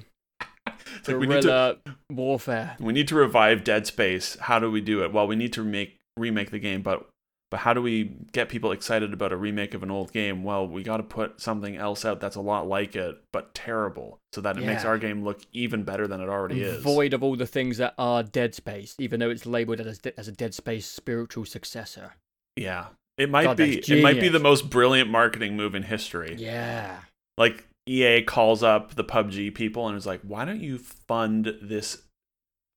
[0.98, 1.77] it's like we need to
[2.10, 2.76] warfare.
[2.80, 4.38] we need to revive Dead Space.
[4.40, 5.11] How do we do it?
[5.14, 7.08] Well, we need to remake remake the game, but
[7.52, 10.43] but how do we get people excited about a remake of an old game?
[10.43, 14.18] Well, we got to put something else out that's a lot like it but terrible,
[14.32, 16.82] so that it makes our game look even better than it already is.
[16.82, 20.27] Void of all the things that are Dead Space, even though it's labeled as as
[20.27, 22.14] a Dead Space spiritual successor.
[22.56, 22.88] Yeah,
[23.19, 26.35] it might God, be it might be the most brilliant marketing move in history.
[26.38, 27.02] Yeah,
[27.38, 32.03] Like EA calls up the PUBG people and is like, "Why don't you fund this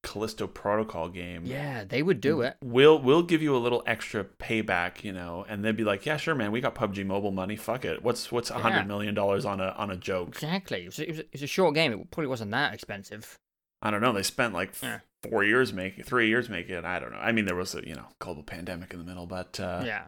[0.03, 2.57] Callisto Protocol game?" yeah, they would do it.
[2.63, 6.17] we'll we'll give you a little extra payback, you know, and they'd be like, yeah,
[6.17, 8.03] sure, man, we got PUBG Mobile money, fuck it.
[8.03, 8.61] What's what's a Yeah.
[8.61, 10.29] hundred million dollars on a on a joke?
[10.29, 10.83] Exactly.
[10.83, 11.93] It was, it was, it was a short game.
[11.93, 13.37] It probably wasn't that expensive.
[13.83, 14.13] I don't know.
[14.13, 14.99] They spent like f- Yeah.
[15.31, 16.85] four years making, three years making it.
[16.85, 17.19] I don't know.
[17.19, 20.05] I mean, there was a you know global pandemic in the middle, but uh, yeah.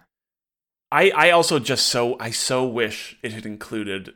[0.90, 4.14] I I also just so I so wish it had included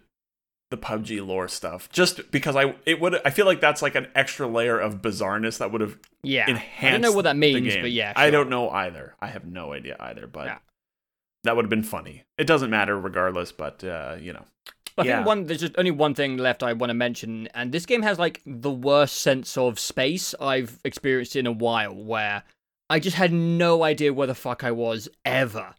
[0.73, 4.09] the PUBG lore stuff, just because I it would I feel like that's like an
[4.17, 6.51] extra layer of bizarreness that would have Yeah.
[6.51, 6.83] enhanced.
[6.85, 8.13] I don't know what that means, but yeah.
[8.17, 9.15] I don't know either.
[9.21, 10.59] I have no idea either, but Yeah.
[11.45, 12.25] that would have been funny.
[12.39, 14.45] It doesn't matter regardless, but uh, you know,
[14.99, 15.17] I Yeah.
[15.19, 18.03] think one there's just only one thing left I want to mention, and this game
[18.03, 22.43] has like the worst sense of space I've experienced in a while, where
[22.91, 25.75] I just had no idea where the fuck I was ever.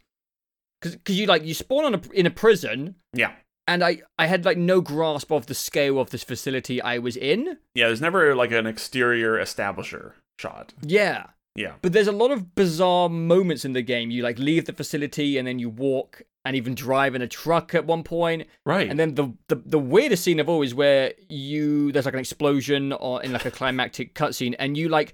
[0.81, 3.31] Because you like you spawn on a, in a prison, yeah,
[3.67, 7.15] and I I had like no grasp of the scale of this facility I was
[7.15, 7.57] in.
[7.73, 7.87] yeah.
[7.87, 10.73] There's never like an exterior establisher shot.
[10.81, 14.11] Yeah, Yeah, But there's a lot of bizarre moments in the game.
[14.11, 17.73] You like leave the facility and then you walk and even drive in a truck
[17.73, 18.47] at one point.
[18.65, 18.89] right.
[18.89, 22.19] And then the, the the weirdest scene of all is where you there's like an
[22.19, 25.13] explosion or in like a climactic cutscene and you like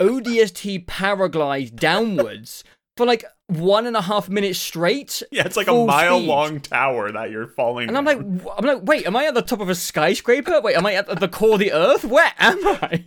[0.00, 2.62] ODST paraglide downwards
[2.96, 5.22] for like one and a half minutes straight.
[5.32, 6.28] yeah, it's like a mile speed.
[6.28, 7.88] long tower that you're falling.
[7.88, 10.60] And I'm like, I'm like, wait, am I at the top of a skyscraper?
[10.60, 12.04] Wait, am I at the core of the earth?
[12.04, 13.04] Where am I?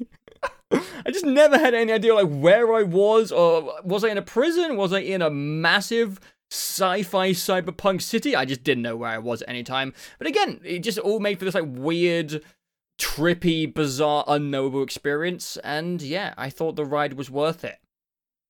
[1.05, 4.21] I just never had any idea like where I was, or was I in a
[4.21, 4.77] prison?
[4.77, 8.35] Was I in a massive sci-fi cyberpunk city?
[8.35, 9.93] I just didn't know where I was at any time.
[10.17, 12.41] But again, it just all made for this like weird,
[12.99, 15.57] trippy, bizarre, unknowable experience.
[15.63, 17.77] And yeah, I thought the ride was worth it.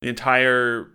[0.01, 0.87] the entire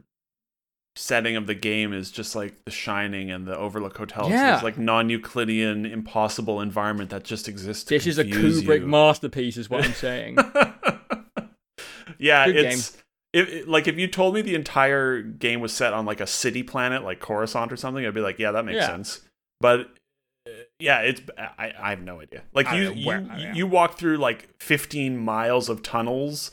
[0.99, 4.55] setting of the game is just like the shining and the overlook hotel Yeah.
[4.55, 8.87] this like non-euclidean impossible environment that just exists This is a Kubrick you.
[8.87, 10.39] masterpiece, is what I'm saying.
[12.19, 12.97] yeah Good it's
[13.33, 16.27] It, it- like if you told me the entire game was set on like a
[16.27, 18.87] city planet like Coruscant or something, I'd be like, yeah, that makes Yeah.
[18.87, 19.21] sense.
[19.61, 19.81] But
[20.47, 22.43] uh, yeah, it's I, I have no idea.
[22.55, 26.53] Like you where- you, you walk through like 15 miles of tunnels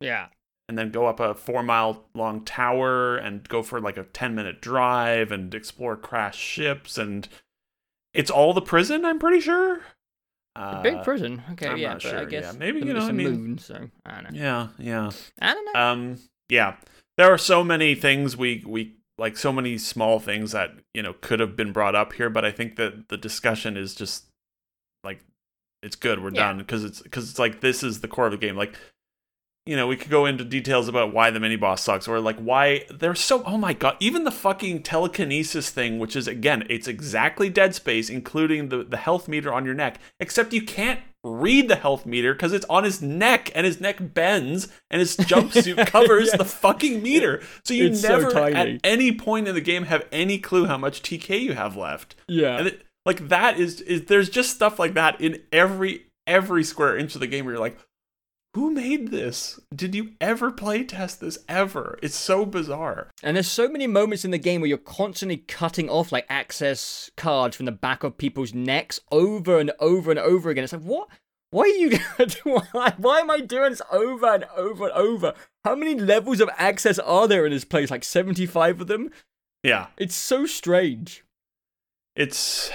[0.00, 0.28] yeah.
[0.70, 4.36] And then go up a four mile long tower and go for like a 10
[4.36, 7.26] minute drive and explore crashed ships and
[8.14, 9.80] it's all the prison i'm pretty sure
[10.56, 11.42] uh, Big prison.
[11.52, 12.58] Okay, I'm yeah, not but I sure, guess yeah.
[12.58, 14.40] Maybe, you know, I mean- moon, so I don't know.
[14.40, 15.10] yeah yeah
[15.42, 15.80] I don't know.
[15.80, 16.18] um
[16.48, 16.76] yeah
[17.16, 21.14] there are so many things we we like so many small things that you know
[21.20, 24.24] could have been brought up here but i think that the discussion is just
[25.04, 25.20] like
[25.82, 26.48] it's good we're Yeah.
[26.48, 28.74] done because it's because it's like this is the core of the game like
[29.66, 32.38] you know we could go into details about why the mini boss sucks or like
[32.38, 36.88] why they're so oh my god even the fucking telekinesis thing which is again it's
[36.88, 41.68] exactly dead space including the the health meter on your neck except you can't read
[41.68, 45.86] the health meter because it's on his neck and his neck bends and his jumpsuit
[45.86, 48.54] covers the fucking meter so you It's never tiny.
[48.54, 52.16] at any point in the game have any clue how much tk you have left
[52.26, 52.56] yeah.
[52.56, 56.96] and it, like that is is there's just stuff like that in every every square
[56.96, 57.78] inch of the game where you're like
[58.54, 63.46] who made this did you ever play test this ever it's so bizarre And there's
[63.48, 67.66] so many moments in the game where you're constantly cutting off like access cards from
[67.66, 70.64] the back of people's necks over and over and over again.
[70.64, 71.08] It's like, what?
[71.52, 71.98] Why are you?
[72.72, 75.34] why, why am I doing this over and over and over?
[75.64, 77.90] How many levels of access are there in this place?
[77.90, 79.10] Like 75 of them?
[79.62, 81.24] yeah It's so strange.
[82.16, 82.70] it's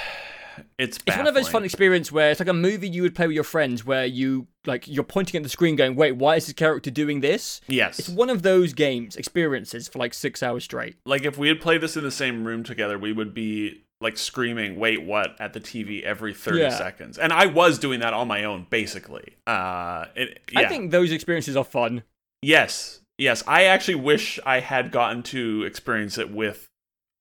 [0.78, 3.28] it's It's one of those fun experiences where it's like a movie you would play
[3.28, 6.46] with your friends where you like you're pointing at the screen going, wait, why is
[6.48, 7.62] this character doing this?
[7.68, 10.96] yes It's one of those games experiences for like six hours straight.
[11.06, 14.18] like if we had played this in the same room together we would be like
[14.18, 16.70] screaming wait what at the tv every 30 Yeah.
[16.70, 20.60] seconds and i was doing that on my own basically uh it, yeah.
[20.62, 22.04] I think those experiences are fun.
[22.42, 23.44] Yes, yes.
[23.48, 26.68] I actually wish I had gotten to experience it with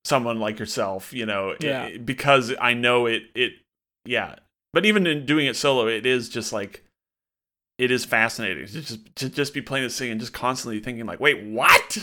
[0.04, 1.12] someone like yourself.
[1.12, 1.96] You know, i- Yeah.
[1.98, 3.24] because I know it.
[3.34, 3.52] It,
[4.04, 4.36] yeah.
[4.72, 6.84] But even in doing it solo, it is just like
[7.78, 11.06] it is fascinating to just to just be playing this thing and just constantly thinking
[11.06, 11.98] like, wait, what?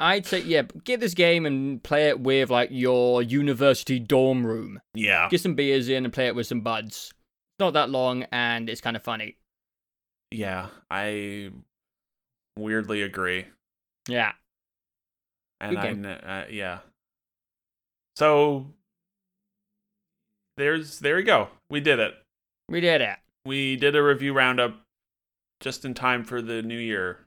[0.00, 4.80] I'd say, yeah, get this game and play it with like your university dorm room.
[4.94, 7.12] yeah, Get some beers in and play it with some buds.
[7.12, 9.36] It's not that long and it's kind of funny.
[10.32, 10.68] yeah.
[10.90, 11.50] I
[12.58, 13.46] weirdly agree,
[14.08, 14.32] Yeah.
[15.62, 16.78] And I uh, yeah.
[18.16, 18.66] So
[20.56, 21.48] there's there we go.
[21.70, 22.14] We did it.
[22.68, 23.16] We did it.
[23.44, 24.74] we did a review roundup
[25.60, 27.18] just in time for the new year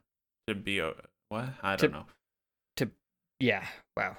[0.46, 0.92] to be a,
[1.28, 2.04] what I don't To- know.
[2.76, 2.90] To
[3.40, 3.64] yeah.
[3.96, 4.16] Wow.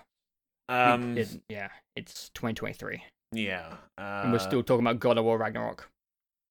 [0.70, 1.70] Um, it- yeah.
[1.96, 3.04] It's 2023.
[3.32, 5.90] yeah, uh, and we're still talking about God of War Ragnarok.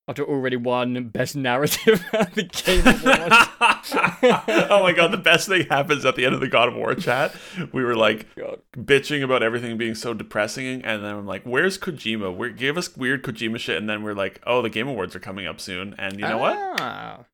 [0.08, 4.68] After already won Best Narrative at the Game Awards.
[4.70, 6.94] oh my god, the best thing happens at the end of the God of War
[6.94, 7.34] chat.
[7.72, 8.60] We were like God.
[8.76, 12.34] bitching about everything being so depressing, and then I'm like, "Where's Kojima?
[12.36, 15.20] Where give us weird Kojima shit?" And then we're like, "Oh, the Game Awards are
[15.20, 16.56] coming up soon," and you know what?
[16.80, 17.24] Ah,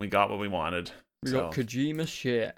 [0.00, 0.90] We got what we wanted.
[1.22, 1.40] We so.
[1.42, 2.56] got Kojima shit.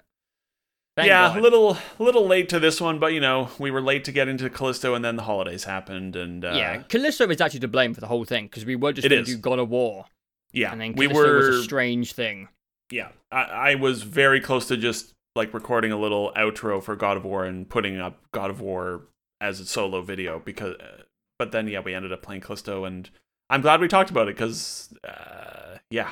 [0.95, 1.39] Thank yeah, God.
[1.39, 4.13] a little a little late to this one, but you know we were late to
[4.13, 7.67] get into Callisto, and then the holidays happened, and uh, yeah, Callisto is actually to
[7.67, 10.05] blame for the whole thing because we were just going to do God of War,
[10.53, 12.47] yeah, and then we Callisto were was a strange thing.
[12.89, 17.17] yeah, I, I was very close to just like recording a little outro for God
[17.17, 19.01] of War and putting up God of War
[19.41, 21.01] as a solo video because, uh,
[21.37, 23.09] but then yeah, we ended up playing Callisto, and
[23.49, 26.11] I'm glad we talked about it because uh, yeah,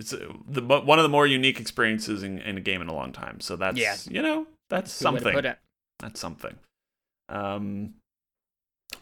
[0.00, 2.94] it's uh, the one of the more unique experiences in, in a game in a
[2.94, 3.40] long time.
[3.40, 3.96] So that's Yeah.
[4.08, 5.54] you know that's Good way to something.
[6.00, 6.58] That's something.
[7.28, 7.94] Um,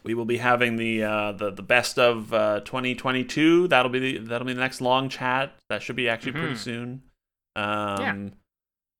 [0.03, 3.67] we will be having the uh, the the best of uh, 2022.
[3.69, 5.55] That'll be the that'll be the next long chat.
[5.69, 6.57] That should be actually pretty Mhm.
[6.57, 7.01] soon.
[7.55, 8.33] Um,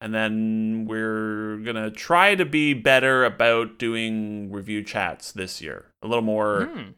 [0.01, 5.85] and then we're gonna try to be better about doing review chats this year.
[6.01, 6.89] A little more Hmm.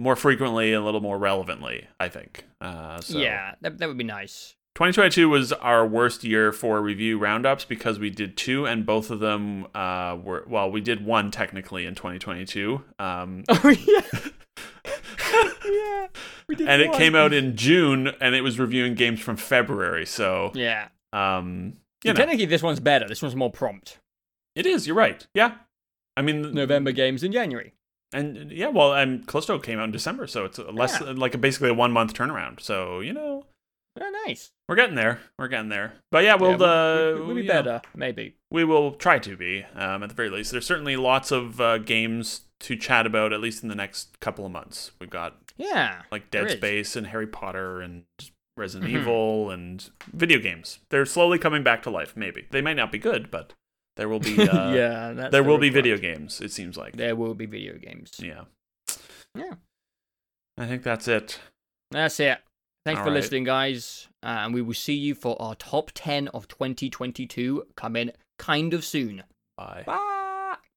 [0.00, 1.86] More frequently, and a little more relevantly.
[1.98, 2.44] I think.
[2.60, 4.56] Uh, so Yeah, that, that would be nice.
[4.76, 9.18] 2022 was our worst year for review roundups because we did two, and both of
[9.20, 14.00] them uh, were well, we did one technically in 2022, um, Oh yeah,
[15.66, 16.06] yeah.
[16.48, 20.06] We did and it came out in June, and it was reviewing games from February.
[20.06, 23.06] So, Yeah, um, you know, technically this one's better.
[23.06, 23.98] This one's more prompt.
[24.54, 24.86] it is.
[24.86, 25.26] You're right.
[25.34, 25.54] Yeah,
[26.16, 27.74] I mean, November games in January.
[28.12, 31.12] And yeah, well, and Callisto came out in December, so it's a less Yeah.
[31.16, 32.60] like a, basically a one month turnaround.
[32.60, 33.46] So you know,
[34.00, 34.52] Oh, nice.
[34.68, 35.20] we're getting there.
[35.38, 35.94] We're getting there.
[36.10, 38.36] But yeah, we'll yeah, uh, we'll, we'll be you know, better, maybe.
[38.50, 40.52] We will try to be, um, at the very least.
[40.52, 44.46] There's certainly lots of uh, games to chat about, at least in the next couple
[44.46, 44.92] of months.
[45.00, 46.02] We've got Yeah.
[46.12, 46.50] like Dead.
[46.50, 48.04] Space and Harry Potter and
[48.56, 49.00] Resident Mhm.
[49.00, 50.80] Evil and video games.
[50.90, 52.16] They're slowly coming back to life.
[52.16, 53.54] Maybe they might not be good, but
[54.00, 54.40] there will be.
[54.50, 56.40] Uh, yeah, there the will be video games.
[56.40, 56.96] It seems like.
[56.96, 58.12] There will be video games.
[58.18, 58.44] Yeah.
[59.36, 59.54] Yeah.
[60.56, 61.38] I think that's it.
[61.90, 62.38] That's it.
[62.86, 63.16] Thanks All for right.
[63.16, 64.08] listening, guys.
[64.22, 68.86] Uh, and we will see you for our top 10 of 2022 coming kind of
[68.86, 69.24] soon.
[69.58, 69.82] Bye.
[69.84, 70.19] Bye.